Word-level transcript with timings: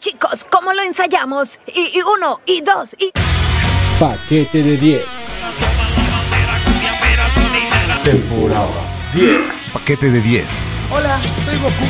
Chicos, 0.00 0.46
¿cómo 0.50 0.72
lo 0.72 0.82
ensayamos? 0.82 1.58
Y, 1.74 1.98
y 1.98 2.02
uno, 2.02 2.40
y 2.46 2.62
dos, 2.62 2.94
y... 2.98 3.12
Paquete 3.98 4.62
de 4.62 4.76
10. 4.76 5.46
Temporada 8.02 8.68
10. 9.14 9.40
Paquete 9.72 10.10
de 10.10 10.20
10. 10.20 10.46
Hola, 10.90 11.18
soy 11.20 11.56
Goku. 11.58 11.84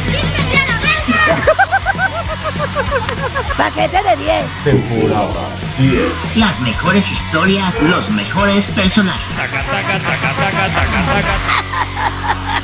Paquete 3.56 4.03
de 4.03 4.16
10. 4.16 4.45
Temporada 4.64 5.48
10. 5.79 6.36
Las 6.36 6.61
mejores 6.61 7.05
historias, 7.11 7.75
los 7.82 8.11
mejores 8.11 8.64
personajes. 8.66 9.36
Bien, 12.52 12.64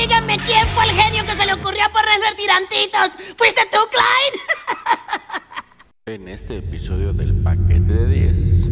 díganme 0.00 0.36
quién 0.46 0.64
fue 0.68 0.84
el 0.84 0.90
genio 0.90 1.24
que 1.24 1.32
se 1.32 1.46
le 1.46 1.52
ocurrió 1.54 1.82
ponerle 1.92 2.34
tirantitos. 2.36 3.10
¿Fuiste 3.36 3.62
tú, 3.70 3.78
Clyde? 3.90 4.40
En 6.06 6.26
este 6.26 6.58
episodio 6.58 7.12
del 7.12 7.40
paquete 7.40 7.92
de 7.92 8.06
10. 8.06 8.68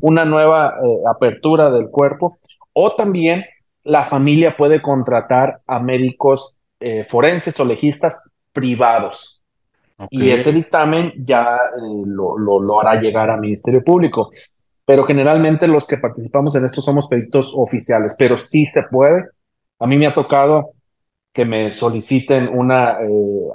una 0.00 0.24
nueva 0.24 0.74
eh, 0.80 1.02
apertura 1.10 1.70
del 1.70 1.88
cuerpo 1.90 2.38
o 2.72 2.94
también 2.94 3.44
la 3.82 4.04
familia 4.04 4.56
puede 4.56 4.80
contratar 4.80 5.60
a 5.66 5.80
médicos 5.80 6.56
eh, 6.78 7.04
forenses 7.08 7.58
o 7.58 7.64
legistas 7.64 8.14
privados 8.52 9.42
y 10.10 10.30
ese 10.30 10.52
dictamen 10.52 11.12
ya 11.16 11.56
eh, 11.56 11.80
lo, 12.06 12.38
lo- 12.38 12.60
lo 12.62 12.80
hará 12.80 13.00
llegar 13.00 13.30
al 13.30 13.40
Ministerio 13.40 13.82
Público. 13.82 14.30
Pero 14.84 15.04
generalmente 15.04 15.66
los 15.66 15.86
que 15.88 15.96
participamos 15.98 16.54
en 16.54 16.64
esto 16.66 16.80
somos 16.82 17.08
peritos 17.08 17.52
oficiales, 17.56 18.14
pero 18.18 18.38
sí 18.38 18.66
se 18.66 18.82
puede. 18.90 19.24
A 19.82 19.86
mí 19.86 19.96
me 19.98 20.06
ha 20.06 20.14
tocado 20.14 20.72
que 21.32 21.44
me 21.44 21.72
soliciten 21.72 22.48
una 22.48 22.98
eh, 23.00 23.08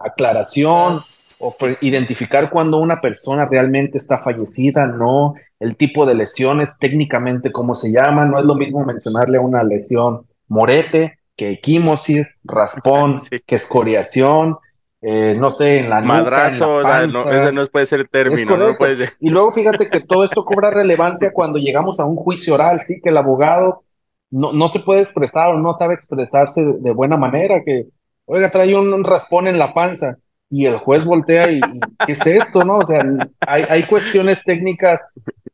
aclaración 0.03 1.01
o 1.39 1.55
identificar 1.81 2.49
cuando 2.49 2.79
una 2.79 2.99
persona 2.99 3.45
realmente 3.45 3.97
está 3.97 4.17
fallecida, 4.17 4.87
no 4.87 5.35
el 5.59 5.77
tipo 5.77 6.05
de 6.05 6.15
lesiones, 6.15 6.77
técnicamente 6.79 7.51
cómo 7.51 7.75
se 7.75 7.91
llama, 7.91 8.25
no 8.25 8.39
es 8.39 8.45
lo 8.45 8.55
mismo 8.55 8.83
mencionarle 8.83 9.37
una 9.37 9.63
lesión 9.63 10.25
morete 10.47 11.19
que 11.35 11.51
equimosis, 11.51 12.39
raspón, 12.43 13.19
Sí. 13.23 13.39
que 13.45 13.55
escoriación, 13.55 14.57
eh, 15.01 15.35
no 15.37 15.51
sé, 15.51 15.77
en 15.77 15.89
la 15.91 16.01
nuca, 16.01 16.15
en 16.15 16.17
la 16.17 16.23
Madrazo, 16.23 16.75
o 16.77 16.83
sea, 16.83 17.05
no, 17.05 17.31
ese 17.31 17.51
no 17.51 17.65
puede 17.67 17.85
ser 17.85 18.01
Es 18.01 18.09
término, 18.09 18.57
no 18.57 18.75
puede. 18.75 19.11
Y 19.19 19.29
luego 19.29 19.53
fíjate 19.53 19.89
que 19.89 19.99
todo 19.99 20.23
esto 20.23 20.43
cobra 20.43 20.71
relevancia 20.71 21.31
cuando 21.31 21.59
llegamos 21.59 21.99
a 21.99 22.05
un 22.05 22.15
juicio 22.15 22.55
oral, 22.55 22.81
sí, 22.87 22.99
que 22.99 23.09
el 23.09 23.17
abogado 23.17 23.83
no, 24.31 24.53
no 24.53 24.67
se 24.69 24.79
puede 24.79 25.01
expresar 25.01 25.49
o 25.49 25.59
no 25.59 25.73
sabe 25.73 25.93
expresarse 25.93 26.61
de, 26.63 26.91
buena 26.91 27.17
manera, 27.17 27.63
que, 27.63 27.87
oiga, 28.25 28.49
trae 28.49 28.75
un, 28.75 29.03
raspón 29.03 29.47
en 29.47 29.59
la 29.59 29.73
panza 29.73 30.17
y 30.49 30.65
el 30.65 30.77
juez 30.77 31.05
voltea 31.05 31.51
y, 31.51 31.57
y, 31.57 31.79
¿qué 32.05 32.13
es 32.13 32.25
esto, 32.27 32.63
no? 32.63 32.77
O 32.77 32.87
sea, 32.87 33.05
hay, 33.47 33.63
hay 33.69 33.83
cuestiones 33.83 34.43
técnicas 34.43 35.01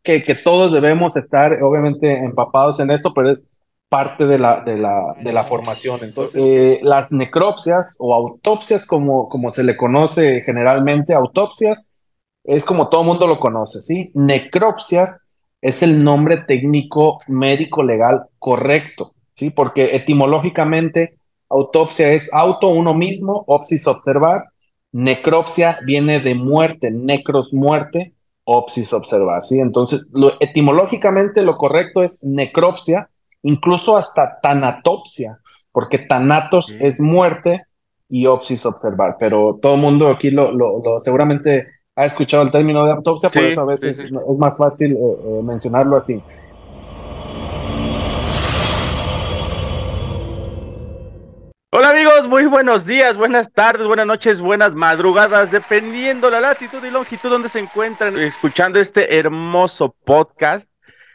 que, 0.01 0.23
que 0.23 0.35
todos 0.35 0.71
debemos 0.71 1.15
estar, 1.15 1.61
obviamente, 1.63 2.17
empapados 2.17 2.79
en 2.79 2.91
esto, 2.91 3.13
pero 3.13 3.31
es 3.31 3.49
parte 3.93 4.25
de 4.25 4.39
la, 4.39 4.61
de 4.61 4.75
la, 4.75 5.15
de 5.23 5.31
la 5.31 5.43
formación. 5.43 5.99
Entonces, 6.01 6.41
eh, 6.43 6.79
las 6.81 7.11
necropsias 7.11 7.95
o 7.99 8.15
autopsias, 8.15 8.87
como, 8.87 9.29
como 9.29 9.51
se 9.51 9.63
le 9.63 9.77
conoce 9.77 10.41
generalmente, 10.41 11.13
autopsias, 11.13 11.91
es 12.43 12.65
como 12.65 12.89
todo 12.89 13.03
mundo 13.03 13.27
lo 13.27 13.39
conoce, 13.39 13.81
¿sí? 13.81 14.11
Necropsias 14.15 15.29
es 15.63 15.81
el 15.81 16.03
nombre 16.03 16.43
técnico 16.45 17.19
médico 17.27 17.83
legal 17.83 18.25
correcto, 18.37 19.13
¿sí? 19.33 19.49
Porque 19.49 19.95
etimológicamente 19.95 21.15
autopsia 21.49 22.11
es 22.11 22.33
auto 22.33 22.67
uno 22.67 22.93
mismo, 22.93 23.45
opsis 23.47 23.87
observar, 23.87 24.43
necropsia 24.91 25.79
viene 25.85 26.19
de 26.19 26.35
muerte, 26.35 26.91
necros 26.91 27.53
muerte, 27.53 28.13
opsis 28.43 28.91
observar, 28.91 29.41
¿sí? 29.43 29.61
Entonces, 29.61 30.09
lo, 30.11 30.33
etimológicamente 30.41 31.41
lo 31.41 31.55
correcto 31.55 32.03
es 32.03 32.25
necropsia, 32.25 33.09
incluso 33.41 33.97
hasta 33.97 34.41
tanatopsia, 34.41 35.37
porque 35.71 35.97
tanatos 35.97 36.67
Sí. 36.67 36.77
es 36.81 36.99
muerte 36.99 37.63
y 38.09 38.25
opsis 38.25 38.65
observar, 38.65 39.15
pero 39.17 39.59
todo 39.61 39.75
el 39.75 39.81
mundo 39.81 40.09
aquí 40.09 40.29
lo, 40.29 40.51
lo, 40.51 40.83
lo 40.83 40.99
seguramente 40.99 41.67
ha 41.95 42.05
escuchado 42.05 42.43
el 42.43 42.51
término 42.51 42.85
de 42.85 42.91
autopsia, 42.91 43.29
por 43.29 43.41
Sí, 43.41 43.51
eso 43.51 43.61
a 43.61 43.65
veces 43.65 43.95
sí, 43.95 44.07
sí. 44.07 44.15
es 44.15 44.37
más 44.37 44.57
fácil 44.57 44.93
eh, 44.93 44.97
eh, 44.99 45.41
mencionarlo 45.47 45.97
así. 45.97 46.23
Hola 51.75 51.89
amigos, 51.89 52.27
muy 52.27 52.45
buenos 52.45 52.85
días, 52.85 53.17
buenas 53.17 53.51
tardes, 53.51 53.87
buenas 53.87 54.05
noches, 54.05 54.41
buenas 54.41 54.75
madrugadas, 54.75 55.51
dependiendo 55.51 56.29
la 56.29 56.39
latitud 56.39 56.83
y 56.83 56.91
longitud 56.91 57.29
donde 57.29 57.49
se 57.49 57.59
encuentran 57.59 58.17
escuchando 58.19 58.79
este 58.79 59.17
hermoso 59.17 59.95
podcast. 60.03 60.69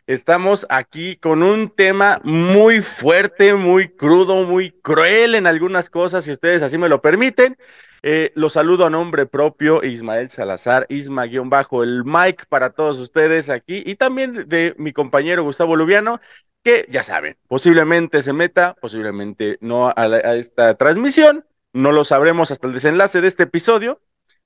Estamos 0.07 0.67
aquí 0.69 1.17
con 1.17 1.43
un 1.43 1.71
tema 1.71 2.21
muy 2.25 2.81
fuerte, 2.81 3.55
muy 3.55 3.89
crudo, 3.89 4.45
muy 4.45 4.71
cruel 4.71 5.35
en 5.35 5.47
algunas 5.47 5.91
cosas, 5.91 6.25
si 6.25 6.33
ustedes 6.33 6.63
así 6.63 6.77
me 6.79 6.89
lo 6.89 7.01
permiten. 7.01 7.57
Eh, 8.03 8.33
los 8.37 8.53
saludo 8.55 8.87
a 8.87 8.91
nombre 8.91 9.27
propio, 9.27 9.83
Ismael 9.85 10.31
Salazar, 10.31 10.87
Isma-bajo, 10.89 11.83
el 11.83 12.05
mic 12.05 12.47
para 12.47 12.71
todos 12.71 12.99
ustedes 13.01 13.49
aquí 13.51 13.83
y 13.85 13.97
también 13.97 14.49
de 14.49 14.75
mi 14.79 14.93
compañero 14.93 15.43
Gustavo 15.43 15.75
Lubiano, 15.77 16.21
que 16.63 16.87
ya 16.91 17.03
saben, 17.03 17.37
posiblemente 17.49 18.23
se 18.23 18.33
meta, 18.33 18.75
posiblemente 18.81 19.59
no 19.61 19.89
a, 19.95 20.09
la- 20.09 20.17
a 20.19 20.37
esta 20.37 20.75
transmisión, 20.77 21.45
no 21.73 21.93
lo 21.93 22.05
sabremos 22.05 22.51
hasta 22.51 22.67
el 22.69 22.75
desenlace 22.75 23.21
de 23.21 23.29
este 23.29 23.45
episodio, 23.45 24.01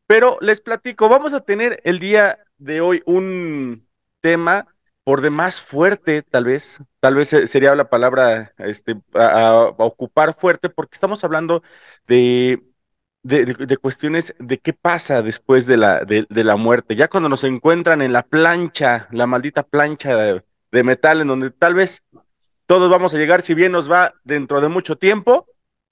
pero 0.07 0.39
les 0.41 0.61
platico, 0.61 1.09
vamos 1.09 1.33
a 1.35 1.41
tener 1.41 1.81
el 1.85 1.99
día 1.99 2.39
de 2.59 2.81
hoy 2.81 3.03
un 3.07 3.87
tema 4.21 4.67
por 5.05 5.21
demás 5.21 5.61
fuerte, 5.61 6.23
tal 6.23 6.45
vez, 6.45 6.81
tal 7.01 7.17
vez 7.17 7.29
sería 7.31 7.75
la 7.75 7.91
palabra 7.91 8.53
este, 8.59 9.01
a 9.15 9.73
ocupar 9.79 10.35
fuerte, 10.35 10.69
porque 10.71 10.95
estamos 10.95 11.25
hablando 11.25 11.63
de, 12.07 12.63
de, 13.23 13.45
de- 13.45 13.77
cuestiones 13.77 14.35
de 14.39 14.59
qué 14.59 14.73
pasa 14.73 15.23
después 15.23 15.67
de 15.67 15.77
la, 15.77 16.05
de, 16.05 16.27
de 16.29 16.45
la 16.45 16.57
muerte, 16.57 16.97
ya 16.97 17.09
cuando 17.09 17.29
nos 17.29 17.45
encuentran 17.45 18.03
en 18.03 18.13
la 18.13 18.23
plancha, 18.23 19.09
la 19.13 19.27
maldita 19.27 19.63
plancha 19.63 20.17
de, 20.17 20.45
de 20.73 20.83
metal, 20.83 21.21
en 21.21 21.29
donde 21.29 21.51
tal 21.51 21.75
vez 21.75 22.03
todos 22.67 22.91
vamos 22.91 23.15
a 23.15 23.19
llegar, 23.19 23.43
si 23.43 23.55
bien 23.55 23.73
nos 23.73 23.91
va 23.91 24.15
dentro 24.25 24.61
de 24.61 24.69
mucho 24.69 24.97
tiempo. 24.97 25.47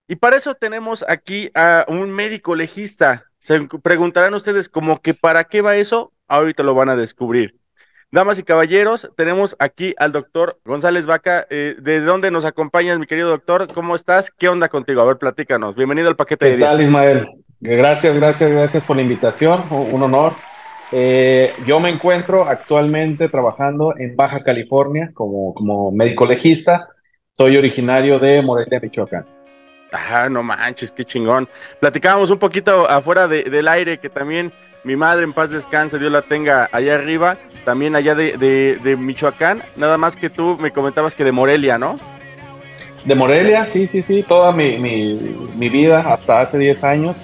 Y 0.09 0.17
para 0.17 0.37
eso 0.37 0.55
tenemos 0.55 1.05
aquí 1.07 1.51
a 1.55 1.85
un 1.87 2.11
médico 2.11 2.57
legista. 2.57 3.27
Se 3.39 3.61
preguntarán 3.83 4.35
ustedes 4.35 4.69
como 4.69 5.01
que 5.01 5.15
para 5.15 5.45
qué 5.45 5.63
va 5.63 5.77
eso, 5.77 6.13
ahorita 6.27 6.65
lo 6.65 6.75
van 6.75 6.89
a 6.89 6.97
descubrir. 6.97 7.60
Damas 8.13 8.41
y 8.41 8.43
caballeros, 8.43 9.09
tenemos 9.17 9.55
aquí 9.61 9.95
al 9.97 10.11
doctor 10.11 10.59
González 10.65 11.07
Vaca. 11.07 11.47
Eh, 11.49 11.77
¿De 11.81 12.01
dónde 12.01 12.33
nos 12.33 12.45
acompañas, 12.45 12.99
mi 12.99 13.07
querido 13.07 13.29
doctor? 13.29 13.73
¿Cómo 13.73 13.95
estás? 13.95 14.33
¿Qué 14.33 14.49
onda 14.49 14.69
contigo? 14.69 15.01
A 15.01 15.05
ver, 15.05 15.17
platícanos. 15.17 15.77
Bienvenido 15.77 16.09
al 16.09 16.17
paquete 16.17 16.47
de 16.47 16.57
¿Qué 16.57 16.63
tal, 16.65 16.79
10. 16.79 16.89
Ismael? 16.89 17.29
Gracias, 17.61 18.17
gracias, 18.17 18.51
gracias 18.51 18.83
por 18.83 18.97
la 18.97 19.03
invitación, 19.03 19.63
un 19.71 19.95
un 19.95 20.03
honor. 20.03 20.33
Eh, 20.91 21.53
yo 21.67 21.79
me 21.79 21.89
encuentro 21.89 22.47
actualmente 22.47 23.29
trabajando 23.29 23.95
en 23.97 24.17
Baja 24.17 24.43
California 24.43 25.13
como, 25.15 25.55
como 25.55 25.93
médico 25.93 26.27
legista. 26.27 26.89
Soy 27.39 27.57
originario 27.57 28.19
de 28.19 28.43
Morelia, 28.43 28.81
Michoacán. 28.81 29.25
Ajá, 29.93 30.29
no 30.29 30.43
manches, 30.43 30.93
qué 30.93 31.05
chingón. 31.05 31.49
Platicábamos 31.81 32.31
un 32.31 32.39
poquito 32.39 32.89
afuera 32.89 33.27
de- 33.27 33.45
del 33.45 33.67
aire 33.69 33.99
que 33.99 34.09
también 34.09 34.53
mi 34.85 34.97
madre 34.97 35.25
en 35.25 35.33
paz 35.33 35.51
descanse, 35.51 35.99
Dios 35.99 36.13
la 36.13 36.23
tenga 36.23 36.69
allá 36.73 36.95
arriba, 36.95 37.37
también 37.65 37.97
allá 37.97 38.15
de 38.15 38.97
Michoacán, 38.99 39.63
nada 39.77 39.99
más 39.99 40.17
que 40.17 40.31
tú 40.31 40.57
me 40.61 40.71
comentabas 40.71 41.15
que 41.15 41.25
de 41.25 41.33
Morelia, 41.33 41.77
¿no? 41.77 41.99
De 43.05 43.15
Morelia, 43.15 43.67
sí, 43.67 43.87
sí, 43.87 44.03
sí, 44.03 44.23
toda 44.23 44.53
mi, 44.53 44.79
mi, 44.79 45.15
mi 45.57 45.69
vida 45.69 46.01
hasta 46.13 46.43
hace 46.43 46.59
10 46.59 46.85
años. 46.85 47.17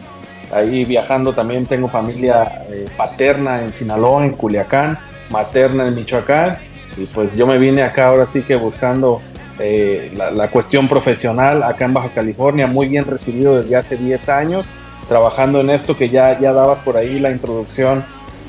Ahí 0.53 0.85
viajando 0.85 1.33
también 1.33 1.67
tengo 1.67 1.89
familia 1.89 2.65
eh, 2.71 2.87
paterna 2.97 3.63
en 3.63 3.73
Sinaloa, 3.73 4.25
en 4.25 4.33
Culiacán, 4.33 4.99
materna 5.29 5.87
en 5.87 5.95
Michoacán. 5.95 6.59
Y 6.97 7.05
pues 7.07 7.35
yo 7.37 7.47
me 7.47 7.59
vine 7.59 7.83
acá 7.83 8.07
ahora 8.09 8.27
sí 8.27 8.43
que 8.43 8.55
buscando 8.57 9.21
eh, 9.59 10.13
la, 10.17 10.31
la 10.31 10.49
cuestión 10.49 10.89
profesional 10.89 11.63
acá 11.63 11.85
en 11.85 11.95
Baja 11.95 12.11
California, 12.11 12.67
muy 12.67 12.89
bien 12.89 13.05
recibido 13.05 13.61
desde 13.61 13.77
hace 13.77 13.97
10 13.97 14.29
años, 14.29 14.67
trabajando 15.09 15.61
en 15.61 15.71
esto 15.71 15.97
que 15.97 16.09
ya, 16.09 16.39
ya 16.39 16.53
dabas 16.53 16.79
por 16.81 16.97
ahí 16.97 17.19
la 17.19 17.31
introducción 17.31 18.05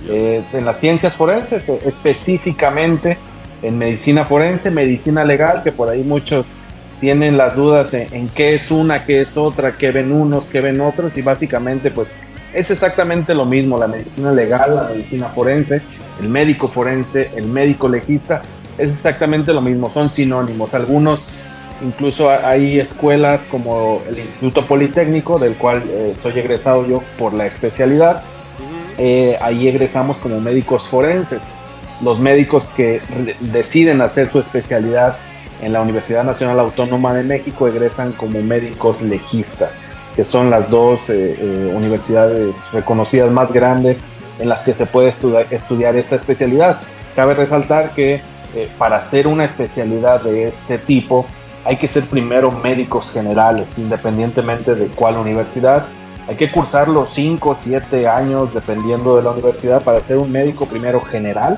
eh, 0.09 0.43
en 0.53 0.65
las 0.65 0.79
ciencias 0.79 1.15
forenses, 1.15 1.67
eh, 1.67 1.79
específicamente 1.85 3.17
en 3.61 3.77
medicina 3.77 4.25
forense, 4.25 4.69
medicina 4.71 5.23
legal, 5.23 5.63
que 5.63 5.71
por 5.71 5.89
ahí 5.89 6.03
muchos 6.03 6.45
tienen 6.99 7.37
las 7.37 7.55
dudas 7.55 7.93
en, 7.93 8.07
en 8.13 8.29
qué 8.29 8.55
es 8.55 8.71
una, 8.71 9.03
qué 9.03 9.21
es 9.21 9.37
otra, 9.37 9.77
qué 9.77 9.91
ven 9.91 10.11
unos, 10.11 10.49
qué 10.49 10.61
ven 10.61 10.81
otros, 10.81 11.17
y 11.17 11.21
básicamente 11.21 11.91
pues 11.91 12.19
es 12.53 12.71
exactamente 12.71 13.33
lo 13.33 13.45
mismo, 13.45 13.77
la 13.77 13.87
medicina 13.87 14.31
legal, 14.31 14.75
la 14.75 14.83
medicina 14.83 15.27
forense, 15.27 15.81
el 16.21 16.29
médico 16.29 16.67
forense, 16.67 17.29
el 17.35 17.47
médico 17.47 17.87
legista, 17.87 18.41
es 18.77 18.91
exactamente 18.91 19.53
lo 19.53 19.61
mismo, 19.61 19.89
son 19.89 20.11
sinónimos. 20.11 20.73
Algunos 20.73 21.21
Incluso 21.81 22.31
hay 22.31 22.79
escuelas 22.79 23.45
como 23.45 24.01
el 24.09 24.17
Instituto 24.17 24.65
Politécnico, 24.65 25.37
del 25.37 25.55
cual 25.55 25.83
eh, 25.87 26.15
soy 26.19 26.39
egresado 26.39 26.87
yo 26.87 27.03
por 27.19 27.33
la 27.33 27.45
especialidad. 27.45 28.23
Eh, 28.97 29.37
ahí 29.41 29.67
egresamos 29.67 30.17
como 30.17 30.41
médicos 30.41 30.87
forenses. 30.87 31.47
Los 32.01 32.19
médicos 32.19 32.71
que 32.75 33.01
deciden 33.39 34.01
hacer 34.01 34.29
su 34.29 34.39
especialidad 34.39 35.17
en 35.61 35.73
la 35.73 35.81
Universidad 35.81 36.23
Nacional 36.23 36.59
Autónoma 36.59 37.13
de 37.13 37.23
México 37.23 37.67
egresan 37.67 38.11
como 38.11 38.41
médicos 38.41 39.01
legistas, 39.03 39.73
que 40.15 40.25
son 40.25 40.49
las 40.49 40.69
dos 40.71 41.11
eh, 41.11 41.71
universidades 41.75 42.55
reconocidas 42.71 43.31
más 43.31 43.51
grandes 43.53 43.97
en 44.39 44.49
las 44.49 44.63
que 44.63 44.73
se 44.73 44.87
puede 44.87 45.09
estudiar 45.09 45.95
esta 45.95 46.15
especialidad. 46.15 46.79
Cabe 47.15 47.35
resaltar 47.35 47.91
que 47.91 48.21
para 48.77 48.97
hacer 48.97 49.27
una 49.27 49.45
especialidad 49.45 50.21
de 50.21 50.47
este 50.47 50.77
tipo, 50.77 51.25
hay 51.65 51.75
que 51.75 51.87
ser 51.87 52.03
primero 52.05 52.51
médicos 52.51 53.11
generales, 53.11 53.67
independientemente 53.77 54.75
de 54.75 54.87
cuál 54.87 55.17
universidad. 55.17 55.85
Hay 56.27 56.35
que 56.35 56.51
cursar 56.51 56.87
los 56.87 57.09
5 57.09 57.49
o 57.49 57.55
7 57.55 58.07
años, 58.07 58.53
dependiendo 58.53 59.17
de 59.17 59.23
la 59.23 59.31
universidad, 59.31 59.81
para 59.83 60.01
ser 60.01 60.17
un 60.17 60.31
médico 60.31 60.65
primero 60.65 61.01
general, 61.01 61.57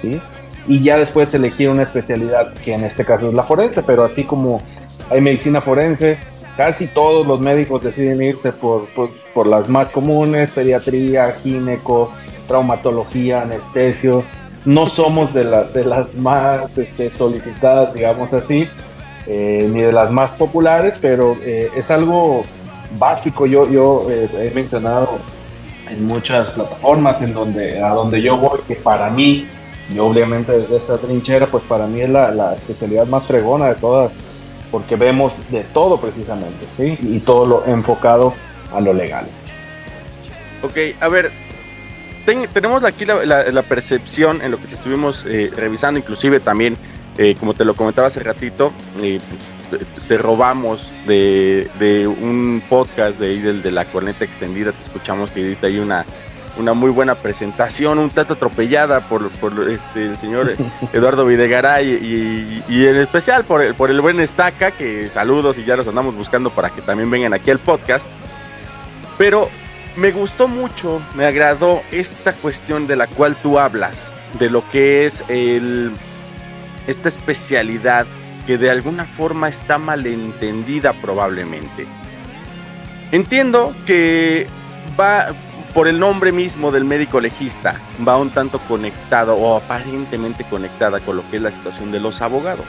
¿sí? 0.00 0.20
Y 0.68 0.82
ya 0.82 0.98
después 0.98 1.32
elegir 1.32 1.70
una 1.70 1.84
especialidad, 1.84 2.52
que 2.54 2.74
en 2.74 2.84
este 2.84 3.04
caso 3.04 3.28
es 3.28 3.34
la 3.34 3.44
forense, 3.44 3.82
pero 3.82 4.04
así 4.04 4.24
como 4.24 4.62
hay 5.10 5.20
medicina 5.20 5.60
forense, 5.60 6.18
casi 6.56 6.86
todos 6.86 7.26
los 7.26 7.40
médicos 7.40 7.82
deciden 7.82 8.20
irse 8.22 8.52
por, 8.52 8.88
por, 9.34 9.46
las 9.46 9.68
más 9.68 9.90
comunes, 9.90 10.50
pediatría, 10.50 11.32
gineco, 11.42 12.12
traumatología, 12.48 13.42
anestesio. 13.42 14.24
No 14.66 14.86
somos 14.86 15.32
de, 15.32 15.44
de 15.44 15.84
las 15.84 16.14
más 16.16 16.76
este, 16.76 17.08
solicitadas, 17.10 17.94
digamos 17.94 18.32
así, 18.32 18.68
eh, 19.26 19.68
ni 19.72 19.80
de 19.80 19.92
las 19.92 20.10
más 20.10 20.34
populares, 20.34 20.98
pero 21.00 21.36
eh, 21.40 21.70
es 21.74 21.90
algo 21.90 22.44
básico. 22.98 23.46
Yo, 23.46 23.68
yo 23.70 24.06
eh, 24.10 24.28
he 24.38 24.54
mencionado 24.54 25.18
en 25.88 26.04
muchas 26.04 26.50
plataformas 26.50 27.22
en 27.22 27.32
donde, 27.32 27.80
a 27.80 27.90
donde 27.90 28.20
yo 28.20 28.36
voy, 28.36 28.58
que 28.66 28.74
para 28.74 29.08
mí, 29.08 29.46
yo 29.94 30.06
obviamente 30.06 30.50
desde 30.58 30.76
esta 30.76 30.98
trinchera, 30.98 31.46
pues 31.46 31.62
para 31.64 31.86
mí 31.86 32.00
es 32.00 32.10
la, 32.10 32.32
la 32.32 32.54
especialidad 32.54 33.06
más 33.06 33.26
fregona 33.26 33.68
de 33.68 33.76
todas, 33.76 34.10
porque 34.72 34.96
vemos 34.96 35.32
de 35.50 35.62
todo 35.62 36.00
precisamente, 36.00 36.66
¿sí? 36.76 36.98
Y 37.02 37.20
todo 37.20 37.46
lo 37.46 37.66
enfocado 37.66 38.34
a 38.74 38.80
lo 38.80 38.92
legal. 38.92 39.26
Ok, 40.64 40.76
a 41.00 41.06
ver, 41.06 41.30
tenemos 42.52 42.84
aquí 42.84 43.04
la, 43.04 43.24
la, 43.24 43.62
percepción 43.62 44.42
en 44.42 44.50
lo 44.50 44.58
que 44.58 44.74
estuvimos 44.74 45.24
revisando, 45.56 45.98
inclusive 45.98 46.40
también 46.40 46.76
eh, 47.18 47.34
como 47.40 47.54
te 47.54 47.64
lo 47.64 47.74
comentaba 47.74 48.08
hace 48.08 48.20
ratito, 48.20 48.72
eh, 49.00 49.20
pues, 49.70 50.06
te, 50.06 50.18
robamos 50.18 50.92
de, 51.06 52.06
un 52.20 52.62
podcast 52.68 53.18
de, 53.18 53.40
de, 53.40 53.54
de 53.54 53.70
la 53.70 53.86
corneta 53.86 54.22
extendida, 54.22 54.72
te 54.72 54.82
escuchamos 54.82 55.30
que 55.30 55.42
diste 55.42 55.66
ahí 55.66 55.78
una, 55.78 56.04
una 56.58 56.74
muy 56.74 56.90
buena 56.90 57.14
presentación, 57.14 57.98
un 57.98 58.10
tanto 58.10 58.34
atropellada 58.34 59.08
por, 59.08 59.30
por 59.30 59.70
este, 59.70 60.08
el 60.08 60.18
señor 60.18 60.56
Eduardo 60.92 61.24
Videgaray 61.24 61.88
y, 61.88 62.62
y, 62.68 62.86
en 62.86 62.96
especial 62.96 63.44
por 63.44 63.62
el, 63.62 63.74
por 63.74 63.90
el 63.90 64.02
buen 64.02 64.20
Estaca, 64.20 64.72
que 64.72 65.08
saludos 65.08 65.56
y 65.56 65.64
ya 65.64 65.76
los 65.76 65.88
andamos 65.88 66.16
buscando 66.16 66.50
para 66.50 66.68
que 66.68 66.82
también 66.82 67.10
vengan 67.10 67.32
aquí 67.32 67.50
al 67.50 67.60
podcast. 67.60 68.06
Pero 69.16 69.48
me 69.96 70.10
gustó 70.12 70.48
mucho, 70.48 71.00
me 71.14 71.24
agradó 71.24 71.82
esta 71.90 72.32
cuestión 72.32 72.86
de 72.86 72.96
la 72.96 73.06
cual 73.06 73.36
tú 73.36 73.58
hablas, 73.58 74.12
de 74.38 74.50
lo 74.50 74.62
que 74.70 75.06
es 75.06 75.24
el 75.28 75.92
esta 76.86 77.08
especialidad 77.08 78.06
que 78.46 78.58
de 78.58 78.70
alguna 78.70 79.06
forma 79.06 79.48
está 79.48 79.78
malentendida 79.78 80.92
probablemente. 80.92 81.86
Entiendo 83.10 83.74
que 83.86 84.46
va 84.98 85.28
por 85.74 85.88
el 85.88 85.98
nombre 85.98 86.32
mismo 86.32 86.70
del 86.70 86.84
médico 86.84 87.20
legista, 87.20 87.80
va 88.06 88.16
un 88.16 88.30
tanto 88.30 88.60
conectado 88.60 89.34
o 89.34 89.56
aparentemente 89.56 90.44
conectada 90.44 91.00
con 91.00 91.16
lo 91.16 91.30
que 91.30 91.36
es 91.36 91.42
la 91.42 91.50
situación 91.50 91.90
de 91.90 92.00
los 92.00 92.22
abogados. 92.22 92.66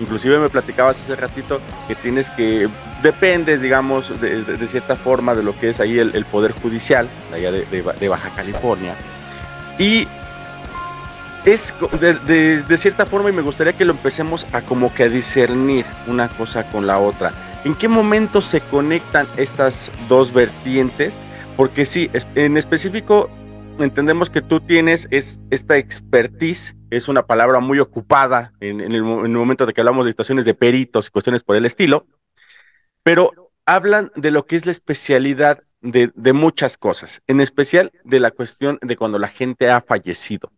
Inclusive 0.00 0.38
me 0.38 0.48
platicabas 0.48 0.98
hace 1.00 1.16
ratito 1.16 1.60
que 1.86 1.94
tienes 1.94 2.30
que, 2.30 2.68
dependes, 3.02 3.62
digamos, 3.62 4.20
de, 4.20 4.68
cierta 4.68 4.96
forma 4.96 5.34
de 5.34 5.42
lo 5.42 5.58
que 5.58 5.70
es 5.70 5.80
ahí 5.80 5.98
el, 5.98 6.24
Poder 6.24 6.52
Judicial, 6.52 7.08
allá 7.32 7.52
de, 7.52 7.64
de 7.64 8.08
Baja 8.08 8.30
California. 8.34 8.94
Y 9.78 10.06
es 11.44 11.74
de, 12.00 12.78
cierta 12.78 13.04
forma 13.04 13.28
y 13.28 13.32
me 13.32 13.42
gustaría 13.42 13.74
que 13.74 13.84
lo 13.84 13.92
empecemos 13.92 14.46
a 14.52 14.62
como 14.62 14.94
que 14.94 15.08
discernir 15.08 15.84
una 16.06 16.28
cosa 16.28 16.64
con 16.70 16.86
la 16.86 16.98
otra. 16.98 17.32
¿En 17.64 17.74
qué 17.74 17.88
momento 17.88 18.40
se 18.40 18.60
conectan 18.60 19.26
estas 19.36 19.90
dos 20.08 20.32
vertientes? 20.32 21.14
Porque 21.56 21.84
sí, 21.84 22.10
en 22.34 22.56
específico 22.56 23.30
entendemos 23.78 24.30
que 24.30 24.40
tú 24.40 24.60
tienes 24.60 25.06
es, 25.10 25.40
esta 25.50 25.76
expertise, 25.76 26.74
es 26.96 27.08
una 27.08 27.26
palabra 27.26 27.60
muy 27.60 27.78
ocupada 27.80 28.52
en, 28.60 28.80
el, 28.80 29.02
momento 29.02 29.66
de 29.66 29.72
que 29.72 29.80
hablamos 29.80 30.06
de 30.06 30.12
situaciones 30.12 30.44
de 30.44 30.54
peritos 30.54 31.08
y 31.08 31.10
cuestiones 31.10 31.42
por 31.42 31.56
el 31.56 31.66
estilo, 31.66 32.06
pero 33.02 33.52
hablan 33.66 34.12
de 34.16 34.30
lo 34.30 34.46
que 34.46 34.56
es 34.56 34.66
la 34.66 34.72
especialidad 34.72 35.62
de, 35.80 36.10
de 36.14 36.32
muchas 36.32 36.76
cosas, 36.76 37.22
en 37.26 37.40
especial 37.40 37.92
de 38.04 38.20
la 38.20 38.30
cuestión 38.30 38.78
de 38.82 38.96
cuando 38.96 39.18
la 39.18 39.28
gente 39.28 39.70
ha 39.70 39.80
fallecido. 39.80 40.52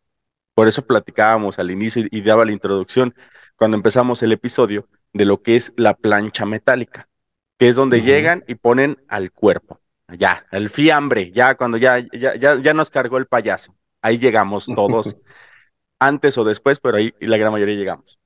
Por 0.57 0.69
eso 0.69 0.87
platicábamos 0.87 1.59
al 1.59 1.71
inicio 1.71 2.05
y, 2.11 2.21
daba 2.23 2.47
la 2.47 2.53
introducción 2.53 3.15
cuando 3.57 3.77
empezamos 3.77 4.23
el 4.23 4.33
episodio 4.33 4.89
de 5.13 5.27
lo 5.27 5.43
que 5.43 5.55
es 5.55 5.75
la 5.77 5.93
plancha 5.93 6.47
metálica, 6.47 7.09
que 7.59 7.69
es 7.69 7.77
donde 7.77 8.01
llegan 8.01 8.43
y 8.49 8.55
ponen 8.55 8.97
al 9.07 9.33
cuerpo. 9.33 9.81
Ya, 10.09 10.47
el 10.53 10.71
fiambre, 10.71 11.31
ya 11.31 11.57
cuando 11.57 11.77
ya, 11.77 11.99
ya, 11.99 12.37
ya, 12.37 12.59
ya 12.59 12.73
nos 12.73 12.89
cargó 12.89 13.19
el 13.19 13.27
payaso. 13.27 13.77
Ahí 14.01 14.17
llegamos 14.17 14.65
todos, 14.65 15.17
antes 15.99 16.39
o 16.39 16.45
después, 16.45 16.81
pero 16.81 16.97
ahí 16.97 17.15
la 17.21 17.37
gran 17.37 17.53
mayoría 17.53 17.75
llegamos. 17.75 18.19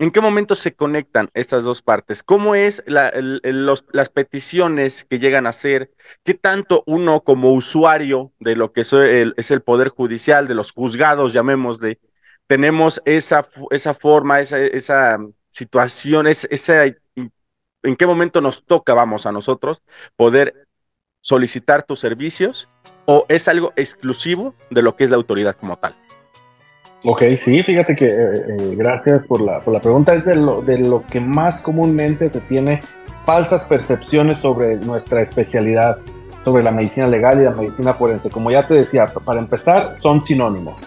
¿En 0.00 0.10
qué 0.10 0.22
momento 0.22 0.54
se 0.54 0.74
conectan 0.74 1.28
estas 1.34 1.62
dos 1.62 1.82
partes? 1.82 2.22
¿Cómo 2.22 2.54
es 2.54 2.82
las 2.86 4.08
peticiones 4.08 5.04
que 5.04 5.18
llegan 5.18 5.46
a 5.46 5.50
hacer? 5.50 5.90
¿Qué 6.24 6.32
tanto 6.32 6.82
uno 6.86 7.20
como 7.20 7.52
usuario 7.52 8.32
de 8.40 8.56
lo 8.56 8.72
que 8.72 8.80
es 8.80 8.94
el, 8.94 9.62
Poder 9.62 9.90
Judicial, 9.90 10.48
de 10.48 10.54
los 10.54 10.72
juzgados, 10.72 11.34
llamémosle, 11.34 12.00
tenemos 12.46 13.02
esa, 13.04 13.46
esa 13.70 13.92
forma, 13.92 14.40
esa, 14.40 14.58
esa 14.58 15.18
situación, 15.50 16.26
esa, 16.26 16.86
en 16.86 17.96
qué 17.98 18.06
momento 18.06 18.40
nos 18.40 18.64
toca, 18.64 18.94
vamos, 18.94 19.26
a 19.26 19.32
nosotros 19.32 19.82
poder 20.16 20.66
solicitar 21.20 21.82
tus 21.82 22.00
servicios 22.00 22.70
o 23.04 23.26
es 23.28 23.48
algo 23.48 23.74
exclusivo 23.76 24.54
de 24.70 24.80
lo 24.80 24.96
que 24.96 25.04
es 25.04 25.10
la 25.10 25.16
autoridad 25.16 25.56
como 25.56 25.76
tal? 25.76 25.94
Ok, 27.04 27.22
sí, 27.38 27.62
fíjate 27.62 27.96
que 27.96 28.06
eh, 28.06 28.12
eh, 28.14 28.74
gracias 28.76 29.24
por 29.26 29.40
la, 29.40 29.60
por 29.60 29.72
la 29.72 29.80
pregunta. 29.80 30.14
Es 30.14 30.24
de 30.26 30.36
lo, 30.36 30.60
de 30.60 30.78
lo 30.78 31.02
que 31.10 31.20
más 31.20 31.62
comúnmente 31.62 32.28
se 32.28 32.40
tiene 32.40 32.82
falsas 33.24 33.64
percepciones 33.64 34.38
sobre 34.38 34.76
nuestra 34.76 35.22
especialidad, 35.22 35.98
sobre 36.44 36.62
la 36.62 36.70
medicina 36.70 37.06
legal 37.06 37.40
y 37.40 37.44
la 37.44 37.52
medicina 37.52 37.94
forense. 37.94 38.30
Como 38.30 38.50
ya 38.50 38.66
te 38.66 38.74
decía, 38.74 39.06
para 39.24 39.40
empezar, 39.40 39.96
son 39.96 40.22
sinónimos. 40.22 40.86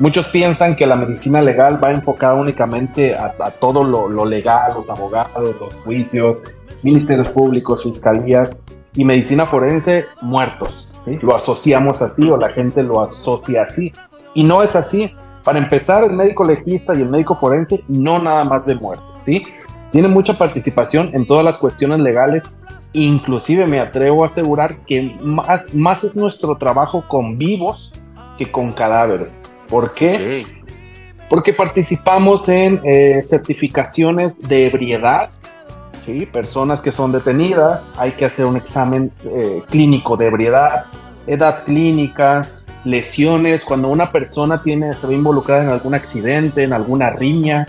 Muchos 0.00 0.26
piensan 0.28 0.74
que 0.74 0.84
la 0.84 0.96
medicina 0.96 1.40
legal 1.40 1.82
va 1.82 1.92
enfocada 1.92 2.34
únicamente 2.34 3.14
a, 3.14 3.30
todo 3.60 3.84
lo, 3.84 4.08
lo, 4.08 4.24
legal, 4.24 4.72
los 4.74 4.90
abogados, 4.90 5.54
los 5.60 5.74
juicios, 5.84 6.42
ministerios 6.82 7.28
públicos, 7.28 7.84
fiscalías 7.84 8.50
y 8.94 9.04
medicina 9.04 9.46
forense, 9.46 10.06
muertos. 10.22 10.92
Lo 11.06 11.36
asociamos 11.36 12.02
así 12.02 12.28
o 12.28 12.36
la 12.36 12.48
gente 12.48 12.82
lo 12.82 13.00
asocia 13.00 13.62
así. 13.62 13.92
Y 14.34 14.42
no 14.42 14.62
es 14.62 14.74
así. 14.74 15.14
Para 15.44 15.58
empezar, 15.58 16.04
el 16.04 16.12
médico 16.12 16.44
legista 16.44 16.94
y 16.94 17.02
el 17.02 17.08
médico 17.08 17.34
forense 17.34 17.82
no 17.88 18.18
nada 18.18 18.44
más 18.44 18.64
de 18.64 18.74
muertos, 18.74 19.22
¿sí? 19.26 19.42
Tiene 19.90 20.08
mucha 20.08 20.38
participación 20.38 21.10
en 21.12 21.26
todas 21.26 21.44
las 21.44 21.58
cuestiones 21.58 21.98
legales, 21.98 22.44
inclusive 22.92 23.66
me 23.66 23.80
atrevo 23.80 24.22
a 24.22 24.26
asegurar 24.26 24.76
que 24.86 25.16
más, 25.20 25.74
más 25.74 26.04
es 26.04 26.16
nuestro 26.16 26.56
trabajo 26.56 27.04
con 27.08 27.38
vivos 27.38 27.92
que 28.38 28.50
con 28.50 28.72
cadáveres. 28.72 29.44
¿Por 29.68 29.92
qué? 29.92 30.46
Porque 31.28 31.52
participamos 31.52 32.48
en 32.48 32.80
eh, 32.84 33.20
certificaciones 33.22 34.40
de 34.40 34.66
ebriedad, 34.66 35.30
¿sí? 36.04 36.26
personas 36.26 36.80
que 36.80 36.92
son 36.92 37.10
detenidas, 37.10 37.80
hay 37.96 38.12
que 38.12 38.24
hacer 38.26 38.44
un 38.44 38.56
examen 38.56 39.10
eh, 39.24 39.62
clínico 39.70 40.16
de 40.16 40.26
ebriedad, 40.26 40.84
edad 41.26 41.64
clínica, 41.64 42.46
lesiones, 42.84 43.64
cuando 43.64 43.88
una 43.88 44.12
persona 44.12 44.62
tiene, 44.62 44.94
se 44.94 45.06
ve 45.06 45.14
involucrada 45.14 45.62
en 45.62 45.70
algún 45.70 45.94
accidente, 45.94 46.62
en 46.62 46.72
alguna 46.72 47.10
riña, 47.10 47.66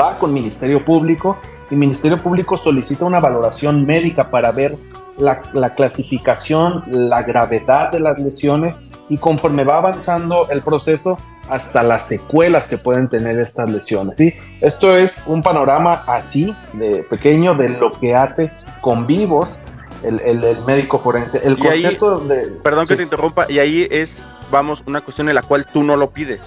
va 0.00 0.18
con 0.18 0.32
Ministerio 0.32 0.84
Público 0.84 1.38
y 1.70 1.76
Ministerio 1.76 2.22
Público 2.22 2.56
solicita 2.56 3.04
una 3.04 3.20
valoración 3.20 3.84
médica 3.84 4.30
para 4.30 4.52
ver 4.52 4.76
la, 5.18 5.42
la 5.52 5.74
clasificación, 5.74 6.84
la 6.90 7.22
gravedad 7.22 7.90
de 7.90 8.00
las 8.00 8.18
lesiones 8.18 8.74
y 9.08 9.18
conforme 9.18 9.64
va 9.64 9.78
avanzando 9.78 10.48
el 10.50 10.62
proceso, 10.62 11.18
hasta 11.48 11.82
las 11.82 12.06
secuelas 12.06 12.68
que 12.68 12.78
pueden 12.78 13.08
tener 13.08 13.38
estas 13.38 13.68
lesiones. 13.68 14.16
¿sí? 14.16 14.32
Esto 14.60 14.96
es 14.96 15.22
un 15.26 15.42
panorama 15.42 16.04
así, 16.06 16.54
de 16.72 17.02
pequeño, 17.02 17.54
de 17.54 17.68
lo 17.70 17.90
que 17.92 18.14
hace 18.14 18.50
con 18.80 19.06
vivos 19.06 19.60
el, 20.04 20.20
el- 20.20 20.44
el 20.44 20.60
médico 20.64 20.98
forense. 20.98 21.40
El 21.44 21.58
Y 21.58 21.66
ahí- 21.66 21.82
concepto 21.82 22.18
de... 22.20 22.46
Perdón 22.62 22.86
que 22.86 22.96
te 22.96 23.02
interrumpa, 23.02 23.46
y 23.50 23.58
ahí 23.58 23.86
es, 23.90 24.22
vamos, 24.50 24.82
una 24.86 25.00
cuestión 25.00 25.28
en 25.28 25.34
la 25.34 25.42
cual 25.42 25.66
tú 25.66 25.82
no 25.82 25.96
lo 25.96 26.10
pides. 26.10 26.42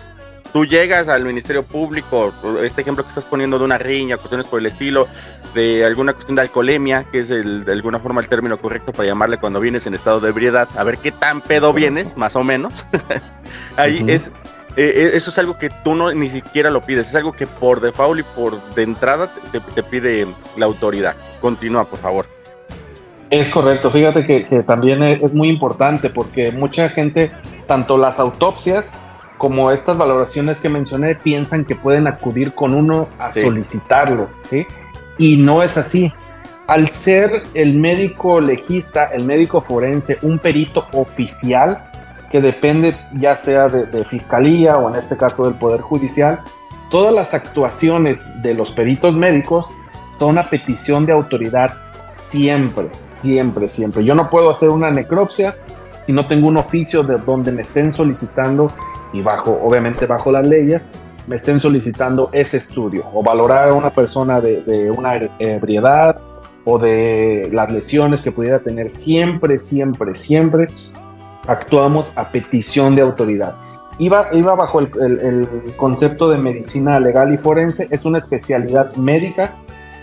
Tú 0.54 0.64
llegas 0.66 1.10
al 1.10 1.26
Ministerio 1.26 1.64
Público, 1.64 2.32
este 2.64 2.82
ejemplo 2.82 3.04
que 3.04 3.10
estás 3.10 3.26
poniendo 3.26 3.60
de 3.60 3.66
una 3.66 3.78
riña, 3.78 4.16
cuestiones 4.16 4.48
por 4.48 4.60
el 4.62 4.66
estilo, 4.68 5.06
de 5.54 5.84
alguna 5.84 6.14
cuestión 6.14 6.36
de 6.38 6.44
alcoholemia, 6.44 7.04
que 7.12 7.20
es 7.20 7.30
el- 7.30 7.66
de 7.66 7.74
alguna 7.74 8.00
forma 8.00 8.22
el 8.22 8.28
término 8.30 8.58
correcto 8.58 8.94
para 8.94 9.06
llamarle 9.08 9.38
cuando 9.38 9.60
vienes 9.60 9.86
en 9.86 9.94
estado 9.96 10.22
de 10.22 10.30
ebriedad, 10.30 10.70
a 10.78 10.84
ver 10.86 10.98
qué 11.00 11.12
tan 11.12 11.42
pedo 11.42 11.74
vienes, 11.74 12.16
más 12.16 12.36
o 12.38 12.44
menos. 12.44 12.74
ahí 13.76 14.04
es, 14.08 14.28
eh, 14.78 14.94
eh, 14.96 15.12
eso 15.14 15.30
es 15.30 15.38
algo 15.40 15.58
que 15.58 15.70
tú 15.84 15.94
no 15.96 16.14
ni 16.14 16.30
siquiera 16.30 16.70
lo 16.70 16.82
pides, 16.82 17.10
es 17.10 17.16
algo 17.16 17.34
que 17.34 17.48
por 17.48 17.82
default 17.82 18.20
y 18.22 18.24
por 18.24 18.62
de 18.76 18.84
entrada 18.84 19.34
te, 19.52 19.60
te 19.60 19.84
pide 19.84 20.26
la 20.56 20.66
autoridad. 20.66 21.16
Continúa, 21.42 21.86
por 21.86 22.00
favor. 22.00 22.28
Es 23.39 23.50
correcto, 23.50 23.92
fíjate 23.92 24.25
que, 24.25 24.46
que 24.46 24.63
también 24.63 25.04
es, 25.04 25.34
muy 25.34 25.50
importante 25.50 26.10
porque 26.10 26.51
mucha 26.54 26.88
gente, 26.88 27.32
tanto 27.68 27.98
las 27.98 28.18
autopsias 28.20 28.94
como 29.38 29.72
estas 29.72 29.98
valoraciones 29.98 30.62
que 30.62 30.70
mencioné, 30.70 31.15
piensan 31.15 31.65
que 31.65 31.75
pueden 31.75 32.08
acudir 32.08 32.54
con 32.54 32.74
uno 32.74 33.10
a 33.20 33.34
Sí. 33.34 33.42
solicitarlo, 33.42 34.30
¿sí? 34.44 34.65
Y 35.18 35.36
no 35.36 35.63
es 35.63 35.77
así. 35.77 36.13
Al 36.68 36.89
ser 36.89 37.44
el 37.54 37.77
médico 37.77 38.39
legista, 38.39 39.06
el 39.06 39.25
médico 39.25 39.62
forense, 39.62 40.18
un 40.22 40.39
perito 40.39 40.88
oficial 40.94 41.89
que 42.32 42.39
depende 42.39 42.96
ya 43.20 43.36
sea 43.36 43.68
de, 43.68 43.86
de 43.86 44.06
fiscalía 44.06 44.77
o 44.77 44.88
en 44.89 44.96
este 44.96 45.18
caso 45.18 45.44
del 45.44 45.56
Poder 45.56 45.82
Judicial, 45.82 46.39
todas 46.89 47.13
las 47.13 47.34
actuaciones 47.34 48.42
de 48.42 48.54
los 48.54 48.72
peritos 48.72 49.13
médicos 49.13 49.72
son 50.20 50.38
a 50.38 50.44
petición 50.44 51.06
de 51.06 51.12
autoridad 51.12 51.85
siempre, 52.16 52.88
siempre, 53.06 53.70
siempre. 53.70 54.04
Yo 54.04 54.16
no 54.16 54.30
puedo 54.30 54.50
hacer 54.50 54.70
una 54.70 54.90
necropsia 54.90 55.56
si 56.06 56.14
no 56.14 56.28
tengo 56.28 56.48
un 56.48 56.58
oficio 56.58 57.04
de 57.04 57.18
donde 57.18 57.52
me 57.52 57.62
estén 57.62 57.92
solicitando 57.92 58.68
y 59.12 59.22
bajo, 59.22 59.60
obviamente 59.64 60.06
bajo 60.06 60.32
las 60.32 60.48
leyes, 60.48 60.82
me 61.28 61.36
estén 61.36 61.60
solicitando 61.60 62.30
ese 62.32 62.58
estudio 62.58 63.06
o 63.14 63.24
valorar 63.24 63.70
a 63.70 63.74
una 63.74 63.92
persona 63.92 64.40
de, 64.40 64.92
una 64.92 65.16
ebriedad 65.40 66.20
o 66.64 66.78
de 66.78 67.50
las 67.52 67.72
lesiones 67.72 68.22
que 68.22 68.32
pudiera 68.32 68.60
tener. 68.60 68.92
Siempre, 68.92 69.58
siempre, 69.58 70.14
siempre 70.14 70.68
actuamos 71.48 72.16
a 72.18 72.30
petición 72.30 72.96
de 72.96 73.02
autoridad. 73.02 73.56
Iba, 73.98 74.28
iba 74.34 74.54
bajo 74.56 74.82
el 74.82 75.48
concepto 75.78 76.30
de 76.30 76.38
medicina 76.38 77.00
legal 77.00 77.34
y 77.34 77.38
forense, 77.38 77.88
es 77.90 78.06
una 78.06 78.20
especialidad 78.20 78.94
médica 78.96 79.56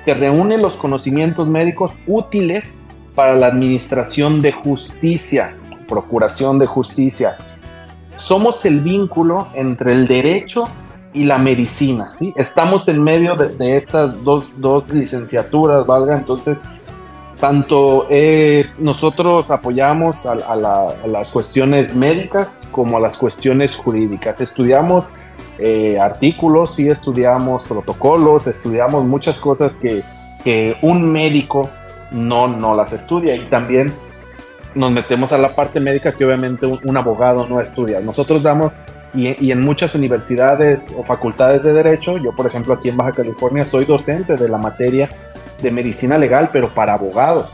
que 0.04 0.14
reúne 0.14 0.58
los 0.58 0.76
conocimientos 0.76 1.46
médicos 1.48 1.96
útiles 2.06 2.74
para 3.14 3.34
la 3.34 3.46
administración 3.46 4.38
de 4.40 4.52
justicia, 4.52 5.54
procuración 5.88 6.58
de 6.58 6.66
justicia. 6.66 7.36
Somos 8.16 8.64
el 8.64 8.80
vínculo 8.80 9.48
entre 9.54 9.92
el 9.92 10.06
derecho 10.06 10.68
y 11.12 11.24
la 11.24 11.38
medicina. 11.38 12.12
Estamos 12.36 12.88
en 12.88 13.02
medio 13.02 13.36
de, 13.36 13.76
estas 13.76 14.24
dos, 14.24 14.46
dos 14.56 14.88
licenciaturas, 14.88 15.86
valga, 15.86 16.16
entonces 16.16 16.58
tanto 17.38 18.06
eh, 18.08 18.70
nosotros 18.78 19.50
apoyamos 19.50 20.26
a, 20.26 20.32
a 20.32 21.06
las 21.06 21.30
cuestiones 21.30 21.94
médicas 21.94 22.68
como 22.70 22.96
a 22.96 23.00
las 23.00 23.18
cuestiones 23.18 23.76
jurídicas. 23.76 24.40
Estudiamos 24.40 25.06
eh, 25.62 26.00
artículos, 26.00 26.74
sí 26.74 26.88
estudiamos 26.88 27.66
protocolos, 27.66 28.46
estudiamos 28.46 29.04
muchas 29.04 29.40
cosas 29.40 29.72
que, 29.80 30.02
que 30.44 30.76
un 30.82 31.10
médico 31.10 31.70
no, 32.10 32.48
no 32.48 32.74
las 32.74 32.92
estudia 32.92 33.34
y 33.36 33.40
también 33.40 33.92
nos 34.74 34.90
metemos 34.90 35.32
a 35.32 35.38
la 35.38 35.54
parte 35.54 35.80
médica 35.80 36.12
que 36.12 36.24
obviamente 36.24 36.66
un, 36.66 36.78
un 36.84 36.96
abogado 36.96 37.46
no 37.48 37.60
estudia. 37.60 38.00
Nosotros 38.00 38.42
damos, 38.42 38.72
y, 39.14 39.46
y 39.46 39.52
en 39.52 39.60
muchas 39.60 39.94
universidades 39.94 40.88
o 40.98 41.04
facultades 41.04 41.62
de 41.62 41.72
derecho, 41.72 42.18
yo 42.18 42.32
por 42.32 42.46
ejemplo 42.46 42.74
aquí 42.74 42.88
en 42.88 42.96
Baja 42.96 43.12
California 43.12 43.64
soy 43.64 43.84
docente 43.84 44.36
de 44.36 44.48
la 44.48 44.58
materia 44.58 45.08
de 45.62 45.70
medicina 45.70 46.18
legal, 46.18 46.50
pero 46.52 46.68
para 46.68 46.94
abogados. 46.94 47.46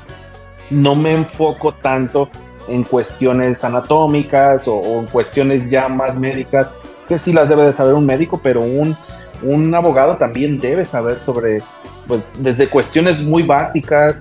No 0.71 0.95
me 0.95 1.13
enfoco 1.13 1.73
tanto 1.73 2.29
en 2.69 2.85
cuestiones 2.85 3.65
anatómicas 3.65 4.69
o, 4.69 4.75
o 4.77 5.01
en 5.01 5.07
cuestiones 5.07 5.71
ya 5.71 5.89
más 5.89 6.15
médicas, 6.15 6.69
que 7.09 7.19
sí 7.19 7.33
las 7.33 7.49
debe 7.49 7.65
de 7.65 7.73
saber 7.73 7.95
un 7.95 8.07
médico, 8.07 8.41
pero 8.43 8.61
un, 8.61 8.97
un 9.43 9.75
abogado 9.75 10.17
también 10.17 10.61
debe 10.61 10.85
saber 10.85 11.21
sobre, 11.21 11.63
pues, 12.07 12.21
desde 12.39 12.69
cuestiones 12.69 13.19
muy 13.21 13.43
básicas, 13.43 14.17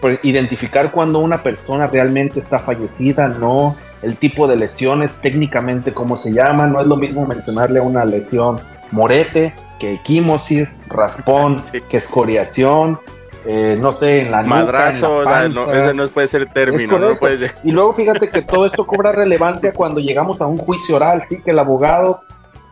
pues, 0.00 0.18
identificar 0.22 0.90
cuando 0.90 1.18
una 1.20 1.42
persona 1.42 1.86
realmente 1.86 2.38
está 2.38 2.58
fallecida, 2.58 3.28
no, 3.28 3.76
el 4.02 4.16
tipo 4.16 4.48
de 4.48 4.56
lesiones, 4.56 5.12
técnicamente 5.14 5.92
cómo 5.92 6.16
se 6.16 6.32
llaman, 6.32 6.72
no 6.72 6.80
es 6.80 6.86
lo 6.86 6.96
mismo 6.96 7.24
mencionarle 7.26 7.80
una 7.80 8.04
lesión 8.04 8.58
morete 8.90 9.54
que 9.78 9.94
equimosis, 9.94 10.74
raspón, 10.88 11.60
Sí. 11.64 11.78
que 11.88 11.96
escoriación, 11.96 12.98
eh, 13.44 13.76
no 13.78 13.92
sé, 13.92 14.20
en 14.20 14.30
la 14.30 14.42
Madrazo, 14.42 15.16
o 15.16 15.22
en 15.22 15.24
la 15.24 15.40
sea, 15.40 15.48
no, 15.48 15.72
ese 15.72 15.94
no 15.94 16.08
puede 16.08 16.28
ser 16.28 16.42
el 16.42 16.52
término, 16.52 16.98
no 16.98 17.16
puede 17.16 17.50
Y 17.64 17.72
luego 17.72 17.92
fíjate 17.94 18.30
que 18.30 18.42
todo 18.42 18.66
esto 18.66 18.86
cobra 18.86 19.12
relevancia 19.12 19.72
cuando 19.72 20.00
llegamos 20.00 20.40
a 20.40 20.46
un 20.46 20.58
juicio 20.58 20.96
oral, 20.96 21.22
sí, 21.28 21.40
que 21.42 21.50
el 21.50 21.58
abogado 21.58 22.20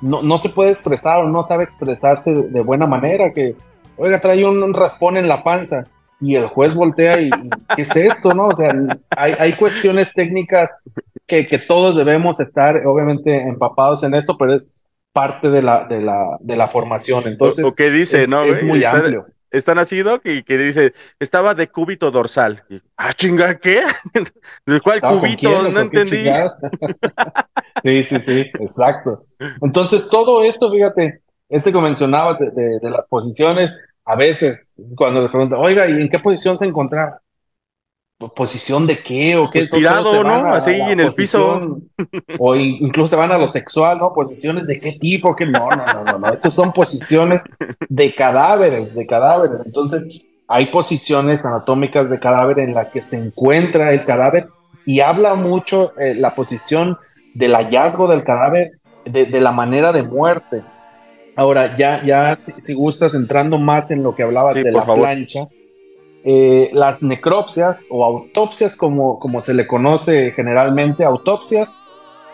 no, 0.01 0.23
no 0.23 0.39
se 0.39 0.49
puede 0.49 0.71
expresar 0.71 1.19
o 1.19 1.29
no 1.29 1.43
sabe 1.43 1.65
expresarse 1.65 2.33
de, 2.33 2.43
de 2.49 2.61
buena 2.61 2.87
manera, 2.87 3.33
que, 3.33 3.57
oiga, 3.97 4.21
trae 4.21 4.45
un, 4.45 4.63
un 4.63 4.75
raspón 4.75 5.17
en 5.17 5.29
la 5.29 5.43
panza 5.43 5.87
y 6.21 6.35
el 6.37 6.47
juez 6.47 6.75
voltea 6.75 7.21
y, 7.21 7.31
¿qué 7.75 7.83
es 7.83 7.97
esto, 7.97 8.35
no? 8.35 8.49
O 8.49 8.57
sea, 8.57 8.75
hay, 9.17 9.35
hay 9.39 9.55
cuestiones 9.55 10.13
técnicas 10.15 10.71
que, 11.27 11.47
que 11.47 11.59
todos 11.59 11.97
debemos 11.97 12.41
estar, 12.41 12.87
obviamente, 12.87 13.43
empapados 13.43 14.03
en 14.03 14.15
esto, 14.15 14.37
pero 14.37 14.55
es 14.55 14.75
parte 15.13 15.49
de 15.49 15.63
la, 15.63 15.85
de 15.85 16.01
la, 16.01 16.37
de 16.41 16.57
la 16.57 16.69
formación. 16.69 17.27
Entonces, 17.27 17.65
o, 17.65 17.69
o 17.69 17.75
que 17.75 17.91
dice, 17.91 18.25
es, 18.25 18.29
¿no? 18.29 18.45
es 18.45 18.63
muy 18.63 18.85
está, 18.85 18.99
amplio. 18.99 19.27
Está 19.51 19.75
nacido 19.75 20.21
que, 20.21 20.45
que 20.45 20.59
dice, 20.59 20.95
estaba 21.19 21.55
de 21.55 21.69
cúbito 21.69 22.11
dorsal. 22.11 22.65
Y, 22.69 22.81
ah, 22.97 23.13
chinga, 23.13 23.59
¿qué? 23.59 23.83
¿De 24.67 24.81
cuál 24.81 25.05
con 25.05 25.19
cúbito? 25.21 25.39
quién 25.41 25.75
No 25.75 25.81
entendí. 25.81 26.25
sí, 27.85 28.03
sí, 28.03 28.21
sí, 28.21 28.41
exacto. 28.59 29.27
Entonces, 29.63 30.09
todo 30.09 30.43
esto, 30.45 30.71
fíjate, 30.71 31.23
ese 31.49 31.73
que 31.73 31.81
mencionaba 31.81 32.37
de, 32.39 32.51
de- 32.51 32.79
de 32.81 32.91
las 32.91 33.07
posiciones, 33.09 33.71
a 34.05 34.17
veces, 34.17 34.73
cuando 34.97 35.23
le 35.23 35.29
preguntan, 35.29 35.61
oiga, 35.61 35.89
¿y 35.89 35.93
en 35.93 36.09
qué 36.09 36.19
posición 36.19 36.59
se 36.59 36.67
encontraba? 36.67 37.21
¿Po- 38.21 38.35
¿Posición 38.35 38.87
de 38.87 38.99
qué? 38.99 39.35
¿O 39.37 39.49
qué? 39.49 39.67
Tirado, 39.67 40.23
¿no? 40.23 40.53
a 40.53 40.59
Así 40.59 40.73
en 40.73 41.01
el 41.01 41.09
piso. 41.09 41.59
posición, 41.59 41.91
O 42.39 42.55
in- 42.55 42.77
incluso 42.85 43.11
se 43.13 43.17
van 43.17 43.33
a 43.33 43.39
lo 43.39 43.49
sexual, 43.49 43.97
¿no? 43.99 44.13
Posiciones 44.13 44.67
de 44.67 44.79
qué 44.79 44.93
tipo, 44.93 45.35
qué 45.35 45.47
no, 45.47 45.71
no, 45.71 45.87
no, 45.87 46.05
no, 46.05 46.19
no. 46.19 46.33
Estas 46.35 46.53
son 46.53 46.71
posiciones 46.71 47.43
de 47.89 48.15
cadáveres, 48.15 48.95
de 48.95 49.07
cadáveres. 49.07 49.61
Entonces, 49.65 50.03
hay 50.47 50.67
posiciones 50.67 51.47
anatómicas 51.47 52.11
de 52.11 52.21
cadáver 52.21 52.59
en 52.59 52.75
la 52.75 52.91
que 52.91 53.01
se 53.03 53.17
encuentra 53.17 53.91
el 53.93 54.05
cadáver 54.05 54.49
y 54.85 55.01
habla 55.01 55.35
mucho 55.35 55.99
eh, 55.99 56.15
la 56.15 56.35
posición 56.35 56.99
del 57.33 57.55
hallazgo 57.55 58.07
del 58.07 58.23
cadáver, 58.23 58.73
de, 59.07 59.25
de 59.25 59.41
la 59.41 59.53
manera 59.53 59.93
de 59.95 60.03
muerte. 60.03 60.61
Ahora, 61.37 61.75
ya, 61.79 62.05
ya, 62.05 62.39
si, 62.61 62.75
gustas, 62.75 63.15
entrando 63.15 63.57
más 63.57 63.91
en 63.91 64.03
lo 64.03 64.15
que 64.15 64.25
hablabas 64.25 64.55
Sí, 64.55 64.63
de 64.63 64.73
la 64.73 64.83
favor. 64.83 65.05
plancha, 65.05 65.45
eh, 66.25 66.71
las 66.73 67.03
necropsias 67.03 67.87
o 67.91 68.05
autopsias, 68.05 68.77
como, 68.77 69.19
como 69.19 69.41
se 69.41 69.55
le 69.55 69.67
conoce 69.67 70.33
generalmente, 70.33 71.05
autopsias, 71.05 71.69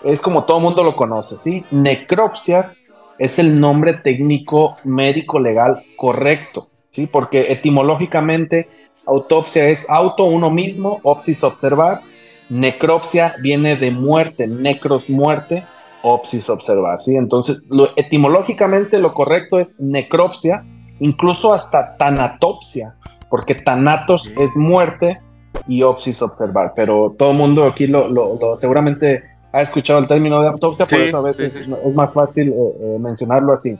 es 0.05 0.21
como 0.21 0.45
todo 0.45 0.61
mundo 0.61 0.83
lo 0.83 0.97
conoce, 0.97 1.37
¿sí? 1.37 1.65
Necropsias 1.71 2.81
es 3.19 3.39
el 3.39 3.59
nombre 3.61 3.95
técnico 3.95 4.75
médico 4.85 5.39
legal 5.39 5.85
correcto, 5.97 6.69
¿sí? 6.91 7.07
Porque 7.07 7.53
etimológicamente 7.53 8.69
autopsia 9.07 9.69
es 9.69 9.89
auto 9.89 10.25
uno 10.25 10.51
mismo, 10.51 11.01
opsis 11.03 11.45
observar, 11.45 12.01
necropsia 12.49 13.35
viene 13.41 13.77
de 13.77 13.91
muerte, 13.91 14.47
necros 14.47 15.09
muerte, 15.09 15.65
opsis 16.03 16.49
observar, 16.51 16.99
¿sí? 16.99 17.17
Entonces, 17.17 17.67
lo, 17.69 17.91
etimológicamente 17.97 18.99
lo 18.99 19.15
correcto 19.15 19.59
es 19.59 19.81
necropsia, 19.81 20.65
incluso 21.01 21.55
hasta 21.55 21.97
tanatopsia, 21.97 22.96
porque 23.31 23.55
tanatos 23.55 24.33
es 24.41 24.57
muerte 24.57 25.21
y 25.67 25.83
opsis 25.83 26.21
observar, 26.23 26.73
pero 26.77 27.15
todo 27.19 27.31
el 27.33 27.37
mundo 27.39 27.65
aquí 27.65 27.87
lo, 27.87 28.09
lo- 28.09 28.39
lo- 28.41 28.57
seguramente 28.57 29.23
ha 29.53 29.63
escuchado 29.63 29.99
el 30.01 30.07
término 30.09 30.43
de 30.43 30.49
autopsia, 30.49 30.87
por 30.87 30.99
Sí, 30.99 31.05
eso 31.09 31.17
a 31.17 31.23
veces 31.23 31.53
sí, 31.53 31.59
sí. 31.65 31.73
es 31.87 31.95
más 31.95 32.13
fácil 32.13 32.49
eh, 32.51 32.55
eh, 32.55 32.99
mencionarlo 33.03 33.53
así. 33.55 33.79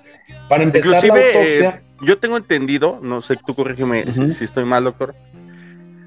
Para 0.49 0.63
empezar 0.63 0.91
la 0.91 0.97
Inclusive, 1.07 1.27
autopsia, 1.39 1.69
eh, 1.69 1.83
yo 2.03 2.19
tengo 2.19 2.37
entendido, 2.39 2.99
no 3.03 3.21
sé, 3.21 3.37
tú 3.47 3.55
corrígeme 3.55 4.11
si- 4.11 4.21
Ujú. 4.21 4.33
si, 4.33 4.45
estoy 4.45 4.65
mal, 4.65 4.85
doctor. 4.85 5.15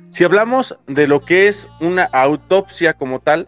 Si 0.10 0.24
hablamos 0.24 0.76
de 0.88 1.08
lo 1.08 1.22
que 1.22 1.48
es 1.48 1.70
una 1.80 2.04
autopsia 2.06 2.94
como 2.96 3.20
tal, 3.20 3.48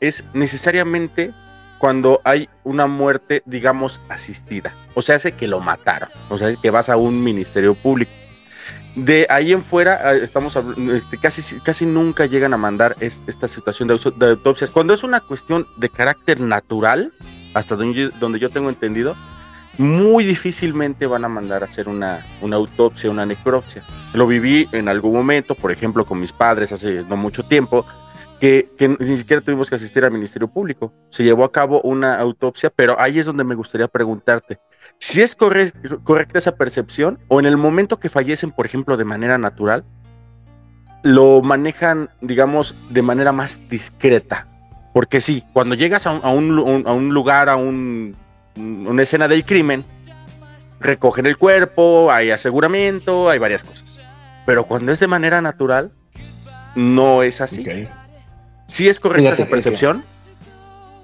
es 0.00 0.24
necesariamente 0.34 1.32
cuando 1.78 2.20
hay 2.24 2.48
una 2.64 2.86
muerte, 2.88 3.42
digamos, 3.46 4.00
asistida. 4.08 4.74
O 4.94 5.02
sea, 5.02 5.16
hace 5.16 5.32
que 5.32 5.46
lo 5.46 5.60
mataron. 5.60 6.08
O 6.30 6.38
sea, 6.38 6.54
que 6.56 6.70
vas 6.70 6.88
a 6.88 6.96
un 6.96 7.22
ministerio 7.22 7.74
público. 7.74 8.10
De 8.94 9.26
ahí 9.28 9.52
en 9.52 9.62
fuera, 9.62 9.98
ah, 10.04 10.14
estamos 10.14 10.56
este, 10.92 11.18
casi, 11.18 11.58
casi 11.60 11.84
nunca 11.84 12.26
llegan 12.26 12.54
a 12.54 12.56
mandar 12.56 12.94
es- 13.00 13.24
esta 13.26 13.48
situación 13.48 13.88
de 13.88 13.94
autopsias. 14.26 14.70
Cuando 14.70 14.94
es 14.94 15.02
una 15.02 15.20
cuestión 15.20 15.66
de 15.76 15.88
carácter 15.88 16.40
natural, 16.40 17.12
hasta 17.54 17.74
donde 17.74 17.94
yo, 17.94 18.10
donde 18.20 18.38
yo 18.38 18.50
tengo 18.50 18.68
entendido, 18.68 19.16
muy 19.78 20.24
difícilmente 20.24 21.06
van 21.06 21.24
a 21.24 21.28
mandar 21.28 21.62
a 21.64 21.66
hacer 21.66 21.88
una, 21.88 22.24
una 22.40 22.54
autopsia, 22.54 23.10
una 23.10 23.26
necropsia. 23.26 23.82
Lo 24.12 24.28
viví 24.28 24.68
en 24.70 24.88
algún 24.88 25.12
momento, 25.12 25.56
por 25.56 25.72
ejemplo, 25.72 26.04
con 26.06 26.20
mis 26.20 26.32
padres 26.32 26.70
hace 26.70 27.02
no 27.08 27.16
mucho 27.16 27.42
tiempo, 27.42 27.84
que, 28.76 28.96
ni 28.98 29.16
siquiera 29.16 29.40
tuvimos 29.40 29.70
que 29.70 29.76
asistir 29.76 30.04
al 30.04 30.10
Ministerio 30.10 30.48
Público. 30.48 30.92
Se 31.10 31.24
llevó 31.24 31.44
a 31.44 31.52
cabo 31.52 31.80
una 31.82 32.18
autopsia, 32.18 32.70
pero 32.74 33.00
ahí 33.00 33.18
es 33.18 33.26
donde 33.26 33.44
me 33.44 33.54
gustaría 33.54 33.88
preguntarte, 33.88 34.58
si 34.98 35.22
es 35.22 35.34
corre- 35.36 35.72
correcta 36.02 36.38
esa 36.38 36.56
percepción 36.56 37.18
o 37.28 37.40
en 37.40 37.46
el 37.46 37.56
momento 37.56 37.98
que 37.98 38.08
fallecen, 38.10 38.52
por 38.52 38.66
ejemplo, 38.66 38.96
de 38.96 39.04
manera 39.04 39.38
natural, 39.38 39.84
lo 41.02 41.40
manejan, 41.42 42.10
digamos, 42.20 42.74
de 42.90 43.02
manera 43.02 43.32
más 43.32 43.60
discreta. 43.68 44.46
Porque 44.92 45.20
sí, 45.20 45.42
cuando 45.52 45.74
llegas 45.74 46.06
a 46.06 46.10
un, 46.30 46.54
lugar, 47.12 47.48
a 47.48 47.56
un- 47.56 48.14
una 48.56 49.02
escena 49.02 49.26
del 49.26 49.44
crimen, 49.44 49.84
recogen 50.80 51.26
el 51.26 51.36
cuerpo, 51.36 52.12
hay 52.12 52.30
aseguramiento, 52.30 53.28
hay 53.30 53.38
varias 53.38 53.64
cosas. 53.64 54.00
Pero 54.46 54.64
cuando 54.64 54.92
es 54.92 55.00
de 55.00 55.06
manera 55.08 55.40
natural, 55.40 55.92
no 56.74 57.22
es 57.22 57.40
así. 57.40 57.62
Ok. 57.62 58.03
¿Sí 58.66 58.88
es 58.88 58.98
correcta 59.00 59.22
Fíjate 59.22 59.42
esa 59.42 59.44
que- 59.46 59.50
percepción? 59.50 60.04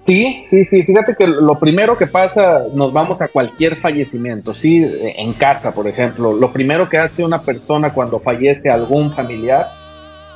Sí, 0.06 0.42
sí, 0.46 0.64
sí. 0.64 0.82
Fíjate 0.82 1.14
que 1.14 1.26
lo 1.26 1.58
primero 1.58 1.96
que 1.96 2.06
pasa, 2.06 2.62
nos 2.74 2.92
vamos 2.92 3.20
a 3.20 3.28
cualquier 3.28 3.76
fallecimiento, 3.76 4.54
sí, 4.54 4.82
en 4.82 5.32
casa, 5.34 5.72
por 5.72 5.86
ejemplo. 5.86 6.32
Lo 6.32 6.52
primero 6.52 6.88
que 6.88 6.98
hace 6.98 7.22
una 7.22 7.42
persona 7.42 7.92
cuando 7.92 8.18
fallece 8.18 8.70
algún 8.70 9.12
familiar 9.12 9.68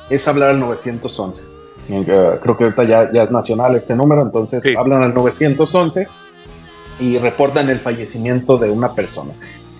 es 0.09 0.25
hablar 0.27 0.51
al 0.51 0.59
911. 0.59 1.43
Eh, 1.89 2.05
creo 2.41 2.55
que 2.57 2.63
ahorita 2.65 2.83
ya, 2.83 3.11
ya 3.11 3.23
es 3.23 3.31
nacional 3.31 3.75
este 3.75 3.95
número, 3.95 4.21
entonces 4.21 4.61
Sí. 4.63 4.75
hablan 4.77 5.03
al 5.03 5.13
911 5.13 6.07
y 6.99 7.17
reportan 7.17 7.69
el 7.69 7.79
fallecimiento 7.79 8.57
de 8.57 8.69
una 8.69 8.93
persona. 8.93 9.33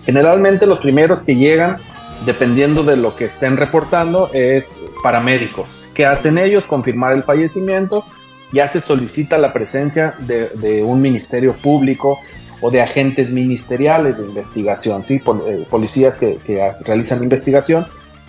Generalmente 0.04 0.66
los 0.66 0.80
primeros 0.80 1.22
que 1.22 1.36
llegan, 1.36 1.76
dependiendo 2.24 2.82
de 2.82 2.96
lo 2.96 3.16
que 3.16 3.26
estén 3.26 3.56
reportando, 3.56 4.30
es 4.32 4.80
paramédicos. 5.02 5.88
¿Qué 5.94 6.06
hacen 6.06 6.38
ellos? 6.38 6.64
Confirmar 6.64 7.12
el 7.12 7.22
fallecimiento 7.22 8.04
ya 8.52 8.68
se 8.68 8.80
solicita 8.80 9.38
la 9.38 9.52
presencia 9.52 10.14
de, 10.18 10.82
un 10.82 11.00
ministerio 11.00 11.54
público 11.54 12.18
o 12.60 12.70
de 12.70 12.80
agentes 12.80 13.30
ministeriales 13.30 14.18
de 14.18 14.24
investigación, 14.24 15.04
¿sí? 15.04 15.20
Eh, 15.46 15.66
policías 15.68 16.18
que, 16.18 16.38
que 16.46 16.72
realizan 16.84 17.22
investigación. 17.22 17.86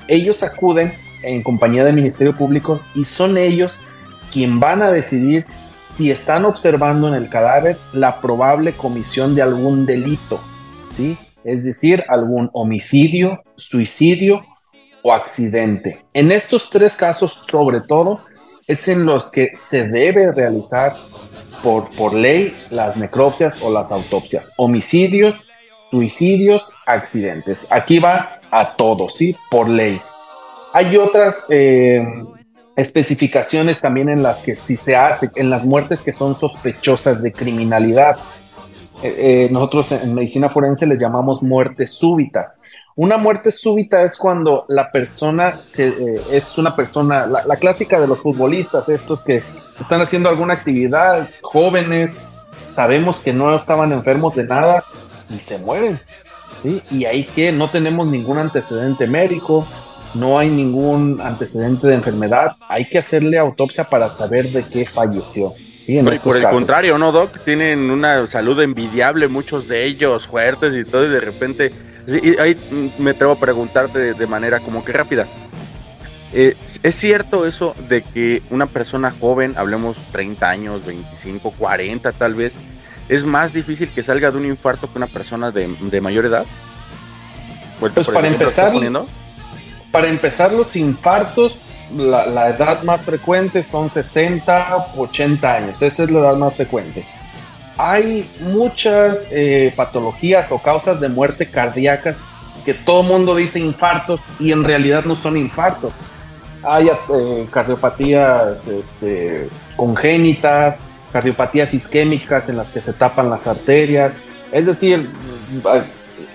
Ellos 0.07 0.43
acuden 0.43 0.93
en 1.23 1.43
compañía 1.43 1.85
del 1.85 1.95
Ministerio 1.95 2.35
Público 2.35 2.81
y 2.93 3.03
son 3.03 3.37
ellos 3.37 3.79
quien 4.31 4.59
van 4.59 4.81
a 4.81 4.91
decidir 4.91 5.45
si 5.91 6.11
están 6.11 6.45
observando 6.45 7.07
en 7.07 7.13
el 7.13 7.29
cadáver 7.29 7.77
la 7.93 8.19
probable 8.19 8.73
comisión 8.73 9.33
de 9.35 9.41
algún 9.41 9.85
delito, 9.85 10.39
¿sí? 10.95 11.17
Es 11.47 11.63
decir, 11.63 12.03
algún 12.09 12.49
homicidio, 12.51 13.41
suicidio 13.55 14.45
o 15.01 15.13
accidente. 15.13 16.03
En 16.13 16.33
estos 16.33 16.69
tres 16.69 16.97
casos, 16.97 17.41
sobre 17.49 17.79
todo, 17.79 18.19
es 18.67 18.89
en 18.89 19.05
los 19.05 19.31
que 19.31 19.51
se 19.53 19.87
debe 19.87 20.29
realizar 20.33 20.93
por, 21.63 21.89
por 21.91 22.13
ley 22.13 22.53
las 22.69 22.97
necropsias 22.97 23.61
o 23.61 23.71
las 23.71 23.93
autopsias. 23.93 24.51
Homicidios, 24.57 25.35
suicidios, 25.89 26.69
accidentes. 26.85 27.65
Aquí 27.71 27.99
va 27.99 28.41
a 28.51 28.75
todos, 28.75 29.15
¿sí? 29.15 29.33
Por 29.49 29.69
ley. 29.69 30.01
Hay 30.73 30.97
otras 30.97 31.45
eh, 31.47 32.05
especificaciones 32.75 33.79
también 33.79 34.09
en 34.09 34.21
las 34.21 34.39
que 34.39 34.55
si 34.57 34.75
se 34.75 34.97
hace, 34.97 35.31
en 35.35 35.49
las 35.49 35.63
muertes 35.63 36.01
que 36.01 36.11
son 36.11 36.37
sospechosas 36.37 37.23
de 37.23 37.31
criminalidad. 37.31 38.17
Eh, 39.03 39.45
eh, 39.45 39.49
nosotros 39.51 39.91
en 39.91 40.13
medicina 40.15 40.49
forense 40.49 40.87
les 40.87 40.99
llamamos 40.99 41.43
muertes 41.43 41.91
súbitas. 41.93 42.61
Una 42.95 43.17
muerte 43.17 43.51
súbita 43.51 44.01
es 44.01 44.17
cuando 44.17 44.65
la 44.69 44.91
persona 44.91 45.61
se, 45.61 45.89
eh, 45.89 46.21
es 46.31 46.57
una 46.57 46.75
persona, 46.75 47.27
la, 47.27 47.55
clásica 47.57 47.99
de 47.99 48.07
los 48.07 48.19
futbolistas, 48.19 48.89
estos 48.89 49.23
que 49.23 49.43
están 49.79 50.01
haciendo 50.01 50.29
alguna 50.29 50.55
actividad, 50.55 51.29
jóvenes, 51.43 52.19
sabemos 52.67 53.19
que 53.19 53.33
no 53.33 53.55
estaban 53.55 53.91
enfermos 53.91 54.35
de 54.35 54.45
nada 54.45 54.83
y 55.29 55.39
se 55.41 55.59
mueren. 55.59 55.99
Y 56.89 57.05
ahí 57.05 57.23
que 57.23 57.51
no 57.51 57.69
tenemos 57.69 58.07
ningún 58.07 58.39
antecedente 58.39 59.05
médico, 59.05 59.67
no 60.15 60.39
hay 60.39 60.49
ningún 60.49 61.21
antecedente 61.21 61.87
de 61.87 61.93
enfermedad, 61.93 62.55
hay 62.67 62.89
que 62.89 62.97
hacerle 62.97 63.37
autopsia 63.37 63.83
para 63.83 64.09
saber 64.09 64.51
de 64.51 64.63
qué 64.63 64.87
falleció. 64.87 65.53
¿Sí? 65.87 65.97
En 65.97 66.05
No, 66.05 66.11
y 66.11 66.15
estos 66.15 66.27
por 66.27 66.37
el 66.37 66.43
casos. 66.43 66.59
contrario, 66.59 66.97
¿no, 66.99 67.11
Doc? 67.11 67.39
Tienen 67.43 67.89
una 67.89 68.27
salud 68.27 68.59
envidiable, 68.61 69.27
muchos 69.27 69.67
de 69.67 69.85
ellos, 69.85 70.27
fuertes 70.27 70.75
y 70.75 70.85
todo, 70.85 71.05
y 71.05 71.09
de 71.09 71.19
repente. 71.19 71.71
sí, 72.07 72.19
y 72.23 72.39
ahí 72.39 72.55
me 72.99 73.11
atrevo 73.11 73.33
a 73.33 73.39
preguntarte 73.39 73.97
de, 73.97 74.13
de 74.13 74.27
manera 74.27 74.59
como 74.59 74.85
que 74.85 74.91
rápida. 74.93 75.25
Eh, 76.33 76.55
¿Es 76.83 76.95
cierto 76.95 77.47
eso 77.47 77.73
de 77.89 78.03
que 78.03 78.43
una 78.51 78.65
persona 78.67 79.11
joven, 79.17 79.53
hablemos 79.57 79.97
30 80.11 80.49
años, 80.49 80.85
25, 80.85 81.51
40 81.57 82.11
tal 82.11 82.35
vez, 82.35 82.57
es 83.09 83.23
más 83.23 83.53
difícil 83.53 83.89
que 83.89 84.03
salga 84.03 84.29
de 84.29 84.37
un 84.37 84.45
infarto 84.45 84.91
que 84.91 84.97
una 84.97 85.07
persona 85.07 85.51
de, 85.51 85.73
de 85.79 86.01
mayor 86.01 86.25
edad? 86.25 86.45
Pues 87.79 87.93
por 87.93 88.05
para 88.13 88.27
ejemplo 88.27 88.47
empezar. 88.47 88.73
Para 89.91 90.07
empezar, 90.09 90.51
los 90.51 90.75
infartos, 90.75 91.55
la, 91.95 92.49
edad 92.49 92.83
más 92.83 93.03
frecuente 93.03 93.63
son 93.63 93.89
60, 93.89 94.93
80 94.95 95.53
años. 95.53 95.81
Esa 95.81 96.03
es 96.03 96.11
la 96.11 96.19
edad 96.19 96.35
más 96.35 96.55
frecuente. 96.55 97.05
Hay 97.77 98.29
muchas 98.41 99.27
eh, 99.31 99.71
patologías 99.75 100.51
o 100.51 100.61
causas 100.61 100.99
de 100.99 101.09
muerte 101.09 101.49
cardíacas 101.49 102.17
que 102.65 102.73
todo 102.73 103.03
mundo 103.03 103.35
dice 103.35 103.59
infartos 103.59 104.27
y 104.39 104.51
en 104.51 104.63
realidad 104.63 105.05
no 105.05 105.15
son 105.15 105.37
infartos. 105.37 105.93
Hay 106.63 106.87
eh, 106.87 107.47
cardiopatías 107.51 108.67
este, 108.67 109.47
congénitas, 109.75 110.79
cardiopatías 111.13 111.73
isquémicas 111.73 112.49
en 112.49 112.57
las 112.57 112.71
que 112.71 112.81
se 112.81 112.93
tapan 112.93 113.29
las 113.29 113.45
arterias. 113.45 114.13
Es 114.51 114.65
decir, 114.65 115.11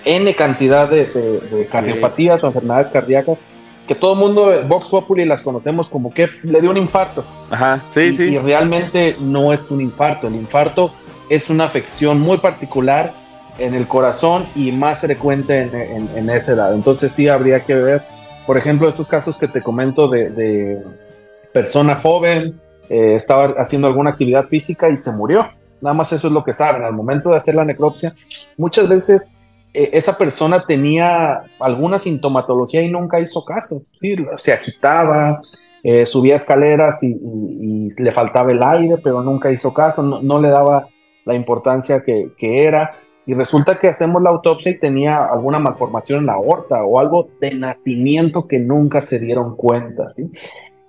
N 0.05 0.35
cantidad 0.35 0.89
de 0.89 1.69
cardiopatías 1.71 2.43
o 2.43 2.47
enfermedades 2.47 2.91
cardíacas 2.91 3.39
que 3.95 4.01
todo 4.01 4.13
el 4.15 4.19
mundo, 4.19 4.51
Vox 4.69 4.89
Populi, 4.89 5.25
las 5.25 5.43
conocemos 5.43 5.89
como 5.89 6.13
que 6.13 6.29
le 6.43 6.61
dio 6.61 6.71
un 6.71 6.77
infarto. 6.77 7.25
Ajá, 7.51 7.81
sí, 7.91 8.01
y, 8.01 8.13
sí. 8.13 8.23
y 8.25 8.39
realmente 8.39 9.17
no 9.21 9.53
es 9.53 9.71
un 9.71 9.81
infarto. 9.81 10.29
El 10.29 10.37
infarto 10.37 10.93
es 11.29 11.51
una 11.51 11.65
afección 11.65 12.21
muy 12.21 12.39
particular 12.39 13.13
en 13.59 13.75
el 13.75 13.87
corazón 13.87 14.47
y 14.55 14.73
más 14.73 15.01
frecuente 15.03 15.63
en, 15.63 15.75
en- 15.75 16.09
en 16.17 16.31
esa 16.31 16.53
edad. 16.53 16.75
Entonces 16.75 17.13
sí 17.13 17.29
habría 17.29 17.65
que 17.65 17.75
ver, 17.75 18.03
por 18.47 18.57
ejemplo, 18.57 18.89
estos 18.89 19.07
casos 19.09 19.39
que 19.39 19.49
te 19.49 19.63
comento 19.63 20.09
de, 20.09 20.31
de 20.31 20.83
persona 21.53 21.97
joven, 22.01 22.59
eh, 22.89 23.15
estaba 23.15 23.55
haciendo 23.59 23.87
alguna 23.89 24.11
actividad 24.11 24.45
física 24.45 24.89
y 24.89 24.97
se 24.97 25.13
murió. 25.13 25.49
Nada 25.81 25.95
más 25.95 26.13
eso 26.13 26.29
es 26.29 26.33
lo 26.33 26.45
que 26.45 26.53
saben. 26.55 26.83
Al 26.83 26.93
momento 26.93 27.31
de 27.31 27.37
hacer 27.37 27.55
la 27.55 27.65
necropsia, 27.65 28.15
muchas 28.57 28.89
veces 28.89 29.23
esa 29.75 30.19
persona 30.19 30.65
tenía 30.67 31.43
alguna 31.59 31.99
sintomatología 31.99 32.83
y 32.83 32.91
nunca 32.91 33.21
hizo 33.21 33.45
caso. 33.45 33.83
Se 34.37 34.53
agitaba, 34.53 35.41
eh, 35.83 36.07
subía 36.07 36.37
escaleras 36.37 37.03
y, 37.03 37.89
le 37.99 38.13
faltaba 38.13 38.53
el 38.53 38.63
aire, 38.63 38.97
pero 39.03 39.23
nunca 39.23 39.51
hizo 39.51 39.73
caso, 39.73 40.03
no, 40.03 40.23
no 40.23 40.41
le 40.41 40.49
daba 40.49 40.89
la 41.25 41.35
importancia 41.35 42.03
que, 42.05 42.33
que 42.37 42.65
era. 42.65 42.99
Y 43.25 43.35
resulta 43.35 43.79
que 43.79 43.89
hacemos 43.89 44.21
la 44.21 44.31
autopsia 44.31 44.73
y 44.73 44.79
tenía 44.79 45.25
alguna 45.25 45.59
malformación 45.59 46.21
en 46.21 46.27
la 46.27 46.35
aorta 46.35 46.83
o 46.83 46.99
algo 46.99 47.29
de 47.41 47.55
nacimiento 47.55 48.49
que 48.49 48.59
nunca 48.59 49.03
se 49.03 49.19
dieron 49.19 49.57
cuenta. 49.57 50.09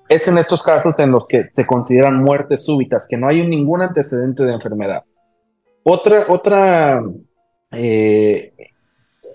Es 0.10 0.28
en 0.28 0.38
estos 0.38 0.63
casos 0.63 0.98
en 0.98 1.12
los 1.12 1.28
que 1.28 1.43
se 1.43 1.65
consideran 1.65 2.17
muertes 2.24 2.65
súbitas, 2.65 3.08
que 3.08 3.17
no 3.17 3.28
hay 3.28 3.46
ningún 3.46 3.82
antecedente 3.82 4.43
de 4.43 4.54
enfermedad. 4.54 5.04
Otra, 5.84 6.26
otra 6.28 7.04
eh, 7.72 8.54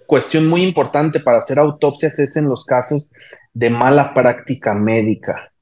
cuestión 0.09 0.47
muy 0.47 0.63
importante 0.63 1.21
para 1.21 1.37
hacer 1.37 1.59
autopsias 1.59 2.19
es 2.19 2.35
en 2.37 2.49
los 2.49 2.65
casos 2.65 3.11
de 3.53 3.69
mala 3.69 4.15
práctica 4.15 4.73
médica. 4.73 5.53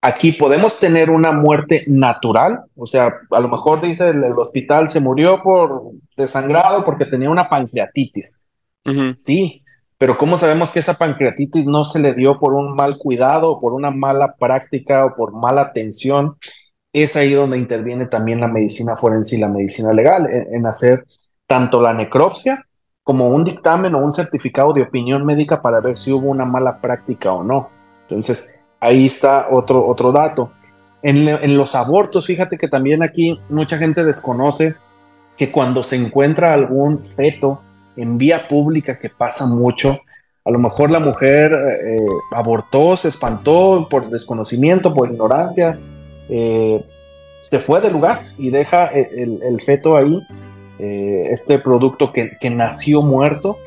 Aquí 0.00 0.32
podemos 0.32 0.80
tener 0.80 1.10
una 1.10 1.32
muerte 1.32 1.84
natural, 1.86 2.62
o 2.76 2.86
sea, 2.86 3.12
a 3.30 3.40
lo 3.40 3.48
mejor 3.48 3.82
dice 3.82 4.08
el, 4.08 4.24
el 4.24 4.38
hospital 4.38 4.90
se 4.90 5.00
murió 5.00 5.42
por 5.42 5.82
desangrado 6.16 6.82
porque 6.82 7.04
tenía 7.04 7.28
una 7.28 7.50
pancreatitis. 7.50 8.46
Sí, 9.22 9.62
pero 9.98 10.16
¿cómo 10.16 10.38
sabemos 10.38 10.72
que 10.72 10.78
esa 10.78 10.94
pancreatitis 10.94 11.66
no 11.66 11.84
se 11.84 11.98
le 11.98 12.14
dio 12.14 12.38
por 12.38 12.54
un 12.54 12.74
mal 12.74 12.96
cuidado, 12.96 13.50
o 13.50 13.60
por 13.60 13.74
una 13.74 13.90
mala 13.90 14.34
práctica 14.38 15.04
o 15.04 15.14
por 15.14 15.34
mala 15.34 15.60
atención? 15.60 16.36
es 16.94 17.16
ahí 17.16 17.32
donde 17.34 17.58
interviene 17.58 18.06
también 18.06 18.40
la 18.40 18.46
medicina 18.46 18.96
forense 18.96 19.36
y 19.36 19.40
la 19.40 19.48
medicina 19.48 19.92
legal, 19.92 20.26
en, 20.30 20.54
en 20.54 20.66
hacer 20.66 21.04
tanto 21.46 21.82
la 21.82 21.92
necropsia 21.92 22.64
como 23.04 23.28
un 23.28 23.44
dictamen 23.44 23.94
o 23.94 23.98
un 23.98 24.12
certificado 24.12 24.72
de 24.72 24.82
opinión 24.82 25.24
médica 25.24 25.60
para 25.60 25.80
ver 25.80 25.96
si 25.98 26.10
hubo 26.10 26.30
una 26.30 26.46
mala 26.46 26.80
práctica 26.80 27.32
o 27.32 27.44
no. 27.44 27.68
Entonces, 28.08 28.58
ahí 28.80 29.06
está 29.06 29.48
otro, 29.50 29.86
otro 29.86 30.10
dato. 30.10 30.50
En, 31.02 31.28
en, 31.28 31.56
los 31.56 31.74
abortos, 31.74 32.26
fíjate 32.26 32.56
que 32.56 32.66
también 32.66 33.02
aquí 33.02 33.38
mucha 33.50 33.76
gente 33.76 34.02
desconoce 34.04 34.74
que 35.36 35.52
cuando 35.52 35.82
se 35.82 35.96
encuentra 35.96 36.54
algún 36.54 37.04
feto 37.04 37.60
en 37.94 38.16
vía 38.16 38.48
pública, 38.48 38.98
que 38.98 39.10
pasa 39.10 39.46
mucho, 39.46 40.00
a 40.42 40.50
lo 40.50 40.58
mejor 40.58 40.90
la 40.90 41.00
mujer 41.00 41.52
eh, 41.52 41.96
abortó, 42.32 42.96
se 42.96 43.08
espantó 43.08 43.86
por 43.90 44.08
desconocimiento, 44.08 44.94
por 44.94 45.10
ignorancia, 45.10 45.78
eh, 46.30 46.82
se 47.42 47.58
fue 47.58 47.82
del 47.82 47.92
lugar 47.92 48.28
y 48.38 48.48
deja 48.48 48.86
el, 48.86 49.42
el 49.42 49.60
feto 49.60 49.98
ahí 49.98 50.22
eh, 50.78 51.28
este 51.30 51.58
producto 51.58 52.12
que, 52.12 52.36
que 52.40 52.50
nació 52.50 53.02
muerto, 53.02 53.58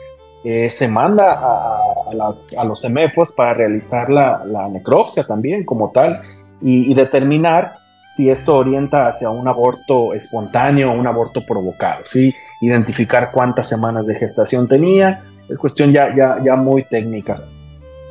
eh, 0.43 0.69
se 0.69 0.87
manda 0.87 1.33
a, 1.33 1.77
a, 2.09 2.13
las, 2.13 2.53
a, 2.53 2.63
los 2.63 2.81
semefos 2.81 3.33
para 3.35 3.53
realizar 3.53 4.09
la, 4.09 4.43
la 4.45 4.67
necropsia 4.67 5.23
también 5.23 5.65
como 5.65 5.91
tal 5.91 6.21
y, 6.61 6.91
y, 6.91 6.93
determinar 6.93 7.73
si 8.11 8.29
esto 8.29 8.55
orienta 8.55 9.07
hacia 9.07 9.29
un 9.29 9.47
aborto 9.47 10.13
espontáneo 10.13 10.91
o 10.91 10.95
un 10.95 11.07
aborto 11.07 11.41
provocado, 11.45 12.01
¿sí? 12.05 12.33
identificar 12.61 13.31
cuántas 13.31 13.67
semanas 13.67 14.05
de 14.05 14.15
gestación 14.15 14.67
tenía, 14.67 15.23
es 15.49 15.57
cuestión 15.57 15.91
ya, 15.91 16.15
ya, 16.15 16.37
ya 16.43 16.55
muy 16.55 16.83
técnica. 16.83 17.43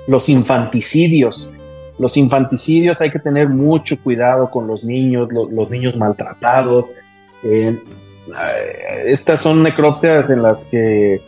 Los 0.06 0.28
infanticidios, 0.28 1.50
los 1.98 2.16
infanticidios 2.16 3.00
hay 3.00 3.10
que 3.10 3.18
tener 3.18 3.48
mucho 3.48 4.00
cuidado 4.02 4.50
con 4.50 4.66
los 4.66 4.84
niños, 4.84 5.28
los, 5.32 5.50
los 5.50 5.70
niños 5.70 5.96
maltratados. 5.96 6.86
Eh, 7.42 7.78
estas 9.04 9.40
son 9.40 9.62
necropsias 9.62 10.30
en 10.30 10.42
las 10.42 10.64
que 10.66 11.20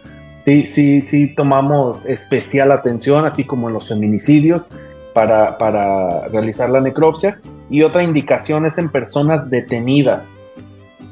sí, 0.44 0.66
sí, 0.68 1.02
sí 1.02 1.34
tomamos 1.34 2.06
especial 2.06 2.72
atención, 2.72 3.24
así 3.24 3.44
como 3.44 3.68
en 3.68 3.74
los 3.74 3.88
feminicidios, 3.88 4.68
para, 5.14 5.58
para 5.58 6.28
realizar 6.28 6.70
la 6.70 6.80
necropsia. 6.80 7.40
Y 7.70 7.82
otra 7.82 8.02
indicación 8.02 8.66
es 8.66 8.78
en 8.78 8.88
personas 8.88 9.50
detenidas. 9.50 10.26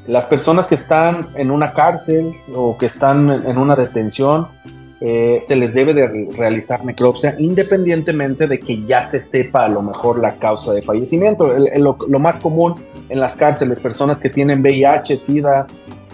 Las 0.06 0.26
personas 0.26 0.68
que 0.68 0.76
están 0.76 1.26
en 1.34 1.50
una 1.50 1.72
cárcel 1.72 2.32
o 2.54 2.78
que 2.78 2.86
están 2.86 3.30
en 3.30 3.58
una 3.58 3.76
detención, 3.76 4.46
eh, 5.00 5.40
se 5.42 5.56
les 5.56 5.74
debe 5.74 5.92
de 5.92 6.28
realizar 6.36 6.82
necropsia 6.82 7.34
independientemente 7.38 8.46
de 8.46 8.58
que 8.58 8.82
ya 8.84 9.04
se 9.04 9.20
sepa 9.20 9.66
a 9.66 9.68
lo 9.68 9.82
mejor 9.82 10.18
la 10.18 10.36
causa 10.36 10.72
de 10.72 10.82
fallecimiento. 10.82 11.52
Lo, 11.76 12.18
más 12.18 12.40
común 12.40 12.76
en 13.08 13.20
las 13.20 13.36
cárceles, 13.36 13.78
personas 13.78 14.18
que 14.18 14.30
tienen 14.30 14.60
VIH, 14.60 15.18
SIDA, 15.18 15.66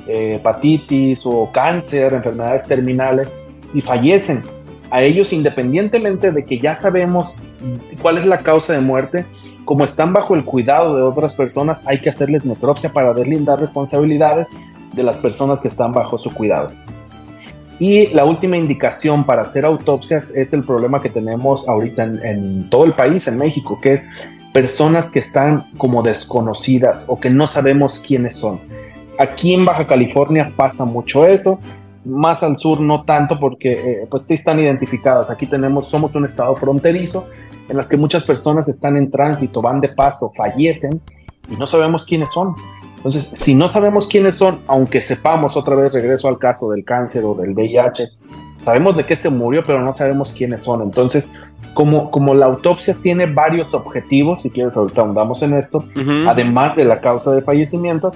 eh, 0.09 0.35
hepatitis 0.37 1.25
o 1.25 1.51
cáncer, 1.53 2.13
enfermedades 2.13 2.67
terminales, 2.67 3.29
y 3.73 3.81
fallecen. 3.81 4.43
A 4.91 5.01
ellos, 5.01 5.33
independientemente 5.33 6.33
de 6.33 6.45
que 6.45 6.59
ya 6.59 6.75
sabemos 6.75 7.37
cuál 8.03 8.19
es 8.19 8.27
la 8.27 8.39
causa 8.39 8.75
de 8.75 8.81
muerte, 8.81 9.25
como 9.65 9.85
están 9.85 10.13
bajo 10.13 10.35
el 10.35 10.45
cuidado 10.45 10.97
de 10.97 11.03
otras 11.03 11.35
personas, 11.35 11.83
hay 11.87 11.99
que 11.99 12.11
hacerles 12.11 12.45
necropsia 12.45 12.91
para 12.91 13.15
deslindar 13.15 13.61
responsabilidades 13.61 14.49
de 14.93 15.03
las 15.03 15.17
personas 15.17 15.61
que 15.61 15.69
están 15.69 15.93
bajo 15.93 16.19
su 16.19 16.35
cuidado. 16.35 16.71
Y 17.85 18.07
la 18.15 18.25
última 18.25 18.57
indicación 18.57 19.25
para 19.25 19.43
hacer 19.43 19.65
autopsias 19.65 20.37
es 20.37 20.53
el 20.53 20.63
problema 20.63 21.03
que 21.03 21.09
tenemos 21.09 21.69
ahorita 21.69 22.05
en, 22.05 22.71
todo 22.71 22.85
el 22.85 22.93
país, 22.93 23.27
en 23.27 23.37
México, 23.37 23.77
que 23.83 23.95
es 23.95 24.09
personas 24.53 25.11
que 25.11 25.19
están 25.19 25.65
como 25.79 26.01
desconocidas 26.01 27.07
o 27.09 27.19
que 27.19 27.29
no 27.29 27.49
sabemos 27.49 27.99
quiénes 27.99 28.37
son. 28.37 28.61
Aquí 29.19 29.53
en 29.53 29.65
Baja 29.65 29.85
California 29.85 30.53
pasa 30.55 30.85
mucho 30.85 31.27
esto, 31.27 31.59
más 32.05 32.45
al 32.45 32.57
sur 32.57 32.81
no 32.81 33.03
tanto 33.03 33.41
porque 33.41 33.73
eh, 33.73 34.07
pues 34.09 34.27
sí 34.29 34.35
están 34.35 34.61
identificadas. 34.61 35.29
Aquí 35.29 35.47
tenemos, 35.47 35.89
somos 35.89 36.15
un 36.15 36.25
estado 36.25 36.55
fronterizo 36.55 37.31
en 37.69 37.77
las 37.77 37.89
que 37.89 37.97
muchas 37.97 38.23
personas 38.23 38.69
están 38.69 38.97
en 38.97 39.11
tránsito, 39.11 39.61
van 39.61 39.81
de 39.81 39.89
paso, 39.89 40.31
fallecen 40.37 41.01
y 41.51 41.57
no 41.57 41.67
sabemos 41.67 42.07
quiénes 42.07 42.31
son. 42.31 42.55
Entonces, 43.03 43.35
si 43.37 43.55
no 43.55 43.67
sabemos 43.67 44.07
quiénes 44.07 44.37
son, 44.37 44.61
aunque 44.69 45.01
sepamos 45.01 45.57
otra 45.57 45.75
vez, 45.75 45.93
regreso 45.93 46.29
al 46.29 46.39
caso 46.39 46.71
del 46.71 46.85
cáncer 46.85 47.25
o 47.25 47.35
del 47.35 47.51
VIH, 47.51 48.05
sabemos 48.65 48.97
de 48.97 49.05
qué 49.05 49.17
se 49.17 49.29
murió, 49.29 49.65
pero 49.67 49.83
no 49.83 49.93
sabemos 49.93 50.33
quiénes 50.33 50.63
son. 50.63 50.83
Entonces, 50.83 51.25
como, 51.75 52.13
como 52.13 52.33
la 52.33 52.47
autopsia 52.47 52.95
tiene 52.95 53.27
varios 53.27 53.75
objetivos, 53.75 54.43
si 54.43 54.51
quieres 54.51 54.77
ahorita 54.77 55.03
andamos 55.03 55.43
en 55.43 55.55
esto, 55.55 55.79
uh 55.79 55.99
-huh. 55.99 56.31
además 56.31 56.77
de 56.77 56.85
la 56.85 57.01
causa 57.01 57.35
de 57.35 57.43
fallecimiento, 57.43 58.13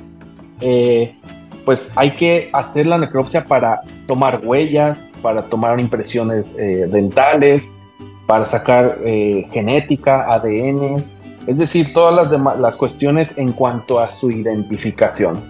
eh, 0.60 1.16
pues 1.64 1.90
hay 1.96 2.12
que 2.12 2.48
hacer 2.52 2.86
la 2.86 2.96
necropsia 2.96 3.44
para 3.44 3.80
tomar 4.06 4.40
huellas, 4.44 5.04
para 5.20 5.42
tomar 5.42 5.80
impresiones 5.80 6.54
eh, 6.56 6.86
dentales, 6.88 7.82
para 8.28 8.44
sacar 8.44 8.98
eh, 9.04 9.48
genética, 9.50 10.32
ADN, 10.32 11.02
es 11.46 11.58
decir, 11.58 11.92
todas 11.92 12.14
las, 12.14 12.30
demás, 12.30 12.58
las 12.58 12.76
cuestiones 12.76 13.38
en 13.38 13.52
cuanto 13.52 14.00
a 14.00 14.10
su 14.10 14.30
identificación. 14.30 15.40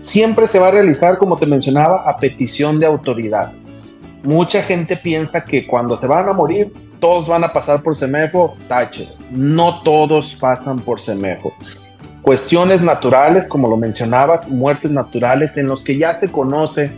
Siempre 0.00 0.48
se 0.48 0.58
va 0.58 0.68
a 0.68 0.70
realizar, 0.70 1.18
como 1.18 1.36
te 1.36 1.46
mencionaba, 1.46 2.08
a 2.08 2.16
petición 2.16 2.78
de 2.80 2.86
autoridad. 2.86 3.52
Mucha 4.22 4.62
gente 4.62 4.96
piensa 4.96 5.44
que 5.44 5.66
cuando 5.66 5.96
se 5.96 6.06
van 6.06 6.28
a 6.28 6.32
morir, 6.32 6.72
todos 7.00 7.28
van 7.28 7.44
a 7.44 7.52
pasar 7.52 7.82
por 7.82 7.96
Semefo, 7.96 8.56
tache. 8.68 9.08
No 9.30 9.80
todos 9.82 10.36
pasan 10.38 10.78
por 10.78 11.00
Semefo. 11.00 11.52
Cuestiones 12.22 12.82
naturales, 12.82 13.48
como 13.48 13.68
lo 13.68 13.76
mencionabas, 13.76 14.48
muertes 14.48 14.90
naturales 14.90 15.56
en 15.56 15.66
los 15.66 15.82
que 15.82 15.96
ya 15.96 16.12
se 16.12 16.30
conoce 16.30 16.92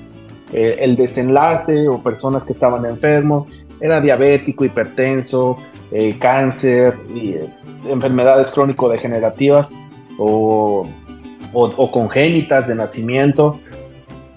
eh, 0.53 0.79
el 0.81 0.97
desenlace 0.97 1.89
o 1.89 2.03
personas 2.03 2.45
que 2.45 2.53
estaban 2.53 2.85
enfermos, 2.85 3.51
era 3.81 4.01
diabético, 4.01 4.65
hipertenso, 4.65 5.57
eh, 5.91 6.17
cáncer, 6.19 6.99
y, 7.15 7.31
eh, 7.31 7.49
enfermedades 7.89 8.51
crónico-degenerativas 8.51 9.69
o, 10.19 10.87
o, 11.53 11.65
o, 11.65 11.91
congénitas 11.91 12.69
de 12.69 12.75
nacimiento. 12.75 13.59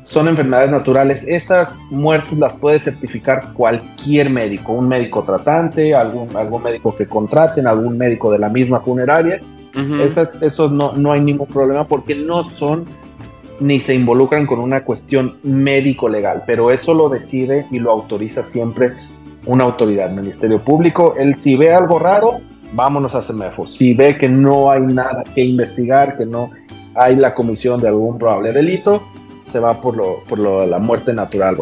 Son 0.04 0.28
enfermedades 0.28 0.70
naturales. 0.70 1.28
Esas 1.28 1.78
muertes 1.90 2.38
las 2.38 2.58
puede 2.58 2.80
certificar 2.80 3.54
cualquier 3.54 4.30
médico, 4.30 4.74
un 4.74 4.88
médico 4.88 5.24
tratante, 5.24 5.96
algún, 5.96 6.36
algún 6.38 6.62
médico 6.64 6.96
que 6.96 7.08
contraten, 7.08 7.68
algún 7.68 7.98
médico 7.98 8.32
de 8.32 8.40
la 8.40 8.50
misma 8.50 8.82
funeraria. 8.82 9.40
Uh 9.76 9.80
-huh. 9.80 10.02
Esas, 10.02 10.42
esos 10.42 10.72
no, 10.72 10.94
no 10.94 11.12
hay 11.12 11.22
ningún 11.22 11.48
problema 11.48 11.88
porque 11.88 12.16
no 12.16 12.44
son 12.44 12.86
ni 13.60 13.80
se 13.80 13.96
involucran 13.96 14.46
con 14.46 14.60
una 14.60 14.84
cuestión 14.84 15.36
médico-legal, 15.44 16.44
pero 16.46 16.72
eso 16.72 16.94
lo 16.94 17.10
decide 17.10 17.66
y 17.72 17.80
lo 17.80 17.92
autoriza 17.92 18.44
siempre 18.44 18.94
una 19.46 19.64
autoridad, 19.64 20.12
Ministerio 20.12 20.60
Público. 20.60 21.14
Él 21.18 21.36
si 21.36 21.56
ve 21.56 21.74
algo 21.74 22.00
raro, 22.00 22.42
vámonos 22.76 23.16
a 23.16 23.22
CEMEFO. 23.22 23.68
Si 23.68 23.94
ve 23.94 24.16
que 24.16 24.28
no 24.28 24.70
hay 24.70 24.82
nada 24.82 25.24
que 25.34 25.44
investigar, 25.44 26.18
que 26.18 26.26
no 26.26 26.52
hay 26.94 27.16
la 27.16 27.34
comisión 27.34 27.80
de 27.82 27.88
algún 27.88 28.20
probable 28.20 28.52
delito, 28.52 29.08
se 29.52 29.60
va 29.60 29.80
por 29.82 29.96
lo 29.96 30.24
por 30.26 30.40
lo, 30.40 30.66
la 30.66 30.80
muerte 30.80 31.14
natural. 31.14 31.56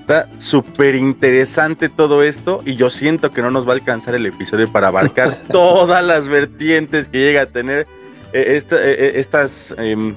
Está 0.00 0.28
súper 0.38 0.94
interesante 0.94 1.88
todo 1.88 2.22
esto 2.22 2.60
y 2.64 2.76
yo 2.76 2.90
siento 2.90 3.32
que 3.32 3.42
no 3.42 3.50
nos 3.50 3.66
va 3.66 3.72
a 3.72 3.74
alcanzar 3.74 4.14
el 4.14 4.26
episodio 4.26 4.70
para 4.70 4.88
abarcar 4.88 5.42
todas 5.48 6.04
las 6.04 6.28
vertientes 6.28 7.08
que 7.08 7.18
llega 7.18 7.42
a 7.42 7.46
tener 7.46 7.86
eh, 8.32 8.56
esta, 8.56 8.76
eh, 8.82 9.18
estas 9.18 9.74
eh, 9.78 10.14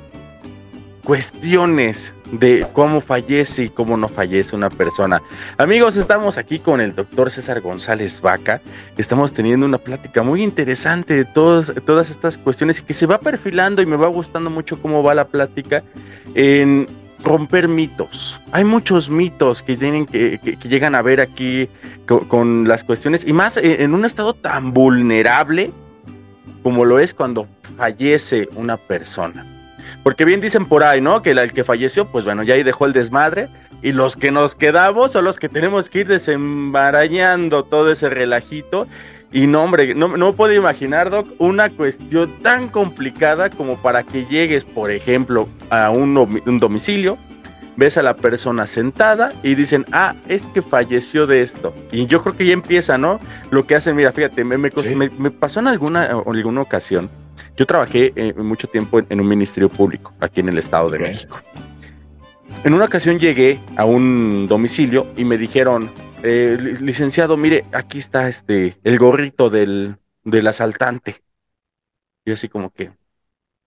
cuestiones 1.05 2.13
de 2.31 2.65
cómo 2.73 2.99
fallece 2.99 3.63
y 3.63 3.69
cómo 3.69 3.95
no 3.95 4.09
fallece 4.09 4.55
una 4.55 4.69
persona. 4.69 5.21
Amigos, 5.57 5.95
estamos 5.95 6.37
aquí 6.37 6.59
con 6.59 6.81
el 6.81 6.95
doctor 6.95 7.29
César 7.31 7.61
González 7.61 8.19
Vaca. 8.19 8.59
Estamos 8.97 9.31
teniendo 9.31 9.67
una 9.67 9.77
plática 9.77 10.23
muy 10.23 10.43
interesante 10.43 11.13
de 11.13 11.23
todas 11.25 12.09
estas 12.09 12.37
cuestiones 12.37 12.79
y 12.79 12.83
que 12.83 12.93
se 12.93 13.05
va 13.05 13.19
perfilando 13.19 13.81
y 13.81 13.85
me 13.85 13.95
va 13.95 14.07
gustando 14.07 14.49
mucho 14.49 14.81
cómo 14.81 15.03
va 15.03 15.13
la 15.13 15.27
plática 15.27 15.83
en 16.33 16.87
romper 17.23 17.67
mitos. 17.67 18.41
Hay 18.51 18.65
muchos 18.65 19.09
mitos 19.09 19.61
que 19.61 19.77
tienen 19.77 20.07
que, 20.07 20.39
que, 20.39 20.67
llegan 20.67 20.95
a 20.95 21.03
ver 21.03 21.21
aquí 21.21 21.69
con, 22.07 22.67
las 22.67 22.83
cuestiones 22.83 23.25
y 23.25 23.31
más 23.31 23.57
en 23.57 23.93
un 23.93 24.05
estado 24.05 24.33
tan 24.33 24.73
vulnerable 24.73 25.71
como 26.63 26.83
lo 26.83 26.97
es 26.97 27.13
cuando 27.13 27.47
fallece 27.77 28.49
una 28.55 28.77
persona. 28.77 29.54
Porque 30.05 30.23
bien 30.23 30.39
dicen 30.39 30.67
por 30.67 30.83
ahí, 30.83 31.01
¿no? 31.01 31.23
Que 31.23 31.31
el, 31.31 31.39
el, 31.39 31.51
que 31.51 31.63
falleció, 31.63 32.05
pues 32.05 32.25
bueno, 32.25 32.43
ya 32.43 32.53
ahí 32.53 32.61
dejó 32.61 32.85
el 32.85 32.93
desmadre. 32.93 33.47
Y 33.81 33.91
los 33.91 34.15
que 34.15 34.29
nos 34.29 34.53
quedamos 34.53 35.13
son 35.13 35.25
los 35.25 35.39
que 35.39 35.49
tenemos 35.49 35.89
que 35.89 36.01
ir 36.01 36.07
desembarañando 36.07 37.63
todo 37.63 37.91
ese 37.91 38.07
relajito. 38.11 38.85
Y 39.31 39.47
no, 39.47 39.63
hombre, 39.63 39.95
no, 39.95 40.15
no 40.15 40.33
puedo 40.33 40.53
imaginar, 40.53 41.09
Doc, 41.09 41.25
una 41.39 41.71
cuestión 41.71 42.31
tan 42.43 42.69
complicada 42.69 43.49
como 43.49 43.81
para 43.81 44.03
que 44.03 44.25
llegues, 44.25 44.63
por 44.63 44.91
ejemplo, 44.91 45.49
a 45.71 45.89
un, 45.89 46.15
un 46.15 46.59
domicilio, 46.59 47.17
ves 47.75 47.97
a 47.97 48.03
la 48.03 48.15
persona 48.15 48.67
sentada 48.67 49.31
y 49.41 49.55
dicen, 49.55 49.87
ah, 49.91 50.13
es 50.27 50.45
que 50.45 50.61
falleció 50.61 51.25
de 51.25 51.41
esto. 51.41 51.73
Y 51.91 52.05
yo 52.05 52.21
creo 52.21 52.37
que 52.37 52.45
ya 52.45 52.53
empieza, 52.53 52.99
¿no? 52.99 53.19
Lo 53.49 53.65
que 53.65 53.73
hacen, 53.73 53.95
mira, 53.95 54.11
fíjate, 54.11 54.43
me, 54.43 54.59
me, 54.59 54.69
sí. 54.69 54.93
me, 54.93 55.09
me 55.17 55.31
pasó 55.31 55.61
en 55.61 55.67
alguna, 55.67 56.05
en 56.05 56.21
alguna 56.27 56.61
ocasión 56.61 57.09
Yo 57.57 57.65
trabajé 57.65 58.11
eh, 58.15 58.33
mucho 58.33 58.67
tiempo 58.67 58.99
en, 58.99 59.05
en 59.09 59.21
un 59.21 59.27
ministerio 59.27 59.69
público 59.69 60.13
aquí 60.19 60.39
en 60.41 60.49
el 60.49 60.57
Estado 60.57 60.89
de. 60.89 60.99
México. 60.99 61.39
En 62.63 62.73
una 62.73 62.85
ocasión 62.85 63.19
llegué 63.19 63.59
a 63.77 63.85
un 63.85 64.47
domicilio 64.47 65.07
y 65.15 65.23
me 65.25 65.37
dijeron, 65.37 65.89
eh, 66.23 66.57
"Li- 66.59 66.75
licenciado, 66.85 67.37
mire, 67.37 67.63
aquí 67.71 67.97
está 67.99 68.27
este 68.27 68.77
el 68.83 68.97
gorrito 68.97 69.49
del, 69.49 69.97
del 70.23 70.47
asaltante. 70.47 71.21
Y 72.25 72.31
así 72.31 72.49
como 72.49 72.71
que, 72.71 72.91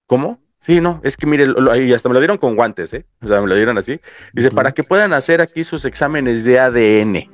¿cómo? 0.07 0.41
Sí, 0.59 0.81
no, 0.81 1.01
es 1.05 1.17
que 1.17 1.27
mire, 1.27 1.47
lo- 1.47 1.77
y 1.77 1.93
hasta 1.95 2.09
me 2.09 2.15
lo 2.15 2.21
dieron 2.21 2.39
con 2.39 2.57
guantes, 2.57 2.93
¿eh? 2.93 3.07
O 3.23 3.29
sea, 3.29 3.41
me 3.41 3.47
lo 3.47 3.55
dieron 3.55 3.79
así. 3.79 4.01
Dice, 4.33 4.51
para 4.51 4.73
que 4.73 4.83
puedan 4.83 5.13
hacer 5.13 5.41
aquí 5.41 5.63
sus 5.63 5.85
exámenes 5.85 6.43
de 6.43 6.59
ADN, 6.59 7.31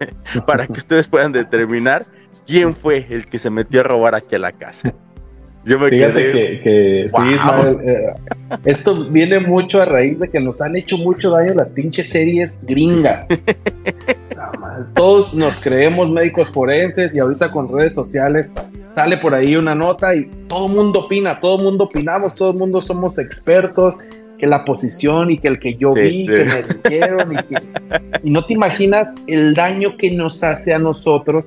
para 0.46 0.66
que 0.66 0.72
ustedes 0.72 1.06
puedan 1.06 1.32
determinar 1.32 2.06
quién 2.46 2.74
fue 2.74 3.06
el 3.10 3.26
que 3.26 3.38
se 3.38 3.50
metió 3.50 3.80
a 3.80 3.82
robar 3.82 4.14
aquí 4.14 4.34
a 4.34 4.38
la 4.38 4.52
casa. 4.52 4.94
Yo 5.64 5.78
me 5.78 5.90
Fíjate 5.90 6.14
quedé, 6.14 6.32
que, 6.32 6.60
que 6.62 7.08
sí, 7.08 7.14
Wow. 7.16 7.34
Ismael, 7.34 7.78
eh, 7.84 8.12
esto 8.64 9.04
viene 9.10 9.40
mucho 9.40 9.80
a 9.82 9.84
raíz 9.84 10.18
de 10.18 10.28
que 10.30 10.40
nos 10.40 10.60
han 10.62 10.74
hecho 10.76 10.96
mucho 10.96 11.30
daño 11.30 11.52
las 11.54 11.68
pinches 11.68 12.08
series 12.08 12.58
gringas. 12.62 13.26
Todos 14.94 15.34
nos 15.34 15.60
creemos 15.60 16.10
médicos 16.10 16.50
forenses 16.50 17.14
y 17.14 17.18
ahorita 17.18 17.50
con 17.50 17.70
redes 17.76 17.94
sociales 17.94 18.50
sale 18.94 19.18
por 19.18 19.34
ahí 19.34 19.54
una 19.56 19.74
nota 19.74 20.14
y 20.14 20.24
todo 20.48 20.66
el 20.66 20.72
mundo 20.72 21.00
opina, 21.00 21.38
todo 21.40 21.58
el 21.58 21.64
mundo 21.64 21.84
opinamos, 21.84 22.34
todo 22.34 22.50
el 22.52 22.56
mundo 22.56 22.80
somos 22.82 23.18
expertos, 23.18 23.94
que 24.38 24.46
la 24.46 24.64
posición 24.64 25.30
y 25.30 25.38
que 25.38 25.48
el 25.48 25.60
que 25.60 25.74
yo 25.74 25.92
Sí, 25.92 26.00
vi, 26.00 26.20
sí. 26.26 26.26
que 26.32 26.44
me 26.44 26.90
dijeron 26.90 27.32
y, 27.32 27.36
que- 27.36 28.20
y 28.22 28.30
no 28.30 28.44
te 28.46 28.54
imaginas 28.54 29.10
el 29.26 29.54
daño 29.54 29.96
que 29.98 30.10
nos 30.12 30.42
hace 30.42 30.72
a 30.72 30.78
nosotros 30.78 31.44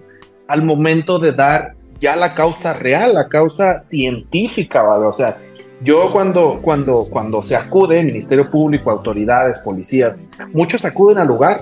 al 0.47 0.63
momento 0.63 1.17
de 1.17 1.32
dar 1.32 1.73
ya 2.04 2.18
la 2.18 2.36
causa 2.36 2.74
real, 2.74 3.13
la 3.13 3.30
causa 3.30 3.82
científica, 3.82 4.84
¿vale? 4.84 5.06
O 5.06 5.13
sea, 5.13 5.38
yo 5.82 6.12
cuando, 6.12 6.60
cuando, 6.62 7.08
cuando 7.10 7.42
se 7.42 7.56
acude, 7.56 8.04
Ministerio 8.04 8.52
Público, 8.52 8.92
autoridades, 8.92 9.58
policías, 9.60 10.20
muchos 10.52 10.84
acuden 10.84 11.18
al 11.18 11.30
lugar 11.30 11.62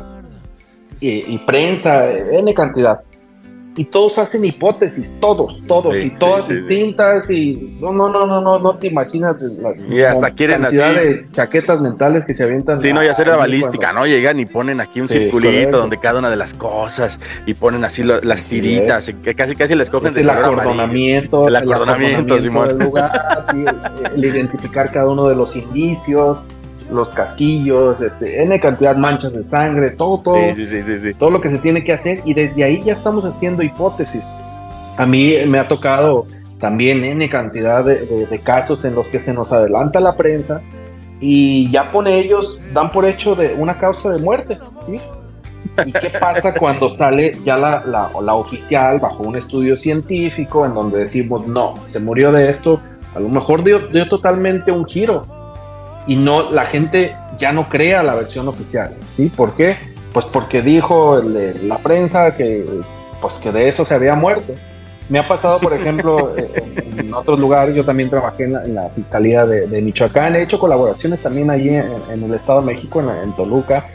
y, 0.99 1.35
y 1.35 1.37
prensa, 1.45 2.09
N 2.11 2.51
cantidad. 2.55 3.01
Y 3.77 3.85
todos 3.85 4.17
hacen 4.17 4.43
hipótesis, 4.43 5.15
todos, 5.21 5.65
todos, 5.65 5.97
Sí, 5.97 6.07
y 6.07 6.09
todas 6.19 6.45
sí, 6.45 6.55
sí, 6.55 6.59
sí. 6.61 6.67
distintas, 6.67 7.29
y 7.29 7.77
no, 7.79 7.93
no, 7.93 8.09
no, 8.09 8.25
no, 8.27 8.41
no, 8.41 8.59
no 8.59 8.75
te 8.75 8.87
imaginas 8.87 9.41
la 9.59 9.71
Y 9.89 10.01
hasta 10.01 10.29
quieren 10.31 10.61
cantidad 10.63 10.89
así- 10.97 10.99
de 11.07 11.27
chaquetas 11.31 11.79
mentales 11.79 12.25
que 12.25 12.35
se 12.35 12.43
avientan. 12.43 12.75
Sí, 12.77 12.91
no, 12.91 13.01
y 13.01 13.07
hacer 13.07 13.27
la 13.27 13.37
balística, 13.37 13.77
cuando- 13.93 14.01
¿no? 14.01 14.07
Llegan 14.07 14.41
y 14.41 14.45
ponen 14.45 14.81
aquí 14.81 14.99
un 14.99 15.07
circulito 15.07 15.51
correcto. 15.53 15.77
donde 15.77 15.97
cada 15.99 16.19
una 16.19 16.29
de 16.29 16.35
las 16.35 16.53
cosas 16.53 17.17
y 17.45 17.53
ponen 17.53 17.85
así 17.85 18.03
lo- 18.03 18.19
las 18.21 18.43
tiritas, 18.49 19.07
y 19.07 19.13
que 19.13 19.35
casi 19.35 19.55
casi 19.55 19.73
les 19.73 19.89
cogen 19.89 20.09
Es 20.09 20.15
de 20.15 20.21
el 20.21 20.29
acordonamiento, 20.31 21.47
El 21.47 21.55
acordonamiento, 21.55 22.39
Simón. 22.39 22.67
del 22.67 22.77
lugar, 22.79 23.11
sí, 23.51 23.63
el, 24.05 24.13
el 24.15 24.25
identificar 24.25 24.91
cada 24.91 25.07
uno 25.07 25.27
de 25.29 25.35
los 25.35 25.55
indicios, 25.55 26.39
los 26.91 27.09
casquillos, 27.09 28.01
este, 28.01 28.43
N 28.43 28.59
cantidad 28.59 28.95
manchas 28.95 29.33
de 29.33 29.43
sangre, 29.43 29.91
todo, 29.91 30.21
todo, 30.21 30.35
Sí, 30.53 30.65
sí, 30.65 30.65
sí, 30.65 30.83
sí, 30.83 30.97
sí. 30.97 31.13
todo 31.13 31.29
lo 31.31 31.39
que 31.41 31.49
se 31.49 31.57
tiene 31.59 31.83
que 31.83 31.93
hacer 31.93 32.21
y 32.25 32.33
desde 32.33 32.63
ahí 32.63 32.81
ya 32.83 32.93
estamos 32.93 33.23
haciendo 33.25 33.63
hipótesis. 33.63 34.23
A 34.97 35.05
mí 35.05 35.35
me 35.47 35.57
ha 35.59 35.67
tocado 35.67 36.27
también 36.59 37.03
N 37.03 37.27
cantidad 37.29 37.83
de, 37.83 38.05
de- 38.05 38.25
de 38.27 38.39
casos 38.39 38.83
en 38.85 38.93
los 38.95 39.07
que 39.09 39.19
se 39.19 39.33
nos 39.33 39.51
adelanta 39.51 39.99
la 39.99 40.15
prensa 40.15 40.61
y 41.19 41.69
ya 41.71 41.91
pone 41.91 42.19
ellos, 42.19 42.59
dan 42.73 42.91
por 42.91 43.05
hecho 43.05 43.35
de 43.35 43.53
una 43.57 43.77
causa 43.77 44.09
de 44.09 44.19
muerte. 44.19 44.57
¿Y 45.85 45.91
qué 45.93 46.09
pasa 46.19 46.53
cuando 46.59 46.89
sale 46.89 47.37
ya 47.45 47.55
la, 47.57 47.83
la, 47.85 48.09
la 48.21 48.33
oficial 48.33 48.99
bajo 48.99 49.23
un 49.23 49.37
estudio 49.37 49.75
científico 49.77 50.65
en 50.65 50.73
donde 50.73 50.99
decimos, 50.99 51.47
no, 51.47 51.75
se 51.85 51.99
murió 51.99 52.31
de 52.31 52.49
esto, 52.49 52.79
a 53.15 53.19
lo 53.19 53.29
mejor 53.29 53.63
dio, 53.63 53.79
dio 53.79 54.07
totalmente 54.09 54.71
un 54.71 54.85
giro 54.85 55.25
y 56.07 56.15
no, 56.15 56.49
la 56.51 56.65
gente 56.65 57.15
ya 57.37 57.51
no 57.51 57.69
crea 57.69 58.03
la 58.03 58.15
versión 58.15 58.47
oficial, 58.47 58.95
¿sí? 59.15 59.31
¿Por 59.35 59.53
qué? 59.55 59.77
Pues 60.13 60.25
porque 60.25 60.61
dijo 60.61 61.19
el 61.19 61.67
la 61.67 61.77
prensa 61.77 62.35
que, 62.35 62.65
pues 63.21 63.35
que 63.35 63.51
de 63.51 63.69
eso 63.69 63.85
se 63.85 63.93
había 63.95 64.15
muerto. 64.15 64.53
Me 65.09 65.19
ha 65.19 65.27
pasado, 65.27 65.59
por 65.59 65.73
ejemplo, 65.73 66.35
en, 66.37 66.99
en 66.99 67.13
otros 67.13 67.39
lugares, 67.39 67.75
yo 67.75 67.83
también 67.85 68.09
trabajé 68.09 68.45
en 68.45 68.53
la, 68.53 68.63
en 68.63 68.75
la 68.75 68.89
Fiscalía 68.89 69.45
de, 69.45 69.67
de 69.67 69.81
Michoacán, 69.81 70.35
he 70.35 70.41
hecho 70.41 70.57
colaboraciones 70.59 71.21
también 71.21 71.49
allí 71.49 71.69
en, 71.69 71.85
en 72.11 72.23
el 72.23 72.33
Estado 72.33 72.61
de 72.61 72.67
México, 72.67 72.99
en, 72.99 73.07
la- 73.07 73.23
en 73.23 73.35
Toluca, 73.35 73.85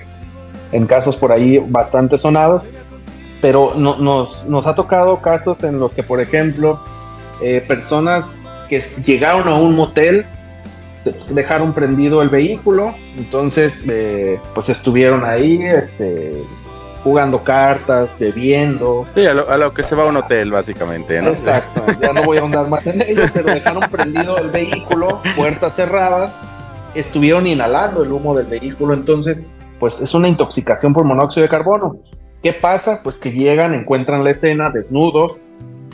en 0.73 0.87
casos 0.87 1.16
por 1.16 1.33
ahí 1.33 1.59
bastante 1.59 2.19
sonados, 2.19 2.62
pero 3.40 3.73
no- 3.77 3.97
nos, 3.97 4.47
nos 4.47 4.66
ha 4.66 4.75
tocado 4.75 5.21
casos 5.23 5.62
en 5.64 5.79
los 5.79 5.92
que, 5.95 6.03
por 6.03 6.21
ejemplo, 6.21 6.81
eh, 7.42 7.62
personas 7.66 8.42
que 8.69 8.81
llegaron 9.05 9.49
a 9.49 9.55
un 9.57 9.75
motel, 9.75 10.27
dejaron 11.31 11.73
prendido 11.73 12.23
el 12.23 12.29
vehículo, 12.29 12.95
entonces 13.16 13.83
eh, 13.88 14.38
pues 14.55 14.69
estuvieron 14.69 15.25
ahí 15.25 15.61
este, 15.62 16.42
jugando 17.05 17.42
cartas, 17.42 18.11
bebiendo. 18.19 19.07
Sí, 19.14 19.27
a 19.27 19.35
lo, 19.35 19.49
a 19.51 19.57
lo 19.57 19.73
que 19.73 19.83
se 19.83 19.95
va 19.95 20.05
a 20.05 20.07
un 20.07 20.16
hotel, 20.16 20.51
básicamente, 20.51 21.21
¿no? 21.23 21.31
Exacto, 21.31 21.83
ya 22.01 22.12
no 22.12 22.23
voy 22.23 22.38
a 22.38 22.40
ahondar 22.40 22.69
más 22.69 22.87
en 22.87 23.03
ello, 23.03 23.23
pero 23.33 23.53
dejaron 23.53 23.88
prendido 23.90 24.38
el 24.38 24.51
vehículo, 24.51 25.21
puertas 25.37 25.77
cerradas, 25.77 26.33
estuvieron 26.95 27.47
inhalando 27.47 28.03
el 28.03 28.12
humo 28.12 28.35
del 28.35 28.47
vehículo, 28.47 28.95
entonces 28.95 29.45
pues 29.79 30.01
es 30.01 30.14
una 30.14 30.29
intoxicación 30.29 30.92
por 30.92 31.05
monóxido 31.05 31.42
de 31.42 31.49
carbono. 31.49 31.97
¿Qué 32.42 32.53
pasa? 32.53 33.01
Pues 33.03 33.19
que 33.19 33.31
llegan, 33.31 33.75
encuentran 33.75 34.25
la 34.25 34.31
escena 34.31 34.71
desnudos, 34.71 35.37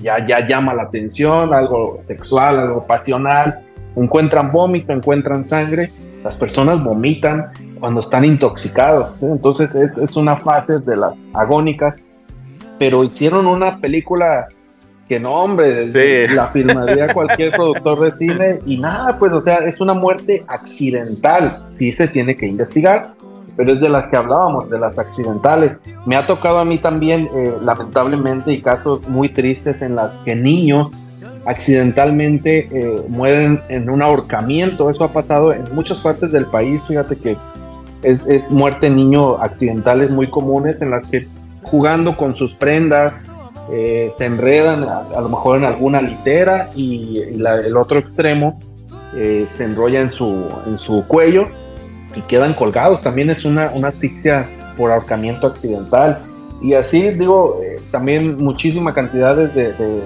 ya, 0.02 0.24
ya 0.26 0.46
llama 0.46 0.74
la 0.74 0.84
atención, 0.84 1.54
algo 1.54 2.00
sexual, 2.04 2.58
algo 2.58 2.86
pasional, 2.86 3.61
encuentran 3.96 4.52
vómito, 4.52 4.92
encuentran 4.92 5.44
sangre, 5.44 5.88
las 6.24 6.36
personas 6.36 6.84
vomitan 6.84 7.46
cuando 7.80 8.00
están 8.00 8.24
intoxicados, 8.24 9.18
¿sí? 9.18 9.26
entonces 9.26 9.74
es, 9.74 9.98
es 9.98 10.16
una 10.16 10.36
fase 10.36 10.78
de 10.80 10.96
las 10.96 11.14
agónicas, 11.34 11.96
pero 12.78 13.04
hicieron 13.04 13.46
una 13.46 13.78
película 13.78 14.46
que 15.08 15.18
no, 15.20 15.34
hombre, 15.34 15.92
Sí. 16.26 16.34
la 16.34 16.46
filmaría 16.46 17.12
cualquier 17.12 17.50
productor 17.56 18.00
de 18.00 18.12
cine 18.12 18.58
y 18.66 18.78
nada, 18.78 19.18
pues, 19.18 19.32
o 19.32 19.40
sea, 19.40 19.56
es 19.58 19.80
una 19.80 19.94
muerte 19.94 20.44
accidental, 20.46 21.64
sí 21.68 21.92
se 21.92 22.08
tiene 22.08 22.36
que 22.36 22.46
investigar, 22.46 23.14
pero 23.56 23.74
es 23.74 23.80
de 23.80 23.88
las 23.88 24.06
que 24.06 24.16
hablábamos, 24.16 24.70
de 24.70 24.78
las 24.78 24.98
accidentales. 24.98 25.78
Me 26.06 26.16
ha 26.16 26.26
tocado 26.26 26.58
a 26.58 26.64
mí 26.64 26.78
también, 26.78 27.28
eh, 27.34 27.52
lamentablemente, 27.60 28.52
y 28.52 28.62
casos 28.62 29.06
muy 29.08 29.28
tristes 29.28 29.82
en 29.82 29.96
las 29.96 30.18
que 30.20 30.34
niños 30.34 30.90
accidentalmente 31.44 32.68
eh, 32.70 33.02
mueren 33.08 33.60
en 33.68 33.90
un 33.90 34.02
ahorcamiento. 34.02 34.90
Eso 34.90 35.04
ha 35.04 35.12
pasado 35.12 35.52
en 35.52 35.64
muchas 35.74 36.00
partes 36.00 36.32
del 36.32 36.46
país. 36.46 36.86
Fíjate 36.86 37.16
que 37.16 37.36
es, 38.02 38.50
muerte 38.50 38.88
en 38.88 38.96
niño 38.96 39.36
accidentales 39.36 40.10
muy 40.10 40.28
comunes 40.28 40.82
en 40.82 40.90
las 40.90 41.06
que 41.06 41.28
jugando 41.62 42.16
con 42.16 42.34
sus 42.34 42.54
prendas 42.54 43.14
eh, 43.70 44.08
se 44.10 44.26
enredan 44.26 44.82
a, 44.82 45.20
lo 45.20 45.28
mejor 45.28 45.58
en 45.58 45.64
alguna 45.64 46.02
litera 46.02 46.70
y, 46.74 47.18
el 47.20 47.76
otro 47.76 47.98
extremo 47.98 48.58
eh, 49.16 49.46
se 49.52 49.64
enrolla 49.64 50.00
en 50.00 50.10
su, 50.10 50.48
en 50.66 50.78
su 50.78 51.04
cuello 51.06 51.46
y 52.14 52.20
quedan 52.22 52.54
colgados. 52.54 53.02
También 53.02 53.30
es 53.30 53.44
una, 53.44 53.70
una 53.70 53.88
asfixia 53.88 54.46
por 54.76 54.90
ahorcamiento 54.90 55.46
accidental. 55.46 56.18
Y 56.60 56.74
así 56.74 57.10
digo, 57.10 57.60
también 57.90 58.36
muchísima 58.36 58.94
cantidades 58.94 59.52
de, 59.54 59.72
de 59.72 60.02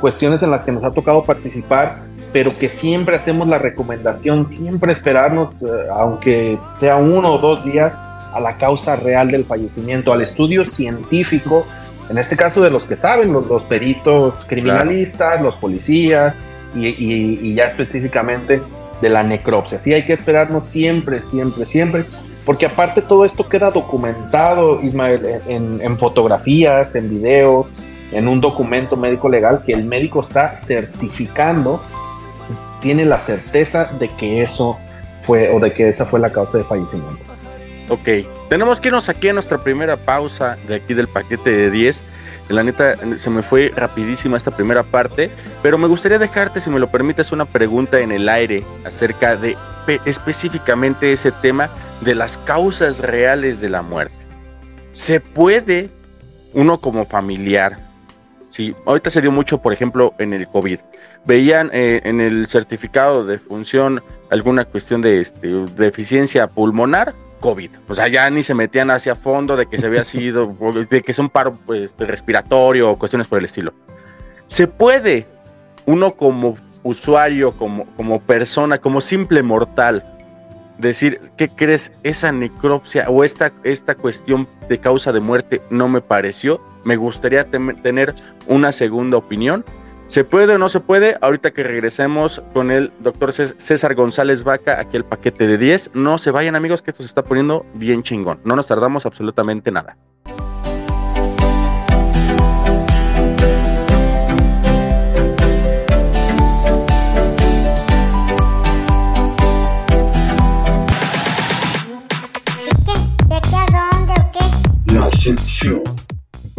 cuestiones 0.00 0.42
en 0.42 0.50
las 0.50 0.64
que 0.64 0.72
nos 0.72 0.82
ha 0.84 0.90
tocado 0.90 1.22
participar, 1.24 2.02
pero 2.32 2.56
que 2.56 2.68
siempre 2.68 3.16
hacemos 3.16 3.46
la 3.48 3.58
recomendación, 3.58 4.48
siempre 4.48 4.92
esperarnos, 4.92 5.62
eh, 5.62 5.66
aunque 5.94 6.58
sea 6.78 6.96
uno 6.96 7.34
o 7.34 7.38
dos 7.38 7.64
días, 7.64 7.92
a 8.32 8.38
la 8.40 8.56
causa 8.56 8.94
real 8.96 9.30
del 9.30 9.44
fallecimiento, 9.44 10.12
al 10.12 10.22
estudio 10.22 10.64
científico, 10.64 11.66
en 12.08 12.18
este 12.18 12.36
caso 12.36 12.60
de 12.60 12.70
los 12.70 12.84
que 12.86 12.96
saben, 12.96 13.32
los, 13.32 13.46
los 13.46 13.62
peritos 13.64 14.44
criminalistas, 14.46 15.40
los 15.42 15.54
policías 15.56 16.34
y, 16.74 16.86
y- 16.86 17.40
y 17.42 17.54
ya 17.54 17.64
específicamente 17.64 18.62
de 19.00 19.08
la 19.08 19.22
necropsia. 19.22 19.78
Sí 19.78 19.92
hay 19.92 20.04
que 20.04 20.12
esperarnos 20.12 20.64
siempre, 20.66 21.22
siempre, 21.22 21.64
siempre, 21.64 22.04
porque 22.46 22.66
aparte 22.66 23.02
todo 23.02 23.24
esto 23.24 23.48
queda 23.48 23.70
documentado, 23.70 24.76
Ismael, 24.80 25.22
en, 25.48 25.80
en 25.80 25.98
fotografías, 25.98 26.94
en 26.94 27.10
videos, 27.10 27.66
en 28.12 28.28
un 28.28 28.40
documento 28.40 28.96
médico 28.96 29.28
legal 29.28 29.62
que 29.64 29.72
el 29.72 29.84
médico 29.84 30.20
está 30.20 30.58
certificando, 30.58 31.80
tiene 32.80 33.04
la 33.04 33.18
certeza 33.18 33.84
de 33.98 34.08
que 34.16 34.42
eso 34.42 34.78
fue 35.26 35.50
o 35.50 35.60
de 35.60 35.72
que 35.72 35.88
esa 35.88 36.06
fue 36.06 36.18
la 36.20 36.30
causa 36.30 36.58
de 36.58 36.64
fallecimiento. 36.64 37.18
Ok, 37.88 38.08
tenemos 38.48 38.80
que 38.80 38.88
irnos 38.88 39.08
aquí 39.08 39.28
a 39.28 39.32
nuestra 39.32 39.58
primera 39.62 39.96
pausa 39.96 40.56
de 40.66 40.76
aquí 40.76 40.94
del 40.94 41.08
paquete 41.08 41.50
de 41.50 41.70
10. 41.70 42.04
La 42.48 42.62
neta, 42.64 42.96
se 43.16 43.30
me 43.30 43.42
fue 43.42 43.72
rapidísima 43.76 44.36
esta 44.36 44.50
primera 44.50 44.82
parte, 44.82 45.30
pero 45.62 45.78
me 45.78 45.86
gustaría 45.86 46.18
dejarte, 46.18 46.60
si 46.60 46.68
me 46.70 46.80
lo 46.80 46.90
permites, 46.90 47.30
una 47.32 47.44
pregunta 47.44 48.00
en 48.00 48.10
el 48.10 48.28
aire 48.28 48.64
acerca 48.84 49.36
de 49.36 49.56
pe- 49.86 50.00
específicamente 50.04 51.12
ese 51.12 51.30
tema 51.30 51.68
de 52.00 52.14
las 52.16 52.38
causas 52.38 52.98
reales 52.98 53.60
de 53.60 53.70
la 53.70 53.82
muerte. 53.82 54.14
¿Se 54.90 55.20
puede 55.20 55.90
uno 56.54 56.80
como 56.80 57.04
familiar 57.06 57.76
Sí, 58.50 58.74
ahorita 58.84 59.10
se 59.10 59.20
dio 59.22 59.30
mucho, 59.30 59.58
por 59.62 59.72
ejemplo, 59.72 60.12
en 60.18 60.32
el 60.34 60.48
COVID. 60.48 60.80
Veían 61.24 61.70
eh, 61.72 62.00
en 62.04 62.20
el 62.20 62.48
certificado 62.48 63.24
de 63.24 63.38
función 63.38 64.02
alguna 64.28 64.64
cuestión 64.64 65.00
de 65.00 65.20
este, 65.20 65.48
deficiencia 65.48 66.48
pulmonar, 66.48 67.14
COVID. 67.38 67.70
O 67.88 67.94
sea, 67.94 68.08
ya 68.08 68.28
ni 68.28 68.42
se 68.42 68.54
metían 68.54 68.90
hacia 68.90 69.14
fondo 69.14 69.56
de 69.56 69.66
que 69.66 69.78
se 69.78 69.86
había 69.86 70.04
sido, 70.04 70.56
de 70.90 71.00
que 71.00 71.12
es 71.12 71.18
un 71.20 71.30
paro 71.30 71.58
pues, 71.64 71.94
respiratorio 71.96 72.90
o 72.90 72.98
cuestiones 72.98 73.28
por 73.28 73.38
el 73.38 73.44
estilo. 73.44 73.72
Se 74.46 74.66
puede, 74.66 75.28
uno 75.86 76.16
como 76.16 76.58
usuario, 76.82 77.56
como, 77.56 77.86
como 77.94 78.20
persona, 78.20 78.78
como 78.78 79.00
simple 79.00 79.44
mortal, 79.44 80.18
decir, 80.76 81.20
¿qué 81.36 81.48
crees? 81.48 81.92
Esa 82.02 82.32
necropsia 82.32 83.08
o 83.08 83.22
esta, 83.22 83.52
esta 83.62 83.94
cuestión 83.94 84.48
de 84.68 84.80
causa 84.80 85.12
de 85.12 85.20
muerte 85.20 85.62
no 85.70 85.88
me 85.88 86.00
pareció. 86.00 86.60
Me 86.84 86.96
gustaría 86.96 87.44
tener 87.44 88.14
una 88.46 88.72
segunda 88.72 89.16
opinión. 89.16 89.64
¿Se 90.06 90.24
puede 90.24 90.54
o 90.54 90.58
no 90.58 90.68
se 90.68 90.80
puede? 90.80 91.16
Ahorita 91.20 91.52
que 91.52 91.62
regresemos 91.62 92.42
con 92.52 92.72
el 92.72 92.90
doctor 92.98 93.32
César 93.32 93.94
González 93.94 94.42
Vaca, 94.42 94.80
aquí 94.80 94.96
el 94.96 95.04
paquete 95.04 95.46
de 95.46 95.56
10. 95.56 95.92
No 95.94 96.18
se 96.18 96.32
vayan 96.32 96.56
amigos, 96.56 96.82
que 96.82 96.90
esto 96.90 97.04
se 97.04 97.06
está 97.06 97.22
poniendo 97.22 97.64
bien 97.74 98.02
chingón. 98.02 98.40
No 98.44 98.56
nos 98.56 98.66
tardamos 98.66 99.06
absolutamente 99.06 99.70
nada. 99.70 99.96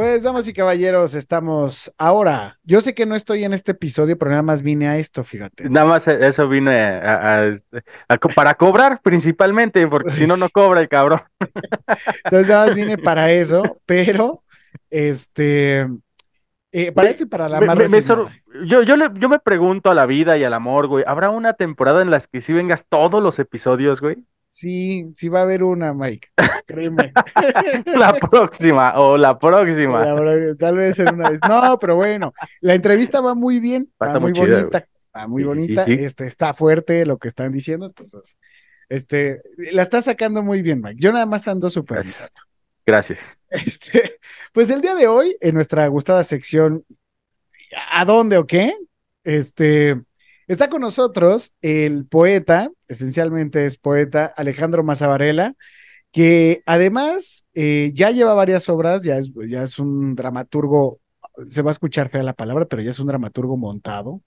Pues, 0.02 0.24
damas 0.24 0.48
y 0.48 0.54
caballeros, 0.54 1.14
estamos 1.14 1.94
ahora. 1.96 2.58
Yo 2.64 2.82
sé 2.82 2.96
que 2.96 3.06
no 3.06 3.16
estoy 3.16 3.44
en 3.44 3.54
este 3.54 3.74
episodio, 3.74 4.18
pero 4.18 4.32
nada 4.32 4.42
más 4.42 4.64
vine 4.64 4.88
a 4.88 4.98
esto, 4.98 5.24
fíjate. 5.24 5.70
Nada 5.70 5.86
más 5.86 6.08
eso 6.08 6.50
vine 6.50 7.00
para 8.34 8.56
cobrar 8.56 9.00
principalmente, 9.04 9.88
porque 9.88 10.16
si 10.16 10.26
no, 10.26 10.38
no 10.38 10.50
cobra 10.54 10.82
el 10.82 10.90
cabrón. 10.90 11.22
Entonces, 12.24 12.50
nada 12.50 12.66
más 12.66 12.76
vine 12.76 12.98
para 12.98 13.32
eso, 13.32 13.78
pero 13.86 14.44
este. 14.90 15.88
Eh, 16.72 16.92
para 16.92 17.12
esto 17.12 17.26
y 17.26 17.28
para 17.28 17.48
la 17.48 17.60
me, 17.60 18.02
yo, 18.66 18.82
yo, 18.82 18.96
yo 19.14 19.30
me 19.30 19.38
pregunto 19.38 19.92
a 19.92 19.94
la 19.94 20.08
vida 20.08 20.36
y 20.36 20.44
al 20.44 20.56
amor, 20.56 20.88
güey, 20.88 21.04
¿habrá 21.06 21.30
una 21.30 21.54
temporada 21.54 22.02
en 22.02 22.10
la 22.10 22.20
que 22.22 22.42
sí 22.42 22.54
vengas 22.54 22.86
todos 22.90 23.22
los 23.22 23.38
episodios, 23.38 24.02
güey? 24.02 24.18
Sí, 24.52 25.14
sí 25.16 25.30
va 25.30 25.40
a 25.40 25.44
haber 25.44 25.64
una, 25.64 25.94
Mike. 25.94 26.28
Créeme. 26.68 27.14
la 27.86 28.14
próxima, 28.20 29.00
o 29.00 29.18
la 29.18 29.40
próxima. 29.40 30.06
tal 30.60 30.78
vez 30.78 31.00
en 31.00 31.14
una 31.16 31.30
vez. 31.30 31.40
No, 31.48 31.80
pero 31.80 31.96
bueno, 31.96 32.34
la 32.60 32.76
entrevista 32.76 33.22
va 33.22 33.34
muy 33.34 33.62
bien, 33.62 33.90
va 34.02 34.20
muy, 34.20 34.34
bonita. 34.34 34.86
Va 35.16 35.28
muy 35.28 35.44
bonita, 35.44 35.86
este, 35.86 36.28
está 36.28 36.54
fuerte 36.54 37.06
lo 37.06 37.18
que 37.18 37.30
están 37.30 37.54
diciendo, 37.54 37.86
entonces, 37.86 38.36
este, 38.90 39.42
la 39.72 39.84
está 39.84 40.02
sacando 40.02 40.44
muy 40.44 40.62
bien, 40.62 40.82
Mike. 40.82 41.00
Yo 41.00 41.14
nada 41.14 41.26
más 41.26 41.48
ando 41.48 41.70
súper 41.70 42.04
Gracias. 42.86 43.38
Este, 43.50 44.20
pues 44.52 44.70
el 44.70 44.82
día 44.82 44.96
de 44.96 45.08
hoy, 45.08 45.38
en 45.40 45.56
nuestra 45.56 45.88
gustada 45.88 46.26
sección, 46.26 46.86
¿a 47.92 48.04
dónde 48.04 48.38
o 48.38 48.46
qué? 48.46 48.76
Este, 49.24 50.02
Está 50.52 50.68
con 50.68 50.82
nosotros 50.82 51.54
el 51.62 52.06
poeta, 52.06 52.70
esencialmente 52.90 53.66
es 53.66 53.78
poeta 53.78 54.26
Alejandro 54.36 54.84
Mazavarela, 54.84 55.54
que 56.12 56.62
además 56.66 57.46
eh, 57.54 57.92
ya 57.94 58.12
lleva 58.12 58.34
varias 58.34 58.68
obras, 58.68 59.02
ya 59.02 59.16
es, 59.16 59.32
ya 59.48 59.64
es 59.64 59.80
un 59.80 60.14
dramaturgo, 60.14 61.00
se 61.50 61.62
va 61.62 61.72
a 61.72 61.72
escuchar 61.72 62.10
fea 62.10 62.22
la 62.22 62.34
palabra, 62.34 62.66
pero 62.66 62.82
ya 62.82 62.92
es 62.92 63.00
un 63.00 63.08
dramaturgo 63.08 63.56
montado. 63.56 64.20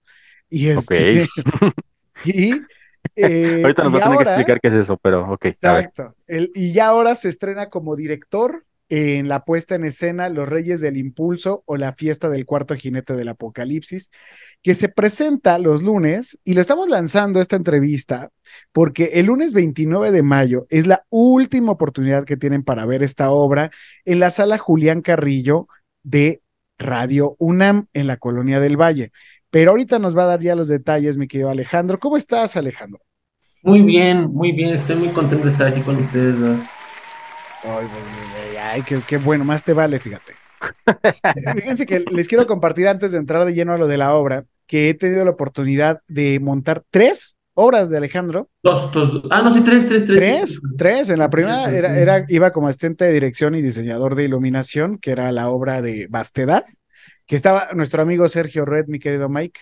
Y 0.48 0.68
este, 0.68 1.26
y 2.24 2.54
eh, 3.16 3.60
Ahorita 3.62 3.84
nos 3.84 3.92
va 3.92 3.98
a 3.98 4.02
tener 4.04 4.16
que 4.16 4.24
explicar 4.24 4.60
qué 4.62 4.68
es 4.68 4.74
eso, 4.74 4.96
pero 4.96 5.30
ok. 5.30 5.44
Exacto. 5.44 6.14
y 6.26 6.72
ya 6.72 6.86
ahora 6.86 7.16
se 7.16 7.28
estrena 7.28 7.68
como 7.68 7.96
director 7.96 8.64
en 8.88 9.28
la 9.28 9.44
puesta 9.44 9.74
en 9.74 9.84
escena 9.84 10.28
Los 10.28 10.48
Reyes 10.48 10.80
del 10.80 10.96
Impulso 10.96 11.62
o 11.66 11.76
la 11.76 11.92
fiesta 11.94 12.28
del 12.28 12.44
cuarto 12.44 12.74
jinete 12.74 13.14
del 13.14 13.28
Apocalipsis, 13.28 14.10
que 14.62 14.74
se 14.74 14.88
presenta 14.88 15.58
los 15.58 15.82
lunes 15.82 16.38
y 16.44 16.54
lo 16.54 16.60
estamos 16.60 16.88
lanzando 16.88 17.40
esta 17.40 17.56
entrevista 17.56 18.30
porque 18.72 19.10
el 19.14 19.26
lunes 19.26 19.52
29 19.52 20.10
de 20.10 20.22
mayo 20.22 20.66
es 20.70 20.86
la 20.86 21.04
última 21.08 21.72
oportunidad 21.72 22.24
que 22.24 22.36
tienen 22.36 22.62
para 22.62 22.86
ver 22.86 23.02
esta 23.02 23.30
obra 23.30 23.70
en 24.04 24.20
la 24.20 24.30
sala 24.30 24.58
Julián 24.58 25.02
Carrillo 25.02 25.66
de 26.02 26.42
Radio 26.78 27.36
UNAM 27.38 27.86
en 27.92 28.06
la 28.06 28.16
Colonia 28.16 28.60
del 28.60 28.76
Valle. 28.76 29.12
Pero 29.50 29.70
ahorita 29.70 29.98
nos 29.98 30.16
va 30.16 30.24
a 30.24 30.26
dar 30.26 30.40
ya 30.40 30.56
los 30.56 30.68
detalles, 30.68 31.16
mi 31.16 31.28
querido 31.28 31.48
Alejandro. 31.48 31.98
¿Cómo 31.98 32.16
estás, 32.16 32.56
Alejandro? 32.56 33.00
Muy 33.62 33.82
bien, 33.82 34.32
muy 34.32 34.52
bien. 34.52 34.74
Estoy 34.74 34.96
muy 34.96 35.08
contento 35.08 35.46
de 35.46 35.52
estar 35.52 35.68
aquí 35.68 35.80
con 35.80 35.96
ustedes 35.96 36.38
dos. 36.38 36.60
Ay, 38.60 38.82
qué, 38.82 39.16
bueno, 39.18 39.44
más 39.44 39.64
te 39.64 39.72
vale, 39.72 39.98
fíjate. 39.98 40.34
Fíjense 41.54 41.86
que 41.86 42.04
les 42.10 42.28
quiero 42.28 42.46
compartir 42.46 42.88
antes 42.88 43.12
de 43.12 43.18
entrar 43.18 43.44
de 43.44 43.54
lleno 43.54 43.72
a 43.72 43.78
lo 43.78 43.86
de 43.86 43.98
la 43.98 44.14
obra, 44.14 44.44
que 44.66 44.88
he 44.88 44.94
tenido 44.94 45.24
la 45.24 45.32
oportunidad 45.32 46.00
de 46.08 46.40
montar 46.40 46.82
tres 46.90 47.36
obras 47.54 47.90
de 47.90 47.96
Alejandro. 47.96 48.48
Dos, 48.62 48.90
dos, 48.92 49.22
ah, 49.30 49.42
no, 49.42 49.52
sí, 49.52 49.60
tres, 49.62 49.86
tres, 49.86 50.04
tres. 50.04 50.18
Tres, 50.18 50.60
tres. 50.76 51.10
En 51.10 51.18
la 51.18 51.30
primera 51.30 51.70
era, 51.70 51.98
era, 51.98 52.24
iba 52.28 52.52
como 52.52 52.68
asistente 52.68 53.04
de 53.04 53.12
dirección 53.12 53.54
y 53.54 53.62
diseñador 53.62 54.14
de 54.14 54.24
iluminación, 54.24 54.98
que 54.98 55.12
era 55.12 55.30
la 55.32 55.48
obra 55.48 55.82
de 55.82 56.06
Vastedad, 56.08 56.64
que 57.26 57.36
estaba 57.36 57.68
nuestro 57.74 58.02
amigo 58.02 58.28
Sergio 58.28 58.64
Red, 58.64 58.86
mi 58.88 58.98
querido 58.98 59.28
Mike. 59.28 59.60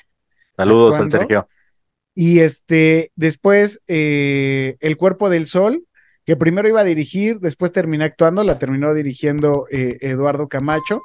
Saludos 0.56 0.96
al 0.96 1.10
Sergio. 1.10 1.48
Y 2.14 2.40
este, 2.40 3.10
después, 3.16 3.80
eh, 3.86 4.76
El 4.80 4.96
Cuerpo 4.96 5.30
del 5.30 5.46
Sol, 5.46 5.84
que 6.24 6.36
primero 6.36 6.68
iba 6.68 6.80
a 6.80 6.84
dirigir, 6.84 7.40
después 7.40 7.72
terminé 7.72 8.04
actuando, 8.04 8.44
la 8.44 8.58
terminó 8.58 8.94
dirigiendo 8.94 9.66
eh, 9.70 9.98
Eduardo 10.00 10.48
Camacho, 10.48 11.00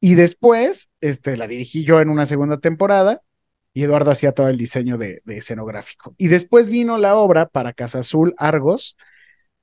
y 0.00 0.14
después 0.16 0.90
este, 1.00 1.36
la 1.36 1.46
dirigí 1.46 1.84
yo 1.84 2.00
en 2.00 2.10
una 2.10 2.26
segunda 2.26 2.58
temporada, 2.58 3.22
y 3.72 3.84
Eduardo 3.84 4.10
hacía 4.10 4.32
todo 4.32 4.48
el 4.48 4.58
diseño 4.58 4.98
de, 4.98 5.22
escenográfico. 5.26 6.14
Y 6.18 6.28
después 6.28 6.68
vino 6.68 6.98
la 6.98 7.16
obra 7.16 7.48
para 7.48 7.72
Casa 7.72 8.00
Azul 8.00 8.34
Argos, 8.36 8.96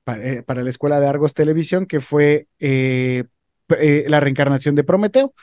eh, 0.07 0.41
para, 0.43 0.63
la 0.63 0.69
Escuela 0.69 0.99
de 0.99 1.07
Argos 1.07 1.35
Televisión, 1.35 1.85
que 1.85 1.99
fue 1.99 2.47
eh, 2.57 3.25
la 3.67 4.19
reencarnación 4.19 4.73
de 4.73 4.83
Prometeo. 4.83 5.35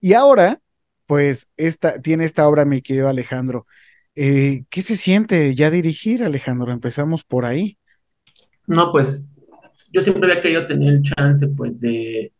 Y 0.00 0.12
ahora, 0.12 0.60
pues, 1.06 1.48
esta, 1.56 2.02
tiene 2.02 2.26
esta 2.26 2.46
obra, 2.46 2.66
mi 2.66 2.82
querido 2.82 3.08
Alejandro. 3.08 3.66
¿Qué 4.14 4.82
se 4.82 4.96
siente 4.96 5.54
ya 5.54 5.70
dirigir, 5.70 6.22
Alejandro? 6.22 6.72
Empezamos 6.72 7.24
por 7.24 7.46
ahí. 7.46 7.78
No, 8.66 8.92
pues 8.92 9.28
yo 9.92 10.02
siempre 10.02 10.30
había 10.30 10.42
querido 10.42 10.66
tener 10.66 10.94
el 10.94 11.02
chance, 11.02 11.48
pues, 11.48 11.80
de, 11.80 12.32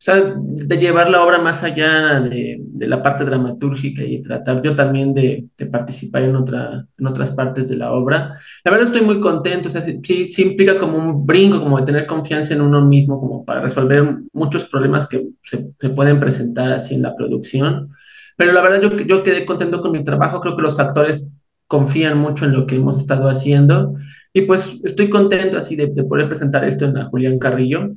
o 0.00 0.02
sea, 0.02 0.34
de 0.34 0.76
llevar 0.78 1.10
la 1.10 1.22
obra 1.22 1.38
más 1.38 1.62
allá 1.62 2.20
de, 2.20 2.58
la 2.74 3.02
parte 3.02 3.22
dramatúrgica 3.22 4.02
y 4.02 4.22
tratar 4.22 4.62
yo 4.62 4.74
también 4.74 5.12
de, 5.12 5.46
participar 5.70 6.22
en, 6.22 6.36
otra, 6.36 6.86
en 6.96 7.06
otras 7.06 7.32
partes 7.32 7.68
de 7.68 7.76
la 7.76 7.92
obra. 7.92 8.38
La 8.64 8.70
verdad 8.70 8.86
estoy 8.86 9.02
muy 9.02 9.20
contento, 9.20 9.68
o 9.68 9.70
sea, 9.70 9.82
sí, 9.82 10.00
sí, 10.02 10.42
implica 10.42 10.78
como 10.78 10.96
un 10.96 11.26
brinco, 11.26 11.60
como 11.60 11.78
de 11.78 11.84
tener 11.84 12.06
confianza 12.06 12.54
en 12.54 12.62
uno 12.62 12.80
mismo, 12.80 13.20
como 13.20 13.44
para 13.44 13.60
resolver 13.60 14.02
muchos 14.32 14.64
problemas 14.64 15.06
que 15.06 15.26
se, 15.44 15.68
pueden 15.90 16.18
presentar 16.18 16.72
así 16.72 16.94
en 16.94 17.02
la 17.02 17.14
producción. 17.14 17.90
Pero 18.36 18.52
la 18.52 18.62
verdad 18.62 18.80
yo, 18.80 18.98
yo 19.00 19.22
quedé 19.22 19.44
contento 19.44 19.82
con 19.82 19.92
mi 19.92 20.02
trabajo, 20.02 20.40
creo 20.40 20.56
que 20.56 20.62
los 20.62 20.80
actores 20.80 21.28
confían 21.66 22.16
mucho 22.16 22.46
en 22.46 22.52
lo 22.52 22.66
que 22.66 22.76
hemos 22.76 22.98
estado 22.98 23.28
haciendo 23.28 23.94
y 24.32 24.42
pues 24.42 24.80
estoy 24.84 25.10
contento 25.10 25.58
así 25.58 25.76
de, 25.76 25.88
poder 26.04 26.28
presentar 26.28 26.64
esto 26.64 26.84
en 26.84 26.94
la 26.94 27.06
Julián 27.06 27.38
Carrillo. 27.38 27.90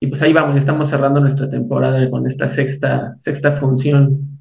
Y 0.00 0.08
pues 0.08 0.20
ahí 0.22 0.32
vamos, 0.32 0.56
estamos 0.56 0.88
cerrando 0.88 1.20
nuestra 1.20 1.48
temporada 1.48 2.10
con 2.10 2.26
esta 2.26 2.48
sexta, 2.48 3.14
sexta 3.18 3.52
función. 3.52 4.40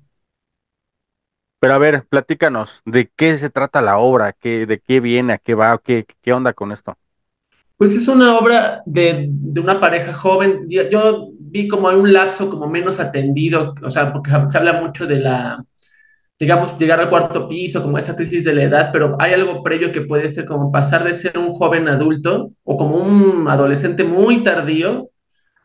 Pero 1.60 1.76
a 1.76 1.78
ver, 1.78 2.06
platícanos, 2.10 2.82
¿de 2.86 3.10
qué 3.16 3.38
se 3.38 3.50
trata 3.50 3.82
la 3.82 3.98
obra? 3.98 4.34
¿Qué, 4.34 4.66
¿De 4.66 4.80
qué 4.80 5.00
viene? 5.00 5.34
¿A 5.34 5.38
qué 5.38 5.54
va? 5.54 5.78
¿Qué, 5.78 6.06
qué 6.22 6.34
onda 6.34 6.52
con 6.54 6.72
esto? 6.72 6.98
Pues 7.78 7.96
es 7.96 8.08
una 8.08 8.38
obra 8.38 8.82
de, 8.86 9.28
de 9.30 9.62
una 9.62 9.80
pareja 9.80 10.14
joven. 10.14 10.68
Yo, 10.70 11.30
vi 11.40 11.68
como 11.68 11.90
un 11.90 12.12
lapso 12.12 12.50
como 12.50 12.68
menos 12.68 13.00
atendido, 13.00 13.76
o 13.82 13.90
sea, 13.90 14.12
porque 14.12 14.32
se 14.50 14.58
habla 14.58 14.82
mucho 14.82 15.06
de 15.06 15.20
la, 15.20 15.64
digamos, 16.40 16.78
llegar 16.78 17.00
al 17.00 17.10
cuarto 17.10 17.48
piso, 17.48 17.82
como 17.82 17.98
esa 17.98 18.16
crisis 18.16 18.44
de 18.44 18.54
la 18.54 18.64
edad, 18.64 18.90
pero 18.92 19.16
hay 19.20 19.34
algo 19.34 19.64
previo 19.64 19.92
que 19.92 20.02
puede 20.02 20.30
ser 20.30 20.46
como 20.46 20.72
pasar 20.72 21.04
de 21.04 21.14
ser 21.14 21.38
un 21.38 21.54
joven 21.54 21.88
adulto 21.88 22.52
o 22.64 22.78
como 22.78 22.98
un 22.98 23.48
adolescente 23.48 24.04
muy 24.04 24.44
tardío 24.44 25.10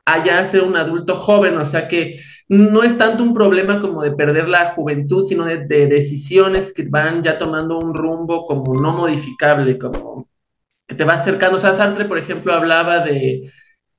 a 0.04 0.24
ya 0.24 0.44
ser 0.44 0.62
un 0.62 0.76
adulto 0.76 1.16
joven, 1.16 1.58
o 1.58 1.64
sea 1.64 1.88
que 1.88 2.20
no 2.48 2.82
es 2.82 2.96
tanto 2.96 3.22
un 3.22 3.34
problema 3.34 3.80
como 3.80 4.02
de 4.02 4.12
perder 4.12 4.48
la 4.48 4.70
juventud, 4.72 5.26
sino 5.26 5.44
de, 5.44 5.66
decisiones 5.66 6.72
que 6.72 6.84
van 6.88 7.22
ya 7.22 7.36
tomando 7.38 7.78
un 7.78 7.94
rumbo 7.94 8.46
como 8.46 8.74
no 8.74 8.92
modificable, 8.92 9.78
como 9.78 10.28
que 10.86 10.94
te 10.94 11.04
va 11.04 11.14
acercando. 11.14 11.58
O 11.58 11.60
sea, 11.60 11.74
Sartre, 11.74 12.06
por 12.06 12.16
ejemplo, 12.18 12.54
hablaba 12.54 13.00
de, 13.00 13.52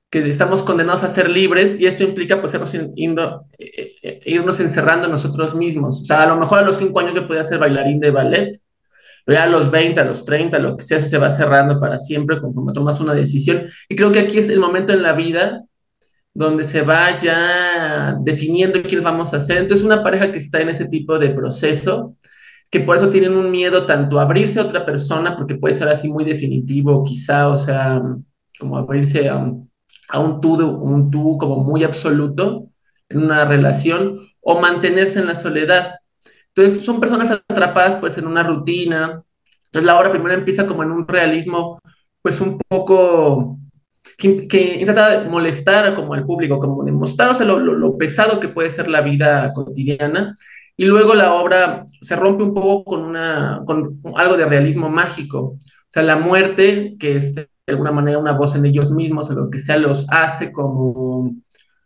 que 0.10 0.28
estamos 0.28 0.64
condenados 0.64 1.04
a 1.04 1.10
ser 1.10 1.30
libres 1.30 1.80
y 1.80 1.86
esto 1.86 2.04
implica 2.04 2.42
pues 2.42 2.58
irnos, 2.96 3.42
eh, 3.60 3.92
eh, 4.02 4.20
irnos 4.26 4.60
encerrando 4.60 5.06
en 5.06 5.12
nosotros 5.12 5.56
mismos. 5.56 6.02
O 6.02 6.06
sea, 6.06 6.24
a 6.24 6.28
lo 6.28 6.38
mejor 6.38 6.60
a 6.60 6.64
los 6.64 6.78
cinco 6.78 7.00
años 7.00 7.14
yo 7.16 7.28
podía 7.28 7.44
ser 7.44 7.60
bailarín 7.60 8.00
de 8.00 8.12
ballet, 8.12 8.60
pero 9.26 9.38
ya 9.38 9.44
a 9.44 9.48
los 9.48 9.70
20, 9.70 10.00
a 10.00 10.06
los 10.06 10.26
30, 10.26 10.58
lo 10.60 10.76
que 10.78 10.84
sea, 10.84 11.06
se 11.06 11.18
va 11.20 11.30
cerrando 11.30 11.80
para 11.80 12.00
siempre 12.00 12.40
conforme 12.42 12.74
tomas 12.74 13.00
una 13.00 13.14
decisión. 13.14 13.68
Y 13.88 13.96
creo 13.96 14.12
que 14.12 14.20
aquí 14.20 14.40
es 14.40 14.50
el 14.50 14.60
momento 14.60 14.94
en 14.94 15.04
la 15.04 15.14
vida 15.14 15.64
donde 16.34 16.64
se 16.64 16.82
va 16.82 17.18
ya 17.18 18.18
definiendo 18.22 18.82
quién 18.84 19.04
vamos 19.04 19.34
a 19.34 19.40
ser. 19.40 19.58
Entonces, 19.58 19.86
una 19.86 20.04
pareja 20.04 20.32
que 20.32 20.38
está 20.40 20.62
en 20.62 20.70
ese 20.70 20.86
tipo 20.88 21.20
de 21.20 21.30
proceso, 21.30 22.16
que 22.72 22.80
por 22.80 22.98
eso 22.98 23.10
tienen 23.10 23.34
un 23.34 23.52
miedo 23.52 23.86
tanto 23.86 24.20
a 24.20 24.24
abrirse 24.24 24.60
a 24.60 24.64
otra 24.64 24.86
persona, 24.86 25.36
porque 25.36 25.56
puede 25.56 25.74
ser 25.76 25.90
así 25.90 26.10
muy 26.10 26.24
definitivo, 26.24 27.04
quizá, 27.04 27.50
o 27.50 27.58
sea, 27.58 28.02
como 28.60 28.78
abrirse 28.78 29.28
a 29.30 29.38
un, 29.38 29.69
a 30.10 30.20
un 30.20 30.42
tú, 30.42 30.56
un 30.56 31.12
tú 31.12 31.38
como 31.38 31.64
muy 31.64 31.84
absoluto 31.84 32.68
en 33.10 33.24
una 33.24 33.46
relación, 33.46 34.20
o 34.42 34.60
mantenerse 34.60 35.20
en 35.20 35.28
la 35.28 35.36
soledad. 35.36 35.96
Entonces, 36.50 36.84
son 36.86 37.00
personas 37.00 37.32
atrapadas 37.32 37.96
pues 37.96 38.18
en 38.18 38.28
una 38.28 38.44
rutina. 38.44 39.24
Entonces, 39.66 39.86
la 39.86 40.00
obra 40.00 40.12
primero 40.12 40.34
empieza 40.34 40.68
como 40.68 40.84
en 40.84 40.92
un 40.92 41.08
realismo 41.08 41.80
pues 42.22 42.42
un 42.42 42.60
poco 42.68 43.60
que, 44.18 44.48
que 44.48 44.76
intenta 44.82 45.26
molestar 45.30 45.96
como 45.96 46.14
al 46.14 46.26
público, 46.26 46.60
como 46.60 46.84
demostrar 46.84 47.30
o 47.30 47.36
sea, 47.36 47.46
lo, 47.46 47.60
lo, 47.60 47.98
pesado 47.98 48.40
que 48.40 48.50
puede 48.50 48.70
ser 48.70 48.88
la 48.90 49.02
vida 49.02 49.54
cotidiana. 49.54 50.34
Y 50.76 50.86
luego 50.86 51.14
la 51.14 51.34
obra 51.34 51.86
se 52.02 52.16
rompe 52.16 52.44
un 52.44 52.54
poco 52.54 52.84
con, 52.86 53.04
una, 53.04 53.62
con 53.66 54.02
algo 54.16 54.38
de 54.38 54.46
realismo 54.46 54.90
mágico. 54.90 55.40
O 55.40 55.92
sea, 55.92 56.04
la 56.04 56.18
muerte, 56.18 56.96
que 57.00 57.18
es 57.18 57.36
de 57.36 57.48
alguna 57.72 57.92
manera 57.92 58.18
una 58.18 58.34
voz 58.34 58.56
en 58.56 58.66
ellos 58.66 58.92
mismos, 58.92 59.30
o 59.30 59.34
lo 59.34 59.50
que 59.50 59.60
sea, 59.60 59.78
los 59.78 60.06
hace 60.10 60.52
como, 60.52 61.36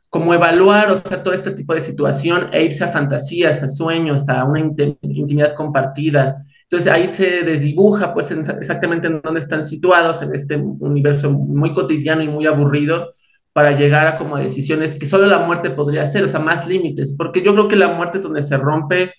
como 0.09 0.33
evaluar, 0.33 0.91
o 0.91 0.97
sea, 0.97 1.23
todo 1.23 1.33
este 1.33 1.51
tipo 1.51 1.73
de 1.73 1.81
situación 1.81 2.49
e 2.51 2.63
irse 2.63 2.83
a 2.83 2.89
fantasías, 2.89 3.63
a 3.63 3.67
sueños, 3.67 4.29
a 4.29 4.43
una 4.43 4.59
intimidad 4.59 5.55
compartida. 5.55 6.45
Entonces 6.63 6.91
ahí 6.91 7.07
se 7.11 7.43
desdibuja 7.43 8.13
pues 8.13 8.31
en, 8.31 8.39
exactamente 8.39 9.07
en 9.07 9.21
dónde 9.21 9.41
están 9.41 9.63
situados 9.63 10.21
en 10.23 10.33
este 10.33 10.55
universo 10.55 11.29
muy 11.31 11.73
cotidiano 11.73 12.23
y 12.23 12.27
muy 12.27 12.47
aburrido 12.47 13.13
para 13.53 13.77
llegar 13.77 14.07
a 14.07 14.17
como 14.17 14.37
decisiones 14.37 14.95
que 14.95 15.05
solo 15.05 15.27
la 15.27 15.39
muerte 15.39 15.69
podría 15.69 16.01
hacer, 16.01 16.23
o 16.23 16.27
sea, 16.27 16.39
más 16.39 16.67
límites, 16.67 17.13
porque 17.15 17.43
yo 17.43 17.53
creo 17.53 17.67
que 17.67 17.75
la 17.75 17.89
muerte 17.89 18.17
es 18.17 18.23
donde 18.23 18.41
se 18.41 18.57
rompe 18.57 19.13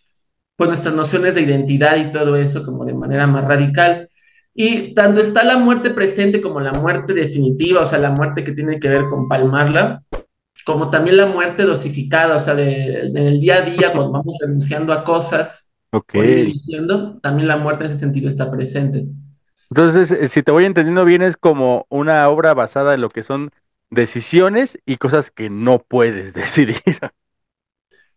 pues 0.57 0.69
nuestras 0.69 0.95
nociones 0.95 1.35
de 1.35 1.43
identidad 1.43 1.97
y 1.97 2.13
todo 2.13 2.37
eso 2.37 2.65
como 2.65 2.85
de 2.85 2.95
manera 2.95 3.27
más 3.27 3.45
radical. 3.45 4.09
Y 4.55 4.95
tanto 4.95 5.21
está 5.21 5.43
la 5.43 5.59
muerte 5.59 5.91
presente 5.91 6.41
como 6.41 6.61
la 6.61 6.73
muerte 6.73 7.13
definitiva, 7.13 7.83
o 7.83 7.87
sea, 7.87 7.99
la 7.99 8.13
muerte 8.13 8.45
que 8.45 8.53
tiene 8.53 8.79
que 8.79 8.89
ver 8.89 9.03
con 9.11 9.29
palmarla, 9.29 10.05
como 10.65 10.91
también 10.91 11.17
la 11.17 11.27
muerte 11.27 11.65
dosificada, 11.65 12.37
o 12.37 12.39
sea, 12.39 12.55
de, 12.55 12.65
de, 12.65 13.07
en 13.09 13.17
el 13.17 13.41
día 13.41 13.57
a 13.57 13.63
día, 13.63 13.93
cuando 13.93 14.13
vamos 14.13 14.37
renunciando 14.41 14.93
a 14.93 15.03
cosas, 15.03 15.71
okay. 15.91 16.53
diciendo, 16.53 17.19
también 17.21 17.49
la 17.49 17.57
muerte 17.57 17.85
en 17.85 17.91
ese 17.91 18.01
sentido 18.01 18.29
está 18.29 18.51
presente. 18.51 19.07
Entonces, 19.71 20.31
si 20.31 20.43
te 20.43 20.53
voy 20.53 20.65
entendiendo 20.67 21.05
bien, 21.05 21.23
es 21.23 21.37
como 21.37 21.87
una 21.89 22.29
obra 22.29 22.55
basada 22.55 22.95
en 22.95 23.01
lo 23.01 23.11
que 23.11 23.25
son 23.25 23.51
decisiones 23.91 24.79
y 24.87 24.99
cosas 24.99 25.33
que 25.33 25.51
no 25.51 25.81
puedes 25.81 26.33
decidir. 26.35 26.77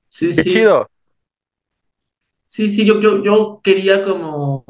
Sí, 0.07 0.35
Qué 0.35 0.43
sí. 0.43 0.51
chido. 0.51 0.89
Sí, 2.45 2.69
sí, 2.69 2.85
yo, 2.85 3.01
yo, 3.01 3.23
yo 3.23 3.59
quería 3.61 4.03
como 4.03 4.63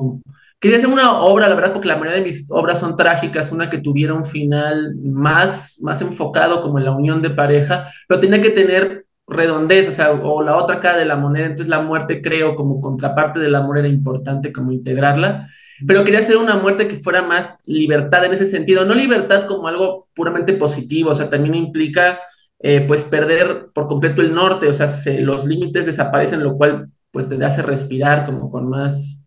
Quería 0.60 0.78
hacer 0.78 0.90
una 0.90 1.20
obra, 1.20 1.48
la 1.48 1.56
verdad, 1.56 1.74
porque 1.74 1.88
la 1.88 1.98
mayoría 1.98 2.20
de 2.20 2.26
mis 2.26 2.50
obras 2.50 2.80
son 2.80 2.96
trágicas, 2.96 3.52
una 3.52 3.70
que 3.70 3.78
tuviera 3.78 4.14
un 4.16 4.26
final 4.26 4.96
más, 5.04 5.78
más 5.82 6.02
enfocado 6.02 6.62
como 6.62 6.80
en 6.80 6.86
la 6.86 6.92
unión 6.92 7.22
de 7.22 7.30
pareja, 7.30 7.92
pero 8.08 8.20
tenía 8.20 8.42
que 8.42 8.50
tener 8.50 9.06
redondez, 9.28 9.88
o 9.88 9.92
sea, 9.92 10.12
o 10.12 10.42
la 10.42 10.56
otra 10.56 10.80
cara 10.80 10.98
de 10.98 11.06
la 11.06 11.18
moneda, 11.18 11.46
entonces 11.46 11.68
la 11.68 11.82
muerte 11.82 12.22
creo 12.22 12.56
como 12.56 12.82
contraparte 12.82 13.40
del 13.40 13.56
amor 13.56 13.78
era 13.78 13.88
importante 13.88 14.54
como 14.54 14.72
integrarla, 14.72 15.50
pero 15.86 16.04
quería 16.04 16.22
hacer 16.22 16.38
una 16.38 16.56
muerte 16.56 16.88
que 16.88 16.98
fuera 16.98 17.22
más 17.22 17.60
libertad 17.66 18.26
en 18.26 18.34
ese 18.34 18.48
sentido, 18.48 18.86
no 18.86 18.96
libertad 18.96 19.46
como 19.46 19.68
algo 19.68 20.08
puramente 20.16 20.54
positivo, 20.54 21.12
o 21.12 21.16
sea, 21.16 21.30
también 21.30 21.56
implica 21.56 22.20
eh, 22.60 22.84
pues 22.88 23.04
perder 23.04 23.68
por 23.74 23.88
completo 23.88 24.22
el 24.22 24.34
norte, 24.34 24.68
o 24.68 24.74
sea, 24.74 24.88
se, 24.88 25.22
los 25.22 25.46
límites 25.46 25.86
desaparecen, 25.86 26.42
lo 26.44 26.56
cual 26.58 26.90
pues 27.12 27.30
te 27.30 27.44
hace 27.46 27.62
respirar 27.62 28.26
como 28.26 28.50
con 28.50 28.70
más 28.70 29.27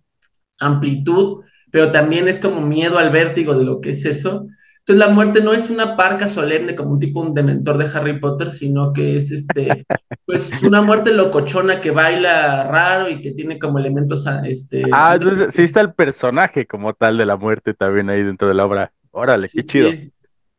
amplitud, 0.61 1.43
pero 1.71 1.91
también 1.91 2.29
es 2.29 2.39
como 2.39 2.61
miedo 2.61 2.99
al 2.99 3.11
vértigo 3.11 3.55
de 3.55 3.65
lo 3.65 3.81
que 3.81 3.91
es 3.91 4.05
eso. 4.05 4.47
Entonces 4.81 5.07
la 5.07 5.13
muerte 5.13 5.41
no 5.41 5.53
es 5.53 5.71
una 5.71 5.97
parca 5.97 6.27
solemne 6.27 6.75
como 6.75 6.93
un 6.93 6.99
tipo 6.99 7.21
un 7.21 7.35
dementor 7.35 7.79
de 7.79 7.85
Harry 7.97 8.19
Potter, 8.19 8.51
sino 8.51 8.93
que 8.93 9.17
es 9.17 9.31
este, 9.31 9.87
pues 10.27 10.51
una 10.63 10.83
muerte 10.83 11.13
locochona 11.13 11.81
que 11.81 11.91
baila 11.91 12.65
raro 12.65 13.09
y 13.09 13.21
que 13.21 13.33
tiene 13.33 13.59
como 13.59 13.79
elementos 13.79 14.25
este. 14.45 14.85
Ah, 14.93 15.13
entonces 15.15 15.55
sí 15.55 15.63
está 15.63 15.81
el 15.81 15.93
personaje 15.93 16.67
como 16.67 16.95
tal 16.95 17.19
de 17.19 17.27
la 17.27 17.37
muerte 17.37 17.75
también 17.75 18.11
ahí 18.11 18.23
dentro 18.23 18.49
de 18.49 18.55
la 18.55 18.65
obra. 18.65 18.93
Órale, 19.13 19.49
Sí, 19.49 19.59
qué 19.59 19.67
chido. 19.67 19.91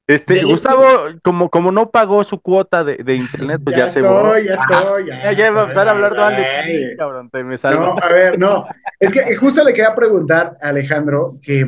Este, 0.08 0.44
Gustavo, 0.44 0.84
como, 1.24 1.50
como 1.50 1.72
no 1.72 1.90
pagó 1.92 2.24
su 2.24 2.42
cuota 2.42 2.84
de, 2.84 2.98
de 2.98 3.16
internet, 3.16 3.62
pues 3.64 3.76
ya, 3.78 3.88
se 3.88 4.02
borró. 4.02 4.36
estoy, 4.36 4.48
ya 4.48 4.56
estoy, 4.56 5.06
ya. 5.08 5.24
Ya, 5.24 5.32
ya 5.34 5.48
iba 5.48 5.60
a 5.60 5.64
empezar 5.64 5.88
a 5.88 5.92
hablar 5.92 6.14
de 6.36 6.96
cabrón, 6.98 7.30
te 7.30 7.44
me 7.44 7.52
No, 7.52 7.58
salvo. 7.58 8.04
a 8.04 8.10
ver, 8.10 8.38
no. 8.38 8.66
Es 9.00 9.14
que 9.14 9.36
justo 9.36 9.64
le 9.64 9.74
quería 9.74 9.96
preguntar 9.96 10.58
a 10.62 10.70
Alejandro 10.70 11.40
que, 11.42 11.66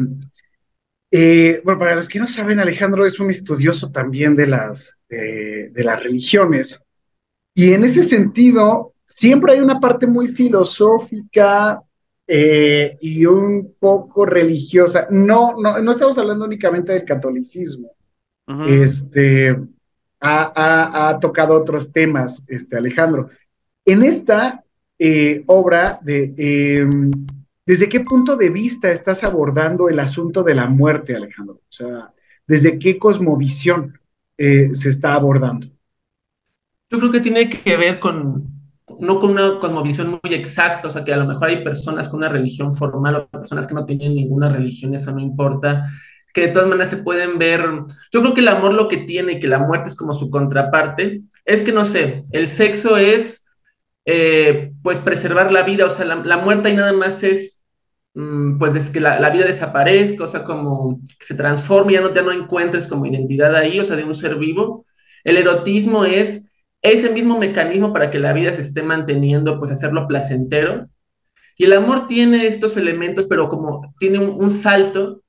eh, 1.11 1.61
bueno, 1.63 1.79
para 1.79 1.95
los 1.95 2.07
que 2.09 2.19
no 2.19 2.27
saben, 2.27 2.59
Alejandro 2.59 3.05
es 3.05 3.19
un 3.19 3.29
estudioso 3.29 3.91
también 3.91 4.35
de 4.35 4.47
las, 4.47 4.97
de, 5.07 5.69
de 5.71 5.83
las 5.83 6.01
religiones. 6.01 6.83
Y 7.53 7.73
en 7.73 7.83
ese 7.85 8.03
sentido, 8.03 8.93
siempre 9.05 9.53
hay 9.53 9.59
una 9.59 9.79
parte 9.79 10.07
muy 10.07 10.29
filosófica 10.29 11.81
eh, 12.27 12.97
y 12.99 13.25
un 13.25 13.75
poco 13.79 14.25
religiosa. 14.25 15.07
No, 15.11 15.55
no, 15.61 15.79
no 15.81 15.91
estamos 15.91 16.17
hablando 16.17 16.45
únicamente 16.45 16.93
del 16.93 17.05
catolicismo. 17.05 17.91
Este, 18.67 19.51
ha, 20.19 20.51
ha- 20.55 21.09
ha 21.09 21.19
tocado 21.19 21.55
otros 21.55 21.91
temas, 21.91 22.43
este, 22.47 22.77
Alejandro. 22.77 23.29
En 23.85 24.03
esta 24.03 24.63
eh, 24.99 25.43
obra, 25.47 25.99
de, 26.01 26.33
eh, 26.37 26.87
¿desde 27.65 27.89
qué 27.89 28.01
punto 28.01 28.35
de 28.35 28.49
vista 28.49 28.91
estás 28.91 29.23
abordando 29.23 29.89
el 29.89 29.99
asunto 29.99 30.43
de 30.43 30.55
la 30.55 30.67
muerte, 30.67 31.15
Alejandro? 31.15 31.55
O 31.55 31.73
sea, 31.73 32.13
¿desde 32.47 32.79
qué 32.79 32.97
cosmovisión 32.97 33.99
eh, 34.37 34.69
se 34.73 34.89
está 34.89 35.13
abordando? 35.13 35.67
Yo 36.89 36.99
creo 36.99 37.11
que 37.11 37.21
tiene 37.21 37.49
que 37.49 37.75
ver 37.75 37.99
con, 37.99 38.45
no 38.99 39.19
con 39.19 39.31
una 39.31 39.59
cosmovisión 39.59 40.19
muy 40.23 40.33
exacta, 40.33 40.87
o 40.87 40.91
sea, 40.91 41.03
que 41.03 41.13
a 41.13 41.17
lo 41.17 41.25
mejor 41.25 41.49
hay 41.49 41.63
personas 41.63 42.07
con 42.07 42.19
una 42.19 42.29
religión 42.29 42.73
formal 42.75 43.15
o 43.15 43.27
personas 43.27 43.65
que 43.65 43.73
no 43.73 43.85
tienen 43.85 44.13
ninguna 44.13 44.49
religión, 44.49 44.93
eso 44.93 45.11
no 45.11 45.19
importa, 45.19 45.89
que 46.33 46.41
de 46.41 46.47
todas 46.49 46.67
maneras 46.67 46.89
se 46.89 46.97
pueden 46.97 47.37
ver. 47.37 47.61
Yo 48.11 48.21
creo 48.21 48.33
que 48.33 48.41
el 48.41 48.47
amor 48.47 48.73
lo 48.73 48.87
que 48.87 48.97
tiene 48.97 49.39
que 49.39 49.47
la 49.47 49.59
muerte 49.59 49.89
es 49.89 49.95
como 49.95 50.13
su 50.13 50.29
contraparte, 50.29 51.21
es 51.45 51.63
que 51.63 51.71
no 51.71 51.85
sé, 51.85 52.23
el 52.31 52.47
sexo 52.47 52.97
es 52.97 53.45
eh, 54.05 54.73
pues 54.81 54.99
preservar 54.99 55.51
la 55.51 55.63
vida, 55.63 55.85
o 55.85 55.89
sea, 55.89 56.05
la, 56.05 56.15
la 56.15 56.37
muerte 56.37 56.69
y 56.69 56.75
nada 56.75 56.93
más 56.93 57.23
es 57.23 57.61
mm, 58.15 58.57
pues 58.59 58.75
es 58.75 58.89
que 58.89 58.99
la, 58.99 59.19
la 59.19 59.29
vida 59.29 59.45
desaparezca, 59.45 60.25
o 60.25 60.27
sea, 60.27 60.43
como 60.43 60.99
que 61.19 61.25
se 61.25 61.35
transforme, 61.35 61.93
ya 61.93 62.01
no, 62.01 62.13
ya 62.13 62.23
no 62.23 62.31
encuentres 62.31 62.87
como 62.87 63.05
identidad 63.05 63.55
ahí, 63.55 63.79
o 63.79 63.85
sea, 63.85 63.95
de 63.95 64.03
un 64.03 64.15
ser 64.15 64.35
vivo. 64.35 64.85
El 65.23 65.37
erotismo 65.37 66.05
es 66.05 66.51
ese 66.81 67.09
mismo 67.09 67.39
mecanismo 67.39 67.93
para 67.93 68.11
que 68.11 68.19
la 68.19 68.33
vida 68.33 68.53
se 68.53 68.61
esté 68.61 68.83
manteniendo, 68.83 69.59
pues 69.59 69.71
hacerlo 69.71 70.07
placentero. 70.07 70.89
Y 71.57 71.65
el 71.65 71.73
amor 71.73 72.07
tiene 72.07 72.47
estos 72.47 72.77
elementos, 72.77 73.25
pero 73.27 73.47
como 73.49 73.93
tiene 73.99 74.19
un 74.19 74.49
salto 74.49 75.22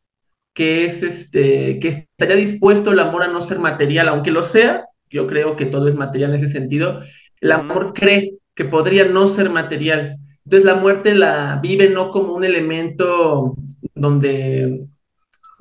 que 0.55 0.87
es 0.87 1.03
este, 1.03 1.79
que 1.81 1.89
estaría 1.89 2.37
dispuesto 2.37 2.93
el 2.93 3.01
amor 3.01 3.25
a 3.25 3.29
no 3.29 3.43
ser 3.43 3.59
material, 3.59 4.09
aunque 4.09 4.31
lo 4.31 4.43
sea, 4.45 4.87
yo 5.11 5.27
creo 5.27 5.57
que 5.57 5.67
todo 5.67 5.89
es 5.89 5.97
material 5.97 6.31
en 6.31 6.37
ese 6.37 6.49
sentido, 6.49 7.01
el 7.41 7.53
amor 7.53 7.93
cree 7.95 8.35
que 8.55 8.65
podría 8.65 9.05
no 9.05 9.29
ser 9.29 9.51
material. 9.51 10.17
Entonces 10.45 10.65
la 10.65 10.77
muerte 10.77 11.15
la 11.15 11.59
vive 11.63 11.91
no 11.91 12.11
como 12.11 12.35
un 12.35 12.45
elemento 12.45 13.57
donde 13.95 14.87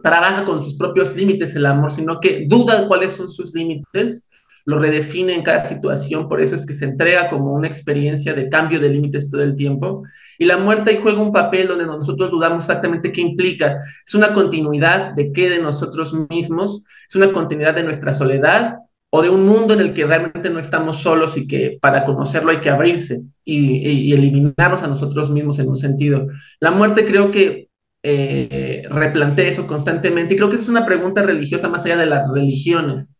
trabaja 0.04 0.46
con 0.46 0.62
sus 0.64 0.76
propios 0.76 1.16
límites 1.16 1.56
el 1.56 1.66
amor, 1.66 1.92
sino 1.92 2.20
que 2.20 2.46
duda 2.48 2.88
cuáles 2.88 3.14
son 3.14 3.30
sus 3.30 3.54
límites, 3.54 4.30
lo 4.66 4.78
redefine 4.78 5.34
en 5.34 5.44
cada 5.44 5.66
situación, 5.66 6.28
por 6.28 6.42
eso 6.42 6.56
es 6.56 6.66
que 6.66 6.74
se 6.74 6.86
entrega 6.86 7.30
como 7.30 7.54
una 7.54 7.68
experiencia 7.68 8.34
de 8.34 8.50
cambio 8.50 8.80
de 8.80 8.90
límites 8.90 9.30
todo 9.30 9.44
el 9.44 9.56
tiempo. 9.56 10.04
Y 10.38 10.46
la 10.46 10.58
muerte 10.58 10.92
ahí 10.92 11.00
juega 11.02 11.22
un 11.22 11.32
papel 11.32 11.68
donde 11.68 11.86
nosotros 11.86 12.32
dudamos 12.32 12.64
exactamente 12.64 13.12
qué 13.12 13.22
implica. 13.22 13.80
Es 14.06 14.16
una 14.16 14.34
continuidad 14.34 15.14
de 15.14 15.32
qué 15.32 15.50
de 15.50 15.60
nosotros 15.60 16.14
mismos, 16.30 16.84
es 17.08 17.16
una 17.16 17.32
continuidad 17.32 17.76
de 17.76 17.84
nuestra 17.84 18.14
soledad 18.14 18.78
o 19.10 19.22
de 19.22 19.30
un 19.30 19.46
mundo 19.46 19.76
en 19.76 19.80
el 19.80 19.94
que 19.94 20.08
realmente 20.08 20.50
no 20.50 20.58
estamos 20.58 20.98
solos 21.02 21.38
y 21.38 21.46
que 21.46 21.78
para 21.80 22.04
conocerlo 22.04 22.50
hay 22.50 22.62
que 22.62 22.72
abrirse 22.72 23.22
y, 23.46 23.78
y, 23.88 24.14
eliminarnos 24.14 24.82
a 24.82 24.88
nosotros 24.88 25.30
mismos 25.30 25.60
en 25.60 25.70
un 25.70 25.78
sentido. 25.78 26.28
La 26.60 26.72
muerte 26.72 27.06
creo 27.06 27.30
que 27.30 27.70
eh, 28.02 28.84
replantea 28.90 29.48
eso 29.48 29.68
constantemente 29.68 30.34
y 30.34 30.38
creo 30.38 30.50
que 30.50 30.56
es 30.56 30.68
una 30.68 30.86
pregunta 30.86 31.22
religiosa 31.22 31.70
más 31.70 31.86
allá 31.86 31.98
de 31.98 32.08
las 32.08 32.28
religiones 32.34 33.14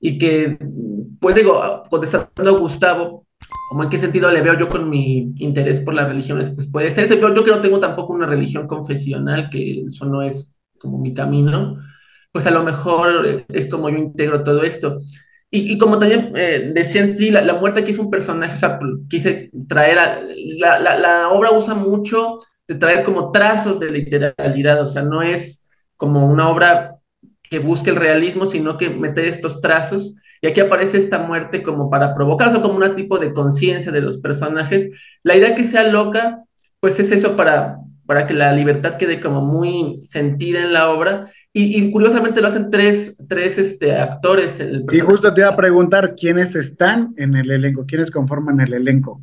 y 0.00 0.18
que, 0.18 0.58
pues 1.20 1.36
digo, 1.36 1.84
contestando 1.88 2.56
a 2.56 2.58
Gustavo, 2.58 3.27
como 3.68 3.82
en 3.82 3.90
qué 3.90 3.98
sentido 3.98 4.30
le 4.30 4.42
veo 4.42 4.58
yo 4.58 4.68
con 4.68 4.88
mi 4.88 5.32
interés 5.36 5.80
por 5.80 5.94
las 5.94 6.08
religiones, 6.08 6.50
pues 6.50 6.70
puede 6.70 6.90
ser, 6.90 7.08
yo, 7.08 7.34
yo 7.34 7.44
que 7.44 7.50
no 7.50 7.60
tengo 7.60 7.80
tampoco 7.80 8.12
una 8.12 8.26
religión 8.26 8.66
confesional, 8.66 9.50
que 9.50 9.82
eso 9.82 10.06
no 10.06 10.22
es 10.22 10.56
como 10.78 10.98
mi 10.98 11.12
camino, 11.12 11.78
pues 12.32 12.46
a 12.46 12.50
lo 12.50 12.62
mejor 12.62 13.44
es 13.48 13.68
como 13.68 13.90
yo 13.90 13.98
integro 13.98 14.42
todo 14.42 14.62
esto. 14.62 14.98
Y, 15.50 15.72
y 15.72 15.78
como 15.78 15.98
también 15.98 16.32
eh, 16.36 16.72
decían, 16.74 17.16
sí, 17.16 17.30
la, 17.30 17.42
la, 17.42 17.54
muerte 17.54 17.80
aquí 17.80 17.92
es 17.92 17.98
un 17.98 18.10
personaje, 18.10 18.54
o 18.54 18.56
sea, 18.56 18.78
quise 19.08 19.50
traer, 19.66 19.98
a, 19.98 20.20
la, 20.58 20.78
la, 20.78 20.98
la, 20.98 21.28
obra 21.30 21.52
usa 21.52 21.74
mucho 21.74 22.38
de 22.66 22.74
traer 22.74 23.02
como 23.02 23.32
trazos 23.32 23.80
de 23.80 23.90
literalidad, 23.90 24.82
o 24.82 24.86
sea, 24.86 25.02
no 25.02 25.22
es 25.22 25.66
como 25.96 26.30
una 26.30 26.48
obra 26.50 26.96
que 27.42 27.58
busque 27.58 27.90
el 27.90 27.96
realismo, 27.96 28.46
sino 28.46 28.76
que 28.76 28.90
mete 28.90 29.28
estos 29.28 29.60
trazos. 29.60 30.14
Y 30.40 30.46
aquí 30.46 30.60
aparece 30.60 30.98
esta 30.98 31.18
muerte 31.18 31.62
como 31.62 31.90
para 31.90 32.14
provocar, 32.14 32.48
o 32.48 32.50
sea, 32.50 32.62
como 32.62 32.76
un 32.76 32.94
tipo 32.94 33.18
de 33.18 33.32
conciencia 33.32 33.92
de 33.92 34.02
los 34.02 34.18
personajes. 34.18 34.90
La 35.22 35.36
idea 35.36 35.54
que 35.54 35.64
sea 35.64 35.84
loca, 35.84 36.42
pues 36.80 36.98
es 37.00 37.10
eso 37.10 37.36
para, 37.36 37.78
para 38.06 38.26
que 38.26 38.34
la 38.34 38.52
libertad 38.52 38.96
quede 38.96 39.20
como 39.20 39.40
muy 39.40 40.00
sentida 40.04 40.62
en 40.62 40.72
la 40.72 40.90
obra. 40.90 41.30
Y, 41.52 41.78
y 41.78 41.90
curiosamente 41.90 42.40
lo 42.40 42.48
hacen 42.48 42.70
tres, 42.70 43.16
tres 43.28 43.58
este, 43.58 43.96
actores. 43.96 44.62
y 44.92 44.98
justo 45.00 45.34
te 45.34 45.42
iba 45.42 45.50
a 45.50 45.56
preguntar 45.56 46.14
quiénes 46.14 46.54
están 46.54 47.12
en 47.16 47.34
el 47.34 47.50
elenco, 47.50 47.84
quiénes 47.86 48.10
conforman 48.10 48.60
el 48.60 48.72
elenco. 48.72 49.22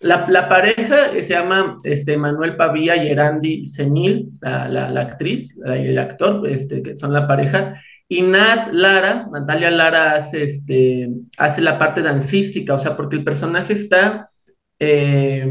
La, 0.00 0.26
la, 0.30 0.48
pareja 0.48 1.10
se 1.12 1.28
llama 1.28 1.76
este, 1.84 2.16
Manuel 2.16 2.56
Pavía 2.56 3.02
y 3.02 3.08
Erandi 3.08 3.66
Senil, 3.66 4.30
la, 4.40 4.66
la, 4.66 4.88
la 4.88 5.00
actriz, 5.02 5.54
el 5.62 5.98
actor, 5.98 6.48
este, 6.48 6.82
que 6.82 6.96
son 6.96 7.12
la 7.12 7.28
pareja, 7.28 7.74
y 8.12 8.22
Nat 8.22 8.72
Lara, 8.72 9.28
Natalia 9.30 9.70
Lara 9.70 10.16
hace, 10.16 10.42
este, 10.42 11.08
hace 11.38 11.60
la 11.60 11.78
parte 11.78 12.02
dancística, 12.02 12.74
o 12.74 12.78
sea, 12.80 12.96
porque 12.96 13.14
el 13.14 13.22
personaje 13.22 13.72
está 13.72 14.30
eh, 14.80 15.48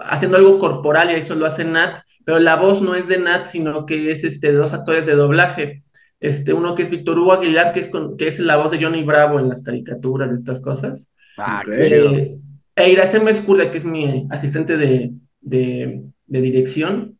haciendo 0.00 0.36
algo 0.36 0.60
corporal 0.60 1.10
y 1.10 1.14
eso 1.14 1.34
lo 1.34 1.46
hace 1.46 1.64
Nat, 1.64 2.04
pero 2.24 2.38
la 2.38 2.54
voz 2.54 2.80
no 2.80 2.94
es 2.94 3.08
de 3.08 3.18
Nat, 3.18 3.46
sino 3.46 3.84
que 3.84 4.12
es 4.12 4.22
este, 4.22 4.52
de 4.52 4.58
dos 4.58 4.72
actores 4.72 5.06
de 5.06 5.16
doblaje. 5.16 5.82
Este, 6.20 6.52
uno 6.52 6.76
que 6.76 6.84
es 6.84 6.90
Víctor 6.90 7.18
Hugo 7.18 7.32
Aguilar, 7.32 7.72
que 7.72 7.80
es, 7.80 7.88
con, 7.88 8.16
que 8.16 8.28
es 8.28 8.38
la 8.38 8.56
voz 8.56 8.70
de 8.70 8.80
Johnny 8.80 9.02
Bravo 9.02 9.40
en 9.40 9.48
las 9.48 9.62
caricaturas 9.62 10.30
de 10.30 10.36
estas 10.36 10.60
cosas. 10.60 11.10
Ah, 11.36 11.64
eh, 11.68 12.36
e 12.76 12.90
Iracema 12.92 13.30
Escula, 13.30 13.72
que 13.72 13.78
es 13.78 13.84
mi 13.84 14.28
asistente 14.30 14.76
de, 14.76 15.10
de, 15.40 16.04
de, 16.26 16.40
dirección, 16.40 17.18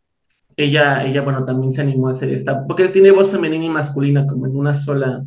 ella, 0.65 1.05
ella, 1.05 1.23
bueno, 1.23 1.45
también 1.45 1.73
se 1.73 1.81
animó 1.81 2.09
a 2.09 2.13
hacer 2.13 2.31
esta, 2.31 2.67
porque 2.67 2.89
tiene 2.89 3.11
voz 3.11 3.31
femenina 3.31 3.65
y 3.65 3.69
masculina, 3.71 4.27
como 4.27 4.47
en 4.47 4.57
una 4.57 4.75
sola 4.75 5.25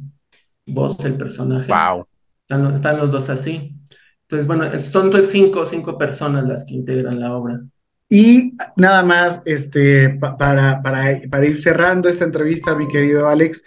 voz 0.66 1.04
el 1.06 1.16
personaje. 1.16 1.72
Wow. 1.72 2.06
Están, 2.42 2.74
están 2.76 2.98
los 2.98 3.12
dos 3.12 3.30
así. 3.30 3.76
Entonces, 4.22 4.48
bueno, 4.48 4.80
son 4.80 5.06
entonces 5.06 5.32
cinco, 5.32 5.66
cinco 5.66 5.98
personas 5.98 6.46
las 6.48 6.66
que 6.66 6.76
integran 6.76 7.20
la 7.20 7.36
obra. 7.36 7.62
Y 8.10 8.54
nada 8.78 9.04
más, 9.04 9.42
este, 9.46 10.10
pa 10.10 10.38
para, 10.38 10.82
para, 10.82 11.20
para, 11.30 11.46
ir 11.46 11.62
cerrando 11.62 12.10
esta 12.10 12.26
entrevista, 12.26 12.76
mi 12.76 12.88
querido 12.88 13.28
Alex, 13.28 13.64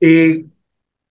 eh, 0.00 0.46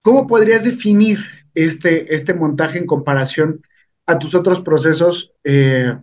¿cómo 0.02 0.26
podrías 0.26 0.64
definir 0.64 1.20
este, 1.54 2.14
este 2.16 2.34
montaje 2.34 2.80
en 2.80 2.88
comparación 2.88 3.62
a 4.08 4.18
tus 4.18 4.34
otros 4.34 4.62
procesos 4.62 5.32
eh, 5.44 5.96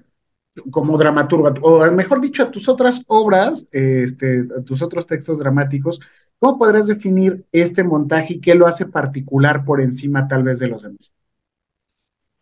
como 0.71 0.99
dramaturgo, 0.99 1.49
o 1.63 1.91
mejor 1.91 2.21
dicho, 2.21 2.43
a 2.43 2.51
tus 2.51 2.69
otras 2.69 3.05
obras, 3.07 3.67
este, 3.73 4.47
a 4.59 4.63
tus 4.63 4.83
otros 4.83 5.07
textos 5.07 5.39
dramáticos, 5.39 6.01
¿cómo 6.39 6.59
podrías 6.59 6.87
definir 6.87 7.45
este 7.53 7.83
montaje 7.85 8.35
y 8.35 8.41
qué 8.41 8.55
lo 8.55 8.67
hace 8.67 8.87
particular 8.87 9.65
por 9.65 9.81
encima 9.81 10.29
tal 10.29 10.43
vez 10.43 10.59
de 10.59 10.69
los 10.69 10.83
demás? 10.83 11.13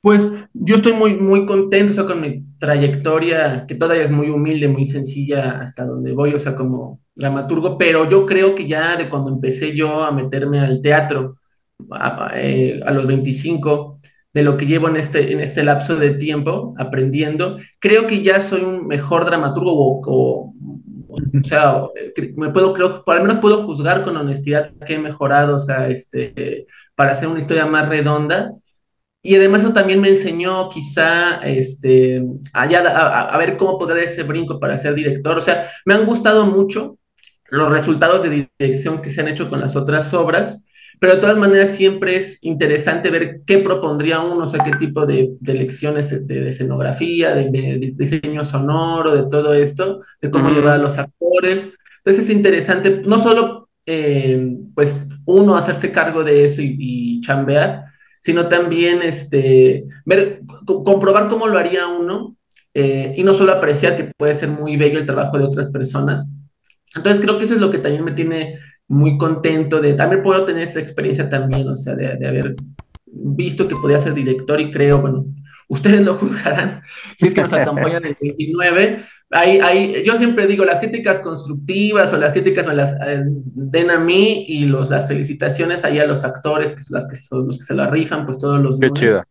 Pues 0.01 0.31
yo 0.55 0.77
estoy 0.77 0.93
muy, 0.93 1.17
muy 1.17 1.47
contento, 1.47 1.91
o 1.91 1.95
sea, 1.95 2.07
con 2.07 2.21
mi 2.21 2.45
trayectoria, 2.59 3.67
que 3.67 3.75
todavía 3.75 4.05
es 4.05 4.11
muy 4.11 4.29
humilde, 4.31 4.69
muy 4.69 4.85
sencilla 4.85 5.61
hasta 5.61 5.85
donde 5.85 6.13
voy, 6.13 6.33
o 6.33 6.39
sea, 6.39 6.55
como 6.55 7.01
dramaturgo, 7.15 7.77
pero 7.77 8.09
yo 8.09 8.25
creo 8.25 8.55
que 8.55 8.69
ya 8.69 8.97
de 8.97 9.09
cuando 9.09 9.31
empecé 9.31 9.75
yo 9.75 10.05
a 10.05 10.13
meterme 10.13 10.61
al 10.61 10.81
teatro 10.81 11.39
a, 11.91 12.31
eh, 12.35 12.81
a 12.85 12.91
los 12.93 13.07
25, 13.07 13.96
de 14.37 14.43
lo 14.43 14.59
que 14.59 14.67
llevo 14.67 14.91
en 14.91 14.97
este, 14.97 15.33
en 15.33 15.41
este 15.41 15.65
lapso 15.65 15.97
de 15.97 16.11
tiempo 16.11 16.75
aprendiendo, 16.77 17.59
creo 17.79 18.07
que 18.07 18.23
ya 18.23 18.39
soy 18.39 18.61
un 18.61 18.87
mejor 18.87 19.25
dramaturgo 19.25 19.73
o, 19.73 20.03
o, 20.05 20.55
o 21.09 21.45
sea, 21.49 21.81
me 22.37 22.51
puedo, 22.51 22.75
creo, 22.75 23.03
por 23.03 23.17
lo 23.17 23.23
menos 23.23 23.39
puedo 23.39 23.65
juzgar 23.65 24.05
con 24.05 24.15
honestidad 24.15 24.73
que 24.87 24.97
he 24.97 24.99
mejorado, 24.99 25.57
o 25.57 25.59
sea, 25.59 25.89
este, 25.89 26.67
para 26.95 27.13
hacer 27.13 27.29
una 27.29 27.41
historia 27.41 27.65
más 27.65 27.89
redonda. 27.89 28.53
Y 29.23 29.37
además 29.37 29.63
eso 29.63 29.73
también 29.73 30.03
me 30.03 30.11
enseñó 30.11 30.69
quizá 30.69 31.37
este, 31.43 32.23
allá, 32.53 32.81
a, 32.81 33.39
ver 33.39 33.57
cómo 33.57 33.79
poder 33.79 34.05
ese 34.05 34.23
brinco 34.23 34.61
para 34.61 34.77
ser 34.77 34.95
director. 34.95 35.39
O 35.39 35.43
sea, 35.43 35.71
me 35.87 35.95
han 35.95 36.05
gustado 36.05 36.45
mucho 36.45 36.99
los 37.49 37.71
resultados 37.71 38.23
de 38.23 38.51
dirección 38.59 39.01
que 39.01 39.09
se 39.09 39.23
han 39.23 39.29
hecho 39.29 39.49
con 39.49 39.61
las 39.61 39.77
otras 39.77 40.13
obras, 40.13 40.63
pero 40.99 41.15
de 41.15 41.21
todas 41.21 41.37
maneras 41.37 41.71
siempre 41.71 42.17
es 42.17 42.39
interesante 42.43 43.11
ver 43.11 43.41
qué 43.47 43.59
propondría 43.59 44.21
uno, 44.21 44.47
o 44.47 44.49
sea, 44.49 44.65
qué 44.65 44.73
tipo 44.77 45.05
de, 45.07 45.35
de 45.41 45.55
lecciones 45.55 46.11
de, 46.11 46.21
de 46.21 46.49
escenografía, 46.49 47.35
de, 47.35 47.51
de, 47.51 47.93
diseño 47.95 48.45
sonoro, 48.45 49.15
de 49.15 49.31
todo 49.31 49.53
esto, 49.55 50.01
de 50.21 50.31
cómo 50.31 50.49
uh 50.49 50.51
-huh. 50.51 50.55
llevar 50.55 50.75
a 50.75 50.79
los 50.79 50.97
actores. 50.99 51.69
Entonces 51.99 52.25
es 52.25 52.31
interesante, 52.31 53.03
no 53.05 53.21
solo, 53.23 53.69
eh, 53.85 54.57
pues, 54.75 54.95
uno 55.27 55.57
hacerse 55.57 55.91
cargo 55.93 56.25
de 56.25 56.45
eso 56.45 56.63
y, 56.63 56.77
y 56.79 57.21
chambear, 57.21 57.85
sino 58.23 58.49
también 58.49 59.03
este, 59.03 59.85
ver, 60.05 60.41
comprobar 60.65 61.29
cómo 61.29 61.47
lo 61.47 61.59
haría 61.59 61.87
uno 61.87 62.37
eh, 62.75 63.15
y 63.17 63.23
no 63.23 63.33
solo 63.33 63.53
apreciar 63.53 63.97
que 63.97 64.13
puede 64.17 64.35
ser 64.35 64.49
muy 64.49 64.77
bello 64.77 64.99
el 64.99 65.07
trabajo 65.07 65.39
de 65.39 65.45
otras 65.45 65.71
personas. 65.71 66.33
Entonces 66.95 67.21
creo 67.21 67.39
que 67.39 67.45
eso 67.45 67.55
es 67.55 67.61
lo 67.61 67.71
que 67.71 67.79
también 67.79 68.05
me 68.05 68.13
tiene 68.13 68.59
muy 68.89 69.19
contento 69.19 69.81
de, 69.81 69.95
también 69.95 70.23
puedo 70.23 70.45
tener 70.45 70.69
esa 70.69 70.81
experiencia 70.81 71.29
también, 71.29 71.69
o 71.69 71.77
sea, 71.77 71.95
de, 71.95 72.17
de 72.17 72.29
haber 72.29 72.55
visto 73.07 73.67
que 73.67 73.75
podía 73.75 74.01
ser 74.01 74.15
director 74.15 74.61
y 74.61 74.71
creo, 74.71 75.01
bueno, 75.01 75.25
ustedes 75.69 76.03
lo 76.03 76.15
juzgarán, 76.15 76.83
si 77.19 77.29
es 77.29 77.35
que 77.35 77.43
nos 77.43 77.53
acompañan 77.53 78.05
el 78.05 78.17
29, 78.21 79.05
hay, 79.31 79.59
hay, 79.59 80.05
yo 80.05 80.17
siempre 80.17 80.47
digo, 80.47 80.65
las 80.65 80.79
críticas 80.79 81.19
constructivas 81.21 82.13
o 82.13 82.17
las 82.17 82.33
críticas 82.33 82.67
me 82.67 82.75
las 82.75 82.93
eh, 83.05 83.25
den 83.25 83.91
a 83.91 83.99
mí 83.99 84.45
y 84.47 84.69
los, 84.69 84.91
las 84.91 85.09
felicitaciones 85.09 85.85
ahí 85.85 85.99
a 85.99 86.07
los 86.07 86.25
actores, 86.25 86.75
que 86.75 86.83
son, 86.83 86.95
las 87.01 87.09
que 87.09 87.17
son 87.17 87.47
los 87.49 87.59
que 87.59 87.65
se 87.65 87.75
la 87.75 87.91
rifan, 87.91 88.25
pues 88.25 88.39
todos 88.39 88.61
los 88.61 88.79
Qué 88.79 88.91
chido. 88.91 89.23
Qué 89.23 89.27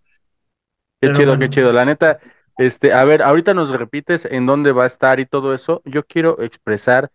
Pero 0.99 1.13
chido, 1.13 1.27
bueno. 1.27 1.39
qué 1.39 1.49
chido. 1.49 1.71
La 1.71 1.85
neta, 1.85 2.19
este, 2.57 2.91
a 2.91 3.05
ver, 3.05 3.21
ahorita 3.21 3.53
nos 3.53 3.69
repites 3.69 4.25
en 4.25 4.45
dónde 4.45 4.73
va 4.73 4.83
a 4.83 4.87
estar 4.87 5.21
y 5.21 5.25
todo 5.25 5.53
eso. 5.53 5.81
Yo 5.85 6.03
quiero 6.03 6.41
expresar 6.41 7.09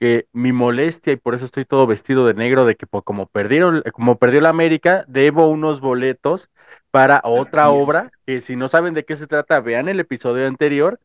que 0.00 0.28
mi 0.32 0.52
molestia 0.52 1.12
y 1.12 1.16
por 1.16 1.34
eso 1.36 1.44
estoy 1.46 1.66
todo 1.66 1.86
vestido 1.86 2.26
de 2.26 2.34
negro 2.34 2.66
de 2.66 2.76
que 2.76 2.86
como 3.04 3.26
perdieron 3.28 3.82
como 3.92 4.18
perdió 4.18 4.40
la 4.42 4.50
América 4.50 5.04
debo 5.08 5.48
unos 5.50 5.80
boletos 5.80 6.50
para 6.90 7.20
otra 7.24 7.66
Así 7.66 7.74
obra 7.76 8.00
es. 8.06 8.12
que 8.26 8.40
si 8.42 8.56
no 8.56 8.68
saben 8.68 8.94
de 8.94 9.04
qué 9.04 9.16
se 9.16 9.26
trata 9.28 9.60
vean 9.60 9.88
el 9.88 10.00
episodio 10.00 10.46
anterior 10.48 11.00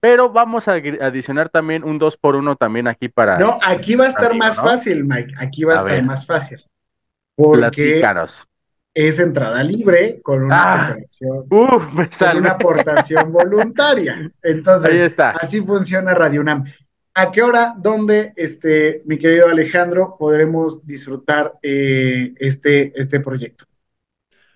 pero 0.00 0.30
vamos 0.32 0.68
a 0.68 0.72
adicionar 0.74 1.50
también 1.50 1.84
un 1.84 1.98
2 1.98 2.16
por 2.18 2.36
1 2.36 2.56
también 2.56 2.88
aquí 2.88 3.08
para 3.08 3.38
no 3.38 3.58
aquí 3.62 3.94
va 3.96 4.06
a 4.06 4.08
estar 4.08 4.32
amigo, 4.32 4.44
más 4.44 4.56
¿no? 4.56 4.64
fácil 4.64 5.04
Mike 5.04 5.34
aquí 5.38 5.64
va 5.64 5.74
a, 5.74 5.76
a 5.76 5.78
estar 5.78 5.96
ver. 5.96 6.04
más 6.04 6.26
fácil 6.26 6.64
porque 7.36 7.60
Platícanos. 7.60 8.46
es 8.94 9.18
entrada 9.18 9.62
libre 9.62 10.20
con 10.22 10.42
una 10.44 10.88
ah, 10.90 10.96
uf, 11.50 11.92
me 11.92 12.08
con 12.10 12.36
una 12.36 12.52
aportación 12.52 13.32
voluntaria 13.32 14.30
entonces 14.42 14.90
Ahí 14.90 15.00
está. 15.00 15.30
así 15.30 15.60
funciona 15.62 16.14
Radio 16.14 16.40
UNAM 16.40 16.64
¿A 17.20 17.30
qué 17.30 17.42
hora, 17.42 17.74
dónde, 17.76 18.32
este, 18.34 19.02
mi 19.04 19.18
querido 19.18 19.46
Alejandro, 19.46 20.16
podremos 20.18 20.86
disfrutar 20.86 21.52
eh, 21.62 22.32
este, 22.38 22.98
este 22.98 23.20
proyecto? 23.20 23.66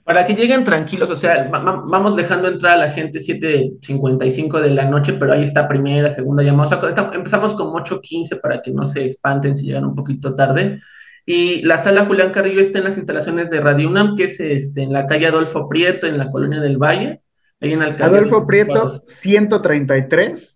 Para 0.02 0.24
que 0.24 0.32
lleguen 0.32 0.64
tranquilos, 0.64 1.10
o 1.10 1.16
sea, 1.16 1.50
vamos 1.50 2.16
dejando 2.16 2.48
entrar 2.48 2.72
a 2.72 2.86
la 2.86 2.92
gente 2.92 3.18
7.55 3.18 4.62
de 4.62 4.70
la 4.70 4.86
noche, 4.86 5.12
pero 5.12 5.34
ahí 5.34 5.42
está 5.42 5.68
primera, 5.68 6.08
segunda 6.08 6.42
llamada. 6.42 6.78
O 6.78 6.94
sea, 6.94 7.10
empezamos 7.12 7.52
con 7.52 7.66
8.15 7.66 8.40
para 8.40 8.62
que 8.62 8.70
no 8.70 8.86
se 8.86 9.04
espanten 9.04 9.54
si 9.54 9.66
llegan 9.66 9.84
un 9.84 9.94
poquito 9.94 10.34
tarde. 10.34 10.80
Y 11.26 11.60
la 11.62 11.76
sala 11.76 12.06
Julián 12.06 12.32
Carrillo 12.32 12.62
está 12.62 12.78
en 12.78 12.84
las 12.84 12.96
instalaciones 12.96 13.50
de 13.50 13.60
Radio 13.60 13.90
UNAM, 13.90 14.16
que 14.16 14.24
es 14.24 14.40
este, 14.40 14.84
en 14.84 14.92
la 14.94 15.06
calle 15.06 15.26
Adolfo 15.26 15.68
Prieto, 15.68 16.06
en 16.06 16.16
la 16.16 16.30
colonia 16.30 16.60
del 16.60 16.78
Valle. 16.78 17.20
Ahí 17.60 17.74
en 17.74 17.82
Adolfo 17.82 18.46
Prieto, 18.46 19.02
133. 19.04 20.53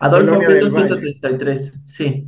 Adolfo 0.00 0.38
Prieto 0.38 0.68
133, 0.70 1.82
sí. 1.84 2.26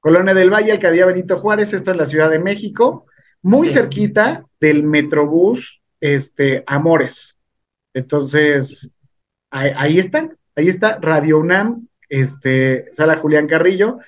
Colonia 0.00 0.32
del 0.32 0.50
Valle, 0.50 0.72
Alcaldía 0.72 1.04
Benito 1.04 1.36
Juárez, 1.36 1.72
esto 1.74 1.90
en 1.90 1.98
la 1.98 2.06
Ciudad 2.06 2.30
de 2.30 2.38
México, 2.38 3.06
muy 3.42 3.68
sí. 3.68 3.74
cerquita 3.74 4.44
del 4.58 4.82
Metrobús 4.82 5.82
este, 6.00 6.64
Amores. 6.66 7.38
Entonces, 7.92 8.90
ahí, 9.50 9.70
ahí 9.76 9.98
está, 9.98 10.30
ahí 10.56 10.68
está 10.68 10.98
Radio 11.00 11.38
UNAM, 11.38 11.86
este, 12.08 12.88
Sala 12.92 13.18
Julián 13.18 13.46
Carrillo. 13.46 13.98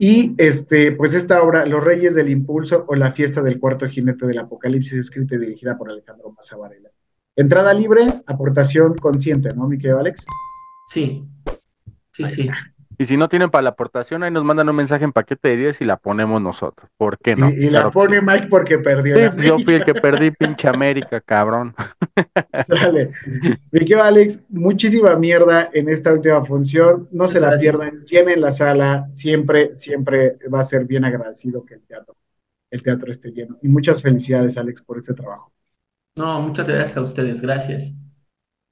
Y 0.00 0.34
este, 0.38 0.92
pues 0.92 1.14
esta 1.14 1.42
obra, 1.42 1.66
Los 1.66 1.82
Reyes 1.82 2.14
del 2.14 2.28
Impulso 2.28 2.84
o 2.88 2.94
La 2.94 3.12
Fiesta 3.12 3.42
del 3.42 3.58
Cuarto 3.58 3.88
Jinete 3.88 4.26
del 4.26 4.38
Apocalipsis, 4.38 4.98
escrita 4.98 5.34
y 5.34 5.38
dirigida 5.38 5.76
por 5.76 5.90
Alejandro 5.90 6.32
Maza 6.32 6.56
Varela. 6.56 6.90
Entrada 7.34 7.72
libre, 7.72 8.02
aportación 8.26 8.94
consciente, 8.96 9.48
¿no, 9.56 9.68
mi 9.68 9.78
querido 9.78 9.98
Alex? 9.98 10.24
Sí, 10.88 11.24
sí, 12.18 12.26
sí. 12.26 12.50
Y 12.98 13.04
si 13.06 13.16
no 13.16 13.28
tienen 13.28 13.50
para 13.50 13.62
la 13.62 13.70
aportación, 13.70 14.22
ahí 14.24 14.30
nos 14.30 14.44
mandan 14.44 14.68
un 14.68 14.76
mensaje 14.76 15.04
en 15.04 15.12
paquete 15.12 15.48
de 15.48 15.56
10 15.56 15.80
y 15.82 15.84
la 15.84 15.98
ponemos 15.98 16.42
nosotros. 16.42 16.90
¿Por 16.96 17.18
qué 17.18 17.36
no? 17.36 17.54
Y, 17.56 17.66
y 17.66 17.70
la 17.70 17.90
Claro 17.90 17.92
pone 17.92 18.20
sí. 18.20 18.22
Mike 18.22 18.48
porque 18.48 18.78
perdió. 18.78 19.14
Sí, 19.16 19.22
la 19.22 19.34
pues 19.34 19.46
yo 19.46 19.58
fui 19.60 19.74
el 19.74 19.84
que 19.84 19.94
perdí, 19.94 20.30
pinche 20.32 20.68
América, 20.68 21.20
cabrón. 21.22 21.74
Sale. 22.56 23.12
Mi 23.70 23.80
querido 23.80 24.02
Alex, 24.02 24.42
muchísima 24.48 25.16
mierda 25.16 25.70
en 25.72 25.88
esta 25.88 26.12
última 26.12 26.44
función. 26.44 27.08
No 27.12 27.28
se 27.28 27.40
la 27.40 27.56
pierdan, 27.56 28.04
llenen 28.04 28.40
la 28.40 28.52
sala. 28.52 29.06
Siempre, 29.10 29.74
siempre 29.74 30.38
va 30.52 30.60
a 30.60 30.64
ser 30.64 30.84
bien 30.86 31.04
agradecido 31.04 31.64
que 31.64 31.74
el 31.74 31.82
teatro, 31.86 32.16
el 32.70 32.82
teatro 32.82 33.10
esté 33.10 33.30
lleno. 33.32 33.58
Y 33.62 33.68
muchas 33.68 34.02
felicidades, 34.02 34.58
Alex, 34.58 34.82
por 34.82 34.98
este 34.98 35.14
trabajo. 35.14 35.52
No, 36.16 36.42
muchas 36.42 36.68
gracias 36.68 36.96
a 36.98 37.02
ustedes, 37.02 37.40
gracias. 37.40 37.94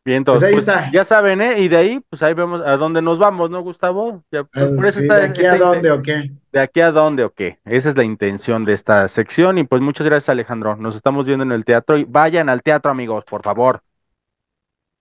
Bien, 0.06 0.18
entonces, 0.18 0.52
Pues 0.52 0.68
ahí 0.68 0.76
pues, 0.76 0.84
está. 0.86 0.90
ya 0.92 1.04
saben, 1.04 1.40
¿eh? 1.40 1.58
Y 1.58 1.66
de 1.66 1.76
ahí, 1.76 2.00
pues 2.08 2.22
ahí 2.22 2.32
vemos 2.32 2.62
a 2.64 2.76
dónde 2.76 3.02
nos 3.02 3.18
vamos, 3.18 3.50
¿no, 3.50 3.60
Gustavo? 3.60 4.22
Ya, 4.30 4.44
por 4.44 4.86
eso 4.86 5.00
Sí, 5.00 5.04
está, 5.04 5.18
¿De 5.18 5.26
aquí 5.26 5.44
a 5.44 5.56
dónde 5.56 5.90
o 5.90 6.00
qué? 6.00 6.30
¿De 6.52 6.60
aquí 6.60 6.80
a 6.80 6.92
dónde 6.92 7.24
o 7.24 7.30
qué? 7.30 7.58
Esa 7.64 7.88
es 7.88 7.96
la 7.96 8.04
intención 8.04 8.64
de 8.64 8.72
esta 8.72 9.08
sección. 9.08 9.58
Y 9.58 9.64
pues 9.64 9.82
muchas 9.82 10.06
gracias, 10.06 10.28
Alejandro. 10.28 10.76
Nos 10.76 10.94
estamos 10.94 11.26
viendo 11.26 11.42
en 11.44 11.50
el 11.50 11.64
teatro 11.64 11.98
y 11.98 12.04
vayan 12.04 12.48
al 12.48 12.62
teatro, 12.62 12.88
amigos, 12.92 13.24
por 13.24 13.42
favor. 13.42 13.80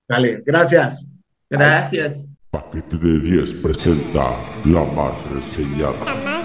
Dale, 0.10 0.42
gracias. 0.44 1.08
Gracias. 1.52 2.26
Paquete 2.50 2.98
de 2.98 3.20
10 3.20 3.54
presenta 3.62 4.32
La 4.66 4.84
Más 4.86 5.24
Reseñada. 5.32 6.45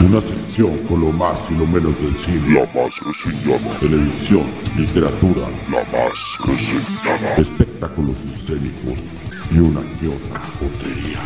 Una 0.00 0.20
sección 0.20 0.78
con 0.88 1.00
lo 1.00 1.12
más 1.12 1.50
y 1.50 1.54
lo 1.54 1.66
menos 1.66 2.00
del 2.00 2.14
cine. 2.16 2.54
La 2.54 2.66
Más 2.80 3.00
Reseñada. 3.00 3.78
Televisión, 3.80 4.46
literatura. 4.76 5.48
La 5.70 5.84
Más 5.92 6.38
Reseñada. 6.44 7.34
Espectáculos 7.36 8.16
escénicos 8.34 9.02
y 9.50 9.58
una 9.58 9.80
que 9.98 10.08
otra 10.08 10.40
jotería. 10.58 11.20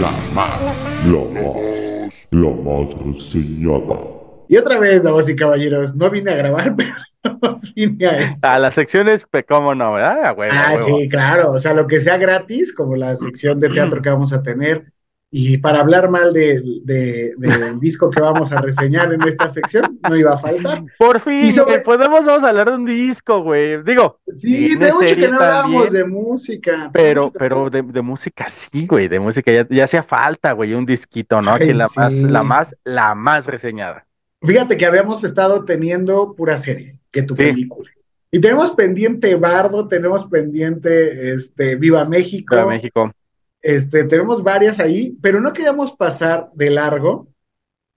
La 0.00 0.10
más, 0.34 0.60
la 1.06 1.22
más, 1.42 2.28
la 2.30 2.50
más 2.50 2.94
reseñada. 3.04 4.21
Y 4.52 4.56
otra 4.58 4.78
vez, 4.78 5.02
damas 5.02 5.26
y 5.30 5.34
caballeros, 5.34 5.94
no 5.96 6.10
vine 6.10 6.30
a 6.30 6.34
grabar, 6.36 6.74
pero 6.76 6.92
nos 7.40 7.72
vine 7.72 8.06
a 8.06 8.18
esto. 8.18 8.46
A 8.46 8.58
las 8.58 8.74
secciones, 8.74 9.26
¿cómo 9.48 9.74
no? 9.74 9.94
¿verdad? 9.94 10.26
A 10.26 10.32
huevo, 10.34 10.52
a 10.54 10.68
Ah, 10.68 10.74
huevo. 10.74 10.98
sí, 11.00 11.08
claro. 11.08 11.52
O 11.52 11.58
sea, 11.58 11.72
lo 11.72 11.86
que 11.86 12.00
sea 12.00 12.18
gratis, 12.18 12.74
como 12.74 12.94
la 12.94 13.16
sección 13.16 13.58
de 13.60 13.70
teatro 13.70 14.02
que 14.02 14.10
vamos 14.10 14.30
a 14.34 14.42
tener. 14.42 14.92
Y 15.34 15.56
para 15.56 15.80
hablar 15.80 16.10
mal 16.10 16.34
de, 16.34 16.60
de- 16.84 17.32
del 17.38 17.80
disco 17.80 18.10
que 18.10 18.20
vamos 18.20 18.52
a 18.52 18.60
reseñar 18.60 19.10
en 19.14 19.26
esta 19.26 19.48
sección, 19.48 19.98
no 20.06 20.14
iba 20.14 20.34
a 20.34 20.36
faltar. 20.38 20.82
Por 20.98 21.18
fin, 21.20 21.50
sobre- 21.50 21.76
eh, 21.76 21.78
podemos 21.78 22.22
vamos 22.26 22.44
a 22.44 22.50
hablar 22.50 22.68
de 22.68 22.76
un 22.76 22.84
disco, 22.84 23.40
güey. 23.42 23.82
Digo, 23.82 24.20
Sí, 24.36 24.76
de 24.76 24.92
mucho 24.92 25.06
que 25.16 25.28
no 25.28 25.36
hablábamos 25.36 25.84
también. 25.84 25.92
de 25.94 26.04
música. 26.10 26.90
Pero, 26.92 27.22
Mucho 27.28 27.38
pero 27.38 27.70
de, 27.70 27.80
de 27.80 28.02
música 28.02 28.46
sí, 28.50 28.86
güey, 28.86 29.08
de 29.08 29.18
música 29.18 29.50
ya, 29.50 29.66
ya 29.70 29.84
hacía 29.84 30.02
falta, 30.02 30.52
güey, 30.52 30.74
un 30.74 30.84
disquito, 30.84 31.40
¿no? 31.40 31.52
Ay, 31.54 31.68
que 31.68 31.72
la 31.74 31.86
más, 31.96 32.12
la 32.14 32.42
más, 32.42 32.76
la 32.84 33.14
más 33.14 33.46
reseñada. 33.46 34.04
Fíjate 34.42 34.76
que 34.76 34.86
habíamos 34.86 35.22
estado 35.24 35.64
teniendo 35.64 36.34
pura 36.34 36.56
serie, 36.56 36.98
que 37.10 37.22
tu 37.22 37.34
Sí. 37.36 37.42
película. 37.42 37.90
Y 38.30 38.40
tenemos 38.40 38.70
pendiente 38.70 39.34
Bardo, 39.36 39.86
tenemos 39.88 40.24
pendiente 40.24 41.32
este, 41.34 41.76
Viva 41.76 42.04
México. 42.04 42.54
Para 42.54 42.66
México. 42.66 43.12
Este, 43.60 44.04
tenemos 44.04 44.42
varias 44.42 44.80
ahí, 44.80 45.16
pero 45.22 45.40
no 45.40 45.52
queríamos 45.52 45.92
pasar 45.92 46.50
de 46.54 46.70
largo. 46.70 47.28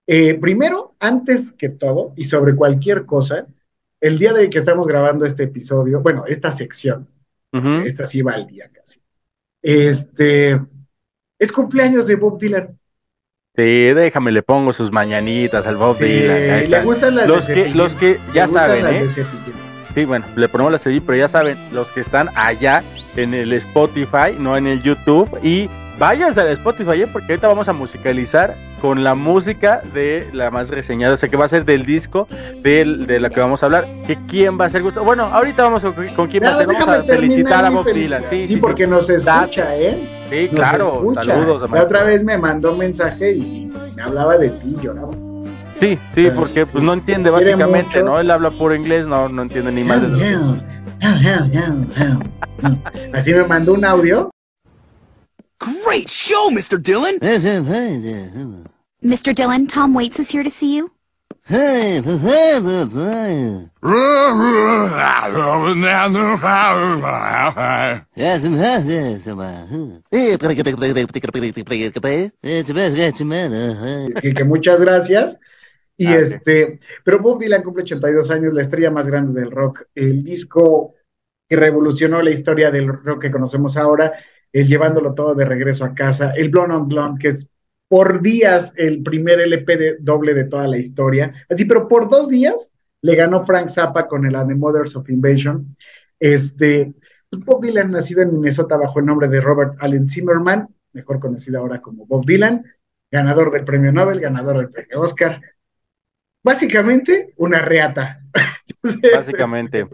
Eh, 0.08 0.36
primero, 0.36 0.93
antes 1.00 1.52
que 1.52 1.70
todo, 1.70 2.14
y 2.16 2.26
sobre 2.26 2.56
cualquier 2.56 3.06
cosa, 3.06 3.48
el 4.02 4.20
día 4.20 4.34
de 4.34 4.50
que 4.50 4.60
estamos 4.60 4.86
grabando 4.86 5.26
este 5.26 5.43
episodio, 5.43 6.02
bueno, 6.02 6.26
esta 6.28 6.52
sección, 6.52 7.08
esta 7.86 8.06
sí 8.06 8.22
va 8.22 8.34
al 8.34 8.46
día 8.46 8.70
casi. 8.72 9.00
Este, 9.62 10.60
es 11.39 11.52
cumpleaños 11.54 12.06
de 12.06 12.16
Bob 12.16 12.38
Dylan. 12.38 12.78
Sí, 13.56 13.64
déjame, 13.93 14.32
le 14.34 14.43
pongo 14.43 14.74
sus 14.74 14.91
mañanitas 14.91 15.66
al 15.66 15.78
Bob 15.78 15.97
Sí, 15.97 16.03
Dylan. 16.03 16.70
le 16.70 16.82
gustan 16.82 17.16
las 17.16 17.28
Los 17.28 17.47
de 17.47 17.53
que, 17.53 17.60
Cepillín. 17.62 17.78
los 17.78 17.93
que 17.95 18.20
ya 18.34 18.47
saben, 18.47 18.86
¿eh? 18.88 19.08
Sí, 19.93 20.03
bueno, 20.03 20.26
le 20.36 20.49
ponemos 20.49 20.74
la 20.74 20.78
serie, 20.78 20.99
pero 21.06 21.18
ya 21.18 21.30
saben, 21.30 21.58
los 21.72 21.89
que 21.91 22.01
están 22.01 22.28
allá 22.36 22.84
en 23.16 23.34
el 23.34 23.53
Spotify, 23.53 24.36
no 24.38 24.58
en 24.58 24.68
el 24.68 24.82
YouTube, 24.84 25.30
y 25.41 25.70
váyanse 25.98 26.41
al 26.41 26.48
Spotify, 26.50 27.02
¿eh? 27.04 27.08
porque 27.12 27.34
ahorita 27.34 27.48
vamos 27.48 27.68
a 27.70 27.74
musicalizar 27.74 28.56
con 28.82 29.04
la 29.04 29.16
música 29.16 29.82
de 29.93 30.28
la 30.34 30.52
más 30.52 30.70
reseñada, 30.70 31.14
o 31.16 31.18
sea, 31.18 31.30
que 31.30 31.38
va 31.38 31.46
a 31.46 31.50
ser 31.50 31.66
del 31.66 31.86
disco 31.86 32.28
del- 32.62 33.08
de 33.08 33.20
la 33.20 33.30
que 33.30 33.39
vamos 33.39 33.64
a 33.64 33.66
hablar. 33.66 33.86
¿Que 34.06 34.18
¿Quién 34.28 34.60
va 34.60 34.66
a 34.66 34.70
ser 34.70 34.84
Gustavo? 34.84 35.06
Bueno, 35.06 35.24
ahorita 35.26 35.64
vamos 35.64 35.84
con, 35.84 35.93
con 36.10 36.28
quién 36.28 36.43
va 36.43 36.50
a 36.50 36.58
ser, 36.58 36.68
vamos 36.68 36.88
a 36.88 37.04
felicitar 37.04 37.66
a 37.66 37.70
Bob. 37.70 37.86
Dylan. 37.91 38.22
Sí, 38.30 38.41
Sí, 38.41 38.48
sí, 38.48 38.54
sí. 38.56 38.60
porque 38.60 38.86
nos 38.86 39.10
escucha, 39.10 39.76
¿eh? 39.76 40.26
Sí, 40.30 40.50
Nos 40.52 40.56
claro, 40.56 40.96
escucha. 41.00 41.24
saludos. 41.24 41.70
La 41.72 41.84
otra 41.84 42.04
vez 42.04 42.24
me 42.24 42.38
mandó 42.38 42.74
un 42.74 42.80
mensaje 42.80 43.34
y 43.34 43.72
me 43.96 44.02
hablaba 44.04 44.38
de 44.38 44.50
ti, 44.50 44.76
lloraba. 44.82 45.12
Sí, 45.80 45.98
sí, 46.14 46.28
Ah, 46.28 46.34
porque 46.36 46.66
pues 46.66 46.84
no 46.84 46.93
entiende 46.93 47.30
básicamente. 47.30 48.02
¿no? 48.04 48.20
Él 48.20 48.30
habla 48.32 48.50
puro 48.52 48.76
inglés, 48.76 49.08
no, 49.08 49.28
no 49.30 49.41
entiende 49.41 49.72
ni 49.72 49.84
más 49.84 50.02
de 50.02 50.08
lo 50.10 50.58
Así 53.14 53.34
me 53.34 53.43
mandó 53.43 53.74
un 53.74 53.84
audio. 53.86 54.30
Great 55.60 56.10
show, 56.10 56.49
Mr. 56.51 56.82
Dillon. 56.82 57.18
Mr. 59.03 59.34
Dillon, 59.34 59.68
Tom 59.68 59.93
Waits 59.93 60.20
is 60.20 60.30
here 60.32 60.43
to 60.43 60.49
see 60.49 60.76
you. 60.76 60.91
que, 74.22 74.34
que 74.34 74.43
muchas 74.43 74.80
gracias. 74.80 75.38
Y 75.97 76.08
Ah, 76.08 76.16
este, 76.18 76.80
pero 77.03 77.20
Bob 77.20 77.39
Dylan 77.39 77.62
cumple 77.64 77.84
82 77.84 78.32
años, 78.32 78.51
la 78.51 78.62
estrella 78.62 78.89
más 78.89 79.08
grande 79.08 79.39
del 79.39 79.51
rock, 79.51 79.84
el 79.93 80.24
disco 80.24 80.95
que 81.47 81.56
revolucionó 81.56 82.22
la 82.24 82.32
historia 82.32 82.72
del 82.72 82.88
rock 82.88 83.22
que 83.22 83.32
conocemos 83.32 83.78
ahora, 83.78 84.14
el 84.56 84.70
llevándolo 84.70 85.14
todo 85.14 85.36
de 85.36 85.43
regreso 85.43 85.84
a 85.84 85.93
casa, 85.93 86.32
el 86.32 86.47
Blonde 86.47 86.76
on 86.76 86.88
Blonde, 86.88 87.20
que 87.22 87.28
es 87.28 87.45
por 87.89 88.22
días 88.22 88.74
el 88.78 89.03
primer 89.03 89.41
LP 89.41 89.78
de, 89.78 89.97
doble 89.99 90.34
de 90.34 90.45
toda 90.45 90.66
la 90.66 90.78
historia, 90.78 91.34
así, 91.49 91.66
pero 91.66 91.89
por 91.89 92.10
dos 92.10 92.30
días 92.30 92.72
le 93.01 93.16
ganó 93.16 93.45
Frank 93.45 93.68
Zappa 93.68 94.08
con 94.08 94.26
el 94.26 94.34
And 94.34 94.47
the 94.47 94.56
Mothers 94.56 94.95
of 94.95 95.10
Invasion. 95.10 95.76
Este, 96.18 96.93
pues, 97.30 97.43
Bob 97.43 97.62
Dylan, 97.62 97.91
nacido 97.91 98.22
en 98.22 98.32
Minnesota 98.32 98.78
bajo 98.78 98.99
el 98.99 99.06
nombre 99.06 99.28
de 99.28 99.41
Robert 99.41 99.76
Allen 99.80 100.08
Zimmerman, 100.08 100.70
mejor 100.93 101.20
conocido 101.20 101.60
ahora 101.60 101.82
como 101.82 102.06
Bob 102.06 102.26
Dylan, 102.26 102.64
ganador 103.12 103.51
del 103.51 103.66
premio 103.66 103.91
Nobel, 103.91 104.22
ganador 104.22 104.58
del 104.60 104.70
premio 104.70 105.01
Oscar. 105.01 105.41
Básicamente, 106.41 107.34
una 107.36 107.60
reata. 107.60 108.22
Básicamente. 109.14 109.86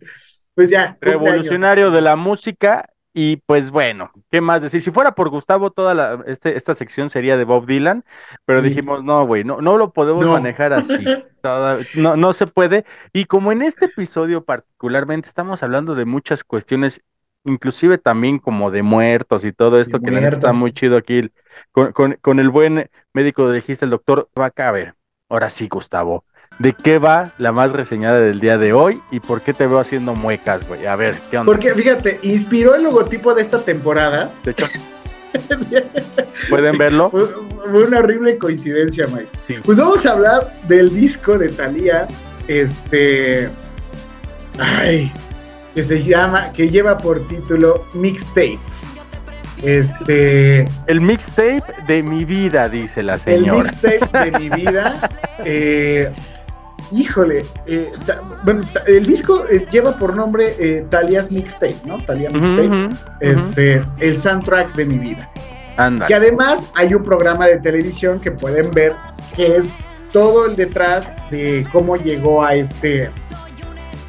Pues 0.54 0.70
ya. 0.70 0.96
revolucionario 1.02 1.90
de 1.90 2.02
la 2.02 2.16
música 2.16 2.91
y 3.14 3.38
pues 3.38 3.72
bueno, 3.72 4.12
¿qué 4.30 4.40
más 4.42 4.62
decir? 4.62 4.82
Si 4.82 4.92
fuera 4.92 5.14
por 5.14 5.30
Gustavo, 5.30 5.72
toda 5.72 5.94
la, 5.94 6.24
este, 6.28 6.56
esta 6.56 6.76
sección 6.76 7.10
sería 7.10 7.36
de 7.38 7.44
Bob 7.44 7.66
Dylan, 7.66 8.06
pero 8.46 8.62
dijimos, 8.62 9.04
no, 9.04 9.26
güey, 9.26 9.44
no, 9.44 9.62
no 9.62 9.78
lo 9.78 9.92
podemos 9.92 10.26
No. 10.26 10.32
manejar 10.34 10.74
así, 10.74 10.94
Toda- 11.42 11.80
no, 11.96 12.16
no 12.16 12.34
se 12.34 12.48
puede. 12.48 12.86
Y 13.14 13.26
como 13.26 13.52
en 13.52 13.62
este 13.64 13.86
episodio 13.86 14.44
particularmente 14.46 15.28
estamos 15.28 15.62
hablando 15.64 15.96
de 15.96 16.06
muchas 16.06 16.44
cuestiones, 16.44 17.02
inclusive 17.44 17.98
también 17.98 18.40
como 18.40 18.72
de 18.72 18.84
muertos 18.84 19.44
y 19.44 19.52
todo 19.52 19.82
esto, 19.82 19.98
De 20.00 20.06
que 20.06 20.12
está 20.36 20.54
muy 20.54 20.72
chido 20.72 20.96
aquí, 20.98 21.30
con, 21.72 21.92
con, 21.92 22.18
con 22.22 22.40
el 22.40 22.50
buen 22.50 22.90
médico 23.14 23.50
de 23.50 23.56
dijiste, 23.56 23.86
el 23.86 23.92
doctor 23.92 24.30
ver, 24.72 24.96
ahora 25.28 25.50
sí, 25.50 25.68
Gustavo. 25.68 26.24
¿De 26.62 26.74
qué 26.74 27.00
va 27.00 27.32
la 27.40 27.52
más 27.52 27.72
reseñada 27.72 28.20
del 28.20 28.40
día 28.40 28.60
de 28.60 28.72
hoy 28.72 29.02
y 29.10 29.20
por 29.20 29.42
qué 29.42 29.52
te 29.52 29.66
veo 29.66 29.80
haciendo 29.80 30.14
muecas, 30.14 30.68
güey? 30.68 30.86
A 30.86 30.96
ver, 30.96 31.16
¿qué 31.32 31.40
onda? 31.40 31.52
Porque 31.52 31.74
fíjate, 31.74 32.20
inspiró 32.22 32.76
el 32.76 32.84
logotipo 32.84 33.34
de 33.34 33.42
esta 33.42 33.62
temporada. 33.64 34.30
De 34.44 34.52
hecho, 34.52 34.68
¿pueden 36.52 36.78
verlo? 36.78 37.10
Fue, 37.10 37.22
fue 37.26 37.84
una 37.88 37.98
horrible 37.98 38.38
coincidencia, 38.38 39.06
Mike. 39.08 39.30
Sí. 39.48 39.56
Pues 39.64 39.76
vamos 39.80 40.06
a 40.06 40.12
hablar 40.12 40.54
del 40.68 40.94
disco 40.94 41.36
de 41.36 41.50
Thalía, 41.50 42.08
este. 42.48 43.50
Ay, 44.60 45.12
que 45.74 45.82
se 45.84 46.04
llama, 46.04 46.54
que 46.54 46.70
lleva 46.70 46.96
por 47.00 47.28
título 47.28 47.86
Mixtape. 47.96 48.60
Este. 49.64 50.66
El 50.86 51.02
mixtape 51.02 51.64
de 51.88 52.04
mi 52.04 52.24
vida, 52.24 52.70
dice 52.70 53.02
la 53.02 53.14
El 53.16 53.20
señora. 53.20 53.64
mixtape 53.64 54.32
de 54.32 54.40
mi 54.40 54.50
vida. 54.56 55.10
eh, 55.44 56.12
Híjole, 56.92 57.46
eh, 57.68 57.92
ta- 58.06 58.20
bueno, 58.44 58.64
ta- 58.74 58.82
el 58.88 59.06
disco 59.06 59.46
eh, 59.50 59.66
lleva 59.72 59.92
por 59.94 60.16
nombre 60.16 60.54
eh, 60.60 60.86
Talia's 60.90 61.32
Mixtape, 61.32 61.76
¿no? 61.86 61.98
Talia 62.04 62.30
Mixtape. 62.30 62.90
Este, 63.22 63.82
el 64.00 64.18
soundtrack 64.18 64.74
de 64.76 64.86
mi 64.86 64.98
vida. 64.98 65.30
Anda. 65.78 66.08
Que 66.08 66.16
además 66.16 66.72
hay 66.76 66.94
un 66.94 67.04
programa 67.04 67.48
de 67.48 67.58
televisión 67.60 68.20
que 68.20 68.32
pueden 68.32 68.72
ver 68.72 68.94
que 69.36 69.58
es 69.58 69.70
todo 70.12 70.46
el 70.46 70.56
detrás 70.58 71.12
de 71.32 71.66
cómo 71.72 71.96
llegó 71.96 72.44
a 72.44 72.56
este 72.56 73.10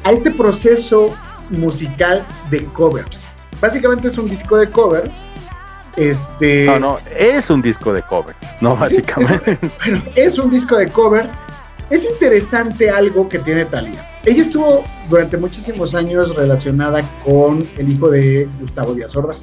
a 0.03 0.11
este 0.11 0.29
proceso 0.31 1.07
musical 1.49 2.21
de 2.49 2.65
covers. 2.65 3.21
Básicamente 3.61 4.09
es 4.09 4.17
un 4.17 4.29
disco 4.29 4.57
de 4.57 4.69
covers. 4.69 5.09
Este 5.95 6.65
No, 6.65 6.79
no, 6.79 6.97
es 7.17 7.49
un 7.49 7.61
disco 7.61 7.93
de 7.93 8.01
covers, 8.01 8.37
no 8.61 8.75
básicamente. 8.75 9.57
bueno, 9.85 10.01
es 10.15 10.37
un 10.39 10.49
disco 10.49 10.75
de 10.75 10.87
covers. 10.87 11.29
Es 11.93 12.03
interesante 12.03 12.89
algo 12.89 13.29
que 13.29 13.37
tiene 13.37 13.65
Thalía. 13.65 14.09
Ella 14.25 14.41
estuvo 14.41 14.83
durante 15.11 15.37
muchísimos 15.37 15.93
años 15.93 16.35
relacionada 16.35 17.03
con 17.23 17.63
el 17.77 17.91
hijo 17.91 18.09
de 18.09 18.49
Gustavo 18.59 18.95
Díaz 18.95 19.15
Ordaz. 19.15 19.37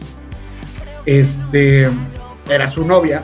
Este 1.07 1.89
era 2.51 2.67
su 2.67 2.85
novia 2.85 3.23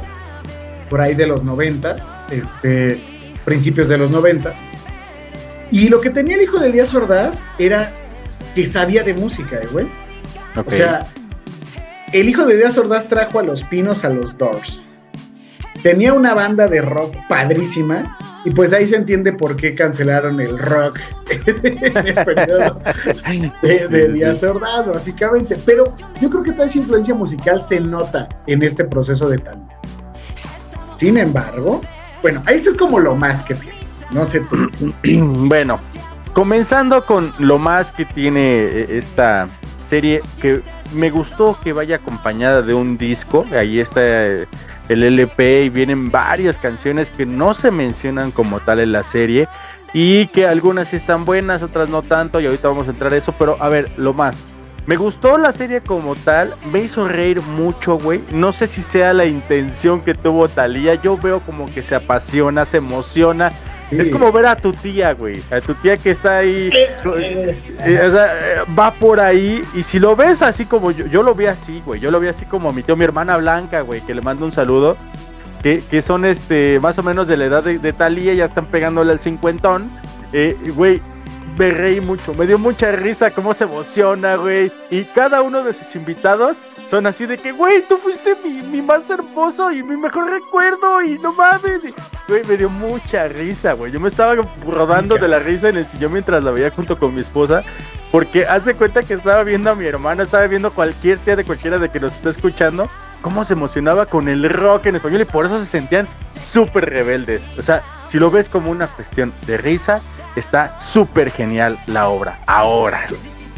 por 0.88 1.00
ahí 1.00 1.16
de 1.16 1.26
los 1.26 1.42
90, 1.42 2.28
este, 2.30 3.00
principios 3.44 3.88
de 3.88 3.98
los 3.98 4.12
90. 4.12 4.54
Y 5.72 5.88
lo 5.88 6.00
que 6.00 6.10
tenía 6.10 6.36
el 6.36 6.42
hijo 6.42 6.60
de 6.60 6.70
Díaz 6.70 6.94
Ordaz 6.94 7.42
era 7.58 7.90
que 8.54 8.64
sabía 8.64 9.02
de 9.02 9.14
música, 9.14 9.56
eh, 9.56 9.66
güey. 9.72 9.88
O 10.54 10.70
sea, 10.70 11.04
el 12.12 12.28
hijo 12.28 12.46
de 12.46 12.58
Díaz 12.58 12.78
Ordaz 12.78 13.08
trajo 13.08 13.40
a 13.40 13.42
los 13.42 13.64
pinos 13.64 14.04
a 14.04 14.08
los 14.08 14.38
Doors. 14.38 14.84
Tenía 15.82 16.12
una 16.12 16.32
banda 16.32 16.68
de 16.68 16.80
rock 16.80 17.16
padrísima. 17.28 18.16
Y 18.46 18.50
pues 18.52 18.72
ahí 18.72 18.86
se 18.86 18.94
entiende 18.94 19.32
por 19.32 19.56
qué 19.56 19.74
cancelaron 19.74 20.40
el 20.40 20.56
rock 20.56 21.00
en 21.30 22.06
el 22.06 22.14
periodo 22.24 22.80
de, 23.60 23.88
de 23.88 24.12
Díaz. 24.12 24.40
Ordaz, 24.44 24.86
básicamente. 24.86 25.56
Pero 25.66 25.92
yo 26.20 26.30
creo 26.30 26.44
que 26.44 26.52
toda 26.52 26.66
esa 26.66 26.78
influencia 26.78 27.12
musical 27.12 27.64
se 27.64 27.80
nota 27.80 28.28
en 28.46 28.62
este 28.62 28.84
proceso 28.84 29.28
de 29.28 29.38
tal. 29.38 29.60
Sin 30.94 31.18
embargo, 31.18 31.80
bueno, 32.22 32.40
ahí 32.46 32.58
es 32.58 32.68
como 32.78 33.00
lo 33.00 33.16
más 33.16 33.42
que 33.42 33.56
tiene. 33.56 33.78
No 34.12 34.24
sé 34.24 34.40
tú. 34.48 34.70
bueno, 35.48 35.80
comenzando 36.32 37.04
con 37.04 37.32
lo 37.40 37.58
más 37.58 37.90
que 37.90 38.04
tiene 38.04 38.58
eh, 38.62 38.86
esta 38.90 39.48
serie, 39.82 40.22
que 40.40 40.62
me 40.94 41.10
gustó 41.10 41.58
que 41.64 41.72
vaya 41.72 41.96
acompañada 41.96 42.62
de 42.62 42.74
un 42.74 42.96
disco. 42.96 43.44
Ahí 43.50 43.80
está 43.80 44.00
eh, 44.04 44.46
el 44.88 45.02
LP 45.02 45.64
y 45.64 45.68
vienen 45.68 46.10
varias 46.10 46.56
canciones 46.56 47.10
que 47.10 47.26
no 47.26 47.54
se 47.54 47.70
mencionan 47.70 48.30
como 48.30 48.60
tal 48.60 48.80
en 48.80 48.92
la 48.92 49.04
serie. 49.04 49.48
Y 49.92 50.26
que 50.28 50.46
algunas 50.46 50.88
sí 50.88 50.96
están 50.96 51.24
buenas, 51.24 51.62
otras 51.62 51.88
no 51.88 52.02
tanto, 52.02 52.40
y 52.40 52.46
ahorita 52.46 52.68
vamos 52.68 52.86
a 52.86 52.90
entrar 52.90 53.12
a 53.12 53.16
eso, 53.16 53.32
pero 53.38 53.56
a 53.60 53.68
ver, 53.68 53.90
lo 53.96 54.12
más. 54.12 54.36
Me 54.86 54.96
gustó 54.96 55.36
la 55.36 55.52
serie 55.52 55.80
como 55.80 56.14
tal, 56.14 56.54
me 56.70 56.78
hizo 56.80 57.08
reír 57.08 57.40
mucho, 57.42 57.98
güey. 57.98 58.22
No 58.30 58.52
sé 58.52 58.68
si 58.68 58.82
sea 58.82 59.12
la 59.12 59.26
intención 59.26 60.00
que 60.00 60.14
tuvo 60.14 60.48
Talía. 60.48 60.94
Yo 60.94 61.16
veo 61.18 61.40
como 61.40 61.66
que 61.66 61.82
se 61.82 61.96
apasiona, 61.96 62.64
se 62.64 62.76
emociona. 62.76 63.50
Sí. 63.90 63.96
Es 64.00 64.10
como 64.10 64.32
ver 64.32 64.46
a 64.46 64.56
tu 64.56 64.72
tía, 64.72 65.12
güey. 65.12 65.40
A 65.50 65.60
tu 65.60 65.74
tía 65.74 65.96
que 65.96 66.10
está 66.10 66.38
ahí. 66.38 66.70
eh, 66.72 68.00
o 68.04 68.10
sea, 68.10 68.26
eh, 68.26 68.56
va 68.78 68.90
por 68.90 69.20
ahí. 69.20 69.62
Y 69.74 69.82
si 69.82 69.98
lo 69.98 70.16
ves 70.16 70.42
así 70.42 70.64
como 70.64 70.90
yo, 70.90 71.06
yo 71.06 71.22
lo 71.22 71.34
vi 71.34 71.46
así, 71.46 71.82
güey. 71.86 72.00
Yo 72.00 72.10
lo 72.10 72.18
vi 72.18 72.28
así 72.28 72.44
como 72.46 72.70
a 72.70 72.72
mi 72.72 72.82
tío, 72.82 72.96
mi 72.96 73.04
hermana 73.04 73.36
Blanca, 73.36 73.82
güey, 73.82 74.00
que 74.00 74.14
le 74.14 74.22
mando 74.22 74.44
un 74.44 74.52
saludo. 74.52 74.96
Que, 75.62 75.82
que 75.90 76.02
son 76.02 76.24
este 76.24 76.78
más 76.80 76.98
o 76.98 77.02
menos 77.02 77.26
de 77.28 77.36
la 77.36 77.46
edad 77.46 77.64
de, 77.64 77.78
de 77.78 77.92
Talía, 77.92 78.34
ya 78.34 78.44
están 78.44 78.66
pegándole 78.66 79.12
al 79.12 79.20
cincuentón. 79.20 79.90
Eh, 80.32 80.56
güey, 80.74 81.00
me 81.58 81.70
reí 81.70 82.00
mucho, 82.00 82.34
me 82.34 82.46
dio 82.46 82.58
mucha 82.58 82.92
risa 82.92 83.30
cómo 83.30 83.54
se 83.54 83.64
emociona, 83.64 84.36
güey. 84.36 84.70
Y 84.90 85.04
cada 85.04 85.42
uno 85.42 85.62
de 85.64 85.72
sus 85.72 85.94
invitados 85.96 86.56
son 86.88 87.06
así 87.06 87.26
de 87.26 87.36
que, 87.38 87.52
güey, 87.52 87.82
tú 87.88 87.98
fuiste 87.98 88.36
mi, 88.44 88.62
mi 88.62 88.80
más 88.80 89.08
hermoso 89.10 89.72
y 89.72 89.82
mi 89.82 89.96
mejor 89.96 90.30
recuerdo 90.30 91.02
y 91.02 91.18
no 91.18 91.32
mames. 91.32 91.82
Güey, 92.28 92.44
me 92.44 92.56
dio 92.56 92.70
mucha 92.70 93.26
risa, 93.28 93.72
güey. 93.72 93.90
Yo 93.90 93.98
me 93.98 94.08
estaba 94.08 94.34
rodando 94.66 95.16
de 95.16 95.26
la 95.26 95.38
risa 95.38 95.68
en 95.68 95.78
el 95.78 95.86
sillón 95.86 96.12
mientras 96.12 96.42
la 96.44 96.52
veía 96.52 96.70
junto 96.70 96.98
con 96.98 97.14
mi 97.14 97.20
esposa. 97.20 97.64
Porque 98.12 98.46
hace 98.46 98.74
cuenta 98.74 99.02
que 99.02 99.14
estaba 99.14 99.42
viendo 99.42 99.70
a 99.70 99.74
mi 99.74 99.84
hermana, 99.84 100.22
estaba 100.22 100.46
viendo 100.46 100.72
cualquier 100.72 101.18
tía 101.18 101.34
de 101.34 101.44
cualquiera 101.44 101.78
de 101.78 101.88
que 101.88 101.98
nos 101.98 102.14
está 102.14 102.30
escuchando. 102.30 102.88
Cómo 103.20 103.44
se 103.44 103.54
emocionaba 103.54 104.06
con 104.06 104.28
el 104.28 104.48
rock 104.48 104.86
en 104.86 104.96
español 104.96 105.22
y 105.22 105.24
por 105.24 105.46
eso 105.46 105.58
se 105.58 105.66
sentían 105.66 106.06
súper 106.34 106.88
rebeldes. 106.88 107.42
O 107.58 107.62
sea, 107.62 107.82
si 108.06 108.18
lo 108.18 108.30
ves 108.30 108.48
como 108.48 108.70
una 108.70 108.86
cuestión 108.86 109.32
de 109.46 109.56
risa, 109.56 110.00
está 110.36 110.80
súper 110.80 111.32
genial 111.32 111.78
la 111.86 112.08
obra. 112.08 112.38
Ahora. 112.46 113.06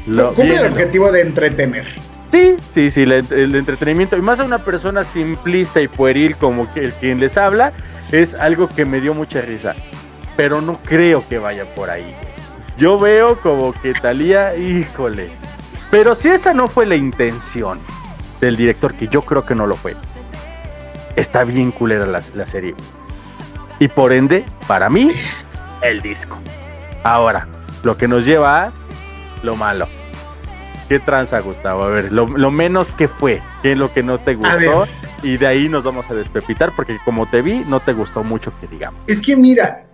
Lo, 0.07 0.33
Cumple 0.33 0.57
el 0.57 0.73
objetivo 0.73 1.13
de 1.13 1.21
entretener. 1.21 2.08
Sí, 2.29 2.57
sí, 2.73 2.91
sí, 2.91 3.07
la- 3.07 3.17
el, 3.17 3.55
entretenimiento. 3.55 4.17
Y 4.17 4.23
más 4.23 4.39
a 4.41 4.45
una 4.45 4.59
persona 4.59 5.05
simplista 5.05 5.81
y 5.81 5.89
pueril 5.89 6.37
como 6.37 6.69
el 6.75 6.93
quien 6.93 7.21
les 7.21 7.37
habla, 7.37 7.73
es 8.13 8.35
algo 8.35 8.69
que 8.69 8.85
me 8.85 9.01
dio 9.01 9.15
mucha 9.15 9.41
risa. 9.41 9.75
Pero 10.37 10.61
no 10.61 10.79
creo 10.83 11.27
que 11.27 11.39
vaya 11.39 11.65
por 11.75 11.91
ahí. 11.91 12.15
Yo 12.77 12.99
veo 12.99 13.41
como 13.41 13.73
que 13.73 13.93
Talía, 13.95 14.57
híjole. 14.57 15.31
Pero 15.91 16.15
si 16.15 16.29
esa 16.29 16.53
no 16.53 16.69
fue 16.69 16.87
la 16.87 16.97
intención 16.97 17.81
del 18.41 18.57
director, 18.57 18.95
que 18.95 19.09
yo 19.09 19.23
creo 19.23 19.45
que 19.45 19.55
no 19.55 19.67
lo 19.67 19.75
fue, 19.75 19.97
está 21.17 21.45
bien 21.45 21.73
culera 21.73 22.07
la, 22.07 22.23
la 22.35 22.47
serie. 22.47 22.75
Y 23.81 23.89
por 23.89 24.13
ende, 24.13 24.45
para 24.67 24.91
mí, 24.91 25.13
el 25.83 26.03
disco. 26.03 26.39
Ahora, 27.03 27.49
lo 27.83 27.97
que 27.97 28.07
nos 28.07 28.25
lleva 28.25 28.65
a 28.65 28.73
lo 29.43 29.57
malo. 29.57 29.89
¿Qué 30.89 30.99
tranza, 30.99 31.41
Gustavo? 31.41 31.83
A 31.83 31.89
ver, 31.89 32.13
lo, 32.13 32.27
lo 32.27 32.51
menos 32.51 32.93
que 32.93 33.09
fue, 33.09 33.43
qué 33.63 33.73
es 33.73 33.79
lo 33.79 33.93
que 33.93 34.03
no 34.03 34.19
te 34.19 34.35
gustó. 34.35 34.87
Y 35.23 35.37
de 35.37 35.47
ahí 35.47 35.69
nos 35.69 35.85
vamos 35.85 36.11
a 36.11 36.15
despepitar, 36.15 36.73
porque 36.75 36.97
como 37.05 37.29
te 37.29 37.43
vi, 37.43 37.63
no 37.69 37.81
te 37.81 37.93
gustó 37.93 38.25
mucho 38.25 38.53
que 38.61 38.67
digamos. 38.67 39.01
Es 39.07 39.21
que 39.21 39.37
mira, 39.37 39.87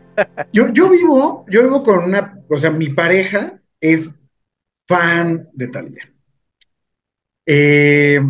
yo, 0.53 0.68
yo 0.68 0.88
vivo, 0.88 1.45
yo 1.49 1.62
vivo 1.62 1.82
con 1.82 2.05
una, 2.05 2.38
o 2.49 2.59
sea, 2.59 2.70
mi 2.70 2.90
pareja 2.90 3.61
es 3.80 4.14
fan 4.86 5.49
de 5.53 5.68
Thalía. 5.68 6.11
Eh, 7.47 8.20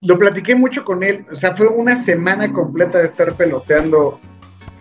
lo 0.00 0.18
platiqué 0.18 0.54
mucho 0.54 0.84
con 0.84 1.02
él, 1.02 1.26
o 1.30 1.36
sea, 1.36 1.54
fue 1.54 1.66
una 1.66 1.96
semana 1.96 2.52
completa 2.52 2.98
de 2.98 3.06
estar 3.06 3.34
peloteando 3.34 4.20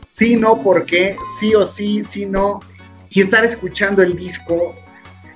sí, 0.08 0.36
no, 0.36 0.64
por 0.64 0.86
qué, 0.86 1.16
sí 1.40 1.54
o 1.54 1.64
sí, 1.64 2.04
sí, 2.08 2.26
no, 2.26 2.60
y 3.10 3.22
estar 3.22 3.46
escuchando 3.46 4.02
el 4.02 4.16
disco. 4.16 4.76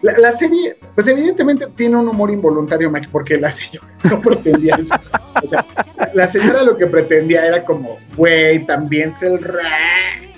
La, 0.01 0.13
la 0.17 0.31
serie, 0.31 0.77
pues 0.95 1.05
evidentemente 1.07 1.67
tiene 1.75 1.95
un 1.95 2.07
humor 2.07 2.31
involuntario, 2.31 2.89
Max, 2.89 3.07
porque 3.11 3.37
la 3.37 3.51
señora 3.51 3.87
no 4.03 4.19
pretendía 4.19 4.75
eso. 4.79 4.95
O 5.43 5.47
sea, 5.47 5.65
la, 5.97 6.11
la 6.13 6.27
señora 6.27 6.63
lo 6.63 6.75
que 6.77 6.87
pretendía 6.87 7.45
era 7.45 7.63
como, 7.63 7.97
güey, 8.15 8.65
también 8.65 9.11
es 9.15 9.21
el 9.21 9.39
rap. 9.43 9.63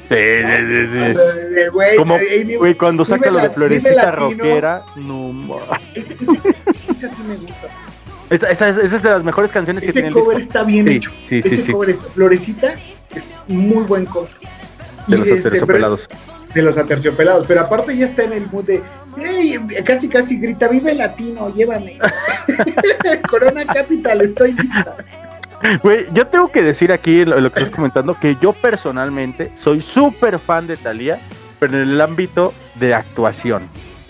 Sí, 0.10 0.88
sí, 0.88 0.88
sí, 0.88 1.68
güey, 1.72 1.96
Como, 1.96 2.20
güey, 2.60 2.76
cuando 2.76 3.06
saca 3.06 3.32
lo 3.32 3.40
de 3.40 3.50
florecita 3.50 4.12
rockera, 4.12 4.84
no 4.98 5.32
Ese, 5.96 6.14
ese- 6.14 6.50
ese 6.92 7.08
sí 7.10 7.24
me 7.28 7.36
gusta. 7.38 7.68
Esa, 8.30 8.52
esa, 8.52 8.70
es- 8.70 8.78
esa 8.78 8.96
es 8.98 9.02
de 9.02 9.10
las 9.10 9.24
mejores 9.24 9.52
canciones 9.52 9.82
que 9.82 9.90
Ese 9.90 9.94
tiene 10.02 10.10
el 10.10 10.14
cover 10.14 10.38
disco. 10.38 10.50
está 10.50 10.64
bien 10.64 10.88
Sí, 10.88 10.96
hecho. 10.96 11.12
Sí, 11.28 11.42
sí, 11.42 11.54
Ese 11.54 11.62
sí. 11.64 11.72
cover 11.72 11.90
está- 11.92 12.04
Florecita 12.14 12.74
es 13.16 13.28
muy 13.48 13.84
buen 13.86 14.06
cover. 14.06 14.30
De 15.08 15.16
Y 15.16 15.20
los 15.20 15.28
este, 15.30 15.48
aterciopelados. 15.48 16.08
De 16.54 16.62
los 16.62 16.78
aterciopelados, 16.78 17.48
pero 17.48 17.62
aparte 17.62 17.96
ya 17.96 18.06
está 18.06 18.24
en 18.24 18.34
el 18.34 18.48
mood 18.52 18.66
de, 18.66 18.82
casi 19.84 20.08
casi 20.08 20.40
grita, 20.40 20.68
vive 20.68 20.94
latino, 20.94 21.54
llévame. 21.54 21.98
Corona 23.30 23.66
Capital, 23.66 24.22
estoy 24.22 24.54
lista. 24.54 24.96
Güey, 25.82 26.06
yo 26.14 26.28
tengo 26.28 26.50
que 26.50 26.62
decir 26.62 26.92
aquí 26.92 27.26
lo, 27.26 27.40
lo 27.40 27.52
que 27.52 27.62
estás 27.62 27.76
comentando 27.76 28.14
que 28.14 28.36
yo 28.42 28.54
personalmente 28.54 29.50
soy 29.58 29.82
súper 29.82 30.38
fan 30.38 30.68
de 30.68 30.78
Thalía, 30.78 31.20
pero 31.60 31.74
en 31.74 31.90
el 31.90 32.02
ámbito 32.02 32.54
de 32.76 32.94
actuación. 32.94 33.64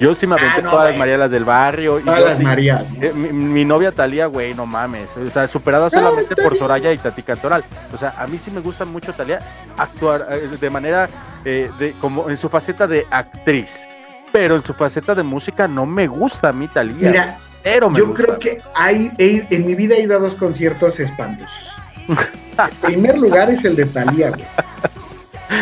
Yo 0.03 0.15
sí 0.15 0.27
me 0.27 0.35
aventé 0.35 0.59
Ah, 0.59 0.61
no, 0.63 0.71
todas 0.71 0.97
las 0.97 1.31
del 1.31 1.45
barrio. 1.45 1.99
y 1.99 2.03
Todas 2.03 2.19
yo 2.19 2.25
las 2.25 2.37
sí- 2.37 2.43
Marías, 2.43 2.89
¿no? 2.91 3.03
eh, 3.03 3.13
mi, 3.13 3.29
mi 3.31 3.65
novia 3.65 3.91
Talía, 3.91 4.25
güey, 4.27 4.53
no 4.53 4.65
mames. 4.65 5.07
O 5.17 5.27
sea, 5.29 5.47
superada 5.47 5.89
solamente 5.89 6.35
por. 6.35 6.57
Soraya 6.57 6.91
y 6.91 6.97
Tati 6.97 7.21
Cantoral. 7.23 7.63
O 7.93 7.97
sea, 7.97 8.13
a 8.17 8.27
mí 8.27 8.37
sí 8.37 8.51
me 8.51 8.59
gusta 8.61 8.85
mucho 8.85 9.13
Talía 9.13 9.39
actuar 9.77 10.25
eh, 10.31 10.49
de 10.59 10.69
manera, 10.69 11.07
eh, 11.45 11.69
de, 11.79 11.93
como 12.01 12.29
en 12.29 12.37
su 12.37 12.49
faceta 12.49 12.85
de 12.87 13.05
actriz. 13.09 13.85
Pero 14.31 14.55
en 14.55 14.63
su 14.65 14.73
faceta 14.73 15.13
de 15.13 15.21
música 15.23 15.67
no 15.67 15.85
me 15.85 16.07
gusta 16.07 16.49
a 16.49 16.53
mí 16.53 16.67
Talía. 16.67 17.09
Mira, 17.11 17.37
Cero 17.61 17.89
me 17.89 17.99
Yo 17.99 18.07
gusta. 18.07 18.23
creo 18.23 18.39
que 18.39 18.61
hay, 18.75 19.11
he- 19.17 19.45
en 19.51 19.65
mi 19.65 19.75
vida 19.75 19.95
he 19.95 20.01
ido 20.01 20.15
a 20.17 20.19
dos 20.19 20.35
conciertos 20.35 20.99
espantosos. 20.99 21.49
El 22.07 22.69
primer 22.81 23.17
lugar 23.17 23.49
es 23.49 23.63
el 23.65 23.75
de 23.75 23.85
Thalía, 23.85 24.29
güey. 24.29 24.43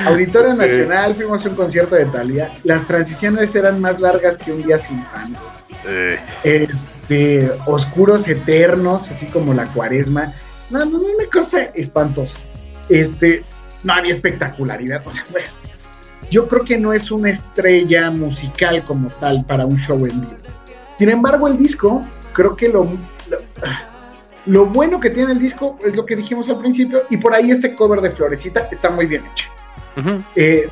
Auditorio. 0.05 0.53
Nacional, 0.53 1.15
fuimos 1.15 1.45
a 1.45 1.49
un 1.49 1.55
concierto 1.55 1.95
de 1.95 2.05
Thalía. 2.05 2.51
Las 2.63 2.87
transiciones 2.87 3.53
eran 3.55 3.79
más 3.79 3.99
largas 3.99 4.37
que 4.37 4.51
un 4.51 4.63
día 4.63 4.77
sin 4.77 5.03
pan. 5.05 5.35
Eh, 5.85 6.19
Este, 6.43 7.51
oscuros 7.65 8.27
eternos, 8.27 9.09
así 9.09 9.25
como 9.27 9.53
la 9.53 9.65
cuaresma. 9.65 10.31
No, 10.69 10.79
no, 10.85 10.99
no, 10.99 11.05
una 11.05 11.25
cosa 11.31 11.63
espantosa. 11.75 12.35
Este, 12.89 13.43
no 13.83 13.93
había 13.93 14.13
espectacularidad. 14.13 15.05
O 15.05 15.13
sea, 15.13 15.23
bueno, 15.31 15.47
yo 16.29 16.47
creo 16.47 16.63
que 16.63 16.77
no 16.77 16.93
es 16.93 17.11
una 17.11 17.29
estrella 17.29 18.09
musical 18.11 18.81
como 18.83 19.09
tal 19.09 19.45
para 19.45 19.65
un 19.65 19.77
show 19.77 19.97
en 20.05 20.21
vivo. 20.21 20.37
Sin 20.97 21.09
embargo, 21.09 21.47
el 21.47 21.57
disco, 21.57 22.01
creo 22.33 22.55
que 22.55 22.69
lo, 22.69 22.83
lo, 23.29 23.37
lo 24.45 24.65
bueno 24.67 24.99
que 24.99 25.09
tiene 25.09 25.33
el 25.33 25.39
disco 25.39 25.77
es 25.85 25.95
lo 25.95 26.05
que 26.05 26.15
dijimos 26.15 26.47
al 26.47 26.59
principio, 26.59 27.03
y 27.09 27.17
por 27.17 27.33
ahí 27.33 27.51
este 27.51 27.75
cover 27.75 28.01
de 28.01 28.11
Florecita 28.11 28.67
está 28.71 28.89
muy 28.89 29.07
bien 29.07 29.23
hecho. 29.31 29.47
Eh, 30.35 30.69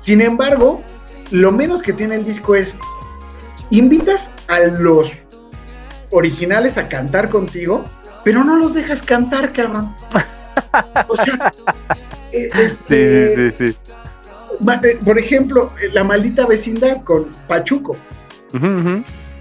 sin 0.00 0.20
embargo, 0.20 0.82
lo 1.30 1.50
menos 1.52 1.82
que 1.82 1.92
tiene 1.92 2.14
el 2.16 2.24
disco 2.24 2.54
es, 2.54 2.74
invitas 3.70 4.30
a 4.48 4.60
los 4.60 5.12
originales 6.10 6.76
a 6.78 6.88
cantar 6.88 7.28
contigo, 7.28 7.84
pero 8.24 8.42
no 8.44 8.56
los 8.56 8.74
dejas 8.74 9.02
cantar, 9.02 9.52
cabrón. 9.52 9.94
O 11.08 11.16
sea, 11.16 11.52
eh, 12.32 12.48
este, 12.54 13.28
Sí, 13.28 13.34
sí, 13.36 13.50
sí, 13.52 13.72
sí. 13.72 13.76
ma- 14.60 14.80
eh, 14.82 14.98
por 15.04 15.18
ejemplo, 15.18 15.68
la 15.92 16.04
maldita 16.04 16.46
vecindad 16.46 17.02
con 17.04 17.26
Pachuco. 17.48 17.96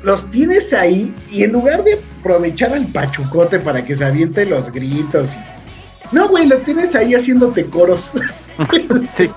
Los 0.04 0.30
tienes 0.32 0.72
ahí 0.74 1.14
y 1.30 1.44
en 1.44 1.52
lugar 1.52 1.84
de 1.84 2.02
aprovechar 2.20 2.72
al 2.72 2.86
pachucote 2.86 3.60
para 3.60 3.84
que 3.84 3.96
se 3.96 4.06
aviente 4.06 4.46
los 4.46 4.72
gritos 4.72 5.32
y... 5.34 6.16
No, 6.16 6.30
güey, 6.30 6.48
lo 6.48 6.58
tienes 6.60 6.96
ahí 6.96 7.16
haciéndote 7.16 7.66
coros. 7.66 8.12
Sí. 9.14 9.30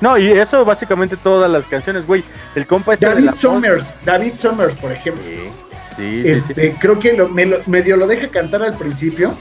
No, 0.00 0.16
y 0.18 0.28
eso 0.30 0.64
básicamente 0.64 1.16
todas 1.16 1.50
las 1.50 1.66
canciones, 1.66 2.06
güey. 2.06 2.22
El 2.54 2.66
compa 2.66 2.94
este 2.94 3.06
de 3.06 3.12
David 3.12 3.24
la 3.26 3.32
voz- 3.32 3.38
Summers, 3.40 4.04
David 4.04 4.32
Summers, 4.38 4.74
por 4.76 4.92
ejemplo. 4.92 5.22
Sí, 5.24 5.50
sí, 5.96 6.22
sí. 6.22 6.28
Este, 6.28 6.76
creo 6.80 6.98
que 6.98 7.12
lo- 7.14 7.28
me 7.28 7.46
lo- 7.46 7.58
medio 7.66 7.96
lo 7.96 8.06
deja 8.06 8.28
cantar 8.28 8.62
al 8.62 8.76
principio, 8.76 9.34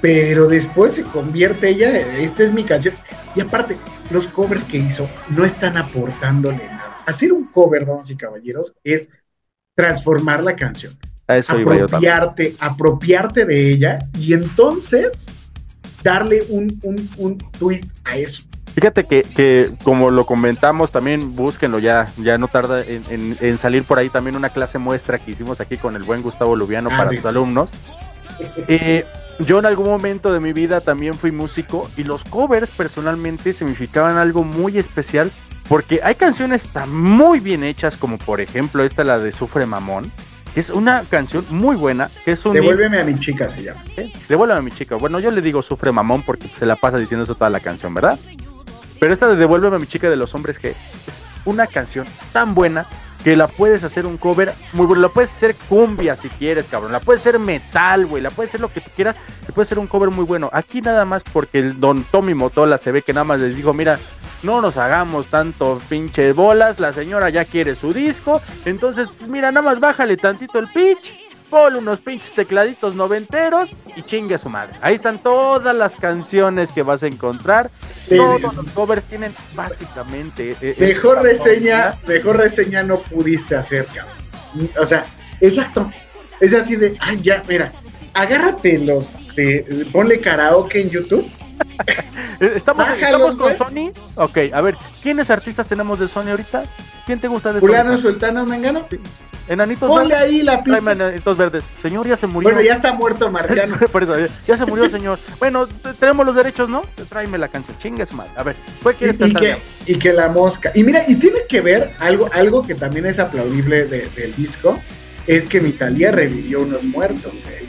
pero 0.00 0.46
después 0.48 0.94
se 0.94 1.02
convierte 1.02 1.68
ella, 1.68 1.90
esta 2.18 2.44
es 2.44 2.52
mi 2.52 2.64
canción. 2.64 2.94
Y 3.34 3.40
aparte, 3.40 3.76
los 4.10 4.26
covers 4.28 4.64
que 4.64 4.78
hizo 4.78 5.08
no 5.28 5.44
están 5.44 5.76
aportándole 5.76 6.64
nada. 6.66 6.96
Hacer 7.06 7.32
un 7.32 7.44
cover, 7.46 7.84
damas 7.86 8.08
y 8.10 8.16
caballeros, 8.16 8.72
es 8.82 9.08
transformar 9.74 10.42
la 10.42 10.56
canción. 10.56 10.92
A 11.28 11.36
eso 11.36 11.58
iba 11.58 11.76
yo 11.76 11.84
apropiarte, 11.84 12.54
apropiarte 12.60 13.44
de 13.44 13.70
ella 13.72 13.98
y 14.18 14.32
entonces 14.32 15.26
darle 16.02 16.44
un, 16.48 16.78
un, 16.82 17.08
un 17.18 17.38
twist 17.58 17.84
a 18.04 18.16
eso. 18.16 18.42
Fíjate 18.74 19.04
que, 19.04 19.22
que 19.22 19.72
como 19.84 20.10
lo 20.10 20.26
comentamos, 20.26 20.92
también 20.92 21.34
búsquenlo 21.34 21.78
ya, 21.78 22.12
ya 22.18 22.36
no 22.36 22.46
tarda 22.48 22.82
en, 22.84 23.02
en- 23.08 23.36
en 23.40 23.56
salir 23.58 23.84
por 23.84 23.98
ahí 23.98 24.10
también 24.10 24.36
una 24.36 24.50
clase 24.50 24.78
muestra 24.78 25.18
que 25.18 25.30
hicimos 25.30 25.60
aquí 25.62 25.78
con 25.78 25.96
el 25.96 26.02
buen 26.02 26.20
Gustavo 26.22 26.54
Lubiano 26.56 26.90
Ah, 26.92 26.96
para 26.98 27.08
sí. 27.10 27.16
sus 27.16 27.24
alumnos. 27.24 27.70
Eh, 28.68 29.04
yo 29.40 29.58
en 29.58 29.66
algún 29.66 29.86
momento 29.86 30.32
de 30.32 30.40
mi 30.40 30.52
vida 30.52 30.80
también 30.82 31.14
fui 31.14 31.30
músico 31.32 31.90
y 31.96 32.04
los 32.04 32.22
covers 32.24 32.68
personalmente 32.70 33.52
significaban 33.54 34.18
algo 34.18 34.44
muy 34.44 34.78
especial 34.78 35.30
porque 35.68 36.00
hay 36.02 36.14
canciones 36.14 36.68
tan 36.68 36.94
muy 36.94 37.40
bien 37.40 37.64
hechas 37.64 37.96
como 37.96 38.18
por 38.18 38.40
ejemplo 38.40 38.84
esta 38.84 39.04
la 39.04 39.18
de 39.18 39.32
Sufre 39.32 39.66
Mamón, 39.66 40.12
es 40.60 40.70
una 40.70 41.04
canción 41.04 41.44
muy 41.50 41.76
buena, 41.76 42.10
que 42.24 42.32
es 42.32 42.46
un 42.46 42.54
Devuélveme 42.54 42.98
a 42.98 43.04
mi 43.04 43.18
chica, 43.18 43.50
se 43.50 43.62
llama. 43.62 43.80
¿Eh? 43.96 44.12
Devuélveme 44.28 44.58
a 44.58 44.62
mi 44.62 44.70
chica. 44.70 44.96
Bueno, 44.96 45.20
yo 45.20 45.30
le 45.30 45.42
digo 45.42 45.62
sufre 45.62 45.92
mamón 45.92 46.22
porque 46.22 46.48
se 46.48 46.66
la 46.66 46.76
pasa 46.76 46.98
diciendo 46.98 47.24
eso 47.24 47.34
toda 47.34 47.50
la 47.50 47.60
canción, 47.60 47.92
¿verdad? 47.94 48.18
Pero 48.98 49.12
esta 49.12 49.28
de 49.28 49.36
Devuélveme 49.36 49.76
a 49.76 49.78
mi 49.78 49.86
chica 49.86 50.08
de 50.08 50.16
los 50.16 50.34
hombres 50.34 50.60
G 50.60 50.70
es 50.70 51.22
una 51.44 51.66
canción 51.66 52.06
tan 52.32 52.54
buena 52.54 52.86
que 53.26 53.34
la 53.34 53.48
puedes 53.48 53.82
hacer 53.82 54.06
un 54.06 54.18
cover 54.18 54.54
muy 54.72 54.86
bueno. 54.86 55.02
La 55.02 55.08
puedes 55.08 55.30
hacer 55.32 55.56
cumbia 55.68 56.14
si 56.14 56.28
quieres, 56.28 56.66
cabrón. 56.66 56.92
La 56.92 57.00
puedes 57.00 57.20
hacer 57.22 57.40
metal, 57.40 58.06
güey. 58.06 58.22
La 58.22 58.30
puedes 58.30 58.50
hacer 58.50 58.60
lo 58.60 58.72
que 58.72 58.80
tú 58.80 58.88
quieras. 58.94 59.16
Le 59.46 59.52
puedes 59.52 59.66
hacer 59.66 59.80
un 59.80 59.88
cover 59.88 60.10
muy 60.10 60.24
bueno. 60.24 60.48
Aquí 60.52 60.80
nada 60.80 61.04
más 61.04 61.24
porque 61.32 61.58
el 61.58 61.80
don 61.80 62.04
Tommy 62.04 62.34
Motola 62.34 62.78
se 62.78 62.92
ve 62.92 63.02
que 63.02 63.12
nada 63.12 63.24
más 63.24 63.40
les 63.40 63.56
dijo, 63.56 63.74
mira, 63.74 63.98
no 64.42 64.60
nos 64.60 64.76
hagamos 64.76 65.26
tanto 65.26 65.80
pinche 65.88 66.32
bolas. 66.32 66.78
La 66.80 66.92
señora 66.92 67.30
ya 67.30 67.44
quiere 67.44 67.74
su 67.76 67.92
disco. 67.92 68.40
Entonces, 68.64 69.08
pues, 69.16 69.28
mira, 69.28 69.50
nada 69.52 69.62
más 69.68 69.80
bájale 69.80 70.16
tantito 70.16 70.58
el 70.58 70.68
pitch. 70.68 71.26
Ponle 71.50 71.78
unos 71.78 72.00
pinches 72.00 72.32
tecladitos 72.32 72.96
noventeros 72.96 73.70
y 73.94 74.02
chingue 74.02 74.34
a 74.34 74.38
su 74.38 74.48
madre. 74.50 74.74
Ahí 74.82 74.96
están 74.96 75.20
todas 75.20 75.76
las 75.76 75.94
canciones 75.94 76.72
que 76.72 76.82
vas 76.82 77.04
a 77.04 77.06
encontrar. 77.06 77.70
Sí. 78.08 78.16
Todos 78.16 78.52
los 78.54 78.68
covers 78.72 79.04
tienen 79.04 79.32
básicamente. 79.54 80.56
eh, 80.60 80.74
Mejor 80.78 81.24
esta 81.28 81.44
reseña, 81.48 81.94
mejor 82.08 82.36
reseña 82.38 82.82
no 82.82 82.98
pudiste 82.98 83.54
hacer, 83.54 83.86
cabrón. 83.86 84.70
O 84.80 84.86
sea, 84.86 85.06
exacto. 85.40 85.88
Es 86.40 86.52
así 86.52 86.74
de, 86.74 86.96
ay, 86.98 87.20
ya, 87.22 87.42
mira, 87.48 87.70
agárrate 88.12 88.78
los, 88.78 89.06
de- 89.36 89.86
ponle 89.92 90.18
karaoke 90.20 90.80
en 90.82 90.90
YouTube. 90.90 91.30
¿Estamos, 92.40 92.86
Bájalo, 92.86 93.28
¿estamos 93.28 93.34
con 93.36 93.54
Sony? 93.56 93.92
Ok, 94.16 94.38
a 94.52 94.60
ver, 94.60 94.74
¿quiénes 95.02 95.30
artistas 95.30 95.66
tenemos 95.66 95.98
de 95.98 96.08
Sony 96.08 96.28
ahorita? 96.30 96.64
¿Quién 97.06 97.20
te 97.20 97.28
gusta 97.28 97.52
de 97.52 97.60
Juliano 97.60 97.92
Sony? 97.96 98.00
Sultano 98.02 98.44
Mengano. 98.44 98.86
Enanitos 99.48 99.88
Ponle 99.88 100.08
verdes. 100.14 100.28
ahí 100.28 100.42
la 100.42 100.62
pista. 100.64 100.92
Enanitos 100.92 101.36
verdes. 101.36 101.62
Señor, 101.80 102.06
ya 102.08 102.16
se 102.16 102.26
murió. 102.26 102.48
Bueno, 102.50 102.62
ya 102.66 102.74
está 102.74 102.92
muerto 102.92 103.30
Marciano. 103.30 103.78
Ya- 104.46 104.56
se 104.56 104.66
murió, 104.66 104.90
señor. 104.90 105.20
Bueno, 105.38 105.68
tenemos 106.00 106.26
los 106.26 106.34
derechos, 106.34 106.68
¿no? 106.68 106.82
Tráeme 107.08 107.38
la 107.38 107.46
canción. 107.46 107.78
Chingue 107.78 108.04
su 108.06 108.16
madre. 108.16 108.32
A 108.36 108.42
ver, 108.42 108.56
¿cuál 108.82 108.96
Y, 108.96 108.98
quieres 108.98 109.16
y 109.16 109.18
cantar? 109.20 109.42
que, 109.42 109.58
y 109.92 109.98
que 109.98 110.12
la 110.12 110.28
mosca. 110.28 110.72
Y 110.74 110.82
mira, 110.82 111.04
y 111.06 111.14
tiene 111.14 111.40
que 111.48 111.60
ver 111.60 111.92
algo, 112.00 112.28
algo 112.32 112.66
que 112.66 112.74
también 112.74 113.06
es 113.06 113.20
aplaudible 113.20 113.84
de- 113.86 114.08
del 114.16 114.34
disco, 114.34 114.80
es 115.28 115.46
que 115.46 115.60
Mitalia 115.60 116.10
revivió 116.10 116.60
unos 116.62 116.82
muertos. 116.82 117.32
¿eh? 117.48 117.68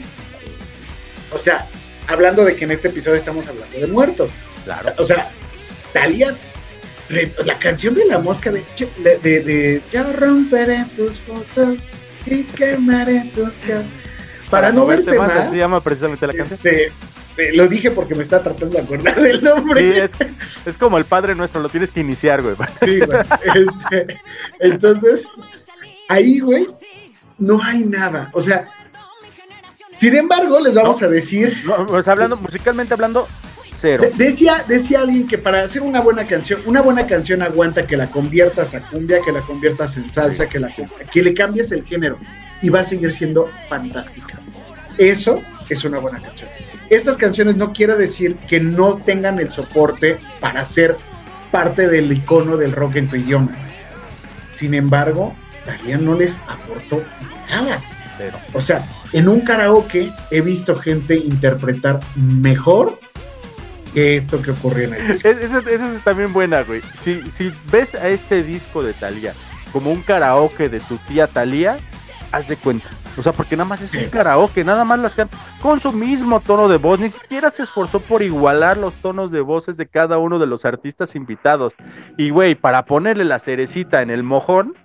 O 1.31 1.37
sea, 1.37 1.67
hablando 2.07 2.43
de 2.45 2.55
que 2.55 2.65
en 2.65 2.71
este 2.71 2.87
episodio 2.87 3.17
estamos 3.17 3.47
hablando 3.47 3.79
de 3.79 3.87
muertos. 3.87 4.31
Claro. 4.65 4.93
O 4.97 5.05
sea, 5.05 5.29
Talía, 5.93 6.35
re- 7.09 7.33
la 7.45 7.57
canción 7.59 7.93
de 7.93 8.05
la 8.05 8.19
mosca 8.19 8.51
de, 8.51 8.63
de, 8.97 9.17
de, 9.17 9.43
de 9.43 9.81
Yo 9.93 10.03
romperé 10.13 10.85
tus 10.95 11.19
fotos 11.19 11.79
y 12.25 12.43
quemaré 12.43 13.31
tus 13.33 13.49
ca-". 13.65 13.83
Para, 14.49 14.71
no 14.71 14.85
verte 14.85 15.17
más, 15.17 15.31
así 15.31 15.51
se 15.51 15.57
llama 15.57 15.81
precisamente 15.81 16.25
la 16.27 16.33
canción. 16.33 16.55
este, 16.63 16.85
eh, 17.37 17.51
lo 17.53 17.67
dije 17.67 17.91
porque 17.91 18.15
me 18.15 18.23
está 18.23 18.41
tratando 18.41 18.75
de 18.77 18.81
acordar 18.81 19.21
del 19.21 19.43
nombre. 19.43 19.81
Sí, 19.81 19.99
es, 19.99 20.11
es 20.65 20.77
como 20.77 20.97
el 20.97 21.05
Padre 21.05 21.35
Nuestro, 21.35 21.61
lo 21.61 21.69
tienes 21.69 21.91
que 21.91 21.99
iniciar, 21.99 22.41
güey. 22.41 22.55
Sí, 22.83 22.99
güey. 22.99 23.19
Este, 23.53 24.21
entonces, 24.59 25.25
ahí, 26.07 26.39
güey, 26.39 26.65
no 27.37 27.61
hay 27.61 27.81
nada. 27.83 28.29
O 28.33 28.41
sea, 28.41 28.63
sin 29.97 30.15
embargo, 30.15 30.59
les 30.59 30.73
vamos 30.73 31.01
a 31.01 31.07
decir. 31.07 31.63
No, 31.65 32.01
sea, 32.01 32.13
hablando, 32.13 32.37
musicalmente 32.37 32.93
hablando, 32.93 33.27
cero. 33.79 34.03
de- 34.03 34.25
decía, 34.25 34.63
decía 34.67 35.01
alguien 35.01 35.27
que 35.27 35.37
para 35.37 35.63
hacer 35.63 35.81
una 35.81 36.01
buena 36.01 36.25
canción, 36.25 36.61
una 36.65 36.81
buena 36.81 37.05
canción 37.07 37.41
aguanta 37.41 37.85
que 37.87 37.97
la 37.97 38.07
conviertas 38.07 38.73
a 38.73 38.81
cumbia, 38.81 39.19
que 39.23 39.31
la 39.31 39.41
conviertas 39.41 39.97
en 39.97 40.11
salsa, 40.11 40.47
que, 40.47 40.59
la, 40.59 40.69
que 41.11 41.21
le 41.21 41.33
cambies 41.33 41.71
el 41.71 41.83
género 41.85 42.17
y 42.61 42.69
va 42.69 42.79
a 42.81 42.83
seguir 42.83 43.13
siendo 43.13 43.49
fantástica. 43.69 44.39
Eso 44.97 45.41
es 45.69 45.83
una 45.83 45.99
buena 45.99 46.19
canción. 46.19 46.49
Estas 46.89 47.17
canciones 47.17 47.57
no 47.57 47.73
quiere 47.73 47.95
decir 47.95 48.35
que 48.47 48.59
no 48.59 48.95
tengan 48.95 49.39
el 49.39 49.51
soporte 49.51 50.17
para 50.39 50.63
ser 50.65 50.95
parte 51.51 51.87
del 51.87 52.11
icono 52.11 52.55
del 52.57 52.71
rock 52.71 52.95
en 52.95 53.07
tu 53.09 53.15
idioma. 53.17 53.51
Sin 54.57 54.73
embargo, 54.73 55.35
Talía 55.65 55.97
no 55.97 56.15
les 56.15 56.33
aportó 56.47 57.03
nada. 57.49 57.79
O 58.53 58.61
sea, 58.61 58.87
en 59.13 59.27
un 59.27 59.41
karaoke 59.41 60.11
he 60.31 60.41
visto 60.41 60.75
gente 60.75 61.15
interpretar 61.15 61.99
mejor 62.15 62.99
que 63.93 64.15
esto 64.15 64.41
que 64.41 64.51
ocurrió 64.51 64.87
en 64.87 64.93
el 64.95 65.07
disco. 65.13 65.29
Esa 65.29 65.95
es 65.95 66.03
también 66.03 66.33
buena, 66.33 66.63
güey. 66.63 66.81
Si, 67.01 67.21
si 67.31 67.51
ves 67.71 67.95
a 67.95 68.07
este 68.09 68.43
disco 68.43 68.83
de 68.83 68.93
Thalía 68.93 69.33
como 69.71 69.91
un 69.91 70.01
karaoke 70.01 70.69
de 70.69 70.79
tu 70.79 70.97
tía 71.07 71.27
Thalía, 71.27 71.77
haz 72.31 72.47
de 72.47 72.55
cuenta. 72.55 72.87
O 73.17 73.23
sea, 73.23 73.31
porque 73.31 73.57
nada 73.57 73.67
más 73.67 73.81
es 73.81 73.93
un 73.95 74.09
karaoke, 74.09 74.63
nada 74.63 74.85
más 74.85 74.99
las 74.99 75.15
can 75.15 75.27
con 75.61 75.81
su 75.81 75.91
mismo 75.91 76.39
tono 76.39 76.67
de 76.67 76.77
voz. 76.77 76.99
Ni 76.99 77.09
siquiera 77.09 77.49
se 77.49 77.63
esforzó 77.63 77.99
por 77.99 78.21
igualar 78.21 78.77
los 78.77 78.93
tonos 78.95 79.31
de 79.31 79.41
voces 79.41 79.75
de 79.75 79.87
cada 79.87 80.19
uno 80.19 80.37
de 80.37 80.45
los 80.45 80.65
artistas 80.65 81.15
invitados. 81.15 81.73
Y, 82.15 82.29
güey, 82.29 82.53
para 82.53 82.85
ponerle 82.85 83.25
la 83.25 83.39
cerecita 83.39 84.03
en 84.03 84.11
el 84.11 84.21
mojón, 84.21 84.75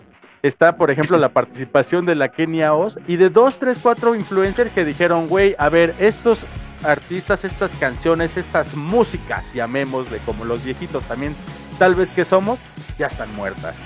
está, 0.43 0.77
por 0.77 0.91
ejemplo, 0.91 1.19
la 1.19 1.31
participación 1.31 2.05
de 2.05 2.15
la 2.15 2.31
Kenia 2.31 2.75
Oz 2.75 2.99
y 3.07 3.17
de 3.17 3.31
dos, 3.31 3.59
tres, 3.59 3.79
cuatro 3.81 4.15
influencers 4.15 4.73
que 4.73 4.85
dijeron, 4.85 5.27
güey, 5.27 5.55
a 5.59 5.69
ver, 5.69 5.95
estos 5.99 6.41
artistas, 6.83 7.45
estas 7.45 7.73
canciones, 7.75 8.37
estas 8.37 8.75
músicas, 8.75 9.53
llamémosle 9.55 10.19
como 10.25 10.45
los 10.45 10.65
viejitos 10.65 11.05
también, 11.07 11.37
tal 11.79 11.95
vez 11.95 12.13
que 12.13 12.25
somos, 12.25 12.59
ya 12.99 13.07
están 13.07 13.35
muertas. 13.35 13.77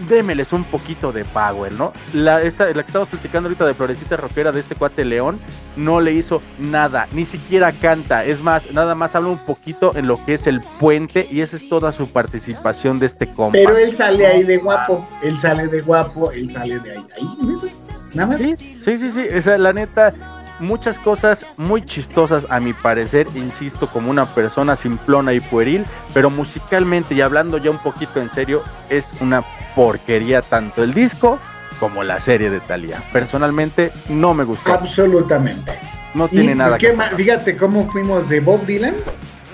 Démeles 0.00 0.52
un 0.52 0.64
poquito 0.64 1.12
de 1.12 1.24
power, 1.24 1.72
¿no? 1.72 1.92
La, 2.14 2.42
esta, 2.42 2.66
la 2.66 2.82
que 2.82 2.88
estamos 2.88 3.08
platicando 3.08 3.48
ahorita 3.48 3.66
de 3.66 3.74
Florecita 3.74 4.16
Roquera 4.16 4.52
de 4.52 4.60
este 4.60 4.74
cuate 4.74 5.04
León, 5.04 5.40
no 5.76 6.00
le 6.00 6.12
hizo 6.12 6.40
nada, 6.58 7.08
ni 7.12 7.24
siquiera 7.24 7.72
canta. 7.72 8.24
Es 8.24 8.40
más, 8.40 8.70
nada 8.72 8.94
más 8.94 9.14
habla 9.14 9.30
un 9.30 9.38
poquito 9.38 9.96
en 9.96 10.06
lo 10.06 10.24
que 10.24 10.34
es 10.34 10.46
el 10.46 10.60
puente 10.78 11.26
y 11.30 11.40
esa 11.40 11.56
es 11.56 11.68
toda 11.68 11.92
su 11.92 12.10
participación 12.10 12.98
de 12.98 13.06
este 13.06 13.26
compa. 13.32 13.52
Pero 13.52 13.76
él 13.76 13.94
sale 13.94 14.26
ahí 14.26 14.44
de 14.44 14.58
guapo, 14.58 15.06
él 15.22 15.38
sale 15.38 15.66
de 15.68 15.80
guapo, 15.80 16.30
él 16.30 16.50
sale 16.50 16.78
de 16.78 16.92
ahí. 16.92 17.06
ahí 17.16 17.54
eso, 17.54 17.66
nada 18.14 18.28
más. 18.28 18.38
Sí, 18.38 18.56
sí, 18.56 18.98
sí, 18.98 19.10
sí, 19.10 19.26
esa, 19.28 19.58
la 19.58 19.72
neta, 19.72 20.12
muchas 20.60 20.98
cosas 20.98 21.46
muy 21.56 21.82
chistosas 21.84 22.46
a 22.50 22.60
mi 22.60 22.72
parecer, 22.72 23.26
insisto, 23.34 23.86
como 23.88 24.10
una 24.10 24.26
persona 24.26 24.76
simplona 24.76 25.32
y 25.32 25.40
pueril, 25.40 25.84
pero 26.14 26.30
musicalmente 26.30 27.14
y 27.14 27.20
hablando 27.20 27.58
ya 27.58 27.70
un 27.70 27.78
poquito 27.78 28.20
en 28.20 28.30
serio, 28.30 28.62
es 28.90 29.10
una 29.20 29.42
porquería 29.74 30.42
tanto 30.42 30.82
el 30.82 30.94
disco 30.94 31.38
como 31.80 32.02
la 32.02 32.18
serie 32.20 32.50
de 32.50 32.60
Thalía. 32.60 33.02
Personalmente 33.12 33.92
no 34.08 34.34
me 34.34 34.44
gustó. 34.44 34.72
Absolutamente. 34.72 35.78
No 36.14 36.26
tiene 36.28 36.46
pues, 36.46 36.56
nada 36.56 36.78
qué 36.78 36.88
que 36.90 36.96
ma- 36.96 37.10
Fíjate 37.10 37.56
cómo 37.56 37.88
fuimos 37.90 38.28
de 38.28 38.40
Bob 38.40 38.64
Dylan 38.66 38.94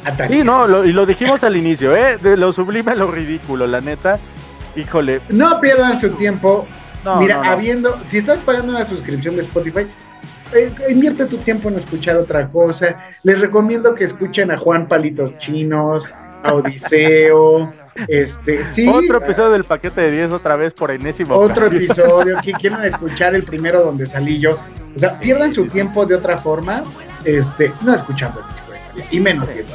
a 0.05 0.13
Thalía. 0.13 0.39
Sí, 0.39 0.45
no, 0.45 0.67
lo- 0.67 0.85
y 0.85 0.93
lo 0.93 1.05
dijimos 1.05 1.45
al 1.45 1.57
inicio, 1.57 1.95
¿eh? 1.95 2.17
De 2.17 2.37
lo 2.37 2.53
sublime 2.53 2.93
a 2.93 2.95
lo 2.95 3.11
ridículo, 3.11 3.67
la 3.67 3.81
neta. 3.81 4.19
Híjole. 4.77 5.21
No 5.29 5.61
pierdan 5.61 6.01
su 6.01 6.11
tiempo. 6.11 6.67
No, 7.05 7.17
Mira, 7.17 7.37
no, 7.37 7.45
no. 7.45 7.51
habiendo, 7.51 8.01
si 8.07 8.17
estás 8.19 8.39
pagando 8.39 8.73
una 8.73 8.87
suscripción 8.87 9.37
de 9.37 9.43
Spotify, 9.43 9.87
eh, 10.55 10.73
invierte 10.89 11.27
tu 11.27 11.37
tiempo 11.39 11.69
en 11.69 11.77
escuchar 11.77 12.17
otra 12.17 12.49
cosa. 12.49 13.05
Les 13.23 13.41
recomiendo 13.41 13.95
que 13.95 14.05
escuchen 14.05 14.51
a 14.51 14.59
Juan 14.59 14.87
Palitos 14.87 15.39
Chinos, 15.39 16.09
a 16.43 16.55
Odiseo, 16.55 17.73
este, 18.09 18.65
sí. 18.65 18.89
Otro 18.89 19.19
episodio 19.19 19.51
del 19.51 19.65
paquete 19.65 20.01
de 20.03 20.11
10 20.11 20.33
otra 20.33 20.57
vez 20.57 20.75
por 20.75 20.91
enésimo. 20.91 21.35
Otro 21.35 21.67
episodio, 21.67 22.39
que 22.43 22.53
quieren 22.53 22.83
escuchar 22.85 23.35
el 23.35 23.45
primero 23.45 23.83
donde 23.83 24.07
salí 24.07 24.39
yo. 24.39 24.59
O 24.95 24.99
sea, 24.99 25.19
pierdan 25.19 25.53
su 25.53 25.67
tiempo 25.67 26.07
de 26.07 26.17
otra 26.17 26.39
forma, 26.39 26.85
este, 27.25 27.73
no 27.83 27.95
escuchando 27.95 28.41
el 28.41 28.47
disco 28.47 29.09
y 29.11 29.21
menos 29.21 29.49
viendo 29.53 29.75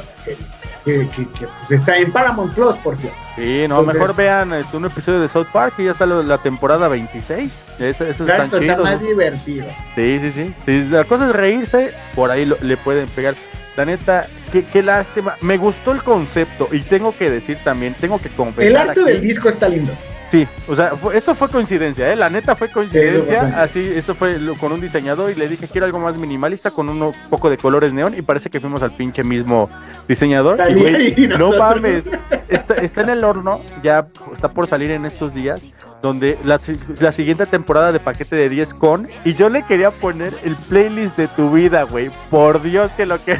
que, 0.90 1.08
que- 1.08 1.28
que, 1.38 1.46
pues, 1.68 1.80
está 1.80 1.96
en 1.98 2.10
Paramount 2.12 2.54
Plus, 2.54 2.76
por 2.76 2.96
cierto. 2.96 3.16
Sí, 3.36 3.66
no, 3.68 3.80
Entonces- 3.80 3.94
mejor 3.94 4.14
vean 4.16 4.52
este, 4.52 4.76
un 4.76 4.84
episodio 4.84 5.20
de 5.20 5.28
South 5.28 5.46
Park 5.52 5.74
y 5.78 5.84
ya 5.84 5.92
está 5.92 6.06
la 6.06 6.38
temporada 6.38 6.88
26. 6.88 7.50
Esos, 7.78 8.08
esos 8.08 8.20
están 8.28 8.46
Exacto, 8.46 8.56
está 8.58 8.76
más 8.78 9.00
¿no? 9.00 9.08
divertido. 9.08 9.66
Sí, 9.94 10.18
sí, 10.20 10.32
sí. 10.32 10.54
Si 10.66 10.84
la 10.88 11.04
cosa 11.04 11.28
es 11.28 11.34
reírse, 11.34 11.90
por 12.14 12.30
ahí 12.30 12.44
lo- 12.44 12.56
le 12.60 12.76
pueden 12.76 13.06
pegar. 13.08 13.34
La 13.76 13.84
neta, 13.84 14.26
qué, 14.52 14.64
qué 14.64 14.82
lástima. 14.82 15.34
Me 15.42 15.56
gustó 15.56 15.92
el 15.92 16.02
concepto 16.02 16.68
y 16.72 16.80
tengo 16.80 17.14
que 17.16 17.30
decir 17.30 17.56
también, 17.64 17.94
tengo 17.94 18.18
que 18.20 18.28
confesar. 18.28 18.68
El 18.70 18.76
arte 18.76 19.00
aquí- 19.00 19.10
del 19.10 19.20
disco 19.22 19.48
está 19.48 19.68
lindo. 19.68 19.92
Sí, 20.30 20.46
o 20.68 20.76
sea, 20.76 20.90
fue- 20.96 21.16
esto 21.18 21.34
fue 21.34 21.48
coincidencia, 21.48 22.12
¿eh? 22.12 22.14
La 22.14 22.30
neta 22.30 22.54
fue 22.54 22.68
coincidencia. 22.68 23.60
así, 23.60 23.80
esto 23.96 24.14
fue 24.14 24.38
lo- 24.38 24.54
con 24.54 24.70
un 24.72 24.80
diseñador 24.80 25.30
y 25.30 25.34
le 25.34 25.48
dije 25.48 25.66
quiero 25.66 25.86
algo 25.86 25.98
más 25.98 26.16
minimalista 26.16 26.70
con 26.70 26.88
un 26.88 27.12
poco 27.28 27.50
de 27.50 27.56
colores 27.56 27.92
neón 27.92 28.14
y 28.16 28.22
parece 28.22 28.48
que 28.48 28.60
fuimos 28.60 28.80
al 28.82 28.92
pinche 28.92 29.24
mismo 29.24 29.68
diseñador. 30.06 30.54
Y, 30.54 30.58
Talía 30.58 30.82
güey, 30.82 31.24
y 31.24 31.26
no 31.26 31.52
mames, 31.58 32.04
está, 32.48 32.74
está 32.74 33.00
en 33.02 33.08
el 33.10 33.24
horno, 33.24 33.60
ya 33.82 34.06
está 34.32 34.48
por 34.48 34.68
salir 34.68 34.92
en 34.92 35.04
estos 35.04 35.34
días, 35.34 35.60
donde 36.02 36.38
la, 36.44 36.60
la 37.00 37.12
siguiente 37.12 37.46
temporada 37.46 37.92
de 37.92 38.00
paquete 38.00 38.36
de 38.36 38.48
10 38.48 38.74
con, 38.74 39.08
y 39.24 39.34
yo 39.34 39.48
le 39.48 39.64
quería 39.64 39.90
poner 39.90 40.32
el 40.44 40.56
playlist 40.56 41.16
de 41.16 41.28
tu 41.28 41.50
vida, 41.50 41.82
güey. 41.82 42.10
Por 42.30 42.62
Dios 42.62 42.90
que 42.92 43.06
lo 43.06 43.22
que... 43.22 43.38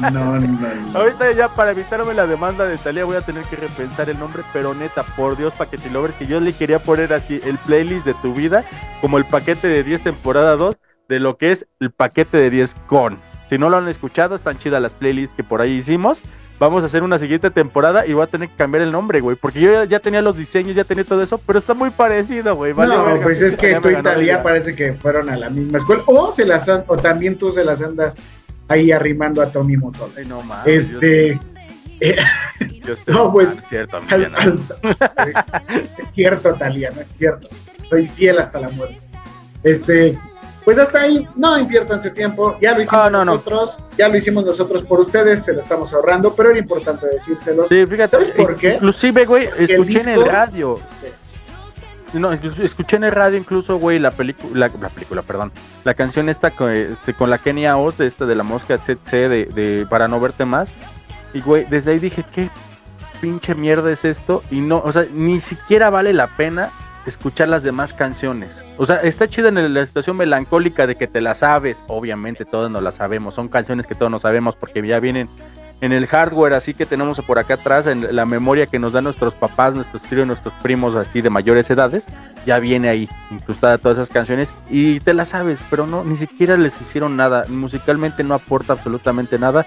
No, 0.00 0.10
no, 0.10 0.40
no. 0.40 0.68
Ahorita 0.98 1.32
ya 1.32 1.48
para 1.48 1.72
evitarme 1.72 2.14
la 2.14 2.26
demanda 2.26 2.64
de 2.64 2.78
Talía 2.78 3.04
voy 3.04 3.16
a 3.16 3.20
tener 3.20 3.44
que 3.44 3.56
repensar 3.56 4.08
el 4.08 4.18
nombre, 4.18 4.42
pero 4.52 4.74
neta, 4.74 5.02
por 5.16 5.36
Dios, 5.36 5.52
paquete 5.54 5.90
lovers, 5.90 6.14
que 6.14 6.26
yo 6.26 6.40
le 6.40 6.52
quería 6.52 6.78
poner 6.78 7.12
así 7.12 7.40
el 7.44 7.58
playlist 7.58 8.06
de 8.06 8.14
tu 8.14 8.34
vida, 8.34 8.64
como 9.00 9.18
el 9.18 9.24
paquete 9.24 9.68
de 9.68 9.82
10 9.82 10.02
temporada 10.04 10.56
2, 10.56 10.76
de 11.08 11.20
lo 11.20 11.36
que 11.36 11.52
es 11.52 11.66
el 11.80 11.90
paquete 11.90 12.38
de 12.38 12.50
10 12.50 12.74
con. 12.86 13.18
Si 13.48 13.58
no 13.58 13.68
lo 13.68 13.76
han 13.76 13.88
escuchado, 13.88 14.34
están 14.34 14.58
chidas 14.58 14.80
las 14.80 14.94
playlists 14.94 15.36
que 15.36 15.44
por 15.44 15.60
ahí 15.60 15.72
hicimos. 15.72 16.22
Vamos 16.62 16.84
a 16.84 16.86
hacer 16.86 17.02
una 17.02 17.18
siguiente 17.18 17.50
temporada 17.50 18.06
y 18.06 18.12
voy 18.12 18.22
a 18.22 18.28
tener 18.28 18.48
que 18.48 18.54
cambiar 18.54 18.84
el 18.84 18.92
nombre, 18.92 19.20
güey, 19.20 19.34
porque 19.36 19.58
yo 19.60 19.72
ya, 19.72 19.84
ya 19.84 19.98
tenía 19.98 20.22
los 20.22 20.36
diseños, 20.36 20.76
ya 20.76 20.84
tenía 20.84 21.02
todo 21.02 21.20
eso, 21.20 21.36
pero 21.38 21.58
está 21.58 21.74
muy 21.74 21.90
parecido, 21.90 22.54
güey. 22.54 22.72
vale 22.72 22.94
no, 22.94 23.04
verga, 23.04 23.22
pues 23.24 23.42
es 23.42 23.56
que 23.56 23.74
tú 23.80 23.88
y 23.90 24.00
Talía 24.00 24.44
parece 24.44 24.72
que 24.76 24.92
fueron 24.92 25.28
a 25.28 25.36
la 25.36 25.50
misma 25.50 25.78
escuela. 25.78 26.04
O 26.06 26.30
se 26.30 26.44
las 26.44 26.68
an- 26.68 26.84
o 26.86 26.96
también 26.96 27.36
tú 27.36 27.50
se 27.50 27.64
las 27.64 27.82
andas 27.82 28.14
ahí 28.68 28.92
arrimando 28.92 29.42
a 29.42 29.50
Tommy 29.50 29.76
Motola. 29.76 30.12
Ay, 30.16 30.24
no 30.26 30.40
mames. 30.44 30.90
Este. 30.90 31.36
eh, 32.00 32.16
no, 33.08 33.32
pues. 33.32 33.48
Es 33.58 33.68
cierto, 33.68 33.98
Emiliano. 33.98 34.38
hasta- 34.38 35.24
es, 35.26 35.36
es 35.98 36.12
cierto, 36.14 36.54
Talía, 36.54 36.90
no 36.94 37.00
es 37.00 37.08
cierto. 37.08 37.48
Soy 37.90 38.06
fiel 38.06 38.38
hasta 38.38 38.60
la 38.60 38.68
muerte. 38.68 38.98
Este. 39.64 40.16
Pues 40.64 40.78
hasta 40.78 41.00
ahí, 41.00 41.26
no 41.34 41.58
inviertan 41.58 42.00
su 42.00 42.10
tiempo, 42.10 42.56
ya 42.60 42.72
lo 42.72 42.82
hicimos 42.82 43.04
Ah, 43.06 43.10
no, 43.10 43.24
no. 43.24 43.32
nosotros, 43.32 43.78
ya 43.98 44.08
lo 44.08 44.16
hicimos 44.16 44.44
nosotros 44.44 44.82
por 44.82 45.00
ustedes, 45.00 45.42
se 45.44 45.52
lo 45.52 45.60
estamos 45.60 45.92
ahorrando, 45.92 46.34
pero 46.34 46.50
era 46.50 46.58
importante 46.58 47.06
decírselos. 47.08 47.66
Sí, 47.68 47.84
fíjate, 47.86 48.10
¿Sabes 48.10 48.30
por 48.30 48.56
qué? 48.56 48.74
Inclusive, 48.74 49.24
güey, 49.24 49.48
el 49.58 49.70
escuché 49.70 50.00
en 50.02 50.08
el 50.10 50.24
radio. 50.24 50.78
No, 52.12 52.30
escuché 52.32 52.96
en 52.96 53.04
el 53.04 53.12
radio 53.12 53.38
incluso, 53.38 53.78
güey, 53.78 53.98
la 53.98 54.10
película, 54.10 54.68
la, 54.68 54.70
la 54.80 54.88
película, 54.90 55.22
perdón, 55.22 55.50
la 55.82 55.94
canción 55.94 56.28
esta 56.28 56.50
con, 56.50 56.70
este, 56.70 57.14
con 57.14 57.30
la 57.30 57.38
Kenia 57.38 57.78
Oz, 57.78 57.96
de 57.96 58.06
esta 58.06 58.26
de 58.26 58.34
la 58.34 58.42
mosca 58.42 58.76
CC 58.76 59.28
de, 59.30 59.46
de 59.46 59.86
Para 59.88 60.08
no 60.08 60.20
verte 60.20 60.44
más. 60.44 60.68
Y, 61.32 61.40
güey, 61.40 61.64
desde 61.64 61.92
ahí 61.92 61.98
dije, 61.98 62.22
¿qué 62.30 62.50
pinche 63.22 63.54
mierda 63.54 63.90
es 63.90 64.04
esto? 64.04 64.44
Y 64.50 64.60
no, 64.60 64.82
o 64.84 64.92
sea, 64.92 65.06
ni 65.14 65.40
siquiera 65.40 65.88
vale 65.88 66.12
la 66.12 66.26
pena 66.26 66.70
escuchar 67.06 67.48
las 67.48 67.62
demás 67.62 67.92
canciones. 67.92 68.64
O 68.78 68.86
sea, 68.86 68.96
está 68.96 69.28
chida 69.28 69.48
en 69.48 69.74
la 69.74 69.86
situación 69.86 70.16
melancólica 70.16 70.86
de 70.86 70.94
que 70.94 71.06
te 71.06 71.20
la 71.20 71.34
sabes. 71.34 71.84
Obviamente 71.88 72.44
todos 72.44 72.70
nos 72.70 72.82
la 72.82 72.92
sabemos. 72.92 73.34
Son 73.34 73.48
canciones 73.48 73.86
que 73.86 73.94
todos 73.94 74.10
nos 74.10 74.22
sabemos 74.22 74.56
porque 74.56 74.86
ya 74.86 75.00
vienen 75.00 75.28
en 75.82 75.90
el 75.90 76.06
hardware 76.06 76.54
así 76.54 76.74
que 76.74 76.86
tenemos 76.86 77.20
por 77.22 77.40
acá 77.40 77.54
atrás, 77.54 77.88
en 77.88 78.14
la 78.14 78.24
memoria 78.24 78.66
que 78.68 78.78
nos 78.78 78.92
dan 78.92 79.02
nuestros 79.02 79.34
papás, 79.34 79.74
nuestros 79.74 80.00
tíos, 80.02 80.24
nuestros 80.24 80.54
primos 80.62 80.94
así 80.94 81.20
de 81.20 81.28
mayores 81.28 81.68
edades, 81.70 82.06
ya 82.46 82.60
viene 82.60 82.88
ahí 82.88 83.08
incrustada 83.32 83.78
todas 83.78 83.98
esas 83.98 84.08
canciones 84.08 84.54
y 84.70 85.00
te 85.00 85.12
las 85.12 85.30
sabes, 85.30 85.58
pero 85.68 85.88
no, 85.88 86.04
ni 86.04 86.16
siquiera 86.16 86.56
les 86.56 86.80
hicieron 86.80 87.16
nada, 87.16 87.44
musicalmente 87.48 88.22
no 88.22 88.34
aporta 88.34 88.74
absolutamente 88.74 89.40
nada, 89.40 89.66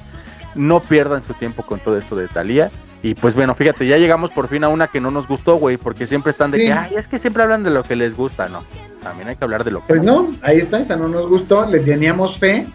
no 0.56 0.80
pierdan 0.80 1.22
su 1.22 1.34
tiempo 1.34 1.64
con 1.64 1.82
todo 1.82 1.98
esto 1.98 2.16
de 2.16 2.30
Thalía. 2.30 2.72
Y 3.06 3.14
pues 3.14 3.36
bueno, 3.36 3.54
fíjate, 3.54 3.86
ya 3.86 3.98
llegamos 4.00 4.32
por 4.32 4.48
fin 4.48 4.64
a 4.64 4.68
una 4.68 4.88
que 4.88 5.00
no 5.00 5.12
nos 5.12 5.28
gustó, 5.28 5.58
güey, 5.58 5.78
porque 5.78 6.08
siempre 6.08 6.32
están 6.32 6.50
de 6.50 6.58
Sí. 6.58 6.66
que, 6.66 6.74
ay, 6.74 6.94
es 6.96 7.08
que 7.08 7.20
siempre 7.20 7.44
hablan 7.44 7.62
de 7.62 7.70
lo 7.70 7.84
que 7.84 7.96
les 7.96 8.18
gusta, 8.18 8.50
no. 8.50 8.64
También 9.04 9.30
hay 9.30 9.36
que 9.36 9.44
hablar 9.44 9.64
de 9.64 9.70
lo 9.70 9.82
que 9.82 9.86
Pues 9.90 10.02
no, 10.02 10.34
ahí 10.42 10.58
está, 10.58 10.80
esa 10.80 10.96
no 10.96 11.08
nos 11.08 11.30
gustó, 11.30 11.70
le 11.70 11.82
teníamos 11.82 12.40
fe, 12.40 12.66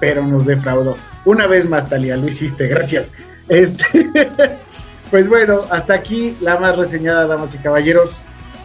pero 0.00 0.24
nos 0.26 0.46
defraudó. 0.46 0.96
Una 1.24 1.46
vez 1.46 1.68
más, 1.68 1.88
Talía, 1.88 2.16
lo 2.16 2.26
hiciste, 2.26 2.66
gracias. 2.66 3.12
Este, 3.46 4.10
pues 5.12 5.28
bueno, 5.28 5.60
hasta 5.70 5.94
aquí 5.94 6.36
la 6.40 6.58
más 6.58 6.76
reseñada, 6.76 7.28
damas 7.28 7.54
y 7.54 7.58
caballeros. 7.58 8.20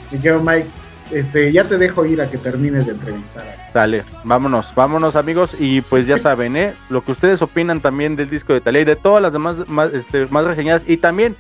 Mi 0.10 0.18
querido 0.18 0.42
Mike, 0.42 0.68
este, 1.14 1.52
ya 1.52 1.64
te 1.64 1.78
dejo 1.78 2.06
ir 2.06 2.22
a 2.22 2.30
que 2.30 2.38
termines 2.38 2.86
de 2.86 2.94
entrevistar. 2.94 3.44
Dale, 3.74 4.04
vámonos, 4.24 4.74
vámonos 4.76 5.16
amigos 5.16 5.56
y 5.60 5.82
pues 5.82 6.06
ya 6.08 6.18
saben, 6.18 6.56
¿eh? 6.56 6.74
Lo 6.90 7.04
que 7.04 7.12
ustedes 7.12 7.42
opinan 7.42 7.82
también 7.82 8.16
del 8.16 8.30
disco 8.30 8.54
de 8.54 8.62
Thalía 8.62 8.82
y 8.82 8.86
de 8.86 8.96
todas 8.96 9.22
las 9.22 9.34
demás 9.34 9.68
más, 9.68 9.94
este, 9.94 10.28
más 10.28 10.46
reseñadas 10.46 10.84
y 10.88 10.98
también 10.98 11.36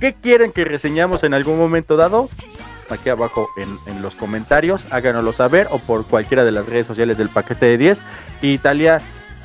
qué 0.00 0.14
quieren 0.14 0.52
que 0.52 0.64
reseñamos 0.64 1.22
en 1.22 1.34
algún 1.34 1.58
momento 1.58 1.96
dado, 1.96 2.28
aquí 2.90 3.08
abajo 3.08 3.48
en, 3.56 3.68
en 3.92 4.02
los 4.02 4.14
comentarios, 4.14 4.84
háganoslo 4.92 5.32
saber 5.32 5.68
o 5.70 5.78
por 5.78 6.06
cualquiera 6.06 6.44
de 6.44 6.52
las 6.52 6.66
redes 6.66 6.86
sociales 6.86 7.18
del 7.18 7.28
paquete 7.28 7.66
de 7.66 7.78
10 7.78 8.02
y 8.42 8.58
Talia 8.58 9.00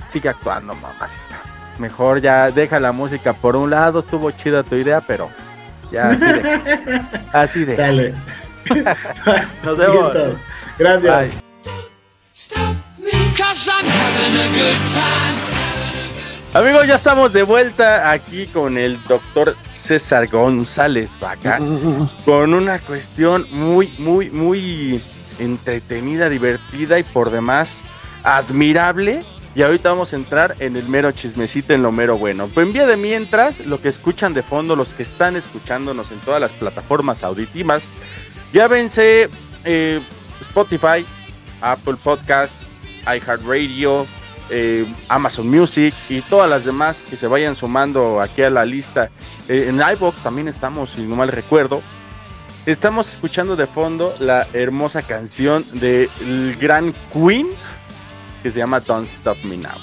sigue 0.10 0.30
actuando, 0.30 0.76
mamacita. 0.76 1.42
Mejor 1.80 2.22
ya 2.22 2.52
deja 2.52 2.80
la 2.80 2.92
música 2.92 3.34
por 3.34 3.56
un 3.56 3.70
lado, 3.70 4.00
estuvo 4.00 4.30
chida 4.32 4.64
tu 4.64 4.76
idea, 4.76 5.02
pero 5.02 5.30
ya 5.92 6.12
así 6.12 6.26
de... 6.26 7.02
Así 7.34 7.66
de. 7.66 7.76
Dale. 7.76 8.14
Nos 9.64 9.78
vemos. 9.78 10.14
Listo. 10.14 10.36
Gracias. 10.78 11.32
Bye. 11.32 11.52
Amigos, 16.54 16.86
ya 16.86 16.96
estamos 16.96 17.32
de 17.32 17.44
vuelta 17.44 18.12
aquí 18.12 18.46
con 18.48 18.78
el 18.78 19.02
doctor 19.06 19.56
César 19.74 20.28
González 20.28 21.18
Vaca, 21.18 21.60
con 22.26 22.54
una 22.54 22.80
cuestión 22.80 23.48
muy, 23.52 23.88
muy, 24.00 24.30
muy 24.30 25.02
entretenida, 25.40 26.28
divertida 26.28 27.00
y 27.00 27.04
por 27.04 27.32
demás 27.32 27.84
admirable. 28.24 29.22
Y 29.56 29.62
ahorita 29.62 29.90
vamos 29.90 30.14
a 30.14 30.16
entrar 30.16 30.56
en 30.60 30.78
el 30.78 30.88
mero 30.88 31.12
chismecito, 31.12 31.74
en 31.74 31.84
lo 31.84 31.92
mero 31.92 32.18
bueno. 32.18 32.50
Pero 32.54 32.68
en 32.68 32.74
vía 32.74 32.86
de 32.86 32.98
mientras, 32.98 33.60
lo 33.66 33.82
que 33.82 33.90
escuchan 33.90 34.34
de 34.34 34.44
fondo, 34.44 34.76
los 34.76 34.94
que 34.94 35.04
están 35.04 35.36
escuchándonos 35.36 36.12
en 36.12 36.20
todas 36.20 36.40
las 36.40 36.52
plataformas 36.52 37.24
auditivas, 37.24 37.84
ya 38.54 38.70
eh, 39.64 40.02
Spotify, 40.42 41.06
Apple 41.62 41.96
Podcast, 42.04 42.56
iHeartRadio, 43.06 44.06
eh, 44.50 44.86
Amazon 45.08 45.50
Music 45.50 45.94
y 46.10 46.22
todas 46.22 46.50
las 46.50 46.66
demás 46.66 47.04
que 47.10 47.16
se 47.16 47.28
vayan 47.28 47.56
sumando 47.56 48.20
aquí 48.20 48.42
a 48.42 48.50
la 48.50 48.66
lista. 48.66 49.10
Eh, 49.48 49.68
en 49.70 49.82
iBox 49.82 50.22
también 50.24 50.48
estamos, 50.48 50.92
si 50.92 51.02
no 51.02 51.16
mal 51.16 51.30
recuerdo. 51.30 51.82
Estamos 52.66 53.10
escuchando 53.10 53.56
de 53.56 53.66
fondo 53.66 54.14
la 54.20 54.48
hermosa 54.54 55.02
canción 55.02 55.66
del 55.74 56.56
gran 56.60 56.94
Queen 57.12 57.50
que 58.44 58.52
se 58.52 58.60
llama 58.60 58.80
Don't 58.80 59.08
Stop 59.08 59.38
Me 59.46 59.58
Now. 59.58 59.78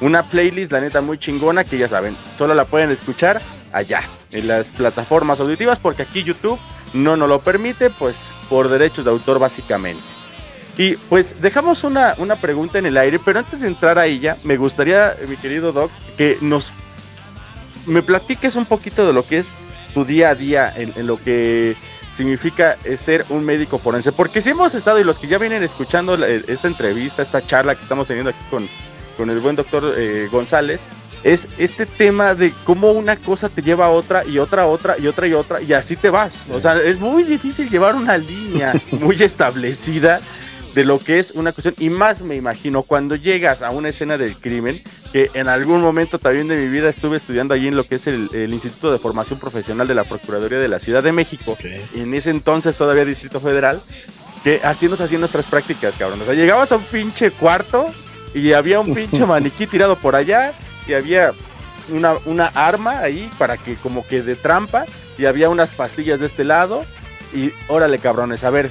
Una 0.00 0.22
playlist, 0.22 0.72
la 0.72 0.80
neta, 0.80 1.00
muy 1.00 1.18
chingona 1.18 1.64
que 1.64 1.78
ya 1.78 1.88
saben, 1.88 2.16
solo 2.36 2.54
la 2.54 2.64
pueden 2.64 2.90
escuchar 2.90 3.40
allá, 3.72 4.02
en 4.30 4.48
las 4.48 4.68
plataformas 4.68 5.40
auditivas, 5.40 5.78
porque 5.78 6.02
aquí 6.02 6.24
YouTube 6.24 6.58
no 6.94 7.16
nos 7.16 7.28
lo 7.28 7.40
permite, 7.40 7.90
pues 7.90 8.30
por 8.48 8.68
derechos 8.68 9.04
de 9.04 9.10
autor 9.10 9.38
básicamente. 9.38 10.02
Y 10.76 10.94
pues 10.96 11.36
dejamos 11.40 11.84
una, 11.84 12.14
una 12.18 12.36
pregunta 12.36 12.78
en 12.78 12.86
el 12.86 12.96
aire, 12.96 13.20
pero 13.24 13.38
antes 13.38 13.60
de 13.60 13.68
entrar 13.68 13.98
a 13.98 14.06
ella, 14.06 14.36
me 14.44 14.56
gustaría, 14.56 15.14
mi 15.28 15.36
querido 15.36 15.72
Doc, 15.72 15.90
que 16.16 16.38
nos 16.40 16.72
me 17.86 18.02
platiques 18.02 18.56
un 18.56 18.64
poquito 18.66 19.06
de 19.06 19.12
lo 19.12 19.24
que 19.26 19.38
es 19.38 19.46
tu 19.92 20.04
día 20.04 20.30
a 20.30 20.34
día 20.34 20.72
en, 20.74 21.06
lo 21.06 21.22
que 21.22 21.76
significa 22.14 22.76
eh, 22.84 22.96
ser 22.96 23.24
un 23.28 23.44
médico 23.44 23.78
forense. 23.78 24.10
Porque 24.10 24.40
si 24.40 24.50
hemos 24.50 24.74
estado, 24.74 24.98
y 25.00 25.04
los 25.04 25.18
que 25.18 25.28
ya 25.28 25.38
vienen 25.38 25.62
escuchando 25.62 26.16
la- 26.16 26.28
esta 26.28 26.66
entrevista, 26.66 27.22
esta 27.22 27.44
charla 27.46 27.74
que 27.76 27.82
estamos 27.82 28.06
teniendo 28.06 28.30
aquí 28.30 28.38
con, 28.50 28.68
con 29.16 29.30
el 29.30 29.38
buen 29.40 29.54
doctor 29.56 29.94
eh, 29.96 30.28
González, 30.32 30.80
es 31.24 31.48
este 31.58 31.86
tema 31.86 32.34
de 32.34 32.52
cómo 32.64 32.92
una 32.92 33.16
cosa 33.16 33.48
te 33.48 33.62
lleva 33.62 33.86
a 33.86 33.90
otra 33.90 34.24
y 34.24 34.38
otra 34.38 34.66
otra 34.66 34.96
y 34.98 35.06
otra 35.06 35.26
y 35.26 35.32
otra 35.32 35.62
y 35.62 35.72
así 35.72 35.96
te 35.96 36.10
vas. 36.10 36.44
O 36.52 36.60
sea, 36.60 36.76
es 36.80 37.00
muy 37.00 37.24
difícil 37.24 37.70
llevar 37.70 37.96
una 37.96 38.18
línea 38.18 38.74
muy 38.92 39.20
establecida 39.22 40.20
de 40.74 40.84
lo 40.84 40.98
que 40.98 41.18
es 41.18 41.30
una 41.30 41.52
cuestión 41.52 41.74
y 41.78 41.88
más 41.88 42.20
me 42.22 42.34
imagino 42.34 42.82
cuando 42.82 43.16
llegas 43.16 43.62
a 43.62 43.70
una 43.70 43.88
escena 43.88 44.18
del 44.18 44.36
crimen 44.36 44.82
que 45.12 45.30
en 45.34 45.48
algún 45.48 45.80
momento 45.80 46.18
también 46.18 46.48
de 46.48 46.56
mi 46.56 46.68
vida 46.68 46.88
estuve 46.88 47.16
estudiando 47.16 47.54
allí 47.54 47.68
en 47.68 47.76
lo 47.76 47.84
que 47.84 47.94
es 47.94 48.06
el, 48.08 48.28
el 48.34 48.52
Instituto 48.52 48.92
de 48.92 48.98
Formación 48.98 49.38
Profesional 49.38 49.86
de 49.86 49.94
la 49.94 50.02
Procuraduría 50.02 50.58
de 50.58 50.66
la 50.66 50.80
Ciudad 50.80 51.02
de 51.02 51.12
México 51.12 51.56
en 51.94 52.12
ese 52.12 52.30
entonces 52.30 52.74
todavía 52.74 53.04
Distrito 53.04 53.38
Federal 53.38 53.80
que 54.42 54.60
así 54.64 54.88
nos 54.88 55.00
hacían 55.00 55.20
nuestras 55.20 55.46
prácticas 55.46 55.94
cabrón 55.96 56.20
o 56.20 56.24
sea 56.24 56.34
llegabas 56.34 56.72
a 56.72 56.76
un 56.76 56.82
pinche 56.82 57.30
cuarto 57.30 57.86
y 58.34 58.52
había 58.52 58.80
un 58.80 58.92
pinche 58.92 59.24
maniquí 59.26 59.68
tirado 59.68 59.94
por 59.94 60.16
allá 60.16 60.54
y 60.86 60.94
había 60.94 61.32
una, 61.88 62.14
una 62.24 62.46
arma 62.46 63.00
ahí 63.00 63.30
para 63.38 63.56
que 63.56 63.76
como 63.76 64.06
que 64.06 64.22
de 64.22 64.36
trampa 64.36 64.86
y 65.18 65.26
había 65.26 65.48
unas 65.48 65.70
pastillas 65.70 66.20
de 66.20 66.26
este 66.26 66.44
lado 66.44 66.84
y 67.32 67.52
órale 67.68 67.98
cabrones 67.98 68.44
a 68.44 68.50
ver 68.50 68.70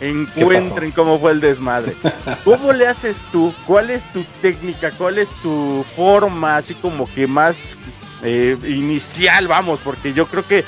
encuentren 0.00 0.92
cómo 0.92 1.18
fue 1.18 1.32
el 1.32 1.40
desmadre. 1.40 1.94
¿Cómo 2.44 2.72
le 2.72 2.86
haces 2.86 3.20
tú? 3.32 3.54
¿Cuál 3.66 3.90
es 3.90 4.10
tu 4.12 4.22
técnica? 4.40 4.90
¿Cuál 4.92 5.18
es 5.18 5.30
tu 5.42 5.84
forma 5.96 6.56
así 6.56 6.74
como 6.74 7.12
que 7.12 7.26
más 7.26 7.76
eh, 8.22 8.56
inicial, 8.64 9.48
vamos? 9.48 9.80
Porque 9.82 10.12
yo 10.12 10.26
creo 10.26 10.46
que 10.46 10.64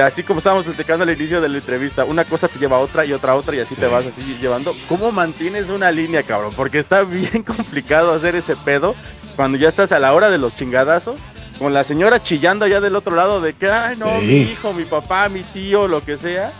así 0.00 0.22
como 0.22 0.38
estábamos 0.38 0.64
platicando 0.64 1.02
al 1.04 1.10
inicio 1.10 1.40
de 1.40 1.48
la 1.48 1.58
entrevista, 1.58 2.04
una 2.04 2.24
cosa 2.24 2.48
te 2.48 2.58
lleva 2.58 2.76
a 2.76 2.80
otra 2.80 3.04
y 3.04 3.12
otra 3.12 3.32
a 3.32 3.34
otra 3.36 3.56
y 3.56 3.60
así 3.60 3.74
te 3.74 3.86
vas 3.86 4.06
así 4.06 4.22
llevando. 4.40 4.74
¿Cómo 4.88 5.12
mantienes 5.12 5.68
una 5.68 5.90
línea, 5.90 6.22
cabrón? 6.22 6.52
Porque 6.56 6.78
está 6.78 7.02
bien 7.04 7.42
complicado 7.42 8.12
hacer 8.14 8.34
ese 8.36 8.56
pedo 8.56 8.94
cuando 9.36 9.58
ya 9.58 9.68
estás 9.68 9.92
a 9.92 9.98
la 9.98 10.12
hora 10.14 10.30
de 10.30 10.38
los 10.38 10.54
chingadazos. 10.54 11.18
Con 11.58 11.74
la 11.74 11.84
señora 11.84 12.20
chillando 12.22 12.64
allá 12.64 12.80
del 12.80 12.96
otro 12.96 13.14
lado 13.14 13.40
de 13.40 13.52
que, 13.52 13.70
ay, 13.70 13.96
no, 13.96 14.18
Sí. 14.20 14.26
mi 14.26 14.36
hijo, 14.40 14.72
mi 14.72 14.84
papá, 14.84 15.28
mi 15.28 15.42
tío, 15.42 15.86
lo 15.86 16.02
que 16.02 16.16
sea. 16.16 16.52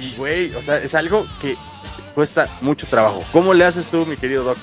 Y, 0.00 0.14
güey, 0.16 0.52
o 0.54 0.62
sea, 0.62 0.78
es 0.78 0.94
algo 0.96 1.26
que 1.40 1.54
cuesta 2.14 2.48
mucho 2.60 2.86
trabajo. 2.88 3.24
¿Cómo 3.30 3.54
le 3.54 3.64
haces 3.64 3.86
tú, 3.86 4.04
mi 4.06 4.16
querido 4.16 4.42
Doc? 4.42 4.58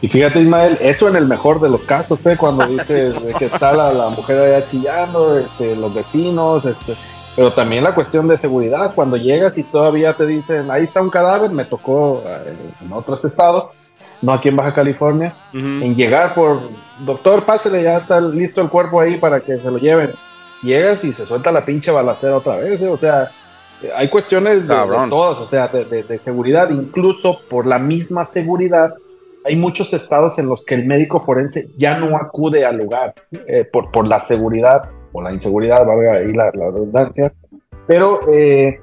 Y 0.00 0.08
fíjate, 0.08 0.40
Ismael, 0.40 0.78
eso 0.80 1.08
en 1.08 1.16
el 1.16 1.26
mejor 1.26 1.60
de 1.60 1.70
los 1.70 1.84
casos, 1.86 2.18
¿eh? 2.26 2.36
cuando 2.38 2.66
dices 2.68 3.14
de 3.24 3.32
que 3.34 3.46
está 3.46 3.72
la, 3.72 3.92
la 3.92 4.08
mujer 4.10 4.38
allá 4.38 4.66
chillando, 4.68 5.38
este, 5.38 5.74
los 5.76 5.94
vecinos, 5.94 6.64
este, 6.64 6.94
pero 7.34 7.52
también 7.52 7.82
la 7.84 7.94
cuestión 7.94 8.28
de 8.28 8.38
seguridad, 8.38 8.94
cuando 8.94 9.16
llegas 9.16 9.56
y 9.58 9.62
todavía 9.62 10.16
te 10.16 10.26
dicen, 10.26 10.70
ahí 10.70 10.84
está 10.84 11.00
un 11.02 11.10
cadáver, 11.10 11.50
me 11.50 11.64
tocó 11.64 12.22
eh, 12.26 12.54
en 12.80 12.92
otros 12.92 13.24
estados, 13.24 13.68
no 14.22 14.32
aquí 14.32 14.48
en 14.48 14.56
Baja 14.56 14.72
California, 14.74 15.34
en 15.82 15.94
llegar 15.94 16.34
por, 16.34 16.60
doctor, 17.04 17.44
pásele, 17.44 17.82
ya 17.82 17.98
está 17.98 18.20
listo 18.20 18.60
el 18.62 18.68
cuerpo 18.68 19.00
ahí 19.00 19.16
para 19.18 19.40
que 19.40 19.58
se 19.58 19.70
lo 19.70 19.76
lleven. 19.78 20.12
Llegas 20.62 21.04
y 21.04 21.12
se 21.12 21.26
suelta 21.26 21.52
la 21.52 21.64
pinche 21.66 21.90
balacera 21.90 22.36
otra 22.38 22.56
vez, 22.56 22.80
¿eh? 22.80 22.88
o 22.88 22.96
sea, 22.96 23.30
hay 23.94 24.08
cuestiones 24.08 24.66
de, 24.66 24.74
de 25.04 25.10
todas, 25.10 25.38
o 25.40 25.46
sea, 25.46 25.68
de, 25.68 25.84
de- 25.84 26.02
de 26.02 26.18
seguridad, 26.18 26.70
incluso 26.70 27.40
por 27.50 27.66
la 27.66 27.78
misma 27.78 28.24
seguridad, 28.24 28.94
hay 29.46 29.56
muchos 29.56 29.92
estados 29.94 30.38
en 30.38 30.48
los 30.48 30.64
que 30.64 30.74
el 30.74 30.86
médico 30.86 31.22
forense 31.22 31.66
ya 31.76 31.98
no 31.98 32.16
acude 32.16 32.64
al 32.64 32.78
lugar 32.78 33.14
eh, 33.46 33.64
por, 33.64 33.92
por 33.92 34.06
la 34.06 34.20
seguridad 34.20 34.90
o 35.12 35.22
la 35.22 35.32
inseguridad, 35.32 35.86
valga 35.86 36.14
ahí 36.14 36.32
la, 36.32 36.50
la 36.52 36.70
redundancia, 36.70 37.32
pero 37.86 38.20
eh, 38.28 38.80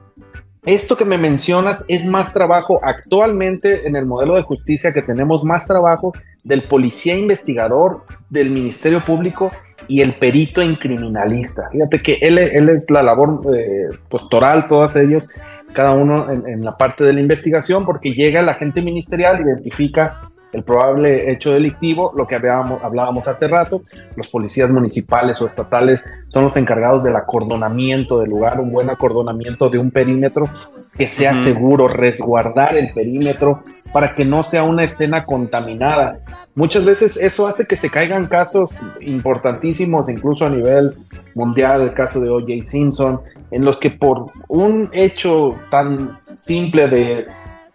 esto 0.66 0.96
que 0.96 1.04
me 1.04 1.18
mencionas 1.18 1.84
es 1.90 2.06
más 2.06 2.32
trabajo 2.32 2.80
actualmente 2.82 3.86
en 3.86 3.98
el 3.98 4.06
modelo 4.06 4.36
de 4.36 4.44
justicia 4.44 4.94
que 4.94 5.02
tenemos 5.02 5.44
más 5.44 5.68
trabajo 5.68 6.14
del 6.46 6.64
policía 6.64 7.16
investigador, 7.16 8.06
del 8.30 8.50
Ministerio 8.50 9.02
Público 9.02 9.52
y 9.90 10.00
el 10.00 10.18
perito 10.18 10.62
en 10.62 10.76
criminalista. 10.76 11.70
Fíjate 11.70 12.02
que 12.02 12.14
él, 12.22 12.38
él 12.38 12.70
es 12.70 12.90
la 12.90 13.04
labor 13.04 13.42
eh, 13.54 13.90
postoral, 14.10 14.68
todos 14.70 14.96
ellos, 14.96 15.28
cada 15.74 15.92
uno 15.92 16.32
en, 16.32 16.48
en 16.48 16.64
la 16.64 16.78
parte 16.78 17.04
de 17.04 17.12
la 17.12 17.20
investigación, 17.20 17.86
porque 17.86 18.14
llega 18.14 18.40
el 18.40 18.48
agente 18.48 18.82
ministerial, 18.82 19.42
identifica 19.42 20.22
el 20.54 20.64
probable 20.64 21.32
hecho 21.32 21.52
delictivo, 21.52 22.14
lo 22.16 22.28
que 22.28 22.36
hablábamos, 22.36 22.84
hablábamos 22.84 23.28
hace 23.28 23.48
rato, 23.48 23.82
los 24.16 24.30
policías 24.30 24.70
municipales 24.70 25.42
o 25.42 25.48
estatales 25.48 26.04
son 26.30 26.44
los 26.44 26.56
encargados 26.58 27.04
del 27.04 27.16
acordonamiento 27.16 28.20
del 28.20 28.30
lugar, 28.30 28.60
un 28.60 28.72
buen 28.72 28.90
acordonamiento 28.90 29.70
de 29.70 29.80
un 29.80 29.92
perímetro 29.92 30.50
que 30.98 31.08
sea 31.08 31.36
seguro, 31.36 31.88
resguardar 31.88 32.78
el 32.78 32.94
perímetro 32.94 33.64
para 33.92 34.14
que 34.14 34.26
no 34.26 34.44
sea 34.44 34.64
una 34.64 34.84
escena 34.84 35.26
contaminada. 35.26 36.20
Muchas 36.56 36.86
veces 36.86 37.18
eso 37.18 37.48
hace 37.48 37.66
que 37.66 37.78
se 37.78 37.90
caigan 37.90 38.28
casos 38.28 38.72
importantísimos, 39.02 40.10
incluso 40.10 40.46
a 40.46 40.50
nivel 40.50 40.92
mundial, 41.36 41.82
el 41.82 41.94
caso 41.94 42.20
de 42.20 42.30
O.J. 42.30 42.62
Simpson, 42.62 43.22
en 43.52 43.66
los 43.66 43.80
que 43.80 43.92
por 43.92 44.32
un 44.48 44.90
hecho 44.94 45.58
tan 45.70 46.12
simple 46.40 46.88
de 46.88 47.26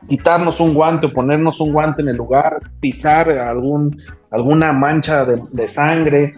quitarnos 0.09 0.61
un 0.61 0.75
guante 0.75 1.07
o 1.07 1.13
ponernos 1.13 1.61
un 1.61 1.73
guante 1.73 2.03
en 2.03 2.09
el 2.09 2.17
lugar, 2.17 2.59
pisar 2.81 3.31
algún, 3.31 4.01
alguna 4.31 4.73
mancha 4.73 5.25
de, 5.25 5.43
de 5.51 5.69
sangre, 5.69 6.33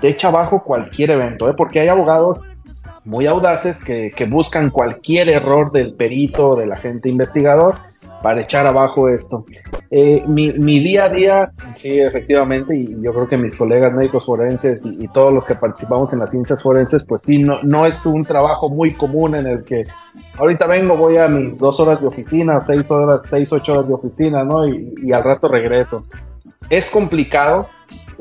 te 0.00 0.08
echa 0.08 0.28
abajo 0.28 0.62
cualquier 0.62 1.10
evento, 1.10 1.48
¿eh? 1.48 1.54
porque 1.56 1.80
hay 1.80 1.88
abogados 1.88 2.40
muy 3.04 3.26
audaces 3.26 3.82
que, 3.84 4.10
que 4.14 4.26
buscan 4.26 4.70
cualquier 4.70 5.28
error 5.28 5.72
del 5.72 5.94
perito, 5.94 6.54
del 6.54 6.72
agente 6.72 7.08
investigador, 7.08 7.74
para 8.22 8.40
echar 8.40 8.66
abajo 8.66 9.08
esto. 9.08 9.44
Eh, 9.92 10.22
mi, 10.28 10.52
mi 10.52 10.78
día 10.78 11.06
a 11.06 11.08
día, 11.08 11.50
sí, 11.74 11.98
efectivamente, 11.98 12.76
y 12.76 12.96
yo 13.02 13.12
creo 13.12 13.26
que 13.26 13.36
mis 13.36 13.56
colegas 13.56 13.92
médicos 13.92 14.24
forenses 14.24 14.80
y, 14.86 15.04
y 15.04 15.08
todos 15.08 15.32
los 15.34 15.44
que 15.44 15.56
participamos 15.56 16.12
en 16.12 16.20
las 16.20 16.30
ciencias 16.30 16.62
forenses, 16.62 17.02
pues 17.08 17.22
sí, 17.22 17.42
no, 17.42 17.60
no 17.64 17.84
es 17.86 18.06
un 18.06 18.24
trabajo 18.24 18.68
muy 18.68 18.94
común 18.94 19.34
en 19.34 19.48
el 19.48 19.64
que 19.64 19.82
ahorita 20.38 20.68
vengo, 20.68 20.96
voy 20.96 21.16
a 21.16 21.26
mis 21.26 21.58
dos 21.58 21.80
horas 21.80 22.00
de 22.00 22.06
oficina, 22.06 22.62
seis 22.62 22.88
horas, 22.90 23.22
seis, 23.28 23.52
ocho 23.52 23.72
horas 23.72 23.88
de 23.88 23.94
oficina, 23.94 24.44
¿no? 24.44 24.64
Y, 24.64 24.94
y 25.02 25.12
al 25.12 25.24
rato 25.24 25.48
regreso. 25.48 26.04
Es 26.68 26.88
complicado. 26.88 27.68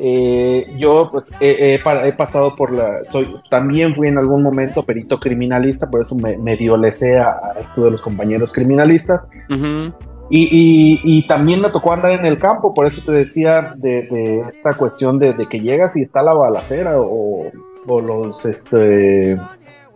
Eh, 0.01 0.75
yo 0.77 1.07
pues, 1.11 1.25
he, 1.39 1.75
he 1.75 1.79
pa- 1.79 2.07
he 2.07 2.13
pasado 2.13 2.55
por 2.55 2.71
la. 2.71 3.03
Soy, 3.09 3.35
también 3.51 3.93
fui 3.93 4.07
en 4.07 4.17
algún 4.17 4.41
momento 4.41 4.81
perito 4.83 5.19
criminalista, 5.19 5.87
por 5.89 6.01
eso 6.01 6.15
me, 6.15 6.37
medio 6.37 6.77
le 6.77 6.91
sé 6.91 7.19
a, 7.19 7.31
a 7.33 7.59
esto 7.59 7.83
de 7.83 7.91
los 7.91 8.01
compañeros 8.01 8.53
criminalistas. 8.53 9.21
Ujú. 9.49 9.93
Y, 10.29 10.43
y- 10.43 11.01
y 11.03 11.27
también 11.27 11.61
me 11.61 11.69
tocó 11.71 11.91
andar 11.93 12.11
en 12.11 12.25
el 12.25 12.37
campo, 12.37 12.73
por 12.73 12.85
eso 12.85 13.01
te 13.05 13.11
decía 13.11 13.73
de, 13.77 14.03
de 14.03 14.39
esta 14.41 14.73
cuestión 14.73 15.17
de, 15.17 15.33
de 15.33 15.47
que 15.47 15.59
llegas 15.59 15.97
y 15.97 16.01
está 16.03 16.21
la 16.21 16.33
balacera 16.33 16.99
o, 16.99 17.51
o 17.87 18.01
los 18.01 18.45
este 18.45 19.39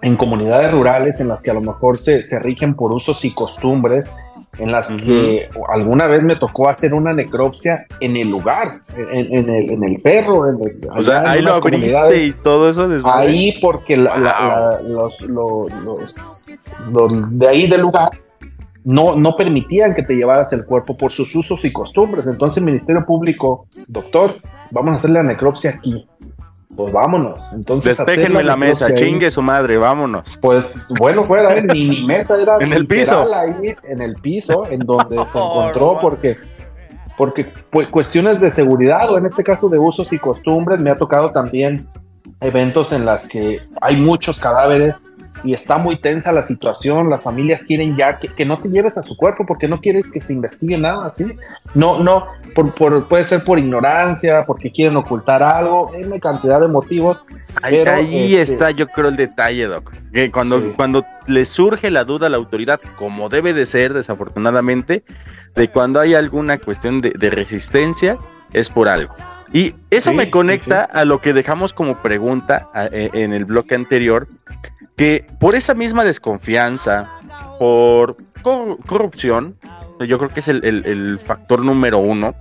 en 0.01 0.17
comunidades 0.17 0.69
rurales 0.71 1.19
en 1.21 1.29
las 1.29 1.39
que 1.41 1.51
a 1.51 1.53
lo 1.53 1.61
mejor 1.61 1.97
se, 1.97 2.23
se 2.23 2.37
rigen 2.39 2.73
por 2.75 2.91
usos 2.91 3.23
y 3.23 3.33
costumbres, 3.33 4.11
en 4.59 4.71
las 4.71 4.91
que 4.91 5.47
alguna 5.69 6.07
vez 6.07 6.21
me 6.23 6.35
tocó 6.35 6.67
hacer 6.67 6.93
una 6.93 7.13
necropsia 7.13 7.85
en 8.01 8.17
el 8.17 8.29
lugar, 8.29 8.81
en, 8.97 9.33
en 9.33 9.49
el, 9.49 9.69
en 9.71 9.83
el 9.83 9.97
cerro, 9.97 10.47
en 10.49 10.55
el- 10.61 10.89
O 10.93 11.01
sea, 11.03 11.21
ahí 11.31 11.41
lo 11.41 11.53
abriste 11.77 12.23
y 12.25 12.31
todo 12.33 12.69
eso 12.69 12.87
desmadre. 12.89 13.29
Ahí 13.29 13.59
porque 13.61 13.95
la- 13.95 14.17
la- 14.17 14.29
la- 14.45 14.81
los, 14.81 15.21
lo- 15.21 15.67
los- 15.83 16.15
los 16.91 17.39
de 17.39 17.47
ahí 17.47 17.67
del 17.67 17.81
lugar 17.81 18.09
no, 18.85 19.15
no 19.15 19.33
permitían 19.33 19.93
que 19.93 20.03
te 20.03 20.13
llevaras 20.13 20.51
el 20.53 20.65
cuerpo 20.65 20.97
por 20.97 21.11
sus 21.11 21.33
usos 21.35 21.63
y 21.65 21.71
costumbres. 21.71 22.27
Entonces 22.27 22.57
el 22.57 22.65
Ministerio 22.65 23.05
Público, 23.05 23.67
doctor, 23.87 24.35
vamos 24.71 24.95
a 24.95 24.97
hacer 24.97 25.11
la 25.11 25.23
necropsia 25.23 25.71
aquí. 25.71 26.07
Pues 26.75 26.91
vámonos. 26.91 27.39
Entonces 27.53 27.97
Despejenme 27.97 28.43
la 28.43 28.57
mesa, 28.57 28.85
necropsia 28.85 29.05
ahí, 29.05 29.11
chingue 29.11 29.31
su 29.31 29.41
madre, 29.41 29.77
vámonos. 29.77 30.37
Pues 30.41 30.65
bueno, 30.97 31.23
fuera, 31.25 31.55
¿eh? 31.55 31.63
ni 31.63 31.87
mi 31.87 32.05
mesa 32.05 32.35
era 32.41 32.57
En 32.59 32.73
el 32.73 32.87
piso. 32.87 33.23
ahí, 33.33 33.75
en 33.83 34.01
el 34.01 34.15
piso, 34.15 34.67
en 34.69 34.79
donde 34.79 35.15
se 35.27 35.37
encontró, 35.37 35.99
porque, 36.01 36.37
porque 37.17 37.51
pues, 37.69 37.87
cuestiones 37.89 38.39
de 38.39 38.49
seguridad 38.49 39.09
o 39.11 39.17
en 39.17 39.25
este 39.25 39.43
caso 39.43 39.69
de 39.69 39.77
usos 39.77 40.11
y 40.13 40.19
costumbres, 40.19 40.79
me 40.79 40.89
ha 40.89 40.95
tocado 40.95 41.31
también 41.31 41.87
eventos 42.41 42.91
en 42.91 43.05
las 43.05 43.27
que 43.27 43.61
hay 43.79 43.95
muchos 43.95 44.39
cadáveres 44.39 44.95
y 45.43 45.53
está 45.53 45.77
muy 45.77 45.97
tensa 45.97 46.31
la 46.31 46.43
situación, 46.43 47.09
las 47.09 47.23
familias 47.23 47.63
quieren 47.63 47.95
ya 47.97 48.17
que, 48.19 48.27
que 48.29 48.45
no 48.45 48.57
te 48.59 48.69
lleves 48.69 48.97
a 48.97 49.03
su 49.03 49.17
cuerpo 49.17 49.45
porque 49.45 49.67
no 49.67 49.81
quieres 49.81 50.05
que 50.11 50.19
se 50.19 50.33
investigue 50.33 50.77
nada, 50.77 51.11
¿sí? 51.11 51.25
No, 51.75 51.99
no, 51.99 52.27
por, 52.55 52.73
por- 52.73 53.07
puede 53.07 53.23
ser 53.23 53.43
por 53.43 53.59
ignorancia, 53.59 54.43
porque 54.45 54.71
quieren 54.71 54.95
ocultar 54.97 55.43
algo, 55.43 55.91
una 55.91 56.19
cantidad 56.19 56.59
de 56.61 56.67
motivos. 56.67 57.21
Ahí, 57.61 57.75
pero, 57.83 57.91
ahí 57.91 58.35
este, 58.35 58.53
está, 58.53 58.71
yo 58.71 58.87
creo, 58.87 59.09
el 59.09 59.15
detalle, 59.15 59.67
Doc. 59.67 59.91
Que 60.13 60.31
cuando, 60.31 60.59
Sí. 60.61 60.73
cuando 60.75 61.03
le 61.27 61.45
surge 61.45 61.89
la 61.91 62.03
duda 62.03 62.27
a 62.27 62.29
la 62.29 62.37
autoridad, 62.37 62.79
como 62.97 63.29
debe 63.29 63.53
de 63.53 63.65
ser, 63.65 63.93
desafortunadamente, 63.93 65.03
de 65.55 65.67
cuando 65.69 65.99
hay 65.99 66.15
alguna 66.15 66.57
cuestión 66.57 66.99
de, 66.99 67.11
de 67.11 67.29
resistencia, 67.29 68.17
es 68.53 68.69
por 68.69 68.87
algo. 68.89 69.13
Y 69.53 69.75
eso 69.91 70.09
Sí, 70.11 70.17
me 70.17 70.25
sí, 70.25 70.31
conecta 70.31 70.83
a 70.83 71.05
lo 71.05 71.21
que 71.21 71.31
dejamos 71.33 71.73
como 71.73 72.01
pregunta 72.01 72.69
a- 72.73 72.87
e- 72.87 73.11
en 73.13 73.33
el 73.33 73.45
bloque 73.45 73.75
anterior, 73.75 74.27
que 74.97 75.25
por 75.39 75.55
esa 75.55 75.73
misma 75.75 76.03
desconfianza, 76.03 77.07
por 77.59 78.17
cor- 78.41 78.77
corrupción, 78.85 79.55
yo 80.07 80.17
creo 80.17 80.29
que 80.31 80.39
es 80.39 80.47
el- 80.47 80.65
el- 80.65 80.85
el 80.85 81.19
factor 81.19 81.63
número 81.63 81.99
uno, 81.99 82.33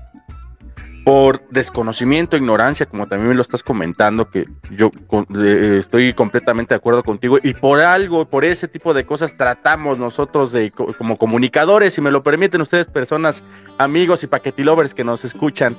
por 1.05 1.43
desconocimiento, 1.51 2.36
ignorancia, 2.36 2.86
como 2.86 3.06
también 3.09 3.28
me 3.30 3.34
lo 3.34 3.43
estás 3.43 3.62
comentando, 3.64 4.30
que 4.30 4.47
yo 4.70 4.90
con- 5.09 5.26
eh, 5.36 5.76
estoy 5.80 6.14
completamente 6.14 6.74
de 6.74 6.76
acuerdo 6.76 7.02
contigo, 7.02 7.39
y 7.43 7.55
por 7.55 7.80
algo, 7.80 8.24
por 8.24 8.44
ese 8.44 8.68
tipo 8.68 8.94
de 8.94 9.05
cosas 9.05 9.36
tratamos 9.36 9.98
nosotros 9.98 10.52
de 10.52 10.70
co- 10.70 10.86
como 10.97 11.18
comunicadores, 11.18 11.93
si 11.93 12.01
me 12.01 12.10
lo 12.12 12.22
permiten 12.22 12.60
ustedes, 12.60 12.86
personas, 12.86 13.43
amigos 13.78 14.22
y 14.22 14.28
paquetilovers 14.28 14.94
que 14.94 15.02
nos 15.05 15.24
escuchan, 15.24 15.76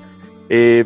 eh, 0.50 0.84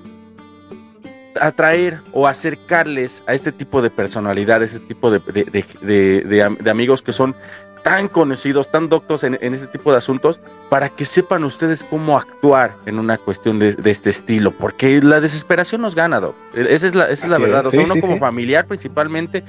atraer 1.41 1.99
o 2.14 2.27
acercarles 2.27 3.23
a 3.27 3.34
este 3.34 3.51
tipo 3.51 3.81
de 3.81 3.89
personalidades, 3.89 4.73
este 4.73 4.88
tipo 4.88 5.11
de, 5.11 5.19
de- 5.19 5.43
de- 5.45 5.65
de- 5.81 6.22
de 6.23 6.43
am- 6.43 6.57
de 6.57 6.69
amigos 6.72 7.01
que 7.01 7.14
son 7.14 7.35
tan 7.84 8.09
conocidos, 8.09 8.69
tan 8.69 8.89
doctos 8.89 9.23
en, 9.23 9.38
en 9.39 9.53
este 9.53 9.68
tipo 9.68 9.91
de 9.93 9.97
asuntos, 9.99 10.41
para 10.69 10.89
que 10.89 11.05
sepan 11.05 11.45
ustedes 11.45 11.85
cómo 11.85 12.18
actuar 12.18 12.76
en 12.85 12.99
una 12.99 13.18
cuestión 13.18 13.59
de, 13.59 13.76
de 13.76 13.91
este 13.91 14.09
estilo, 14.09 14.51
porque 14.51 14.99
la 15.01 15.22
desesperación 15.22 15.81
nos 15.81 15.95
gana, 15.95 16.19
Doc. 16.19 16.35
Esa 16.53 16.88
es 16.88 16.95
la, 16.95 17.05
esa 17.09 17.27
es 17.27 17.30
la 17.31 17.35
Así 17.38 17.45
es, 17.45 17.49
verdad. 17.51 17.65
O 17.68 17.72
sí, 17.72 17.77
sea, 17.77 17.85
uno 17.85 17.93
sí, 17.93 18.01
como 18.01 18.14
sí. 18.15 18.19
familiar 18.19 18.65
principalmente, 18.65 19.43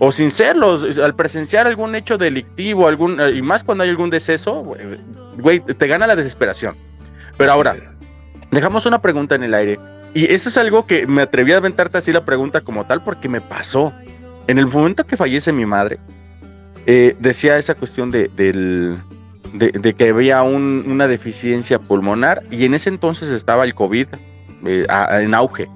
o 0.00 0.10
sin 0.10 0.32
serlo, 0.32 0.76
al 1.04 1.14
presenciar 1.14 1.68
algún 1.68 1.94
hecho 1.94 2.18
delictivo, 2.18 2.88
algún, 2.88 3.20
y 3.32 3.42
más 3.42 3.62
cuando 3.62 3.84
hay 3.84 3.90
algún 3.90 4.10
deceso, 4.10 4.64
güey, 5.38 5.60
te 5.60 5.86
gana 5.86 6.08
la 6.08 6.16
desesperación. 6.16 6.74
Pero 7.36 7.52
ahora, 7.52 7.76
dejamos 8.50 8.86
una 8.86 9.00
pregunta 9.00 9.36
en 9.36 9.44
el 9.44 9.54
aire. 9.54 9.78
Y 10.14 10.32
eso 10.32 10.48
es 10.48 10.56
algo 10.56 10.86
que 10.86 11.06
me 11.06 11.22
atreví 11.22 11.52
a 11.52 11.56
aventarte 11.56 11.98
así 11.98 12.12
la 12.12 12.24
pregunta 12.24 12.60
como 12.60 12.86
tal 12.86 13.02
porque 13.02 13.28
me 13.28 13.40
pasó. 13.40 13.92
En 14.46 14.58
el 14.58 14.66
momento 14.66 15.04
que 15.06 15.16
fallece 15.16 15.52
mi 15.52 15.66
madre, 15.66 15.98
eh, 16.86 17.16
decía 17.18 17.56
esa 17.58 17.74
cuestión 17.74 18.10
de, 18.10 18.28
del- 18.28 18.98
de, 19.54 19.70
de 19.72 19.94
que 19.94 20.10
había 20.10 20.42
un- 20.42 20.84
una 20.86 21.06
deficiencia 21.08 21.78
pulmonar 21.78 22.42
y 22.50 22.64
en 22.64 22.74
ese 22.74 22.90
entonces 22.90 23.28
estaba 23.30 23.64
el 23.64 23.74
COVID 23.74 24.06
eh, 24.66 24.86
a- 24.88 25.20
en 25.20 25.34
auge. 25.34 25.68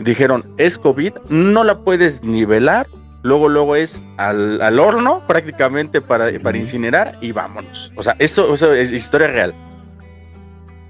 Dijeron, 0.00 0.44
es 0.58 0.78
COVID, 0.78 1.12
no 1.28 1.64
la 1.64 1.78
puedes 1.78 2.22
nivelar, 2.22 2.86
luego, 3.22 3.48
luego 3.48 3.74
es 3.74 4.00
al, 4.16 4.60
al 4.60 4.78
horno 4.78 5.22
prácticamente 5.26 6.00
para, 6.00 6.28
para 6.42 6.58
incinerar 6.58 7.16
y 7.20 7.32
vámonos. 7.32 7.92
O 7.96 8.02
sea, 8.02 8.14
eso, 8.18 8.54
eso 8.54 8.72
es 8.74 8.92
historia 8.92 9.28
real. 9.28 9.54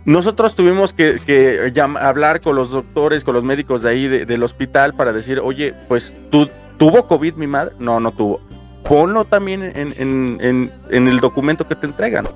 Nosotros 0.08 0.54
tuvimos 0.54 0.94
que, 0.94 1.20
que 1.26 1.70
hablar 2.00 2.40
con 2.40 2.56
los 2.56 2.70
doctores, 2.70 3.24
con 3.24 3.34
los 3.34 3.44
médicos 3.44 3.82
de 3.82 3.90
ahí 3.90 4.08
de- 4.08 4.24
del 4.24 4.42
hospital 4.42 4.94
para 4.94 5.12
decir, 5.12 5.38
oye, 5.38 5.74
pues 5.86 6.14
tú 6.30 6.48
tuvo 6.78 7.06
COVID 7.06 7.34
mi 7.34 7.46
madre. 7.46 7.74
No, 7.78 8.00
no 8.00 8.10
tuvo. 8.10 8.40
Ponlo 8.88 9.26
también 9.26 9.70
en, 9.76 10.70
el 10.90 11.20
documento 11.20 11.68
que 11.68 11.74
te 11.74 11.84
entregan. 11.84 12.26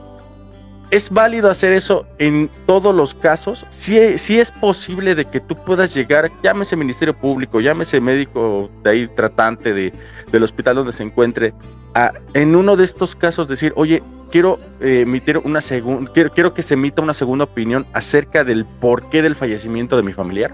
¿Es 0.91 1.09
válido 1.09 1.51
hacer 1.51 1.73
eso 1.73 2.05
en 2.19 2.51
todos 2.67 2.95
los 2.95 3.15
casos? 3.15 3.65
Si 3.71 3.97
es 3.97 4.53
posible 4.53 5.15
de 5.15 5.25
que 5.25 5.41
tú 5.41 5.57
puedas 5.65 5.95
llegar, 5.95 6.29
llámese 6.43 6.77
Ministerio 6.77 7.15
Público, 7.15 7.61
llámese 7.61 8.03
médico 8.03 8.69
de 8.85 8.91
ahí 8.91 9.09
tratante 9.09 9.73
de, 9.73 9.95
del 10.31 10.43
hospital 10.43 10.77
donde 10.77 10.93
se 10.93 11.05
encuentre, 11.05 11.55
a, 11.95 12.13
en 12.35 12.55
uno 12.55 12.77
de 12.77 12.85
estos 12.85 13.17
casos 13.17 13.49
decir, 13.49 13.73
oye, 13.77 14.03
quiero 14.33 14.59
eh, 14.81 15.03
emitir 15.03 15.39
una 15.39 15.61
segunda, 15.61 16.11
quiero, 16.13 16.31
quiero 16.31 16.55
que 16.55 16.63
se 16.63 16.75
emita 16.75 17.03
una 17.03 17.15
segunda 17.15 17.45
opinión 17.45 17.87
acerca 17.93 18.43
del 18.43 18.65
porqué 18.65 19.23
del 19.23 19.37
fallecimiento 19.37 19.97
de 19.97 20.03
mi 20.03 20.13
familiar. 20.13 20.51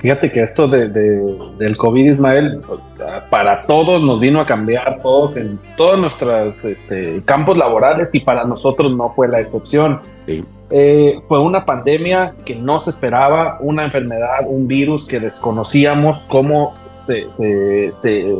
Fíjate 0.00 0.32
que 0.32 0.42
esto 0.42 0.66
de, 0.68 0.88
de- 0.88 1.36
del 1.58 1.76
COVID, 1.76 2.12
Ismael, 2.12 2.62
para 3.28 3.66
todos 3.66 4.02
nos 4.02 4.18
vino 4.20 4.40
a 4.40 4.46
cambiar, 4.46 5.00
todos 5.02 5.36
en 5.36 5.58
todos 5.76 5.98
nuestros 6.00 6.64
este, 6.64 7.20
campos 7.26 7.58
laborales 7.58 8.08
y 8.12 8.20
para 8.20 8.44
nosotros 8.44 8.96
no 8.96 9.10
fue 9.10 9.28
la 9.28 9.40
excepción. 9.40 10.00
Eh, 10.70 11.20
fue 11.28 11.40
una 11.42 11.66
pandemia 11.66 12.32
que 12.46 12.56
no 12.56 12.80
se 12.80 12.88
esperaba, 12.88 13.58
una 13.60 13.84
enfermedad, 13.84 14.46
un 14.46 14.66
virus 14.66 15.06
que 15.06 15.20
desconocíamos 15.20 16.24
cómo 16.24 16.72
se, 16.94 17.26
se- 17.36 17.92
se, 17.92 18.34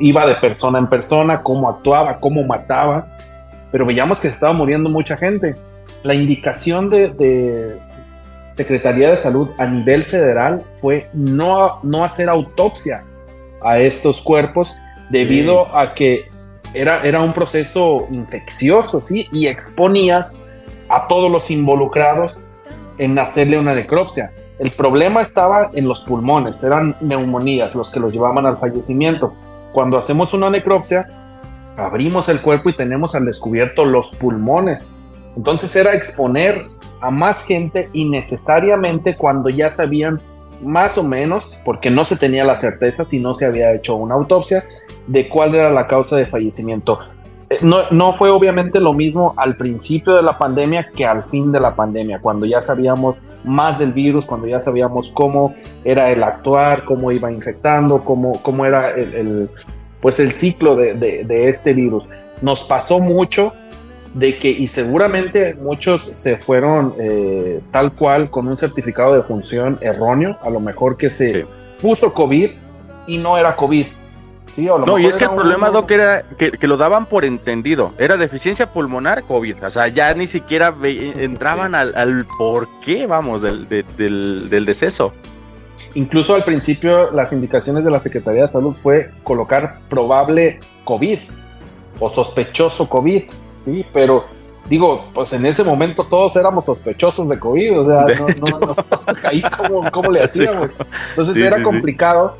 iba 0.00 0.26
de 0.26 0.34
persona 0.36 0.78
en 0.80 0.88
persona, 0.88 1.42
cómo 1.44 1.68
actuaba, 1.68 2.18
cómo 2.18 2.42
mataba, 2.42 3.06
pero 3.72 3.84
veíamos 3.84 4.20
que 4.20 4.28
se 4.28 4.34
estaba 4.34 4.52
muriendo 4.52 4.90
mucha 4.90 5.16
gente. 5.16 5.56
La 6.04 6.14
indicación 6.14 6.90
de, 6.90 7.08
de 7.08 7.78
Secretaría 8.54 9.10
de 9.10 9.16
Salud 9.16 9.48
a 9.58 9.66
nivel 9.66 10.04
federal 10.04 10.62
fue 10.76 11.08
no, 11.14 11.80
no 11.82 12.04
hacer 12.04 12.28
autopsia 12.28 13.04
a 13.62 13.78
estos 13.78 14.20
cuerpos 14.20 14.74
debido 15.10 15.74
a 15.76 15.94
que 15.94 16.30
era, 16.74 17.02
era 17.02 17.20
un 17.20 17.32
proceso 17.32 18.06
infeccioso, 18.10 19.00
¿sí? 19.04 19.28
Y 19.32 19.46
exponías 19.46 20.34
a 20.88 21.08
todos 21.08 21.30
los 21.30 21.50
involucrados 21.50 22.40
en 22.98 23.18
hacerle 23.18 23.58
una 23.58 23.74
necropsia. 23.74 24.32
El 24.58 24.70
problema 24.70 25.22
estaba 25.22 25.70
en 25.74 25.88
los 25.88 26.00
pulmones, 26.00 26.62
eran 26.62 26.96
neumonías 27.00 27.74
los 27.74 27.90
que 27.90 28.00
los 28.00 28.12
llevaban 28.12 28.46
al 28.46 28.58
fallecimiento. 28.58 29.34
Cuando 29.72 29.98
hacemos 29.98 30.34
una 30.34 30.50
necropsia, 30.50 31.21
abrimos 31.76 32.28
el 32.28 32.40
cuerpo 32.40 32.70
y 32.70 32.76
tenemos 32.76 33.14
al 33.14 33.24
descubierto 33.24 33.84
los 33.84 34.10
pulmones. 34.16 34.90
Entonces 35.36 35.74
era 35.76 35.94
exponer 35.94 36.66
a 37.00 37.10
más 37.10 37.44
gente 37.44 37.88
innecesariamente 37.92 39.16
cuando 39.16 39.48
ya 39.48 39.70
sabían 39.70 40.20
más 40.62 40.96
o 40.98 41.02
menos, 41.02 41.60
porque 41.64 41.90
no 41.90 42.04
se 42.04 42.16
tenía 42.16 42.44
la 42.44 42.54
certeza 42.54 43.04
si 43.04 43.18
no 43.18 43.34
se 43.34 43.46
había 43.46 43.72
hecho 43.72 43.96
una 43.96 44.14
autopsia, 44.14 44.64
de 45.06 45.28
cuál 45.28 45.54
era 45.54 45.70
la 45.70 45.88
causa 45.88 46.16
de 46.16 46.26
fallecimiento. 46.26 47.00
Eh, 47.50 47.58
No, 47.62 47.90
no 47.90 48.12
fue 48.12 48.30
obviamente 48.30 48.78
lo 48.78 48.92
mismo 48.92 49.34
al 49.36 49.56
principio 49.56 50.14
de 50.14 50.22
la 50.22 50.38
pandemia 50.38 50.88
que 50.94 51.04
al 51.04 51.24
fin 51.24 51.50
de 51.50 51.58
la 51.58 51.74
pandemia, 51.74 52.20
cuando 52.20 52.46
ya 52.46 52.60
sabíamos 52.60 53.16
más 53.42 53.80
del 53.80 53.92
virus, 53.92 54.24
cuando 54.24 54.46
ya 54.46 54.60
sabíamos 54.60 55.10
cómo 55.10 55.54
era 55.82 56.10
el 56.10 56.22
actuar, 56.22 56.84
cómo 56.84 57.10
iba 57.10 57.32
infectando, 57.32 58.04
cómo, 58.04 58.40
cómo 58.42 58.64
era 58.64 58.90
el, 58.90 59.14
el, 59.14 59.50
pues 60.02 60.20
el 60.20 60.32
ciclo 60.34 60.76
de, 60.76 60.92
de, 60.94 61.24
de 61.24 61.48
este 61.48 61.72
virus. 61.72 62.04
Nos 62.42 62.64
pasó 62.64 63.00
mucho 63.00 63.54
de 64.12 64.36
que, 64.36 64.50
y 64.50 64.66
seguramente 64.66 65.54
muchos 65.54 66.02
se 66.02 66.36
fueron 66.36 66.94
eh, 66.98 67.60
tal 67.70 67.92
cual 67.92 68.28
con 68.28 68.46
un 68.48 68.56
certificado 68.58 69.14
de 69.14 69.22
función 69.22 69.78
erróneo, 69.80 70.36
a 70.42 70.50
lo 70.50 70.60
mejor 70.60 70.98
que 70.98 71.08
se 71.08 71.46
puso 71.80 72.12
COVID 72.12 72.50
y 73.06 73.16
no 73.18 73.38
era 73.38 73.56
COVID. 73.56 73.86
Sí, 74.54 74.66
No, 74.66 74.98
y 74.98 75.06
es 75.06 75.16
que 75.16 75.24
el 75.24 75.30
era 75.30 75.30
un- 75.30 75.36
problema, 75.38 75.70
Doc, 75.70 75.90
era 75.92 76.24
que, 76.36 76.50
que 76.52 76.66
lo 76.66 76.76
daban 76.76 77.06
por 77.06 77.24
entendido. 77.24 77.94
Era 77.96 78.18
deficiencia 78.18 78.70
pulmonar, 78.70 79.22
COVID. 79.22 79.64
O 79.64 79.70
sea, 79.70 79.88
ya 79.88 80.12
ni 80.12 80.26
siquiera 80.26 80.70
ve- 80.70 81.14
entraban 81.16 81.74
al, 81.74 81.94
al 81.94 82.26
por 82.36 82.68
qué, 82.84 83.06
vamos, 83.06 83.40
del, 83.40 83.66
de- 83.66 83.86
del, 83.96 84.48
del 84.50 84.66
deceso. 84.66 85.14
Incluso 85.94 86.34
al 86.34 86.44
principio 86.44 87.10
las 87.10 87.32
indicaciones 87.32 87.84
de 87.84 87.90
la 87.90 88.00
Secretaría 88.00 88.42
de 88.42 88.48
Salud 88.48 88.74
fue 88.76 89.10
colocar 89.22 89.78
probable 89.88 90.58
COVID 90.84 91.18
o 92.00 92.10
sospechoso 92.10 92.88
COVID, 92.88 93.22
¿sí? 93.64 93.86
Pero 93.92 94.24
digo, 94.68 95.10
pues 95.12 95.32
en 95.32 95.44
ese 95.46 95.62
momento 95.64 96.04
todos 96.04 96.34
éramos 96.36 96.64
sospechosos 96.64 97.28
de 97.28 97.38
COVID, 97.38 97.80
o 97.80 97.86
sea, 97.86 98.16
no, 98.16 98.26
no, 98.26 98.58
no, 98.58 98.76
ahí 99.24 99.42
cómo, 99.42 99.90
cómo 99.90 100.10
le 100.10 100.22
hacíamos. 100.24 100.70
Entonces 101.10 101.34
Sí, 101.34 101.42
era 101.42 101.58
sí, 101.58 101.62
complicado. 101.62 102.36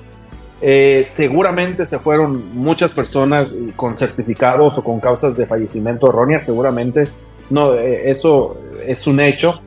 Eh, 0.65 1.09
seguramente 1.11 1.85
se 1.85 1.99
fueron 1.99 2.57
muchas 2.57 2.93
personas 2.93 3.49
con 3.75 3.97
certificados 3.97 4.79
o 4.79 4.85
con 4.85 5.01
causas 5.01 5.37
de 5.37 5.45
fallecimiento 5.45 6.09
erróneas, 6.09 6.45
seguramente 6.45 7.05
no, 7.53 7.75
eh, 7.75 8.11
eso 8.11 8.57
es 8.87 9.07
un 9.07 9.21
hecho. 9.21 9.61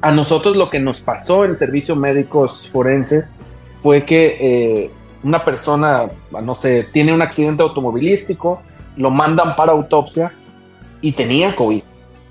A 0.00 0.12
nosotros 0.12 0.56
lo 0.56 0.70
que 0.70 0.78
nos 0.78 1.00
pasó 1.00 1.44
en 1.44 1.58
servicios 1.58 1.96
médicos 1.96 2.68
forenses 2.72 3.34
fue 3.80 4.04
que 4.04 4.36
eh, 4.40 4.90
una 5.22 5.44
persona, 5.44 6.06
no 6.30 6.54
sé, 6.54 6.88
tiene 6.92 7.12
un 7.12 7.22
accidente 7.22 7.62
automovilístico, 7.62 8.62
lo 8.96 9.10
mandan 9.10 9.56
para 9.56 9.72
autopsia 9.72 10.32
y 11.00 11.12
tenía 11.12 11.54
COVID. 11.54 11.82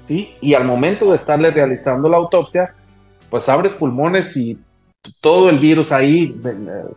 ¿sí? 0.08 0.30
Y 0.42 0.54
al 0.54 0.66
momento 0.66 1.10
de 1.12 1.18
estarle 1.18 1.52
realizando 1.52 2.10
la 2.10 2.18
autopsia, 2.18 2.76
pues 3.30 3.50
abres 3.50 3.74
pulmones 3.74 4.36
y 4.38 4.58
todo 5.22 5.50
el 5.50 5.60
virus 5.60 5.92
ahí, 5.92 6.40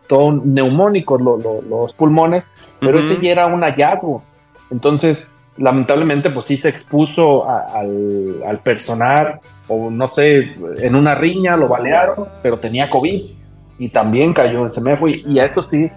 todo 0.07 0.32
neumónico, 0.32 1.19
los 1.19 1.93
pulmones, 1.93 2.45
pero 2.81 3.01
ese 3.01 3.19
ya 3.20 3.32
era 3.32 3.47
un 3.47 3.62
hallazgo. 3.62 4.23
Entonces, 4.70 5.28
lamentablemente, 5.57 6.31
pues 6.31 6.47
sí 6.47 6.57
se 6.57 6.69
expuso 6.69 7.49
al, 7.49 8.43
al, 8.47 8.61
personal, 8.61 9.40
o 9.69 9.90
no 9.90 10.07
sé, 10.07 10.57
en 10.78 10.97
una 10.97 11.15
riña 11.15 11.57
lo 11.57 11.69
balearon, 11.69 12.27
pero 12.43 12.59
tenía 12.59 12.89
COVID 12.90 13.23
y 13.78 13.89
también 13.90 14.32
cayó 14.32 14.66
en 14.66 14.73
semefo, 14.73 15.09
y, 15.09 15.23
y 15.27 15.39
eso 15.39 15.62
sí, 15.62 15.90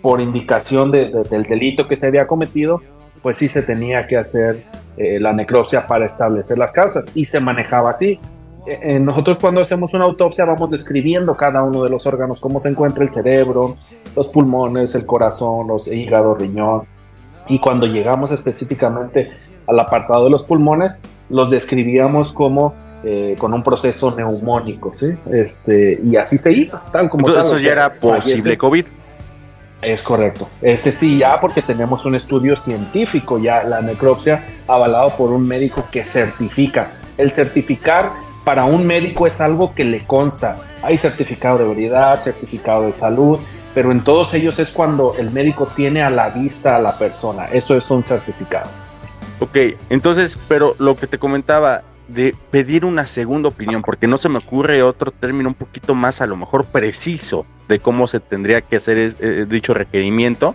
por 0.00 0.20
indicación 0.20 0.90
de, 0.90 1.10
del 1.28 1.42
delito 1.42 1.88
que 1.88 1.96
se 1.96 2.06
había 2.06 2.26
cometido, 2.26 2.80
pues 3.22 3.36
sí 3.38 3.48
se 3.48 3.62
tenía 3.62 4.06
que 4.06 4.16
hacer 4.16 4.62
eh, 4.96 5.18
la 5.20 5.32
necropsia 5.32 5.86
para 5.86 6.06
establecer 6.06 6.56
las 6.56 6.72
causas 6.72 7.10
y 7.14 7.24
se 7.24 7.40
manejaba 7.40 7.90
así. 7.90 8.20
Eh, 8.66 8.78
eh, 8.82 9.00
nosotros 9.00 9.38
cuando 9.38 9.60
hacemos 9.60 9.92
una 9.94 10.04
autopsia 10.04 10.44
vamos 10.44 10.70
describiendo 10.70 11.36
cada 11.36 11.62
uno 11.62 11.82
de 11.82 11.90
los 11.90 12.06
órganos, 12.06 12.40
cómo 12.40 12.60
se 12.60 12.68
encuentra 12.68 13.04
el 13.04 13.10
cerebro, 13.10 13.76
los 14.14 14.28
pulmones, 14.28 14.94
el 14.94 15.06
corazón, 15.06 15.66
los 15.66 15.88
hígado, 15.88 16.34
riñón. 16.34 16.82
Y 17.48 17.58
cuando 17.58 17.86
llegamos 17.86 18.32
específicamente 18.32 19.30
al 19.66 19.80
apartado 19.80 20.24
de 20.24 20.30
los 20.30 20.42
pulmones, 20.42 20.94
los 21.28 21.50
describíamos 21.50 22.32
como 22.32 22.74
con 23.38 23.54
un 23.54 23.62
proceso 23.62 24.14
neumónico, 24.14 24.92
¿sí? 24.94 25.14
Este, 25.30 26.00
y 26.02 26.16
así 26.16 26.38
se 26.38 26.52
hizo, 26.52 26.80
tal 26.92 27.08
como 27.08 27.26
Entonces, 27.28 27.52
eso 27.52 27.58
ya 27.58 27.72
era 27.72 27.92
posible 27.92 28.58
COVID. 28.58 28.86
Es 29.82 30.02
correcto. 30.02 30.48
Ese 30.62 30.90
sí, 30.90 31.18
ya 31.18 31.40
porque 31.40 31.62
tenemos 31.62 32.04
un 32.04 32.14
estudio 32.14 32.56
científico, 32.56 33.38
ya 33.38 33.62
la 33.62 33.80
necropsia 33.80 34.42
avalado 34.66 35.10
por 35.16 35.30
un 35.30 35.46
médico 35.46 35.84
que 35.90 36.04
certifica. 36.04 36.92
El 37.18 37.30
certificar 37.30 38.12
para 38.44 38.64
un 38.64 38.86
médico 38.86 39.26
es 39.26 39.40
algo 39.40 39.74
que 39.74 39.84
le 39.84 40.04
consta. 40.04 40.56
Hay 40.82 40.98
certificado 40.98 41.58
de 41.58 41.68
veridad, 41.68 42.22
certificado 42.22 42.86
de 42.86 42.92
salud, 42.92 43.38
pero 43.74 43.92
en 43.92 44.02
todos 44.02 44.32
ellos 44.34 44.58
es 44.58 44.70
cuando 44.70 45.14
el 45.18 45.30
médico 45.30 45.68
tiene 45.76 46.02
a 46.02 46.10
la 46.10 46.30
vista 46.30 46.76
a 46.76 46.80
la 46.80 46.96
persona. 46.96 47.46
Eso 47.46 47.76
es 47.76 47.90
un 47.90 48.02
certificado. 48.02 48.70
Ok, 49.40 49.56
entonces, 49.90 50.38
pero 50.48 50.74
lo 50.78 50.96
que 50.96 51.06
te 51.06 51.18
comentaba, 51.18 51.82
de 52.08 52.34
pedir 52.50 52.84
una 52.84 53.06
segunda 53.06 53.48
opinión, 53.48 53.82
porque 53.82 54.06
no 54.06 54.18
se 54.18 54.28
me 54.28 54.38
ocurre 54.38 54.82
otro 54.82 55.10
término 55.10 55.48
un 55.48 55.54
poquito 55.54 55.94
más 55.94 56.20
a 56.20 56.26
lo 56.26 56.36
mejor 56.36 56.64
preciso 56.64 57.46
de 57.68 57.78
cómo 57.78 58.06
se 58.06 58.20
tendría 58.20 58.60
que 58.60 58.76
hacer 58.76 58.96
eh, 58.98 59.46
dicho 59.48 59.74
requerimiento. 59.74 60.54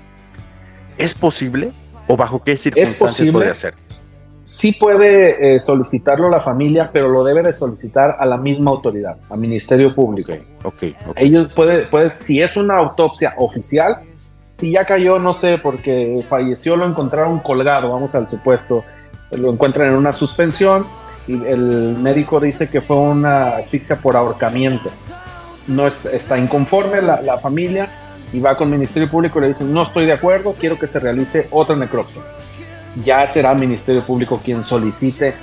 ¿Es 0.98 1.14
posible 1.14 1.72
o 2.08 2.16
bajo 2.16 2.44
qué 2.44 2.58
circunstancias 2.58 3.30
puede 3.32 3.50
hacer? 3.50 3.74
Sí 4.44 4.74
puede 4.74 5.56
eh, 5.56 5.60
solicitarlo 5.60 6.30
la 6.30 6.42
familia, 6.42 6.90
pero 6.92 7.10
lo 7.10 7.24
debe 7.24 7.44
de 7.44 7.54
solicitar 7.54 8.18
a 8.20 8.26
la 8.26 8.38
misma 8.38 8.72
autoridad, 8.72 9.18
al 9.30 9.40
Ministerio 9.40 9.94
Público. 9.94 10.34
Okay, 10.64 10.96
Ellos 11.16 11.54
puede, 11.54 11.86
puede, 11.86 12.12
si 12.26 12.42
es 12.42 12.58
una 12.58 12.76
autopsia 12.76 13.36
oficial, 13.38 14.02
si 14.60 14.72
ya 14.72 14.86
cayó, 14.86 15.20
no 15.20 15.34
sé, 15.34 15.58
porque 15.58 16.24
falleció, 16.28 16.76
lo 16.76 16.86
encontraron 16.86 17.40
colgado, 17.40 17.90
vamos 17.90 18.14
al 18.16 18.28
supuesto, 18.28 18.84
lo 19.32 19.52
encuentran 19.52 19.90
en 19.90 19.96
una 19.96 20.12
suspensión, 20.12 20.86
y 21.28 21.34
el 21.46 21.98
médico 21.98 22.40
dice 22.40 22.70
que 22.70 22.82
fue 22.82 22.98
una 22.98 23.58
asfixia 23.58 23.96
por 23.96 24.16
ahorcamiento. 24.16 24.90
No 25.68 25.88
está 25.88 26.38
inconforme 26.38 27.02
la, 27.02 27.22
la, 27.22 27.38
familia 27.38 27.88
y 28.34 28.40
va 28.40 28.58
con 28.58 28.68
el 28.70 28.74
Ministerio 28.74 29.10
Público 29.10 29.40
y 29.40 29.44
le 29.44 29.48
dicen, 29.50 29.74
no 29.74 29.84
estoy 29.84 30.06
de 30.06 30.14
acuerdo, 30.14 30.56
quiero 30.60 30.78
que 30.78 30.88
se 30.88 31.00
realice 31.00 31.48
otra 31.52 31.76
necropsia. 31.76 32.24
Ya 33.04 33.26
será 33.28 33.52
el 33.52 33.60
Ministerio 33.60 34.04
Público 34.04 34.42
quien 34.44 34.64
solicite 34.64 35.36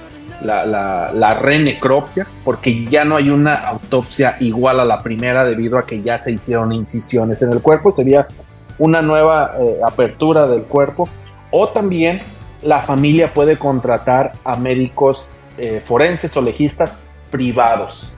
la, 0.42 0.66
la, 0.66 1.12
la, 1.12 1.34
renecropsia, 1.34 2.26
porque 2.44 2.84
ya 2.84 3.05
no 3.05 3.16
hay 3.16 3.30
una 3.30 3.55
autopsia 3.55 4.36
igual 4.40 4.80
a 4.80 4.84
la 4.84 4.98
primera 5.00 5.44
debido 5.44 5.78
a 5.78 5.86
que 5.86 6.02
ya 6.02 6.18
se 6.18 6.32
hicieron 6.32 6.72
incisiones 6.72 7.42
en 7.42 7.52
el 7.52 7.60
cuerpo, 7.60 7.90
sería 7.90 8.26
una 8.78 9.02
nueva 9.02 9.55
eh, 9.59 9.78
apertura 9.84 10.46
del 10.46 10.62
cuerpo, 10.62 11.09
o 11.50 11.68
también 11.68 12.18
la 12.62 12.80
familia 12.80 13.32
puede 13.32 13.56
contratar 13.56 14.32
a 14.44 14.56
médicos 14.56 15.26
eh, 15.59 15.82
forenses 15.85 16.36
o 16.36 16.43
legistas 16.43 16.93
privados. 17.30 18.12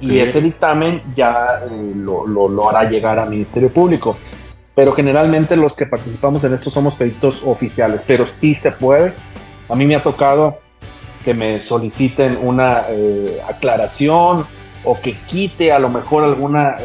Y 0.00 0.20
ese 0.20 0.40
dictamen 0.40 1.02
ya 1.16 1.62
eh, 1.68 1.92
lo, 1.96 2.24
lo, 2.26 2.70
hará 2.70 2.88
llegar 2.88 3.18
al 3.18 3.28
Ministerio 3.28 3.72
Público. 3.72 4.16
Pero 4.74 4.92
generalmente 4.92 5.56
los 5.56 5.74
que 5.74 5.86
participamos 5.86 6.44
en 6.44 6.54
esto 6.54 6.70
somos 6.70 6.94
peritos 6.94 7.42
oficiales, 7.44 8.02
pero 8.06 8.26
sí 8.26 8.54
se 8.54 8.70
puede. 8.70 9.12
A 9.68 9.74
mí 9.74 9.84
me 9.84 9.96
ha 9.96 10.02
tocado 10.02 10.60
que 11.24 11.34
me 11.34 11.60
soliciten 11.60 12.38
una 12.40 12.84
eh, 12.88 13.40
aclaración 13.48 14.46
o 14.84 15.00
que 15.00 15.12
quite 15.12 15.72
a 15.72 15.78
lo 15.80 15.88
mejor 15.88 16.22
alguna 16.22 16.76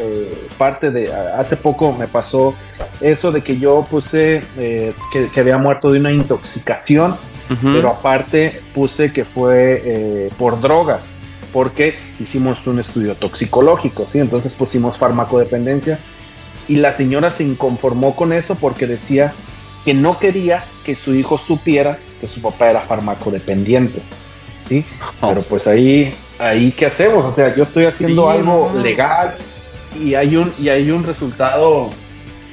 parte 0.58 0.90
de... 0.90 1.14
Hace 1.14 1.56
poco 1.56 1.92
me 1.92 2.08
pasó 2.08 2.54
eso 3.00 3.32
de 3.32 3.42
que 3.42 3.58
yo 3.58 3.84
puse 3.84 4.42
que, 4.56 5.30
que, 5.32 5.40
había 5.40 5.56
muerto 5.56 5.90
de 5.90 6.00
una 6.00 6.12
intoxicación 6.12 7.16
pero 7.62 7.90
aparte 7.90 8.60
puse 8.74 9.12
que 9.12 9.24
fue 9.24 9.82
eh, 9.84 10.30
por 10.38 10.60
drogas, 10.60 11.06
porque 11.52 11.96
hicimos 12.18 12.66
un 12.66 12.80
estudio 12.80 13.14
toxicológico, 13.14 14.06
¿sí? 14.06 14.18
Entonces 14.18 14.54
pusimos 14.54 14.98
farmacodependencia 14.98 15.98
y 16.68 16.76
la 16.76 16.92
señora 16.92 17.30
se 17.30 17.44
inconformó 17.44 18.16
con 18.16 18.32
eso 18.32 18.56
porque 18.56 18.86
decía 18.86 19.32
que 19.84 19.94
no 19.94 20.18
quería 20.18 20.64
que 20.84 20.96
su 20.96 21.14
hijo 21.14 21.38
supiera 21.38 21.98
que 22.20 22.28
su 22.28 22.42
papá 22.42 22.70
era 22.70 22.80
farmacodependiente, 22.80 24.02
¿sí? 24.68 24.84
Oh. 25.20 25.28
Pero 25.28 25.42
pues 25.42 25.66
ahí, 25.66 26.14
ahí, 26.38 26.72
¿qué 26.72 26.86
hacemos? 26.86 27.24
O 27.24 27.32
sea, 27.32 27.54
yo 27.54 27.64
estoy 27.64 27.84
haciendo 27.84 28.28
algo 28.28 28.72
legal 28.82 29.36
y 30.02 30.14
hay 30.14 30.36
un, 30.36 30.52
y 30.58 30.68
hay 30.68 30.90
un 30.90 31.04
resultado 31.04 31.90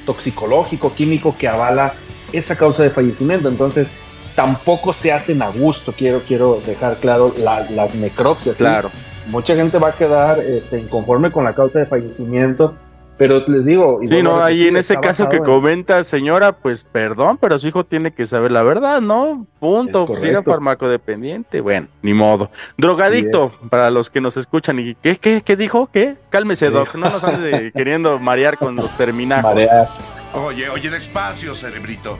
toxicológico, 0.06 0.94
químico 0.94 1.34
que 1.36 1.48
avala 1.48 1.94
esa 2.32 2.56
causa 2.56 2.82
de 2.82 2.90
fallecimiento. 2.90 3.48
Entonces, 3.48 3.88
tampoco 4.34 4.92
se 4.92 5.12
hacen 5.12 5.42
a 5.42 5.48
gusto, 5.48 5.92
quiero, 5.96 6.20
quiero 6.26 6.60
dejar 6.64 6.96
claro 6.96 7.34
las 7.38 7.94
necropsias. 7.94 8.56
Claro. 8.56 8.90
Mucha 9.28 9.54
gente 9.56 9.78
va 9.78 9.88
a 9.88 9.92
quedar 9.92 10.38
este, 10.38 10.78
inconforme 10.78 11.30
con 11.30 11.44
la 11.44 11.54
causa 11.54 11.78
de 11.78 11.86
fallecimiento, 11.86 12.74
pero 13.16 13.42
les 13.46 13.64
digo... 13.64 14.00
Sí, 14.04 14.22
no, 14.22 14.42
ahí 14.42 14.66
en 14.66 14.76
ese 14.76 14.98
caso 14.98 15.28
que 15.28 15.38
comenta, 15.38 16.02
señora, 16.04 16.52
pues 16.52 16.84
perdón, 16.84 17.38
pero 17.38 17.58
su 17.58 17.68
hijo 17.68 17.84
tiene 17.84 18.10
que 18.10 18.26
saber 18.26 18.50
la 18.50 18.62
verdad, 18.62 19.00
¿no? 19.00 19.46
Punto, 19.60 20.06
si 20.16 20.26
era 20.26 20.42
farmacodependiente, 20.42 21.60
bueno, 21.60 21.86
ni 22.02 22.12
modo. 22.12 22.50
Drogadicto, 22.76 23.54
para 23.70 23.90
los 23.90 24.10
que 24.10 24.20
nos 24.20 24.36
escuchan, 24.36 24.78
¿y 24.80 24.94
qué, 24.96 25.16
qué, 25.16 25.42
qué 25.42 25.56
dijo? 25.56 25.88
¿Qué? 25.90 26.16
Cálmese, 26.28 26.70
Doc, 26.70 26.96
no 26.96 27.08
nos 27.08 27.24
ande 27.24 27.72
queriendo 27.76 28.18
marear 28.18 28.58
con 28.58 28.76
los 28.76 28.90
terminajos. 28.96 29.54
Marear. 29.54 29.88
Oye, 30.34 30.68
oye, 30.68 30.90
despacio, 30.90 31.54
cerebrito. 31.54 32.18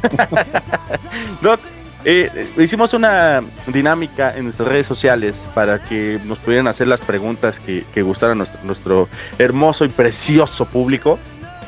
Doc, 1.42 1.58
eh, 2.04 2.48
hicimos 2.58 2.92
una 2.94 3.42
dinámica 3.66 4.36
en 4.36 4.44
nuestras 4.44 4.68
redes 4.68 4.86
sociales 4.86 5.42
para 5.54 5.78
que 5.78 6.20
nos 6.24 6.38
pudieran 6.38 6.66
hacer 6.68 6.86
las 6.86 7.00
preguntas 7.00 7.60
que, 7.60 7.84
que 7.94 8.02
gustaran 8.02 8.38
nuestro, 8.38 8.60
nuestro 8.64 9.08
hermoso 9.38 9.84
y 9.84 9.88
precioso 9.88 10.66
público. 10.66 11.18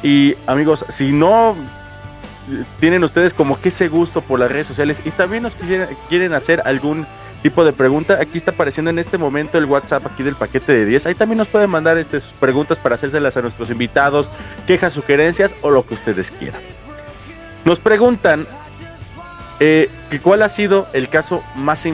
Y 0.02 0.34
amigos, 0.46 0.84
si 0.88 1.12
no 1.12 1.56
tienen 2.80 3.02
ustedes 3.04 3.34
como 3.34 3.60
que 3.60 3.70
ese 3.70 3.88
gusto 3.88 4.20
por 4.20 4.38
las 4.38 4.50
redes 4.50 4.66
sociales 4.66 5.02
y 5.04 5.10
también 5.10 5.42
nos 5.42 5.54
quieren 6.08 6.32
hacer 6.32 6.62
algún 6.64 7.06
tipo 7.42 7.64
de 7.64 7.72
pregunta, 7.72 8.18
aquí 8.20 8.38
está 8.38 8.50
apareciendo 8.50 8.90
en 8.90 8.98
este 8.98 9.18
momento 9.18 9.58
el 9.58 9.66
WhatsApp 9.66 10.06
aquí 10.06 10.22
del 10.22 10.34
paquete 10.34 10.72
de 10.72 10.86
10. 10.86 11.06
Ahí 11.06 11.14
también 11.14 11.38
nos 11.38 11.48
pueden 11.48 11.70
mandar 11.70 11.98
este, 11.98 12.20
sus 12.20 12.32
preguntas 12.32 12.78
para 12.78 12.94
hacérselas 12.96 13.36
a 13.36 13.42
nuestros 13.42 13.70
invitados, 13.70 14.30
quejas, 14.66 14.92
sugerencias 14.92 15.54
o 15.62 15.70
lo 15.70 15.86
que 15.86 15.94
ustedes 15.94 16.30
quieran. 16.30 16.60
Nos 17.64 17.78
preguntan 17.78 18.46
eh, 19.60 19.88
¿Cuál 20.22 20.42
ha 20.42 20.48
sido 20.48 20.86
el 20.92 21.08
caso 21.08 21.42
más, 21.54 21.86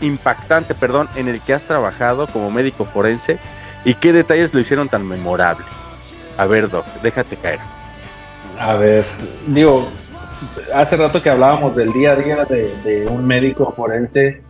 impactante 0.00 0.74
perdón, 0.74 1.08
en 1.16 1.28
el 1.28 1.40
que 1.40 1.52
has 1.52 1.64
trabajado 1.64 2.26
como 2.26 2.50
médico 2.50 2.84
forense 2.84 3.38
y 3.84 3.94
qué 3.94 4.12
detalles 4.12 4.54
lo 4.54 4.60
hicieron 4.60 4.88
tan 4.88 5.06
memorable? 5.06 5.64
A 6.36 6.46
ver, 6.46 6.68
Doc, 6.68 6.86
déjate 7.02 7.36
caer. 7.36 7.60
A 8.58 8.76
ver, 8.76 9.04
digo, 9.46 9.88
hace 10.74 10.96
rato 10.96 11.22
que 11.22 11.30
hablábamos 11.30 11.74
del 11.76 11.90
día 11.90 12.12
a 12.12 12.16
día 12.16 12.44
de 12.44 13.06
un 13.08 13.26
médico 13.26 13.72
forense. 13.76 14.42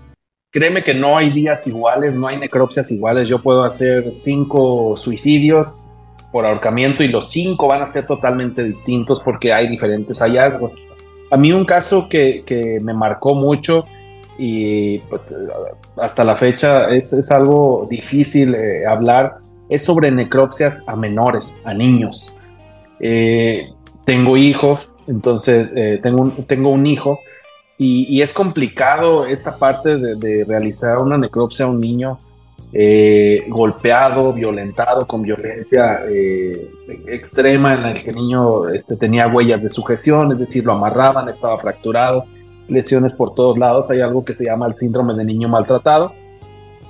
Créeme 0.53 0.83
que 0.83 0.95
no 0.95 1.17
hay 1.17 1.31
días 1.31 1.67
iguales, 1.69 2.13
no 2.13 2.27
hay 2.27 2.37
necropsias 2.37 2.91
iguales. 2.91 3.29
Yo 3.29 3.41
puedo 3.41 3.63
hacer 3.63 4.17
cinco 4.17 4.97
suicidios 4.97 5.91
por 6.33 6.45
ahorcamiento 6.45 7.03
y 7.03 7.09
los 7.09 7.31
cinco 7.31 7.69
van 7.69 7.83
a 7.83 7.91
ser 7.91 8.07
totalmente 8.07 8.63
distintos 8.63 9.21
porque 9.25 9.53
hay 9.53 9.69
diferentes 9.69 10.19
hallazgos. 10.21 10.73
A 11.31 11.36
mí 11.36 11.52
un 11.52 11.65
caso 11.65 12.09
que, 12.09 12.44
me 12.82 12.93
marcó 12.93 13.35
mucho 13.35 13.86
y 14.39 14.98
pues, 15.01 15.23
hasta 15.97 16.24
la 16.24 16.36
fecha 16.36 16.90
es, 16.90 17.31
algo 17.31 17.86
difícil 17.89 18.55
eh, 18.55 18.86
hablar, 18.86 19.36
es 19.69 19.85
sobre 19.85 20.11
necropsias 20.11 20.82
a 20.86 20.97
menores, 20.97 21.62
a 21.66 21.74
niños. 21.74 22.35
Eh, 22.98 23.70
tengo 24.05 24.36
hijos, 24.36 24.98
entonces 25.07 25.69
eh, 25.77 26.01
tengo, 26.02 26.23
un, 26.23 26.44
tengo 26.44 26.70
un 26.70 26.86
hijo 26.86 27.19
y, 27.82 28.20
es 28.20 28.35
complicado 28.35 29.24
esta 29.24 29.57
parte 29.57 29.97
de, 29.97 30.44
realizar 30.44 30.98
una 30.98 31.16
necropsia 31.16 31.65
a 31.65 31.69
un 31.70 31.81
niño 31.81 32.19
eh, 32.73 33.47
golpeado, 33.49 34.32
violentado 34.32 35.05
con 35.07 35.23
violencia 35.23 36.03
eh, 36.09 36.70
extrema 37.09 37.74
en 37.74 37.82
la 37.82 37.95
que 37.95 38.11
el 38.11 38.16
niño 38.16 38.69
este, 38.69 38.97
tenía 38.97 39.27
huellas 39.27 39.62
de 39.62 39.69
sujeción, 39.69 40.32
es 40.32 40.39
decir, 40.39 40.65
lo 40.65 40.73
amarraban, 40.73 41.28
estaba 41.28 41.59
fracturado, 41.59 42.27
lesiones 42.69 43.12
por 43.12 43.35
todos 43.35 43.59
lados. 43.59 43.91
Hay 43.91 44.01
algo 44.01 44.24
que 44.24 44.35
se 44.35 44.45
llama 44.45 44.66
el 44.66 44.74
síndrome 44.74 45.15
de 45.15 45.24
niño 45.24 45.49
maltratado, 45.49 46.15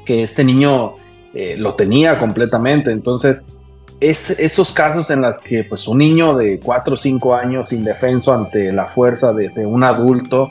que 0.05 0.23
este 0.23 0.45
niño 0.45 0.97
eh, 1.33 1.57
lo 1.57 1.75
tenía 1.77 2.19
completamente. 2.19 2.93
Entonces, 2.93 3.57
es 4.01 4.39
esos 4.39 4.75
casos 4.75 5.09
en 5.09 5.23
los 5.23 5.41
que 5.41 5.65
pues, 5.65 5.89
un 5.89 5.99
niño 5.99 6.37
de 6.37 6.61
4 6.61 6.95
o 6.95 6.97
5 6.99 7.35
años 7.35 7.73
indefenso 7.73 8.35
ante 8.35 8.71
la 8.71 8.87
fuerza 8.87 9.33
de, 9.33 9.49
un 9.65 9.83
adulto, 9.83 10.51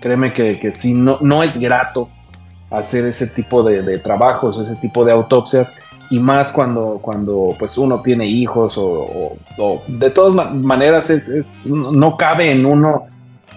créeme 0.00 0.32
que, 0.32 0.60
que 0.60 0.70
sí, 0.70 0.92
no, 0.92 1.18
no 1.20 1.42
es 1.42 1.58
grato 1.58 2.08
hacer 2.70 3.04
ese 3.06 3.26
tipo 3.26 3.62
de, 3.62 3.98
trabajos, 3.98 4.58
ese 4.58 4.76
tipo 4.76 5.04
de 5.04 5.12
autopsias, 5.12 5.74
y 6.08 6.18
más 6.18 6.52
cuando, 6.52 6.98
cuando 7.00 7.54
pues 7.58 7.78
uno 7.78 8.00
tiene 8.02 8.26
hijos 8.26 8.74
o, 8.76 9.36
de 9.86 10.10
todas 10.10 10.52
maneras 10.54 11.08
es, 11.10 11.46
no 11.64 12.16
cabe 12.16 12.50
en 12.50 12.66
uno 12.66 13.04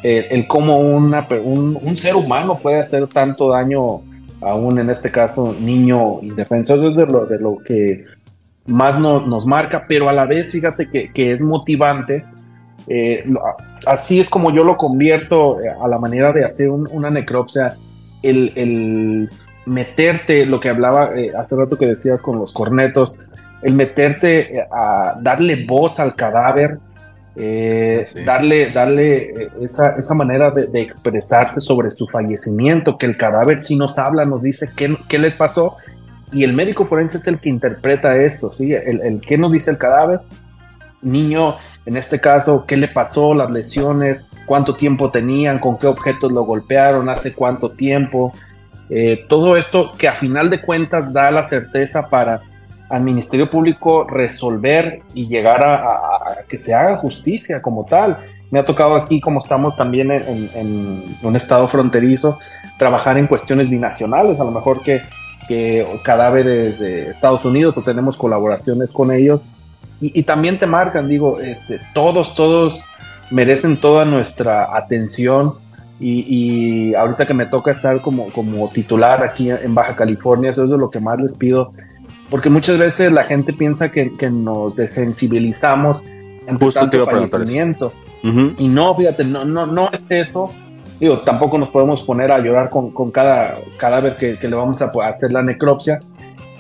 eh, 0.04 0.28
el 0.30 0.46
cómo 0.48 0.80
una, 0.80 1.28
un, 1.44 1.98
ser 1.98 2.16
humano 2.16 2.60
puede 2.60 2.82
hacer 2.82 3.08
tanto 3.08 3.50
daño 3.50 4.02
aún 4.42 4.78
en 4.78 4.90
este 4.90 5.10
caso 5.10 5.56
niño 5.60 6.22
indefenso, 6.22 6.76
eso 6.76 6.90
es 6.90 6.96
de 6.96 7.06
lo, 7.06 7.26
de 7.26 7.40
lo 7.40 7.58
que 7.58 8.06
más 8.66 9.00
nos 9.00 9.46
marca, 9.46 9.86
pero 9.88 10.10
a 10.10 10.14
la 10.14 10.26
vez 10.26 10.52
fíjate 10.52 10.90
que, 10.90 11.32
es 11.32 11.42
motivante. 11.42 12.26
Eh, 12.88 13.26
así 13.86 14.20
es 14.20 14.30
como 14.30 14.52
yo 14.52 14.64
lo 14.64 14.76
convierto 14.76 15.62
eh, 15.62 15.70
a 15.82 15.88
la 15.88 15.98
manera 15.98 16.34
de 16.34 16.44
hacer 16.44 16.70
una 16.70 17.10
necropsia 17.10 17.76
el, 18.24 19.30
meterte, 19.66 20.46
lo 20.46 20.60
que 20.60 20.70
hablaba 20.70 21.12
eh, 21.16 21.32
hace 21.38 21.56
rato 21.56 21.78
que 21.78 21.86
decías 21.86 22.22
con 22.22 22.38
los 22.38 22.52
cornetos, 22.52 23.18
el 23.62 23.74
meterte 23.76 24.60
eh, 24.60 24.68
a 24.72 25.18
darle 25.22 25.66
voz 25.66 26.00
al 26.00 26.16
cadáver, 26.16 26.80
eh, 27.36 28.06
darle, 28.26 28.72
darle 28.72 29.50
esa, 29.62 29.96
esa 29.98 30.14
manera 30.14 30.52
de, 30.52 30.82
expresarse 30.82 31.62
sobre 31.62 31.92
su 31.92 32.08
fallecimiento, 32.08 32.98
que 32.98 33.06
el 33.06 33.18
cadáver 33.18 33.64
sí 33.64 33.76
nos 33.76 33.98
habla, 33.98 34.26
nos 34.26 34.44
dice 34.44 34.70
qué, 34.76 34.96
qué 35.08 35.18
les 35.18 35.34
pasó, 35.34 35.78
y 36.32 36.44
el 36.44 36.54
médico 36.54 36.86
forense 36.86 37.18
es 37.18 37.28
el 37.28 37.40
que 37.40 37.50
interpreta 37.50 38.18
esto, 38.18 38.54
¿sí? 38.54 38.74
El, 38.74 39.02
el 39.02 39.22
qué 39.22 39.38
nos 39.38 39.52
dice 39.54 39.72
el 39.72 39.78
cadáver, 39.78 40.20
niño, 41.04 41.56
en 41.86 41.98
este 41.98 42.20
caso, 42.20 42.66
qué 42.66 42.78
le 42.78 42.88
pasó, 42.88 43.34
las 43.34 43.52
lesiones, 43.52 44.26
cuánto 44.46 44.76
tiempo 44.76 45.12
tenían, 45.12 45.60
con 45.60 45.78
qué 45.78 45.88
objetos 45.88 46.32
lo 46.32 46.44
golpearon, 46.44 47.10
hace 47.10 47.34
cuánto 47.34 47.72
tiempo. 47.72 48.34
Eh, 48.90 49.26
todo 49.28 49.58
esto 49.58 49.92
que 49.98 50.08
a 50.08 50.14
final 50.14 50.50
de 50.50 50.62
cuentas 50.62 51.14
da 51.14 51.32
la 51.32 51.44
certeza 51.46 52.10
para 52.10 52.42
al 52.90 53.02
Ministerio 53.02 53.50
Público 53.50 54.06
resolver 54.08 55.02
y 55.16 55.28
llegar 55.28 55.64
a, 55.66 56.44
que 56.48 56.60
se 56.60 56.76
haga 56.76 56.98
justicia 56.98 57.60
como 57.62 57.86
tal. 57.86 58.18
Me 58.52 58.60
ha 58.60 58.64
tocado 58.64 58.96
aquí, 58.96 59.20
como 59.20 59.40
estamos 59.40 59.76
también 59.76 60.12
en, 60.12 61.18
un 61.24 61.36
estado 61.36 61.68
fronterizo, 61.68 62.38
trabajar 62.78 63.18
en 63.18 63.26
cuestiones 63.26 63.70
binacionales, 63.70 64.40
a 64.40 64.44
lo 64.44 64.52
mejor 64.52 64.84
que, 64.84 65.02
que 65.48 65.88
cadáveres 66.04 66.78
de 66.78 67.10
Estados 67.10 67.44
Unidos 67.46 67.76
o 67.78 67.82
tenemos 67.82 68.16
colaboraciones 68.16 68.94
con 68.94 69.12
ellos. 69.12 69.42
Y, 70.04 70.20
y 70.20 70.24
también 70.24 70.60
te 70.60 70.66
marcan, 70.66 71.08
digo, 71.08 71.40
este, 71.40 71.80
todos, 71.94 72.36
todos 72.36 72.84
merecen 73.32 73.78
toda 73.78 74.04
nuestra 74.04 74.76
atención. 74.76 75.54
Y, 76.02 76.94
ahorita 76.96 77.26
que 77.26 77.34
me 77.34 77.46
toca 77.46 77.72
estar 77.72 78.02
como, 78.02 78.30
como 78.34 78.68
titular 78.68 79.24
aquí 79.24 79.50
en 79.50 79.74
Baja 79.74 79.96
California, 79.96 80.50
eso 80.50 80.66
es 80.66 80.70
lo 80.72 80.90
que 80.90 81.00
más 81.00 81.18
les 81.18 81.38
pido, 81.38 81.72
porque 82.30 82.50
muchas 82.50 82.78
veces 82.78 83.14
la 83.14 83.24
gente 83.24 83.54
piensa 83.54 83.90
que, 83.90 84.12
nos 84.30 84.76
desensibilizamos 84.76 86.04
en 86.46 86.58
tanto 86.58 87.06
fallecimiento. 87.06 87.94
Y 88.58 88.68
no, 88.68 88.94
fíjate, 88.96 89.24
no, 89.24 89.46
no, 89.46 89.66
no 89.66 89.90
es 89.94 90.02
eso. 90.10 90.52
Digo, 91.00 91.20
tampoco 91.20 91.58
nos 91.58 91.70
podemos 91.70 92.04
poner 92.04 92.34
a 92.34 92.40
llorar 92.40 92.70
con, 92.70 92.92
cada 93.12 93.58
cadáver 93.78 94.18
que, 94.18 94.38
que 94.38 94.50
le 94.50 94.58
vamos 94.58 94.82
a 94.82 94.92
hacer 95.08 95.32
la 95.32 95.42
necropsia, 95.42 96.02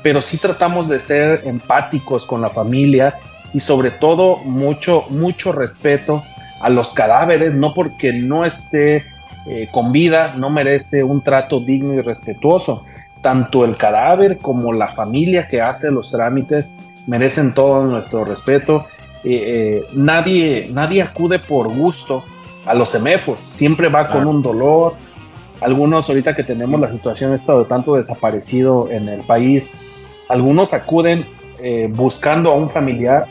pero 0.01 0.21
sí 0.21 0.37
tratamos 0.37 0.87
de 0.87 1.01
ser 1.01 1.41
empáticos 1.43 2.25
con 2.25 2.41
la 2.41 2.49
familia 2.49 3.19
y 3.53 3.59
sobre 3.59 3.91
todo 3.91 4.37
mucho, 4.37 5.05
mucho 5.09 5.51
respeto 5.51 6.23
a 6.59 6.69
los 6.69 6.93
cadáveres, 6.93 7.53
no 7.53 7.73
porque 7.73 8.13
no 8.13 8.45
esté 8.45 9.05
eh, 9.45 9.67
con 9.71 9.91
vida, 9.91 10.33
no 10.35 10.49
merece 10.49 11.03
un 11.03 11.21
trato 11.21 11.59
digno 11.59 11.93
y 11.93 12.01
respetuoso. 12.01 12.85
Tanto 13.21 13.63
el 13.63 13.77
cadáver 13.77 14.37
como 14.37 14.73
la 14.73 14.87
familia 14.87 15.47
que 15.47 15.61
hace 15.61 15.91
los 15.91 16.11
trámites 16.11 16.71
merecen 17.05 17.53
todo 17.53 17.85
nuestro 17.85 18.25
respeto. 18.25 18.85
Eh, 19.23 19.43
eh, 19.45 19.83
nadie, 19.93 20.69
nadie 20.71 21.01
acude 21.01 21.39
por 21.39 21.67
gusto 21.73 22.23
a 22.65 22.73
los 22.73 22.89
semefos, 22.89 23.41
siempre 23.41 23.89
va 23.89 24.07
con 24.07 24.25
un 24.25 24.41
dolor. 24.41 24.95
Algunos, 25.59 26.09
ahorita 26.09 26.35
que 26.35 26.43
tenemos 26.43 26.79
la 26.79 26.89
situación 26.89 27.33
esta 27.33 27.57
de 27.57 27.65
tanto 27.65 27.95
desaparecido 27.95 28.89
en 28.89 29.09
el 29.09 29.21
país, 29.21 29.69
algunos 30.27 30.73
acuden 30.73 31.25
buscando 31.93 32.51
a 32.51 32.55
un 32.55 32.69
familiar 32.69 33.25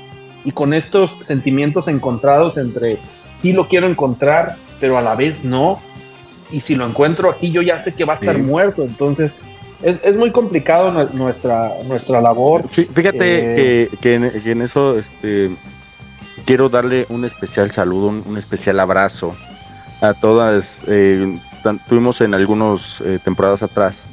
y 0.44 0.52
con 0.52 0.74
estos 0.74 1.18
sentimientos 1.22 1.88
encontrados 1.88 2.56
entre 2.58 2.98
sí 3.28 3.52
lo 3.52 3.68
quiero 3.68 3.86
encontrar, 3.86 4.56
pero 4.80 4.98
a 4.98 5.02
la 5.02 5.14
vez 5.14 5.44
no. 5.44 5.80
Y 6.50 6.60
si 6.60 6.74
lo 6.74 6.86
encuentro 6.86 7.30
aquí, 7.30 7.50
yo 7.50 7.62
ya 7.62 7.78
sé 7.78 7.94
que 7.94 8.04
va 8.04 8.14
a 8.14 8.16
estar 8.16 8.38
muerto. 8.38 8.82
Entonces, 8.82 9.32
es, 9.82 10.16
muy 10.16 10.30
complicado 10.30 10.92
nuestra, 11.12 11.72
nuestra 11.86 12.20
labor. 12.20 12.68
fíjate 12.68 13.84
eh, 13.84 13.90
que, 14.00 14.14
en, 14.14 14.62
eso 14.62 14.98
este, 14.98 15.50
quiero 16.44 16.68
darle 16.68 17.06
un 17.08 17.24
especial 17.24 17.70
saludo, 17.70 18.08
un, 18.08 18.36
especial 18.36 18.78
abrazo 18.80 19.34
a 20.00 20.14
todas. 20.14 20.80
Eh, 20.86 21.36
tuvimos 21.88 22.20
en 22.20 22.34
algunas 22.34 23.00
eh, 23.00 23.18
temporadas 23.24 23.62
atrás, 23.62 24.06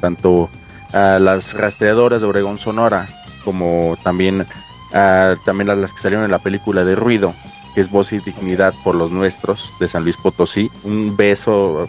tanto 0.00 0.50
a 0.92 1.18
las 1.18 1.54
rastreadoras 1.54 2.20
de 2.20 2.26
Obregón 2.26 2.58
Sonora, 2.58 3.08
como 3.44 3.96
también 4.04 4.46
a, 4.92 5.36
también 5.44 5.70
a 5.70 5.74
las 5.74 5.92
que 5.92 6.00
salieron 6.00 6.24
en 6.24 6.30
la 6.30 6.38
película 6.38 6.84
de 6.84 6.94
Ruido, 6.94 7.34
que 7.74 7.80
es 7.80 7.90
Voz 7.90 8.12
y 8.12 8.18
Dignidad 8.18 8.74
por 8.84 8.94
los 8.94 9.10
Nuestros 9.10 9.70
de 9.80 9.88
San 9.88 10.04
Luis 10.04 10.16
Potosí. 10.16 10.70
Un 10.82 11.16
beso, 11.16 11.88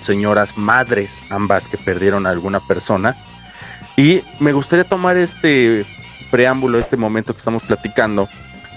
señoras 0.00 0.56
madres, 0.56 1.22
ambas 1.30 1.68
que 1.68 1.78
perdieron 1.78 2.26
a 2.26 2.30
alguna 2.30 2.60
persona. 2.60 3.16
Y 3.96 4.22
me 4.38 4.52
gustaría 4.52 4.84
tomar 4.84 5.16
este 5.16 5.86
preámbulo, 6.30 6.78
este 6.78 6.96
momento 6.96 7.32
que 7.32 7.38
estamos 7.38 7.62
platicando, 7.62 8.28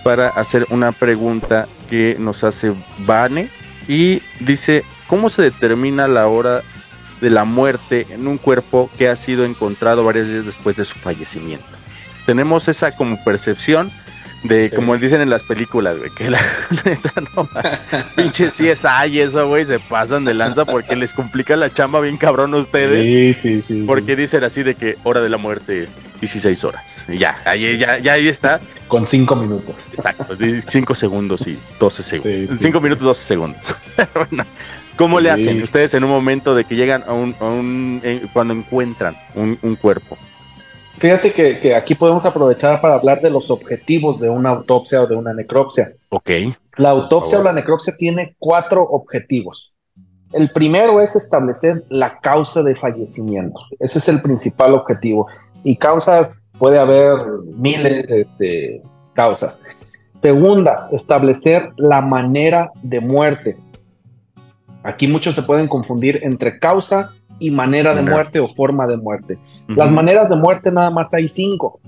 para 0.03 0.27
hacer 0.27 0.67
una 0.69 0.91
pregunta 0.91 1.67
que 1.89 2.17
nos 2.19 2.43
hace 2.43 2.73
Vane 2.99 3.49
y 3.87 4.21
dice, 4.39 4.83
¿cómo 5.07 5.29
se 5.29 5.43
determina 5.43 6.07
la 6.07 6.27
hora 6.27 6.61
de 7.21 7.29
la 7.29 7.45
muerte 7.45 8.05
en 8.09 8.27
un 8.27 8.37
cuerpo 8.37 8.89
que 8.97 9.07
ha 9.07 9.15
sido 9.15 9.45
encontrado 9.45 10.03
varios 10.03 10.27
días 10.27 10.45
después 10.45 10.75
de 10.75 10.85
su 10.85 10.99
fallecimiento? 10.99 11.82
Tenemos 12.25 12.67
esa 12.67 12.91
como 12.91 13.23
percepción, 13.23 13.91
de, 14.43 14.71
como 14.71 14.97
dicen 14.97 15.21
en 15.21 15.29
las 15.29 15.43
películas, 15.43 15.97
güey, 15.97 16.09
que 16.11 16.29
la 16.29 16.39
neta 16.85 17.21
no 17.35 17.49
pinche 18.15 18.47
CSI 18.47 19.07
y 19.09 19.19
eso, 19.19 19.47
güey, 19.47 19.65
se 19.65 19.79
pasan 19.79 20.25
de 20.25 20.33
lanza 20.33 20.65
porque 20.65 20.95
les 20.95 21.13
complica 21.13 21.55
la 21.55 21.73
chamba 21.73 22.01
bien 22.01 22.17
cabrón 22.17 22.53
a 22.53 22.57
ustedes. 22.57 23.39
Sí, 23.39 23.61
sí, 23.61 23.63
sí. 23.65 23.83
Porque 23.87 24.15
dicen 24.15 24.43
así 24.43 24.63
de 24.63 24.75
que 24.75 24.97
hora 25.03 25.21
de 25.21 25.29
la 25.29 25.37
muerte, 25.37 25.87
16 26.19 26.63
horas. 26.65 27.05
Y 27.09 27.17
ya, 27.17 27.41
ahí, 27.45 27.77
ya, 27.77 27.99
ya 27.99 28.13
ahí 28.13 28.27
está. 28.27 28.59
Con 28.87 29.07
5 29.07 29.35
minutos. 29.35 29.75
Exacto, 29.93 30.37
5 30.69 30.95
segundos 30.95 31.47
y 31.47 31.57
12 31.79 32.03
segundos. 32.03 32.59
5 32.59 32.81
minutos, 32.81 33.05
12 33.05 33.23
segundos. 33.23 33.61
bueno, 34.13 34.45
¿cómo 34.97 35.19
le 35.19 35.31
hacen 35.31 35.61
ustedes 35.63 35.93
en 35.93 36.03
un 36.03 36.09
momento 36.09 36.53
de 36.53 36.65
que 36.65 36.75
llegan 36.75 37.03
a 37.07 37.13
un, 37.13 37.33
a 37.39 37.45
un 37.45 38.01
cuando 38.33 38.53
encuentran 38.53 39.15
un, 39.35 39.57
un 39.61 39.75
cuerpo? 39.77 40.17
Fíjate 40.97 41.33
que, 41.33 41.75
aquí 41.75 41.95
podemos 41.95 42.25
aprovechar 42.25 42.79
para 42.79 42.95
hablar 42.95 43.21
de 43.21 43.29
los 43.29 43.49
objetivos 43.51 44.21
de 44.21 44.29
una 44.29 44.49
autopsia 44.49 45.01
o 45.01 45.07
de 45.07 45.15
una 45.15 45.33
necropsia. 45.33 45.89
Ok. 46.09 46.29
La 46.77 46.89
autopsia 46.89 47.39
o 47.39 47.43
la 47.43 47.53
necropsia 47.53 47.93
tiene 47.97 48.35
cuatro 48.39 48.83
objetivos. 48.83 49.73
El 50.31 50.51
primero 50.51 51.01
es 51.01 51.15
establecer 51.15 51.83
la 51.89 52.19
causa 52.19 52.63
de 52.63 52.75
fallecimiento. 52.75 53.59
Ese 53.79 53.99
es 53.99 54.09
el 54.09 54.21
principal 54.21 54.73
objetivo. 54.73 55.27
Y 55.63 55.77
causas, 55.77 56.47
puede 56.57 56.79
haber 56.79 57.17
miles 57.55 58.27
de 58.39 58.81
causas. 59.13 59.63
Segunda, 60.21 60.87
establecer 60.91 61.71
la 61.77 62.01
manera 62.01 62.71
de 62.81 62.99
muerte. 62.99 63.57
Aquí 64.81 65.07
muchos 65.07 65.35
se 65.35 65.43
pueden 65.43 65.67
confundir 65.67 66.21
entre 66.23 66.59
causa 66.59 67.13
y 67.39 67.51
manera 67.51 67.95
de 67.95 68.01
muerte 68.01 68.39
o 68.39 68.47
forma 68.47 68.87
de 68.87 68.97
muerte. 68.97 69.37
Las 69.67 69.91
maneras 69.91 70.29
de 70.29 70.35
muerte 70.35 70.71
nada 70.71 70.89
más 70.89 71.13
hay 71.13 71.27
cinco. 71.27 71.79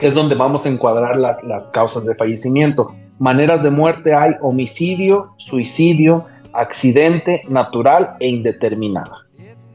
Es 0.00 0.14
donde 0.14 0.34
vamos 0.34 0.64
a 0.64 0.68
encuadrar 0.68 1.16
las, 1.16 1.42
las 1.44 1.70
causas 1.72 2.04
de 2.04 2.14
fallecimiento. 2.14 2.92
Maneras 3.18 3.62
de 3.62 3.70
muerte 3.70 4.14
hay 4.14 4.32
homicidio, 4.42 5.32
suicidio, 5.36 6.26
accidente 6.52 7.42
natural 7.48 8.16
e 8.20 8.28
indeterminada. 8.28 9.26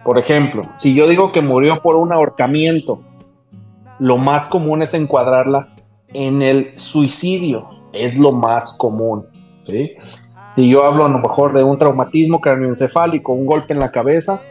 Por 0.03 0.19
ejemplo, 0.19 0.61
si 0.77 0.93
yo 0.93 1.07
digo 1.07 1.31
que 1.31 1.41
murió 1.41 1.81
por 1.81 1.95
un 1.95 2.11
ahorcamiento, 2.11 3.01
lo 3.99 4.17
más 4.17 4.47
común 4.47 4.81
es 4.81 4.93
encuadrarla 4.93 5.69
en 6.13 6.41
el 6.41 6.77
suicidio, 6.77 7.69
es 7.93 8.15
lo 8.15 8.31
más 8.31 8.73
común. 8.77 9.25
¿sí? 9.67 9.93
Si 10.55 10.69
yo 10.69 10.83
hablo 10.85 11.05
a 11.05 11.09
lo 11.09 11.19
mejor 11.19 11.53
de 11.53 11.63
un 11.63 11.77
traumatismo 11.77 12.41
craneoencefálico, 12.41 13.31
un 13.31 13.45
golpe 13.45 13.73
en 13.73 13.79
la 13.79 13.91
cabeza, 13.91 14.41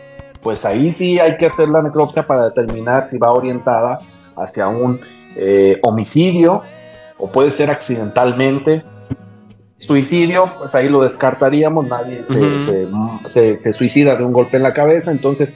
pues 0.42 0.64
ahí 0.64 0.92
sí 0.92 1.18
hay 1.18 1.36
que 1.38 1.46
hacer 1.46 1.68
la 1.68 1.80
necropsia 1.82 2.26
para 2.26 2.44
determinar 2.46 3.08
si 3.08 3.16
va 3.18 3.30
orientada 3.32 4.00
hacia 4.36 4.68
un 4.68 5.00
eh, 5.36 5.78
homicidio 5.82 6.62
o 7.18 7.30
puede 7.30 7.50
ser 7.52 7.70
accidentalmente. 7.70 8.82
Suicidio, 9.78 10.48
pues 10.58 10.74
ahí 10.76 10.88
lo 10.88 11.02
descartaríamos, 11.02 11.88
nadie 11.88 12.22
se, 12.22 12.34
se- 12.64 12.88
se- 13.30 13.58
se 13.58 13.72
suicida 13.72 14.14
de 14.14 14.22
un 14.24 14.32
golpe 14.32 14.56
en 14.56 14.62
la 14.62 14.72
cabeza, 14.72 15.10
entonces 15.10 15.52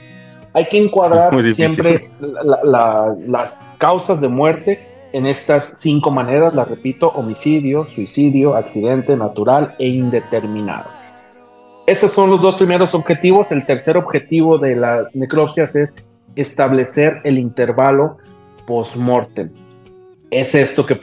hay 0.53 0.65
que 0.67 0.77
encuadrar 0.83 1.29
siempre 1.55 2.09
la- 2.19 2.59
la- 2.63 3.15
las 3.25 3.61
causas 3.77 4.19
de 4.19 4.27
muerte 4.27 4.79
en 5.13 5.25
estas 5.27 5.71
cinco 5.79 6.11
maneras, 6.11 6.53
las 6.53 6.67
repito, 6.67 7.07
homicidio, 7.15 7.85
suicidio, 7.85 8.55
accidente 8.57 9.15
natural 9.15 9.73
e 9.79 9.87
indeterminado. 9.87 10.89
Estos 11.87 12.11
son 12.11 12.29
los 12.29 12.41
dos 12.41 12.57
primeros 12.57 12.93
objetivos. 12.93 13.51
El 13.51 13.65
tercer 13.65 13.97
objetivo 13.97 14.57
de 14.57 14.75
las 14.75 15.15
necropsias 15.15 15.73
es 15.75 15.91
establecer 16.35 17.21
el 17.23 17.39
intervalo 17.39 18.17
post-mortem. 18.67 19.49
Es 20.29 20.53
esto 20.53 20.85
que, 20.85 20.95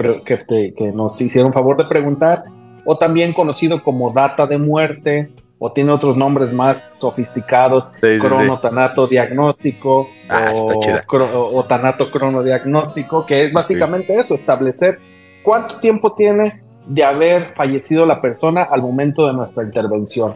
nos 0.94 1.18
hicieron 1.20 1.52
favor 1.54 1.78
de 1.78 1.86
preguntar, 1.86 2.42
o 2.84 2.96
también 2.96 3.32
conocido 3.32 3.82
como 3.82 4.12
data 4.12 4.46
de 4.46 4.58
muerte, 4.58 5.30
o 5.58 5.72
tiene 5.72 5.90
otros 5.92 6.18
nombres 6.18 6.52
más 6.52 6.92
sofisticados, 7.00 7.84
Sí, 8.02 8.18
cronotanato 8.20 9.06
diagnóstico, 9.06 10.06
Ah, 10.28 10.52
o, 10.54 10.68
cro- 11.06 11.32
o- 11.34 11.56
o 11.56 11.64
tanato 11.64 12.10
cronodiagnóstico, 12.10 13.24
que 13.24 13.44
es 13.44 13.52
básicamente 13.54 14.14
eso, 14.20 14.34
establecer 14.34 14.98
cuánto 15.42 15.80
tiempo 15.80 16.12
tiene 16.12 16.62
de 16.86 17.02
haber 17.02 17.54
fallecido 17.54 18.04
la 18.04 18.20
persona 18.20 18.64
al 18.64 18.82
momento 18.82 19.26
de 19.26 19.32
nuestra 19.32 19.64
intervención. 19.64 20.34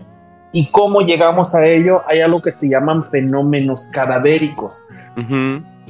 ¿Y 0.53 0.71
cómo 0.71 1.03
llegamos 1.03 1.55
a 1.55 1.67
ello? 1.67 2.03
Hay 2.07 2.21
algo 2.21 2.41
que 2.41 2.53
se 2.53 2.69
llaman 2.69 3.05
fenómenos 3.05 3.89
cadavéricos. 3.93 4.85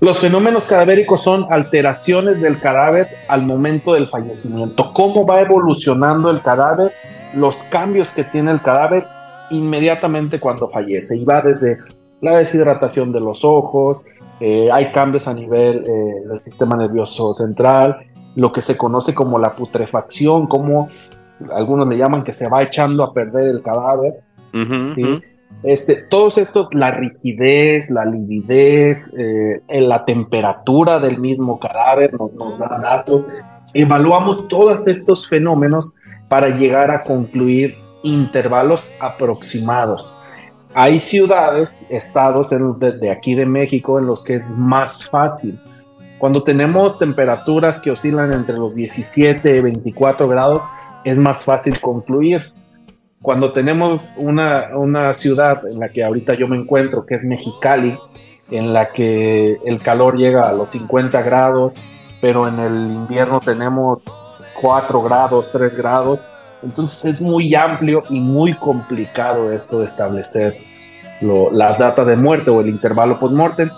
Los 0.01 0.19
fenómenos 0.19 0.67
cadavéricos 0.67 1.23
son 1.23 1.47
alteraciones 1.51 2.41
del 2.41 2.59
cadáver 2.59 3.09
al 3.29 3.43
momento 3.43 3.95
del 3.95 4.07
fallecimiento. 4.07 4.93
¿Cómo 4.93 5.27
va 5.27 5.41
evolucionando 5.41 6.31
el 6.31 6.41
cadáver? 6.41 6.93
Los 7.35 7.63
cambios 7.65 8.13
que 8.13 8.25
tiene 8.25 8.51
el 8.51 8.61
cadáver 8.61 9.05
inmediatamente 9.51 10.41
cuando 10.41 10.69
fallece. 10.69 11.17
Y 11.17 11.25
va 11.25 11.43
desde 11.43 11.79
la 12.21 12.37
deshidratación 12.37 13.13
de 13.13 13.21
los 13.21 13.45
ojos, 13.45 14.03
eh, 14.41 14.71
hay 14.73 14.93
cambios 14.93 15.27
a 15.29 15.35
nivel 15.35 15.85
eh, 15.87 16.29
del 16.29 16.41
sistema 16.41 16.77
nervioso 16.77 17.35
central, 17.35 17.97
lo 18.37 18.51
que 18.51 18.61
se 18.61 18.77
conoce 18.77 19.15
como 19.15 19.39
la 19.39 19.53
putrefacción, 19.53 20.47
como 20.47 20.89
algunos 21.53 21.89
le 21.89 21.97
llaman 21.97 22.25
que 22.25 22.33
se 22.33 22.49
va 22.49 22.63
echando 22.63 23.03
a 23.03 23.13
perder 23.13 23.49
el 23.49 23.63
cadáver. 23.63 24.21
Este, 25.63 25.97
todos 25.97 26.39
estos, 26.39 26.69
la 26.73 26.91
rigidez, 26.91 27.91
la 27.91 28.05
lividez, 28.05 29.11
eh, 29.17 29.63
la 29.69 30.05
temperatura 30.05 31.01
del 31.01 31.19
mismo 31.19 31.59
cadáver 31.59 32.13
nos, 32.15 32.33
nos 32.35 32.59
da 32.59 32.79
datos. 32.79 33.25
Evaluamos 33.75 34.47
todos 34.49 34.87
estos 34.87 35.29
fenómenos 35.29 35.95
para 36.29 36.49
llegar 36.49 36.91
a 36.91 37.03
concluir 37.03 37.77
intervalos 38.03 38.91
aproximados. 39.01 40.07
Hay 40.75 41.01
ciudades, 41.01 41.71
estados 41.89 42.53
en- 42.53 42.79
desde 42.79 43.11
aquí 43.11 43.35
de 43.35 43.47
México 43.47 43.99
en 43.99 44.07
los 44.07 44.23
que 44.23 44.35
es 44.35 44.51
más 44.51 45.09
fácil. 45.09 45.59
Cuando 46.19 46.43
tenemos 46.43 46.99
temperaturas 46.99 47.81
que 47.81 47.91
oscilan 47.91 48.33
entre 48.33 48.57
los 48.57 48.77
17 48.77 49.57
y 49.57 49.61
24 49.61 50.29
grados, 50.29 50.61
es 51.05 51.19
más 51.19 51.45
fácil 51.45 51.81
concluir 51.81 52.53
cuando 53.23 53.53
tenemos 53.53 54.13
una, 54.17 54.71
una 54.77 55.13
ciudad 55.13 55.63
en 55.71 55.81
la 55.81 55.89
que 55.89 56.05
ahorita 56.05 56.35
yo 56.35 56.47
me 56.49 56.57
encuentro, 56.57 57.05
que 57.05 57.15
es 57.17 57.25
Mexicali, 57.25 57.99
en 58.51 58.73
la 58.73 58.91
que 58.91 59.59
el 59.65 59.81
calor 59.81 60.17
llega 60.17 60.49
a 60.49 60.53
los 60.53 60.71
50 60.71 61.21
grados, 61.23 61.75
pero 62.21 62.49
en 62.49 62.59
el 62.61 62.73
invierno 62.93 63.41
tenemos 63.41 64.01
4 64.61 65.03
grados, 65.03 65.51
3 65.53 65.77
grados, 65.77 66.21
entonces 66.63 67.05
es 67.15 67.21
muy 67.21 67.55
amplio 67.55 68.03
y 68.11 68.21
muy 68.21 68.55
complicado 68.55 69.53
esto 69.53 69.81
de 69.81 69.87
establecer 69.87 70.57
lo- 71.21 71.51
las 71.53 71.79
datas 71.79 72.07
de 72.07 72.17
muerte 72.17 72.51
o 72.51 72.61
el 72.61 72.69
intervalo 72.69 73.19
post-mortem. 73.19 73.71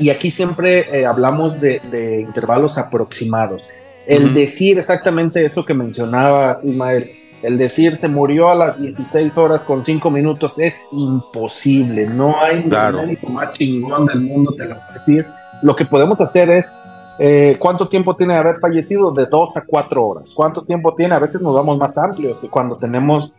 Y 0.00 0.08
aquí 0.10 0.30
siempre 0.30 1.00
eh, 1.00 1.04
hablamos 1.04 1.60
de, 1.60 1.80
de 1.90 2.20
intervalos 2.20 2.78
aproximados. 2.78 3.60
El 4.06 4.26
Ujú. 4.26 4.34
decir 4.34 4.78
exactamente 4.78 5.44
eso 5.44 5.64
que 5.64 5.74
mencionabas, 5.74 6.64
Ismael, 6.64 7.10
el 7.44 7.58
decir 7.58 7.96
se 7.96 8.08
murió 8.08 8.48
a 8.48 8.54
las 8.54 8.80
16 8.80 9.36
horas 9.38 9.64
con 9.64 9.84
5 9.84 10.10
minutos 10.10 10.58
es 10.58 10.80
imposible. 10.92 12.06
No 12.06 12.36
hay 12.40 12.62
Claro. 12.62 12.98
médico 13.02 13.28
más 13.28 13.52
chingón 13.52 14.06
del 14.06 14.20
mundo 14.20 14.54
te 14.56 14.64
lo 14.66 14.74
a 14.74 14.92
decir. 14.94 15.26
Lo 15.62 15.76
que 15.76 15.84
podemos 15.84 16.20
hacer 16.20 16.50
es 16.50 16.66
eh, 17.18 17.56
cuánto 17.60 17.86
tiempo 17.86 18.16
tiene 18.16 18.34
de 18.34 18.40
haber 18.40 18.56
fallecido 18.58 19.12
de 19.12 19.26
2 19.26 19.56
a 19.56 19.62
4 19.66 20.04
horas. 20.04 20.32
¿Cuánto 20.34 20.62
tiempo 20.62 20.94
tiene? 20.94 21.14
A 21.14 21.18
veces 21.20 21.42
nos 21.42 21.54
vamos 21.54 21.78
más 21.78 21.96
amplios. 21.96 22.42
Y 22.42 22.48
Cuando 22.48 22.76
tenemos 22.76 23.34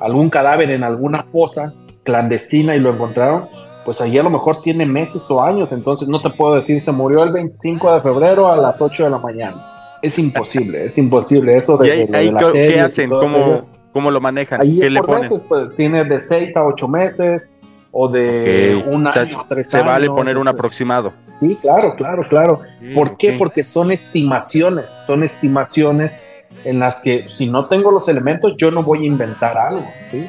algún 0.00 0.30
cadáver 0.30 0.70
en 0.70 0.82
alguna 0.82 1.24
fosa 1.30 1.72
clandestina 2.02 2.74
y 2.74 2.80
lo 2.80 2.92
encontraron, 2.92 3.48
pues 3.84 4.00
ahí 4.00 4.18
a 4.18 4.22
lo 4.22 4.30
mejor 4.30 4.60
tiene 4.60 4.84
meses 4.86 5.30
o 5.30 5.42
años. 5.42 5.72
Entonces 5.72 6.08
no 6.08 6.20
te 6.20 6.30
puedo 6.30 6.54
decir 6.56 6.80
se 6.80 6.92
murió 6.92 7.22
el 7.22 7.32
25 7.32 7.94
de 7.94 8.00
febrero 8.00 8.48
a 8.50 8.56
las 8.56 8.80
8 8.80 9.04
de 9.04 9.10
la 9.10 9.18
mañana. 9.18 9.56
Es 10.02 10.18
imposible, 10.18 10.86
es 10.86 10.98
imposible. 10.98 11.56
Eso 11.56 11.76
de, 11.76 11.88
¿Y 11.88 11.90
ahí, 11.90 12.06
de 12.06 12.16
ahí 12.16 12.30
de 12.30 12.66
qué, 12.68 12.80
hacen? 12.80 13.10
¿Cómo. 13.10 13.68
¿Cómo 13.92 14.10
lo 14.12 14.20
manejan? 14.20 14.60
Ahí 14.60 14.78
¿Qué 14.78 14.86
es 14.86 14.92
le 14.92 15.00
por 15.00 15.06
ponen? 15.08 15.22
meses, 15.22 15.40
pues 15.48 15.76
tiene 15.76 16.04
de 16.04 16.16
6 16.18 16.56
a 16.56 16.64
8 16.64 16.86
meses 16.86 17.50
o 17.90 18.08
de 18.08 18.80
Ok. 18.86 18.92
un 18.94 19.06
O 19.08 19.12
sea, 19.12 19.22
año, 19.22 19.44
tres 19.48 19.68
se 19.68 19.82
vale 19.82 20.06
poner 20.06 20.38
un 20.38 20.46
aproximado. 20.46 21.12
Sí, 21.40 21.58
claro, 21.60 21.96
claro, 21.96 22.22
claro. 22.28 22.60
¿Por 22.94 23.16
qué? 23.16 23.32
Porque 23.32 23.64
son 23.64 23.90
estimaciones, 23.90 24.84
son 25.06 25.24
estimaciones 25.24 26.16
en 26.64 26.78
las 26.78 27.00
que 27.00 27.24
si 27.30 27.48
no 27.50 27.66
tengo 27.66 27.90
los 27.90 28.08
elementos 28.08 28.54
yo 28.56 28.70
no 28.70 28.82
voy 28.84 29.00
a 29.02 29.06
inventar 29.06 29.58
algo. 29.58 29.86
¿sí? 30.12 30.24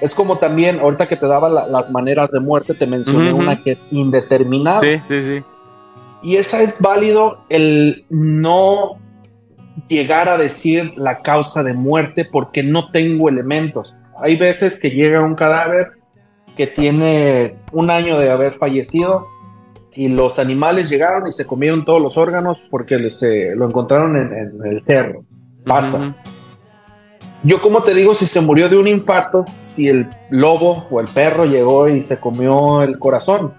Es 0.00 0.12
como 0.12 0.38
también, 0.38 0.80
ahorita 0.80 1.06
que 1.06 1.14
te 1.16 1.26
daba 1.28 1.48
la- 1.48 1.68
las 1.68 1.90
maneras 1.92 2.30
de 2.32 2.40
muerte, 2.40 2.74
te 2.74 2.86
mencioné 2.86 3.32
una 3.32 3.62
que 3.62 3.72
es 3.72 3.86
indeterminada. 3.92 4.80
Sí, 4.80 5.00
sí, 5.08 5.22
sí. 5.22 5.42
Y 6.24 6.36
esa 6.36 6.62
es 6.62 6.74
válido 6.80 7.38
el 7.48 8.06
no 8.10 8.96
llegar 9.88 10.28
a 10.28 10.38
decir 10.38 10.92
la 10.96 11.20
causa 11.22 11.62
de 11.62 11.74
muerte 11.74 12.24
porque 12.24 12.62
no 12.62 12.88
tengo 12.90 13.28
elementos. 13.28 13.94
Hay 14.22 14.36
veces 14.36 14.80
que 14.80 14.90
llega 14.90 15.22
un 15.22 15.34
cadáver 15.34 15.92
que 16.56 16.66
tiene 16.66 17.56
un 17.72 17.90
año 17.90 18.18
de 18.18 18.30
haber 18.30 18.54
fallecido 18.54 19.26
y 19.92 20.08
los 20.08 20.38
animales 20.38 20.90
llegaron 20.90 21.26
y 21.26 21.32
se 21.32 21.46
comieron 21.46 21.84
todos 21.84 22.00
los 22.00 22.16
órganos 22.16 22.58
porque 22.70 22.98
les, 22.98 23.22
eh, 23.22 23.52
lo 23.54 23.66
encontraron 23.66 24.16
en, 24.16 24.32
en 24.32 24.66
el 24.66 24.82
cerro. 24.84 25.24
Pasa. 25.64 26.14
Yo 27.42 27.60
como 27.60 27.82
te 27.82 27.92
digo, 27.92 28.14
si 28.14 28.26
se 28.26 28.40
murió 28.40 28.70
de 28.70 28.78
un 28.78 28.88
infarto, 28.88 29.44
si 29.60 29.88
el 29.88 30.08
lobo 30.30 30.86
o 30.90 31.00
el 31.00 31.08
perro 31.08 31.44
llegó 31.44 31.88
y 31.88 32.02
se 32.02 32.18
comió 32.18 32.82
el 32.82 32.98
corazón, 32.98 33.52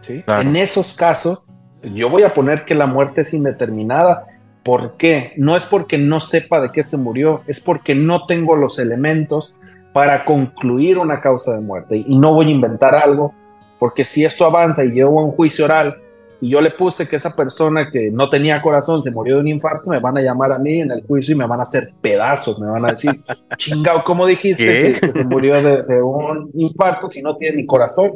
¿sí? 0.00 0.22
Claro. 0.22 0.40
en 0.40 0.56
esos 0.56 0.94
casos, 0.94 1.42
yo 1.82 2.08
voy 2.08 2.22
a 2.22 2.32
poner 2.32 2.64
que 2.64 2.74
la 2.74 2.86
muerte 2.86 3.20
es 3.20 3.34
indeterminada. 3.34 4.24
¿Por 4.66 4.96
qué? 4.96 5.32
No 5.36 5.56
es 5.56 5.64
porque 5.64 5.96
no 5.96 6.18
sepa 6.18 6.60
de 6.60 6.72
qué 6.72 6.82
se 6.82 6.98
murió, 6.98 7.42
es 7.46 7.60
porque 7.60 7.94
no 7.94 8.26
tengo 8.26 8.56
los 8.56 8.80
elementos 8.80 9.54
para 9.92 10.24
concluir 10.24 10.98
una 10.98 11.20
causa 11.20 11.54
de 11.54 11.60
muerte 11.60 12.04
y 12.04 12.18
no 12.18 12.34
voy 12.34 12.48
a 12.48 12.50
inventar 12.50 12.96
algo, 12.96 13.32
porque 13.78 14.04
si 14.04 14.24
esto 14.24 14.44
avanza 14.44 14.84
y 14.84 14.90
llevo 14.90 15.20
a 15.20 15.24
un 15.24 15.30
juicio 15.30 15.66
oral 15.66 15.94
y 16.40 16.48
yo 16.48 16.60
le 16.60 16.70
puse 16.70 17.06
que 17.06 17.14
esa 17.14 17.36
persona 17.36 17.92
que 17.92 18.10
no 18.10 18.28
tenía 18.28 18.60
corazón 18.60 19.04
se 19.04 19.12
murió 19.12 19.36
de 19.36 19.42
un 19.42 19.46
infarto, 19.46 19.88
me 19.88 20.00
van 20.00 20.18
a 20.18 20.20
llamar 20.20 20.50
a 20.50 20.58
mí 20.58 20.80
en 20.80 20.90
el 20.90 21.06
juicio 21.06 21.36
y 21.36 21.38
me 21.38 21.46
van 21.46 21.60
a 21.60 21.62
hacer 21.62 21.84
pedazos, 22.00 22.58
me 22.58 22.66
van 22.66 22.86
a 22.86 22.88
decir, 22.88 23.12
chingado, 23.56 24.02
¿cómo 24.02 24.26
dijiste 24.26 24.98
que, 25.00 25.00
que 25.00 25.12
se 25.12 25.24
murió 25.24 25.62
de, 25.62 25.84
de 25.84 26.02
un 26.02 26.50
infarto 26.54 27.08
si 27.08 27.22
no 27.22 27.36
tiene 27.36 27.58
ni 27.58 27.66
corazón? 27.66 28.10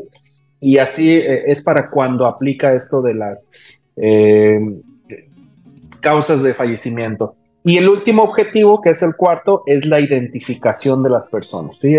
Y 0.58 0.78
así 0.78 1.12
eh, 1.12 1.44
es 1.46 1.62
para 1.62 1.88
cuando 1.88 2.26
aplica 2.26 2.72
esto 2.72 3.00
de 3.02 3.14
las 3.14 3.48
eh, 3.94 4.58
causas 6.00 6.42
de 6.42 6.54
fallecimiento. 6.54 7.34
Y 7.64 7.76
el 7.76 7.88
último 7.88 8.22
objetivo, 8.22 8.80
que 8.80 8.90
es 8.90 9.02
el 9.02 9.14
cuarto, 9.16 9.62
es 9.66 9.84
la 9.86 10.00
identificación 10.00 11.02
de 11.02 11.10
las 11.10 11.28
personas. 11.28 11.78
¿sí? 11.78 11.94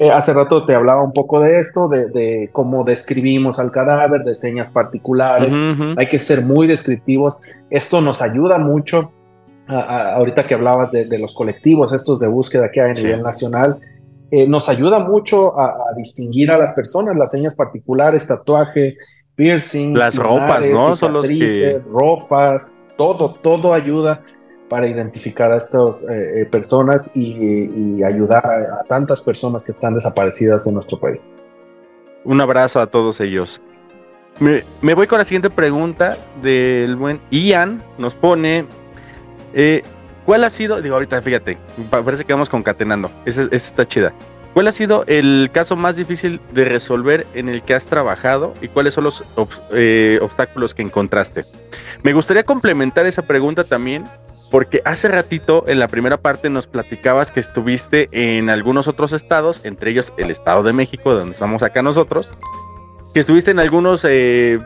Eh, 0.00 0.10
hace 0.10 0.32
rato 0.32 0.64
te 0.66 0.74
hablaba 0.74 1.02
un 1.02 1.12
poco 1.12 1.40
de 1.40 1.58
esto, 1.58 1.88
de, 1.88 2.06
de 2.08 2.50
cómo 2.52 2.84
describimos 2.84 3.58
al 3.58 3.70
cadáver, 3.70 4.22
de 4.24 4.34
señas 4.34 4.70
particulares. 4.72 5.54
Hay 5.96 6.06
que 6.06 6.18
ser 6.18 6.42
muy 6.42 6.66
descriptivos. 6.66 7.36
Esto 7.70 8.00
nos 8.00 8.22
ayuda 8.22 8.58
mucho. 8.58 9.12
a- 9.70 9.80
a- 9.80 10.14
ahorita 10.14 10.46
que 10.46 10.54
hablabas 10.54 10.90
de, 10.92 11.04
de 11.04 11.18
los 11.18 11.34
colectivos, 11.34 11.92
estos 11.92 12.20
de 12.20 12.26
búsqueda 12.26 12.70
que 12.72 12.80
hay 12.80 12.92
a 12.92 12.94
Sí. 12.94 13.04
nivel 13.04 13.22
nacional, 13.22 13.76
eh, 14.30 14.48
nos 14.48 14.66
ayuda 14.70 14.98
mucho 15.00 15.60
a, 15.60 15.66
a 15.66 15.94
distinguir 15.94 16.50
a 16.50 16.56
las 16.56 16.72
personas, 16.72 17.14
las 17.16 17.30
señas 17.30 17.54
particulares, 17.54 18.26
tatuajes, 18.26 18.98
piercing, 19.34 19.92
Las 19.94 20.16
ropas, 20.16 20.66
¿no? 20.70 20.96
Son 20.96 21.12
los 21.12 21.28
que- 21.28 21.82
ropas, 21.92 22.78
todo, 22.98 23.32
todo 23.42 23.72
ayuda 23.72 24.22
para 24.68 24.86
identificar 24.86 25.50
a 25.50 25.56
estas 25.56 26.02
eh, 26.02 26.42
eh, 26.42 26.46
personas 26.50 27.16
y, 27.16 28.02
ayudar 28.02 28.44
a, 28.44 28.84
tantas 28.86 29.22
personas 29.22 29.64
que 29.64 29.72
están 29.72 29.94
desaparecidas 29.94 30.66
en 30.66 30.74
nuestro 30.74 31.00
país. 31.00 31.24
Un 32.24 32.40
abrazo 32.40 32.80
a 32.80 32.86
todos 32.86 33.20
ellos. 33.20 33.62
Me, 34.40 34.94
voy 34.94 35.06
con 35.06 35.18
la 35.18 35.24
siguiente 35.24 35.48
pregunta 35.48 36.18
del 36.42 36.96
buen 36.96 37.20
Ian. 37.30 37.82
Nos 37.96 38.14
pone, 38.14 38.66
eh, 39.54 39.82
¿cuál 40.26 40.44
ha 40.44 40.50
sido? 40.50 40.82
Digo, 40.82 40.96
ahorita 40.96 41.22
fíjate, 41.22 41.56
pa- 41.90 42.02
parece 42.02 42.24
que 42.24 42.32
vamos 42.32 42.50
concatenando. 42.50 43.10
Esa, 43.24 43.44
esa 43.44 43.54
está 43.56 43.88
chida. 43.88 44.12
¿Cuál 44.58 44.66
ha 44.66 44.72
sido 44.72 45.04
el 45.06 45.50
caso 45.52 45.76
más 45.76 45.94
difícil 45.94 46.40
de 46.50 46.64
resolver 46.64 47.28
en 47.32 47.48
el 47.48 47.62
que 47.62 47.74
has 47.74 47.86
trabajado 47.86 48.54
y 48.60 48.66
cuáles 48.66 48.92
son 48.92 49.04
los 49.04 49.22
eh, 49.72 50.18
obstáculos 50.20 50.74
que 50.74 50.82
encontraste? 50.82 51.44
Me 52.02 52.12
gustaría 52.12 52.42
complementar 52.42 53.06
esa 53.06 53.22
pregunta 53.22 53.62
también 53.62 54.02
porque 54.50 54.82
hace 54.84 55.06
ratito 55.06 55.62
en 55.68 55.78
la 55.78 55.86
primera 55.86 56.16
parte 56.16 56.50
nos 56.50 56.66
platicabas 56.66 57.30
que 57.30 57.38
estuviste 57.38 58.08
en 58.10 58.50
algunos 58.50 58.88
otros 58.88 59.12
estados, 59.12 59.64
entre 59.64 59.92
ellos 59.92 60.12
el 60.16 60.28
Estado 60.28 60.64
de 60.64 60.72
México, 60.72 61.14
donde 61.14 61.34
estamos 61.34 61.62
acá 61.62 61.80
nosotros, 61.82 62.28
que 63.14 63.20
estuviste 63.20 63.52
en 63.52 63.60
algunos 63.60 64.04
eh, 64.04 64.58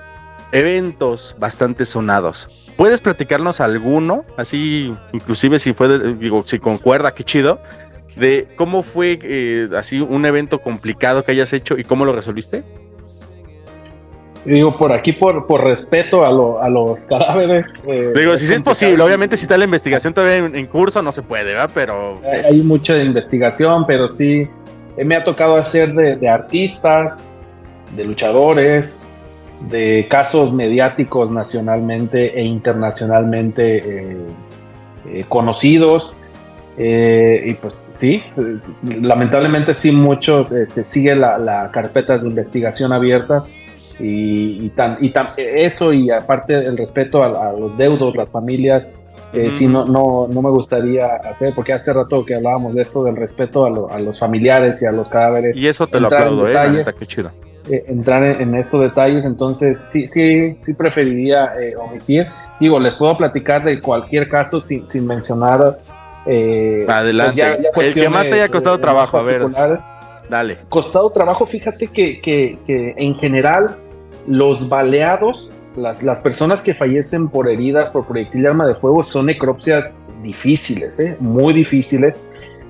eventos 0.52 1.36
bastante 1.38 1.84
sonados. 1.84 2.70
¿Puedes 2.78 3.02
platicarnos 3.02 3.60
alguno, 3.60 4.24
así 4.38 4.96
inclusive 5.12 5.58
si 5.58 5.74
fue, 5.74 5.88
de- 5.88 6.14
digo, 6.14 6.44
si 6.46 6.58
concuerda, 6.60 7.14
qué 7.14 7.24
chido, 7.24 7.58
de 8.16 8.46
cómo 8.56 8.82
fue 8.82 9.18
eh, 9.22 9.68
así 9.76 10.00
un 10.00 10.24
evento 10.26 10.58
complicado 10.60 11.24
que 11.24 11.32
hayas 11.32 11.52
hecho 11.52 11.78
y 11.78 11.84
cómo 11.84 12.04
lo 12.04 12.12
resolviste? 12.12 12.62
Digo, 14.44 14.76
por 14.76 14.92
aquí, 14.92 15.12
por, 15.12 15.46
por 15.46 15.64
respeto 15.64 16.24
a, 16.26 16.32
lo- 16.32 16.60
a 16.60 16.68
los 16.68 17.00
cadáveres. 17.06 17.64
eh, 17.86 18.12
Digo, 18.14 18.36
si 18.36 18.52
es 18.52 18.60
posible, 18.62 19.02
obviamente 19.04 19.36
si 19.36 19.44
está 19.44 19.56
la 19.56 19.64
investigación 19.64 20.12
todavía 20.12 20.38
en, 20.38 20.56
en 20.56 20.66
curso 20.66 21.00
no 21.00 21.12
se 21.12 21.22
puede, 21.22 21.44
¿verdad? 21.52 21.70
Pero 21.72 22.20
Hay, 22.24 22.40
hay 22.54 22.60
mucha 22.60 22.98
investigación, 23.00 23.86
pero 23.86 24.08
sí 24.08 24.48
eh, 24.96 25.04
me 25.04 25.14
ha 25.14 25.22
tocado 25.22 25.56
hacer 25.56 25.94
de, 25.94 26.16
de 26.16 26.28
artistas, 26.28 27.22
de 27.96 28.04
luchadores, 28.04 29.00
de 29.70 30.08
casos 30.10 30.52
mediáticos 30.52 31.30
nacionalmente 31.30 32.36
e 32.36 32.42
internacionalmente 32.42 33.76
eh, 33.78 34.16
eh, 35.08 35.24
conocidos. 35.28 36.16
Eh, 36.78 37.42
y 37.48 37.54
pues 37.54 37.84
sí, 37.88 38.22
eh, 38.36 38.56
lamentablemente 39.02 39.74
sí 39.74 39.92
muchos 39.92 40.50
este, 40.52 40.84
sigue 40.84 41.14
la, 41.14 41.36
la 41.36 41.70
carpeta 41.70 42.16
de 42.16 42.26
investigación 42.26 42.92
abierta 42.94 43.44
y, 44.00 44.64
y 44.64 44.68
tan, 44.70 44.96
y 45.00 45.10
tan- 45.10 45.28
eso 45.36 45.92
y 45.92 46.10
aparte 46.10 46.54
el 46.54 46.76
respeto 46.78 47.22
a, 47.22 47.48
a 47.50 47.52
los 47.52 47.76
deudos, 47.76 48.16
las 48.16 48.28
familias, 48.30 48.86
eh, 49.34 49.48
Ujú. 49.48 49.56
sí 49.56 49.66
no, 49.68 49.84
no, 49.84 50.28
no 50.32 50.40
me 50.42 50.48
gustaría 50.50 51.06
hacer, 51.16 51.52
porque 51.54 51.74
hace 51.74 51.92
rato 51.92 52.24
que 52.24 52.34
hablábamos 52.36 52.74
de 52.74 52.82
esto, 52.82 53.04
del 53.04 53.16
respeto 53.16 53.66
a, 53.66 53.70
lo- 53.70 53.90
a 53.90 53.98
los 53.98 54.18
familiares 54.18 54.80
y 54.80 54.86
a 54.86 54.92
los 54.92 55.08
cadáveres. 55.10 55.54
y 55.54 55.66
eso 55.66 55.86
te 55.86 56.00
lo 56.00 56.06
entrar 56.06 56.22
en 56.22 56.28
aplaudo, 56.28 56.46
¿eh? 56.46 56.48
Detalles, 56.52 56.94
qué 56.98 57.06
chido. 57.06 57.30
eh, 57.70 57.84
entrar 57.88 58.22
en, 58.24 58.40
en 58.40 58.54
estos 58.54 58.80
detalles, 58.80 59.26
entonces 59.26 59.78
sí, 59.92 60.06
sí, 60.08 60.56
sí 60.62 60.72
preferiría 60.74 61.52
eh, 61.60 61.76
omitir. 61.76 62.26
Digo, 62.58 62.80
les 62.80 62.94
puedo 62.94 63.16
platicar 63.16 63.62
de 63.64 63.78
cualquier 63.80 64.28
caso 64.28 64.60
sin, 64.60 64.88
sin 64.88 65.06
mencionar. 65.06 65.78
Eh, 66.26 66.84
Adelante. 66.88 67.36
ya- 67.36 67.56
ya 67.60 67.68
El 67.76 67.94
que 67.94 68.08
más 68.08 68.26
te 68.26 68.34
haya 68.34 68.48
costado 68.48 68.76
eh, 68.76 68.80
trabajo, 68.80 69.18
a 69.18 69.22
ver. 69.22 69.46
Dale. 70.28 70.58
Costado 70.68 71.10
trabajo, 71.10 71.46
fíjate 71.46 71.88
que, 71.88 72.20
que- 72.20 72.58
que 72.66 72.94
en 72.96 73.14
general 73.16 73.76
los 74.26 74.68
baleados, 74.68 75.50
las, 75.76 76.02
las 76.02 76.20
personas 76.20 76.62
que 76.62 76.74
fallecen 76.74 77.28
por 77.28 77.48
heridas 77.48 77.90
por 77.90 78.06
proyectil 78.06 78.42
de 78.42 78.48
arma 78.48 78.66
de 78.66 78.74
fuego 78.74 79.02
son 79.02 79.26
necropsias 79.26 79.92
difíciles, 80.22 81.00
¿eh? 81.00 81.16
muy 81.18 81.52
difíciles, 81.52 82.14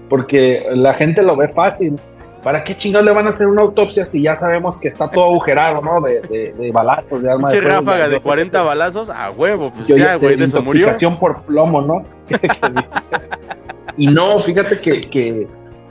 porque 0.08 0.66
la 0.74 0.94
gente 0.94 1.22
lo 1.22 1.36
ve 1.36 1.48
fácil. 1.48 1.98
¿Para 2.42 2.64
qué 2.64 2.74
chingados 2.76 3.06
le 3.06 3.12
van 3.12 3.28
a 3.28 3.30
hacer 3.30 3.46
una 3.46 3.62
autopsia 3.62 4.04
si 4.04 4.20
ya 4.22 4.36
sabemos 4.40 4.80
que 4.80 4.88
está 4.88 5.08
todo 5.08 5.26
agujerado, 5.26 5.80
¿no? 5.80 6.00
De, 6.00 6.20
de, 6.22 6.52
de 6.52 6.72
balazos, 6.72 7.22
de 7.22 7.30
arma 7.30 7.48
de 7.48 7.60
fuego. 7.60 7.76
ráfaga 7.76 8.08
de 8.08 8.14
sé 8.14 8.18
que 8.18 8.24
40 8.24 8.58
se- 8.58 8.64
balazos 8.64 9.10
a 9.10 9.30
huevo, 9.30 9.72
pues 9.72 9.86
yo 9.86 9.96
ya, 9.96 10.16
güey, 10.16 10.34
de 10.34 10.44
eso 10.46 10.60
murió. 10.60 10.88
por 11.20 11.42
plomo, 11.42 11.80
¿no? 11.82 12.04
y 13.96 14.06
no, 14.06 14.40
fíjate 14.40 14.80
que, 14.80 15.08
que, 15.08 15.46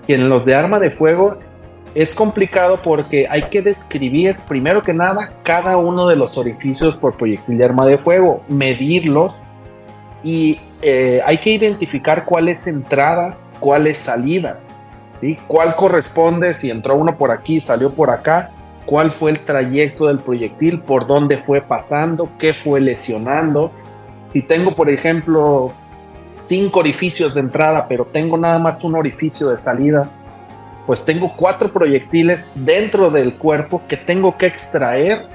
que 0.08 0.14
en 0.14 0.30
los 0.30 0.46
de 0.46 0.56
arma 0.56 0.80
de 0.80 0.92
fuego 0.92 1.38
es 1.94 2.16
complicado 2.16 2.82
porque 2.82 3.28
hay 3.30 3.44
que 3.44 3.62
describir, 3.62 4.38
primero 4.48 4.82
que 4.82 4.94
nada, 4.94 5.34
cada 5.44 5.78
uno 5.78 6.08
de 6.08 6.16
los 6.16 6.38
orificios 6.38 6.96
por 6.96 7.18
proyectil 7.18 7.58
de 7.58 7.66
arma 7.66 7.86
de 7.86 7.98
fuego, 7.98 8.44
medirlos 8.48 9.44
y 10.24 10.60
eh, 10.82 11.22
hay 11.26 11.38
que 11.40 11.52
identificar 11.52 12.26
cuál 12.26 12.50
es 12.50 12.66
entrada, 12.68 13.36
cuál 13.60 13.88
es 13.88 13.98
salida, 13.98 14.60
¿sí? 15.20 15.38
cuál 15.48 15.76
corresponde, 15.76 16.54
si 16.54 16.70
entró 16.70 16.96
uno 16.96 17.18
por 17.18 17.32
aquí, 17.32 17.60
salió 17.60 17.92
por 17.92 18.10
acá, 18.10 18.52
cuál 18.86 19.12
fue 19.12 19.32
el 19.32 19.40
trayecto 19.40 20.08
del 20.08 20.20
proyectil, 20.20 20.80
por 20.80 21.08
dónde 21.08 21.38
fue 21.38 21.62
pasando, 21.62 22.30
qué 22.40 22.54
fue 22.54 22.80
lesionando. 22.80 23.72
Si 24.34 24.42
tengo, 24.42 24.76
por 24.76 24.90
ejemplo, 24.90 25.74
cinco 26.44 26.80
orificios 26.80 27.34
de 27.34 27.42
entrada, 27.42 27.86
pero 27.88 28.06
tengo 28.06 28.38
nada 28.38 28.60
más 28.60 28.84
un 28.84 28.96
orificio 28.96 29.50
de 29.50 29.60
salida, 29.60 30.10
pues 30.86 31.06
tengo 31.06 31.34
cuatro 31.36 31.72
proyectiles 31.72 32.44
dentro 32.56 33.10
del 33.10 33.36
cuerpo 33.36 33.82
que 33.88 33.98
tengo 33.98 34.38
que 34.38 34.48
extraer 34.48 35.26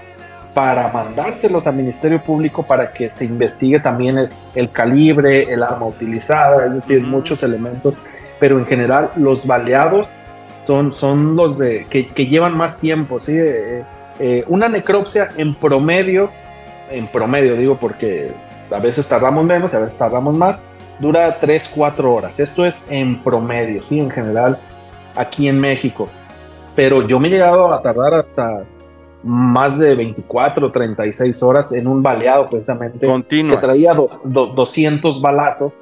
para 0.54 0.90
mandárselos 0.90 1.66
al 1.66 1.74
Ministerio 1.74 2.20
Público 2.20 2.62
para 2.62 2.92
que 2.92 3.10
se 3.10 3.26
investigue 3.26 3.78
también 3.78 4.18
el, 4.18 4.28
el 4.54 4.70
calibre, 4.70 5.52
el 5.52 5.62
arma 5.62 5.86
utilizada, 5.86 6.66
es 6.66 6.74
decir, 6.74 7.02
muchos 7.02 7.42
elementos, 7.42 7.94
pero 8.40 8.58
en 8.58 8.66
general 8.66 9.10
los 9.16 9.46
baleados 9.46 10.08
son, 10.66 10.94
son 10.96 11.36
los 11.36 11.58
de, 11.58 11.86
que, 11.88 12.06
que 12.08 12.26
llevan 12.26 12.56
más 12.56 12.78
tiempo, 12.78 13.20
¿sí? 13.20 13.32
Eh, 13.36 13.84
eh, 14.18 14.44
una 14.48 14.68
necropsia 14.68 15.30
en 15.36 15.54
promedio, 15.54 16.30
en 16.90 17.06
promedio 17.06 17.54
digo 17.56 17.76
porque 17.76 18.30
a 18.70 18.78
veces 18.78 19.06
tardamos 19.06 19.44
menos, 19.44 19.74
a 19.74 19.80
veces 19.80 19.96
tardamos 19.98 20.34
más, 20.34 20.56
dura 20.98 21.38
3, 21.40 21.72
4 21.74 22.14
horas. 22.14 22.40
Esto 22.40 22.64
es 22.64 22.90
en 22.90 23.22
promedio, 23.22 23.82
¿sí? 23.82 23.98
En 24.00 24.10
general, 24.10 24.58
aquí 25.14 25.48
en 25.48 25.60
México. 25.60 26.08
Pero 26.74 27.06
yo 27.06 27.18
me 27.20 27.28
he 27.28 27.30
llegado 27.30 27.72
a 27.72 27.80
tardar 27.82 28.14
hasta 28.14 28.62
más 29.22 29.78
de 29.78 29.94
24, 29.94 30.70
36 30.70 31.42
horas 31.42 31.72
en 31.72 31.86
un 31.86 32.02
baleado 32.02 32.48
precisamente. 32.48 33.06
Continuas. 33.06 33.56
Que 33.58 33.66
traía 33.66 33.94
do- 33.94 34.20
do- 34.24 34.46
200 34.48 35.20
balazos 35.20 35.72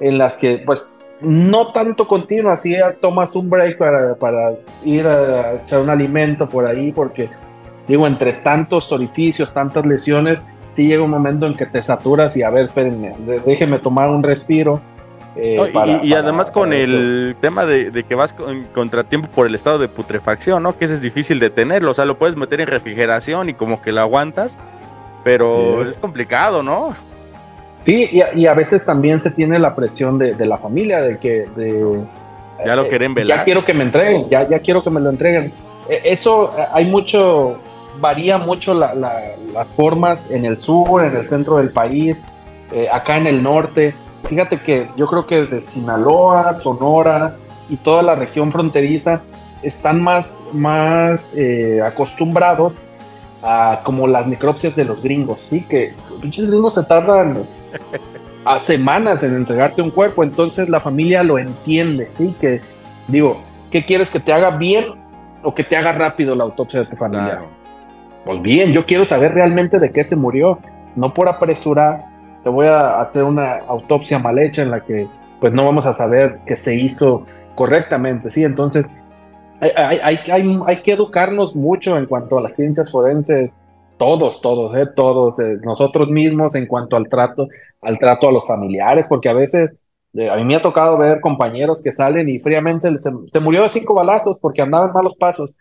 en 0.00 0.16
las 0.18 0.36
que 0.36 0.62
pues 0.64 1.08
no 1.20 1.72
tanto 1.72 2.06
continuo, 2.06 2.50
así 2.52 2.76
tomas 3.00 3.34
un 3.36 3.50
break 3.50 3.76
para, 3.78 4.14
para 4.14 4.52
ir 4.84 5.06
a 5.06 5.54
echar 5.62 5.80
un 5.80 5.90
alimento 5.90 6.48
por 6.48 6.66
ahí, 6.66 6.92
porque 6.92 7.28
digo, 7.86 8.06
entre 8.06 8.32
tantos 8.34 8.92
orificios, 8.92 9.52
tantas 9.52 9.84
lesiones, 9.84 10.38
sí 10.70 10.86
llega 10.86 11.02
un 11.02 11.10
momento 11.10 11.46
en 11.46 11.54
que 11.54 11.66
te 11.66 11.82
saturas 11.82 12.36
y 12.36 12.42
a 12.42 12.50
ver, 12.50 12.66
espérenme, 12.66 13.14
déjeme 13.46 13.78
tomar 13.78 14.08
un 14.10 14.22
respiro. 14.22 14.80
eh, 15.36 15.54
No, 15.56 15.66
y- 15.68 15.70
para- 15.72 15.86
y, 15.86 16.00
y 16.02 16.10
para- 16.10 16.22
además 16.22 16.50
con 16.50 16.72
el 16.72 17.36
tema 17.40 17.64
de, 17.64 17.90
de 17.90 18.02
que 18.04 18.14
vas 18.14 18.32
con 18.32 18.64
contratiempo 18.74 19.28
por 19.28 19.46
el 19.46 19.54
estado 19.54 19.78
de 19.78 19.86
putrefacción, 19.88 20.62
¿no? 20.62 20.76
Que 20.76 20.86
ese 20.86 20.94
es 20.94 21.00
difícil 21.02 21.38
de 21.38 21.50
tenerlo, 21.50 21.92
o 21.92 21.94
sea, 21.94 22.04
lo 22.04 22.18
puedes 22.18 22.34
meter 22.36 22.60
en 22.60 22.66
refrigeración 22.66 23.48
y 23.48 23.54
como 23.54 23.80
que 23.80 23.92
lo 23.92 24.00
aguantas, 24.00 24.58
pero 25.24 25.82
es 25.82 25.96
complicado, 25.98 26.62
¿no? 26.62 26.94
Sí, 27.84 28.08
y 28.10 28.20
a, 28.20 28.34
y 28.34 28.46
a 28.46 28.54
veces 28.54 28.84
también 28.84 29.20
se 29.22 29.30
tiene 29.30 29.58
la 29.58 29.74
presión 29.74 30.18
de, 30.18 30.34
de 30.34 30.46
la 30.46 30.58
familia, 30.58 31.00
de 31.00 31.18
que... 31.18 31.46
de, 31.56 32.00
Ya 32.66 32.74
lo 32.76 32.82
eh, 32.84 32.88
quieren 32.88 33.14
velar. 33.14 33.38
Ya 33.38 33.44
quiero 33.44 33.64
que 33.64 33.72
me 33.74 33.84
entreguen, 33.84 34.28
ya, 34.28 34.46
ya 34.48 34.58
quiero 34.58 34.82
que 34.82 34.90
me 34.90 35.00
lo 35.00 35.08
entreguen. 35.10 35.52
Eh, 35.88 36.00
Eso 36.04 36.52
eh, 36.58 36.64
hay 36.72 36.84
mucho, 36.86 37.58
varía 38.00 38.38
mucho 38.38 38.74
la- 38.74 38.94
la- 38.94 39.32
las 39.52 39.66
formas 39.68 40.30
en 40.30 40.44
el 40.44 40.56
sur, 40.58 41.04
en 41.04 41.16
el 41.16 41.28
centro 41.28 41.56
del 41.56 41.70
país, 41.70 42.16
eh, 42.72 42.88
acá 42.92 43.16
en 43.16 43.26
el 43.26 43.42
norte. 43.42 43.94
Fíjate 44.28 44.58
que 44.58 44.88
yo 44.96 45.06
creo 45.06 45.26
que 45.26 45.44
desde 45.46 45.60
Sinaloa, 45.60 46.52
Sonora 46.52 47.36
y 47.68 47.76
toda 47.76 48.02
la 48.02 48.14
región 48.14 48.52
fronteriza 48.52 49.20
están 49.62 50.02
más, 50.02 50.36
más 50.52 51.34
eh, 51.36 51.80
acostumbrados 51.84 52.74
a 53.42 53.80
como 53.84 54.06
las 54.06 54.26
necropsias 54.26 54.74
de 54.76 54.84
los 54.84 55.02
gringos, 55.02 55.40
¿sí? 55.48 55.60
Que 55.68 55.92
los 56.10 56.20
pinches 56.20 56.46
gringos 56.50 56.74
se 56.74 56.82
tardan 56.84 57.38
a 58.44 58.58
semanas 58.60 59.22
en 59.22 59.34
entregarte 59.34 59.82
un 59.82 59.90
cuerpo, 59.90 60.24
entonces 60.24 60.68
la 60.68 60.80
familia 60.80 61.22
lo 61.22 61.38
entiende, 61.38 62.08
¿sí? 62.12 62.34
Que 62.40 62.60
digo, 63.06 63.38
¿qué 63.70 63.84
quieres 63.84 64.10
que 64.10 64.20
te 64.20 64.32
haga 64.32 64.50
bien 64.50 64.84
o 65.42 65.54
que 65.54 65.62
te 65.64 65.76
haga 65.76 65.92
rápido 65.92 66.34
la 66.34 66.44
autopsia 66.44 66.80
de 66.80 66.86
tu 66.86 66.96
familia? 66.96 67.40
Pues 68.24 68.42
bien, 68.42 68.72
yo 68.72 68.86
quiero 68.86 69.04
saber 69.04 69.32
realmente 69.32 69.78
de 69.78 69.90
qué 69.92 70.04
se 70.04 70.16
murió, 70.16 70.58
no 70.96 71.14
por 71.14 71.28
apresurar, 71.28 72.04
te 72.42 72.50
voy 72.50 72.66
a 72.66 73.00
hacer 73.00 73.24
una 73.24 73.56
autopsia 73.56 74.18
mal 74.18 74.38
hecha 74.38 74.62
en 74.62 74.70
la 74.70 74.84
que 74.84 75.08
pues 75.40 75.52
no 75.52 75.64
vamos 75.64 75.86
a 75.86 75.94
saber 75.94 76.40
que 76.46 76.56
se 76.56 76.74
hizo 76.74 77.24
correctamente, 77.54 78.30
¿sí? 78.30 78.44
Entonces, 78.44 78.90
hay, 79.60 79.98
hay, 80.02 80.18
hay, 80.30 80.60
hay, 80.66 80.82
que 80.82 80.92
educarnos 80.92 81.56
mucho 81.56 81.96
en 81.96 82.06
cuanto 82.06 82.38
a 82.38 82.42
las 82.42 82.54
ciencias 82.54 82.90
forenses, 82.90 83.52
todos, 83.98 84.40
todos, 84.40 84.74
eh, 84.76 84.86
todos, 84.94 85.38
eh, 85.40 85.58
nosotros 85.64 86.08
mismos 86.08 86.54
en 86.54 86.66
cuanto 86.66 86.96
al 86.96 87.08
trato, 87.08 87.48
al 87.82 87.98
trato 87.98 88.28
a 88.28 88.32
los 88.32 88.46
familiares, 88.46 89.06
porque 89.08 89.28
a 89.28 89.32
veces 89.32 89.80
a 90.30 90.36
mí 90.36 90.44
me 90.44 90.56
ha 90.56 90.62
tocado 90.62 90.96
ver 90.96 91.20
compañeros 91.20 91.82
que 91.82 91.92
salen 91.92 92.28
y 92.28 92.38
fríamente 92.38 92.90
se, 92.98 93.40
murió 93.40 93.62
de 93.62 93.68
cinco 93.68 93.94
balazos 93.94 94.38
porque 94.40 94.62
andaba 94.62 94.86
en 94.86 94.92
malos 94.92 95.14
pasos. 95.16 95.54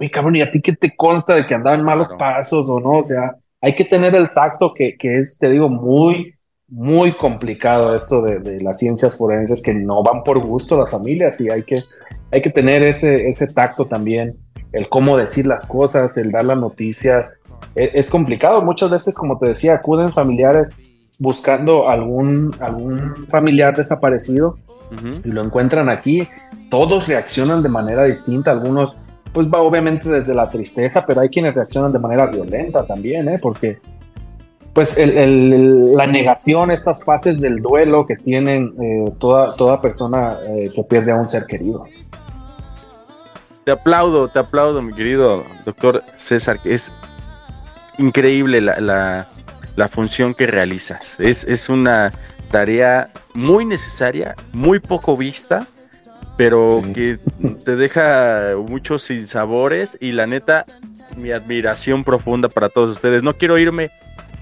Oye, 0.00 0.10
cabrón, 0.10 0.36
¿y 0.36 0.40
a 0.40 0.50
ti 0.50 0.62
qué 0.62 0.74
te 0.74 0.96
consta 0.96 1.34
de 1.34 1.46
que 1.46 1.54
andaba 1.54 1.76
en 1.76 1.84
malos 1.84 2.08
pasos 2.18 2.66
o 2.66 2.80
no? 2.80 3.00
O 3.00 3.02
sea, 3.02 3.36
hay 3.60 3.74
que 3.74 3.84
tener 3.84 4.14
el 4.14 4.30
tacto 4.30 4.72
que, 4.74 4.96
que 4.96 5.18
es, 5.18 5.38
te 5.38 5.50
digo, 5.50 5.68
muy, 5.68 6.32
muy 6.68 7.12
complicado 7.12 7.94
esto 7.94 8.22
de, 8.22 8.38
de, 8.38 8.60
las 8.60 8.78
ciencias 8.78 9.18
forenses 9.18 9.60
que 9.60 9.74
no 9.74 10.02
van 10.02 10.24
por 10.24 10.38
gusto 10.38 10.78
las 10.78 10.90
familias 10.90 11.38
y 11.42 11.50
hay 11.50 11.64
que, 11.64 11.82
hay 12.32 12.40
que 12.40 12.48
tener 12.48 12.82
ese, 12.82 13.28
ese 13.28 13.46
tacto 13.48 13.86
también, 13.86 14.38
el 14.72 14.88
cómo 14.88 15.18
decir 15.18 15.44
las 15.44 15.68
cosas, 15.68 16.16
el 16.16 16.30
dar 16.30 16.46
las 16.46 16.58
noticias. 16.58 17.34
Es, 17.74 17.90
es 17.92 18.08
complicado, 18.08 18.62
muchas 18.62 18.90
veces, 18.90 19.14
como 19.14 19.38
te 19.38 19.48
decía, 19.48 19.74
acuden 19.74 20.08
familiares 20.08 20.70
buscando 21.18 21.90
algún, 21.90 22.56
algún 22.60 23.14
familiar 23.28 23.76
desaparecido 23.76 24.56
y 25.22 25.28
lo 25.28 25.44
encuentran 25.44 25.88
aquí, 25.88 26.26
todos 26.70 27.06
reaccionan 27.06 27.62
de 27.62 27.68
manera 27.68 28.04
distinta, 28.04 28.50
algunos 28.50 28.96
pues 29.32 29.48
va 29.48 29.60
obviamente 29.60 30.08
desde 30.08 30.34
la 30.34 30.50
tristeza, 30.50 31.04
pero 31.06 31.20
hay 31.20 31.28
quienes 31.28 31.54
reaccionan 31.54 31.92
de 31.92 31.98
manera 31.98 32.26
violenta 32.26 32.86
también, 32.86 33.28
¿eh? 33.28 33.38
porque 33.40 33.78
pues 34.72 34.96
el, 34.98 35.94
la 35.94 36.06
negación, 36.06 36.70
estas 36.70 37.04
fases 37.04 37.40
del 37.40 37.60
duelo 37.60 38.06
que 38.06 38.16
tienen 38.16 38.72
eh, 38.80 39.12
toda, 39.18 39.54
toda 39.56 39.80
persona 39.80 40.38
eh, 40.46 40.70
que 40.74 40.82
pierde 40.84 41.12
a 41.12 41.16
un 41.16 41.26
ser 41.26 41.44
querido. 41.46 41.84
Te 43.64 43.72
aplaudo, 43.72 44.28
te 44.28 44.38
aplaudo, 44.38 44.80
mi 44.80 44.92
querido 44.92 45.42
doctor 45.64 46.02
César, 46.16 46.58
es 46.64 46.92
increíble 47.98 48.60
la, 48.60 49.26
la 49.76 49.88
función 49.88 50.34
que 50.34 50.46
realizas. 50.46 51.18
Es, 51.20 51.44
es 51.44 51.68
una 51.68 52.12
tarea 52.50 53.10
muy 53.34 53.64
necesaria, 53.64 54.34
muy 54.52 54.78
poco 54.78 55.16
vista, 55.16 55.66
pero 56.36 56.82
que 56.94 57.18
te 57.64 57.76
deja 57.76 58.54
muchos 58.56 59.02
sinsabores 59.02 59.98
y 60.00 60.12
la 60.12 60.26
neta, 60.26 60.64
mi 61.16 61.30
admiración 61.32 62.04
profunda 62.04 62.48
para 62.48 62.68
todos 62.68 62.90
ustedes. 62.90 63.22
No 63.22 63.36
quiero 63.36 63.58
irme 63.58 63.90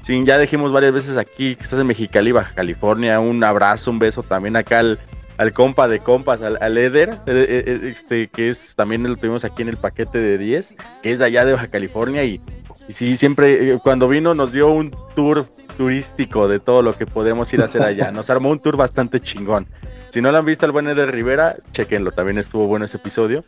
sin, 0.00 0.24
ya 0.24 0.38
dijimos 0.38 0.72
varias 0.72 0.92
veces 0.92 1.16
aquí 1.16 1.56
que 1.56 1.62
estás 1.62 1.80
en 1.80 1.86
Mexicali, 1.86 2.32
Baja 2.32 2.54
California, 2.54 3.20
un 3.20 3.42
abrazo, 3.42 3.90
un 3.90 3.98
beso 3.98 4.22
también 4.22 4.56
acá 4.56 4.78
al, 4.78 4.98
al 5.36 5.52
compa 5.52 5.88
de 5.88 6.00
compas, 6.00 6.40
al, 6.42 6.78
Eder, 6.78 7.10
eh, 7.26 7.46
eh, 7.48 7.64
eh, 7.66 7.80
este, 7.84 8.28
que 8.28 8.48
es 8.48 8.74
también 8.76 9.02
lo 9.02 9.16
tuvimos 9.16 9.44
aquí 9.44 9.62
en 9.62 9.68
el 9.68 9.76
paquete 9.76 10.18
de 10.18 10.38
10, 10.38 10.74
que 11.02 11.12
es 11.12 11.18
de 11.18 11.24
allá 11.24 11.44
de 11.44 11.52
Baja 11.52 11.68
California 11.68 12.24
y 12.24 12.40
y 12.88 12.92
sí, 12.92 13.16
siempre 13.18 13.78
cuando 13.82 14.08
vino 14.08 14.34
nos 14.34 14.52
dio 14.52 14.68
un 14.68 14.96
tour 15.14 15.46
turístico 15.76 16.48
de 16.48 16.58
todo 16.58 16.80
lo 16.80 16.96
que 16.96 17.06
podemos 17.06 17.52
ir 17.52 17.60
a 17.60 17.66
hacer 17.66 17.82
allá. 17.82 18.10
Nos 18.10 18.30
armó 18.30 18.50
un 18.50 18.58
tour 18.58 18.76
bastante 18.78 19.20
chingón. 19.20 19.66
Si 20.08 20.20
no 20.20 20.32
lo 20.32 20.38
han 20.38 20.44
visto 20.44 20.66
al 20.66 20.72
buen 20.72 20.88
Eder 20.88 21.10
Rivera, 21.10 21.56
chequenlo, 21.72 22.12
también 22.12 22.38
estuvo 22.38 22.66
bueno 22.66 22.84
ese 22.84 22.96
episodio. 22.96 23.44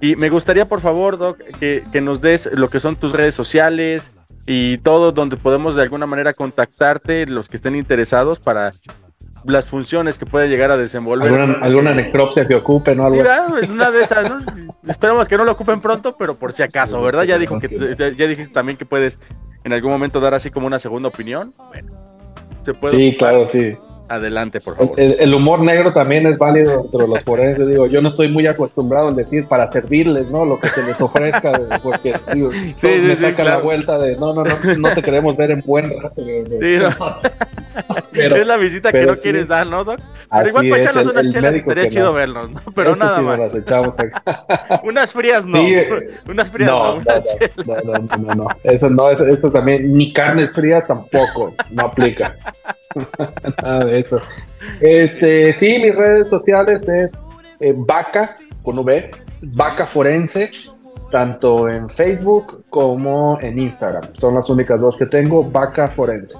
Y 0.00 0.16
me 0.16 0.30
gustaría, 0.30 0.66
por 0.66 0.80
favor, 0.80 1.16
Doc, 1.16 1.38
que, 1.58 1.84
que 1.92 2.00
nos 2.00 2.20
des 2.20 2.50
lo 2.52 2.68
que 2.68 2.80
son 2.80 2.96
tus 2.96 3.12
redes 3.12 3.34
sociales 3.34 4.12
y 4.46 4.78
todo 4.78 5.12
donde 5.12 5.36
podemos 5.36 5.76
de 5.76 5.82
alguna 5.82 6.06
manera 6.06 6.34
contactarte, 6.34 7.26
los 7.26 7.48
que 7.48 7.56
estén 7.56 7.76
interesados 7.76 8.40
para 8.40 8.72
las 9.44 9.66
funciones 9.66 10.18
que 10.18 10.26
puede 10.26 10.48
llegar 10.48 10.70
a 10.70 10.76
desenvolver. 10.76 11.32
Alguna, 11.62 11.94
necropsia 11.94 12.46
que 12.46 12.54
ocupe, 12.54 12.94
¿no? 12.94 13.10
sí, 13.10 13.18
una 13.68 13.90
de 13.90 14.02
esas, 14.02 14.28
¿no? 14.28 14.38
Esperamos 14.88 15.28
que 15.28 15.36
no 15.36 15.44
lo 15.44 15.52
ocupen 15.52 15.80
pronto, 15.80 16.16
pero 16.16 16.36
por 16.36 16.52
si 16.52 16.62
acaso, 16.62 17.00
¿verdad? 17.02 17.24
Ya 17.24 17.38
dijo 17.38 17.58
que 17.58 17.68
ya 18.16 18.26
dijiste 18.26 18.52
también 18.52 18.76
que 18.76 18.84
puedes 18.84 19.18
en 19.64 19.72
algún 19.72 19.90
momento 19.90 20.20
dar 20.20 20.34
así 20.34 20.50
como 20.50 20.66
una 20.66 20.78
segunda 20.78 21.08
opinión. 21.08 21.54
Bueno, 21.68 21.92
se 22.62 22.74
puede. 22.74 22.96
Sí, 22.96 23.16
claro, 23.18 23.48
sí. 23.48 23.76
Adelante, 24.12 24.60
por 24.60 24.76
favor. 24.76 25.00
El, 25.00 25.32
humor 25.32 25.60
negro 25.60 25.94
también 25.94 26.26
es 26.26 26.36
válido 26.36 26.82
entre 26.84 27.08
los 27.08 27.22
forenses. 27.22 27.66
Digo, 27.66 27.86
yo 27.86 28.02
no 28.02 28.10
estoy 28.10 28.28
muy 28.28 28.46
acostumbrado 28.46 29.08
en 29.08 29.16
decir 29.16 29.46
para 29.46 29.72
servirles, 29.72 30.28
¿no? 30.30 30.44
Lo 30.44 30.60
que 30.60 30.68
se 30.68 30.84
les 30.84 31.00
ofrezca, 31.00 31.50
porque 31.82 32.14
digo, 32.34 32.50
me 32.82 33.16
saca 33.16 33.42
la 33.42 33.56
vuelta 33.56 33.98
de 33.98 34.18
no, 34.18 34.34
no, 34.34 34.44
no, 34.44 34.54
no 34.76 34.90
te 34.90 35.02
queremos 35.02 35.34
ver 35.34 35.52
en 35.52 35.62
buen 35.64 35.94
es 38.14 38.46
la 38.46 38.56
visita 38.56 38.92
que 38.92 39.06
no 39.06 39.16
quieres 39.16 39.48
dar, 39.48 39.66
¿no, 39.66 39.84
Doc? 39.84 40.00
Pero 40.30 40.48
igual 40.48 40.68
para 40.68 40.82
echarnos 40.82 41.06
unas 41.06 41.28
chelas 41.28 41.54
estaría 41.54 41.88
chido 41.88 42.12
vernos, 42.12 42.50
¿no? 42.50 42.60
Pero 42.74 42.96
nada 42.96 43.16
sí 43.18 43.22
más. 43.22 43.54
echamos 43.54 43.96
unas 44.84 45.12
frías 45.12 45.46
no. 45.46 45.58
unas 46.28 46.50
frías 46.50 46.70
no. 46.70 46.96
No, 46.96 47.02
no, 47.84 47.98
no, 47.98 48.16
no, 48.16 48.34
no, 48.34 48.48
Eso 48.64 48.90
no, 48.90 49.10
eso, 49.10 49.50
también, 49.50 49.94
ni 49.96 50.12
carnes 50.12 50.54
frías 50.54 50.86
tampoco, 50.86 51.54
no 51.70 51.82
aplica. 51.84 52.36
nada 53.62 53.84
de 53.84 53.98
eso. 53.98 54.20
Este, 54.80 55.52
sí, 55.58 55.78
mis 55.82 55.94
redes 55.94 56.28
sociales 56.28 56.86
es 56.88 57.12
eh, 57.60 57.74
Vaca, 57.76 58.36
con 58.62 58.78
V, 58.78 59.10
Vaca 59.42 59.86
Forense, 59.86 60.50
tanto 61.10 61.68
en 61.68 61.88
Facebook 61.88 62.64
como 62.70 63.38
en 63.40 63.58
Instagram. 63.58 64.14
Son 64.14 64.34
las 64.34 64.48
únicas 64.48 64.80
dos 64.80 64.96
que 64.96 65.06
tengo, 65.06 65.44
Vaca 65.44 65.88
Forense. 65.88 66.38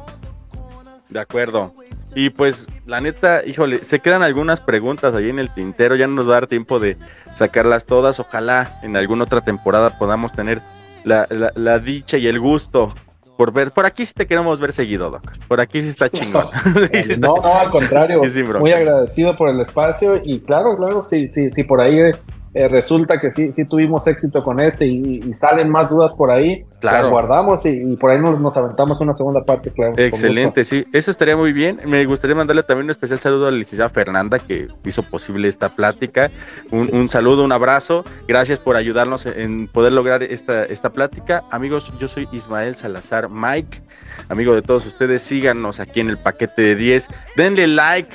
De 1.13 1.21
acuerdo. 1.21 1.75
Y 2.15 2.31
pues, 2.31 2.67
la 2.87 3.01
neta, 3.01 3.43
híjole, 3.45 3.85
se 3.85 4.01
quedan 4.01 4.23
algunas 4.23 4.61
preguntas 4.61 5.15
ahí 5.15 5.29
en 5.29 5.39
el 5.39 5.53
tintero. 5.53 5.95
Ya 5.95 6.07
no 6.07 6.15
nos 6.15 6.27
va 6.27 6.33
a 6.33 6.41
dar 6.41 6.47
tiempo 6.47 6.81
de 6.81 6.97
sacarlas 7.35 7.85
todas. 7.85 8.19
Ojalá 8.19 8.79
en 8.83 8.97
alguna 8.97 9.25
otra 9.25 9.43
temporada 9.43 9.99
podamos 9.99 10.33
tener 10.33 10.63
la, 11.05 11.27
la, 11.55 11.79
dicha 11.79 12.17
y 12.17 12.27
el 12.27 12.41
gusto 12.41 12.89
por 13.37 13.53
ver. 13.53 13.73
Por 13.73 13.85
aquí 13.85 14.07
sí 14.07 14.15
te 14.15 14.27
queremos 14.27 14.59
ver 14.59 14.73
seguido, 14.73 15.11
Doc. 15.11 15.31
Por 15.49 15.61
aquí 15.61 15.83
sí 15.83 15.89
está 15.89 16.09
chingón. 16.09 16.47
No, 17.19 17.37
no, 17.37 17.55
al 17.61 17.71
contrario. 17.71 18.23
muy 18.61 18.73
agradecido 18.73 19.37
por 19.37 19.51
el 19.51 19.61
espacio. 19.61 20.21
Y 20.25 20.41
claro, 20.41 20.77
claro, 20.77 21.05
sí, 21.05 21.29
sí, 21.29 21.51
sí, 21.51 21.63
por 21.65 21.81
ahí 21.81 22.13
eh, 22.55 22.69
resulta 22.69 23.19
que 23.19 23.31
sí, 23.31 23.51
sí 23.53 23.67
tuvimos 23.67 24.07
éxito 24.07 24.45
con 24.45 24.61
este 24.61 24.87
y, 24.87 25.33
salen 25.33 25.71
más 25.71 25.89
dudas 25.89 26.13
por 26.13 26.31
ahí, 26.31 26.65
claro. 26.81 26.99
las 26.99 27.09
guardamos 27.09 27.65
y, 27.65 27.97
por 27.97 28.11
ahí 28.11 28.21
nos, 28.21 28.39
nos, 28.39 28.55
aventamos 28.59 29.01
una 29.01 29.15
segunda 29.15 29.43
parte, 29.43 29.71
claro. 29.71 29.95
Excelente, 29.97 30.65
sí, 30.67 30.85
eso 30.93 31.11
estaría 31.11 31.35
muy 31.35 31.53
bien. 31.55 31.81
Me 31.87 32.05
gustaría 32.05 32.37
mandarle 32.37 32.63
también 32.63 32.85
un 32.85 32.91
especial 32.91 33.19
saludo 33.21 33.47
a 33.47 33.51
la 33.51 33.57
licenciada 33.57 33.89
Fernanda 33.89 34.39
que 34.39 34.69
hizo 34.85 35.03
posible 35.03 35.49
esta 35.49 35.71
plática. 35.71 36.31
Un, 36.71 37.09
saludo, 37.09 37.43
un 37.43 37.53
abrazo. 37.53 38.05
Gracias 38.29 38.59
por 38.59 38.77
ayudarnos 38.77 39.25
en 39.25 39.67
poder 39.67 39.95
lograr 39.95 40.23
esta, 40.23 40.65
esta 40.65 40.91
plática. 40.91 41.45
Amigos, 41.51 41.91
yo 41.99 42.07
soy 42.07 42.29
Ismael 42.33 42.75
Salazar 42.75 43.31
Mike, 43.31 43.81
amigo 44.29 44.55
de 44.55 44.61
todos 44.61 44.85
ustedes. 44.85 45.23
Síganos 45.23 45.81
aquí 45.81 46.01
en 46.01 46.11
el 46.11 46.19
paquete 46.19 46.61
de 46.61 46.77
10. 46.77 47.09
Denle 47.37 47.67
like, 47.67 48.15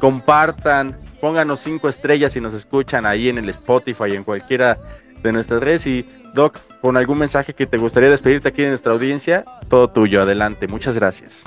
compartan, 0.00 0.96
pónganos 1.26 1.58
cinco 1.58 1.88
estrellas 1.88 2.34
si 2.34 2.40
nos 2.40 2.54
escuchan 2.54 3.04
ahí 3.04 3.28
en 3.28 3.38
el 3.38 3.48
Spotify, 3.48 4.14
en 4.14 4.22
cualquiera 4.22 4.78
de 5.24 5.32
nuestras 5.32 5.60
redes. 5.60 5.84
Y 5.88 6.06
Doc, 6.34 6.60
con 6.80 6.96
algún 6.96 7.18
mensaje 7.18 7.52
que 7.52 7.66
te 7.66 7.78
gustaría 7.78 8.08
despedirte 8.08 8.50
aquí 8.50 8.62
en 8.62 8.68
nuestra 8.68 8.92
audiencia, 8.92 9.44
todo 9.68 9.90
tuyo, 9.90 10.22
adelante. 10.22 10.68
Muchas 10.68 10.94
gracias. 10.94 11.42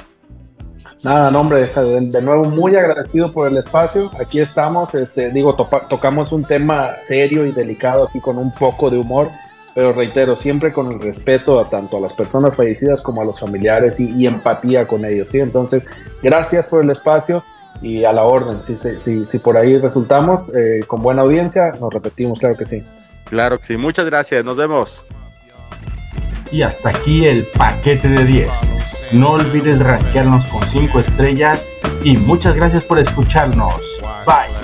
Nada, 1.01 1.31
no, 1.31 1.39
hombre, 1.39 1.71
de, 1.73 2.21
nuevo 2.21 2.43
muy 2.43 2.75
agradecido 2.75 3.31
por 3.31 3.47
el 3.47 3.55
espacio. 3.55 4.11
Aquí 4.19 4.41
estamos, 4.41 4.93
este, 4.95 5.29
digo, 5.29 5.55
tocamos 5.55 6.33
un 6.33 6.43
tema 6.43 6.95
serio 7.01 7.45
y 7.45 7.53
delicado 7.53 8.09
aquí 8.09 8.19
con 8.19 8.37
un 8.37 8.53
poco 8.53 8.89
de 8.89 8.97
humor, 8.97 9.29
pero 9.73 9.93
reitero, 9.93 10.35
siempre 10.35 10.73
con 10.73 10.91
el 10.91 10.99
respeto 10.99 11.57
a 11.57 11.69
tanto 11.69 11.95
a 11.95 12.01
las 12.01 12.11
personas 12.11 12.53
fallecidas 12.53 13.01
como 13.01 13.21
a 13.21 13.25
los 13.25 13.39
familiares 13.39 13.97
y, 14.01 14.13
y 14.13 14.27
empatía 14.27 14.85
con 14.85 15.05
ellos, 15.05 15.29
¿sí? 15.29 15.39
Entonces, 15.39 15.83
gracias 16.21 16.67
por 16.67 16.83
el 16.83 16.89
espacio 16.89 17.45
y 17.81 18.03
a 18.03 18.13
la 18.13 18.23
orden. 18.23 18.63
Si, 18.63 18.77
si, 18.77 19.25
si 19.25 19.39
por 19.39 19.57
ahí 19.57 19.77
resultamos 19.77 20.53
eh, 20.55 20.81
con 20.87 21.01
buena 21.01 21.21
audiencia, 21.21 21.73
nos 21.79 21.93
repetimos, 21.93 22.39
claro 22.39 22.55
que 22.55 22.65
sí. 22.65 22.83
Claro 23.25 23.57
que 23.59 23.65
sí. 23.65 23.77
Muchas 23.77 24.05
gracias. 24.05 24.43
Nos 24.43 24.57
vemos. 24.57 25.05
Y 26.51 26.63
hasta 26.63 26.89
aquí 26.89 27.25
el 27.25 27.45
paquete 27.45 28.07
de 28.07 28.23
10. 28.25 28.49
No 29.13 29.31
olvides 29.33 29.79
rankearnos 29.79 30.47
con 30.49 30.63
5 30.63 30.99
estrellas 30.99 31.61
y 32.03 32.17
muchas 32.17 32.55
gracias 32.55 32.83
por 32.83 32.99
escucharnos. 32.99 33.75
Bye. 34.25 34.58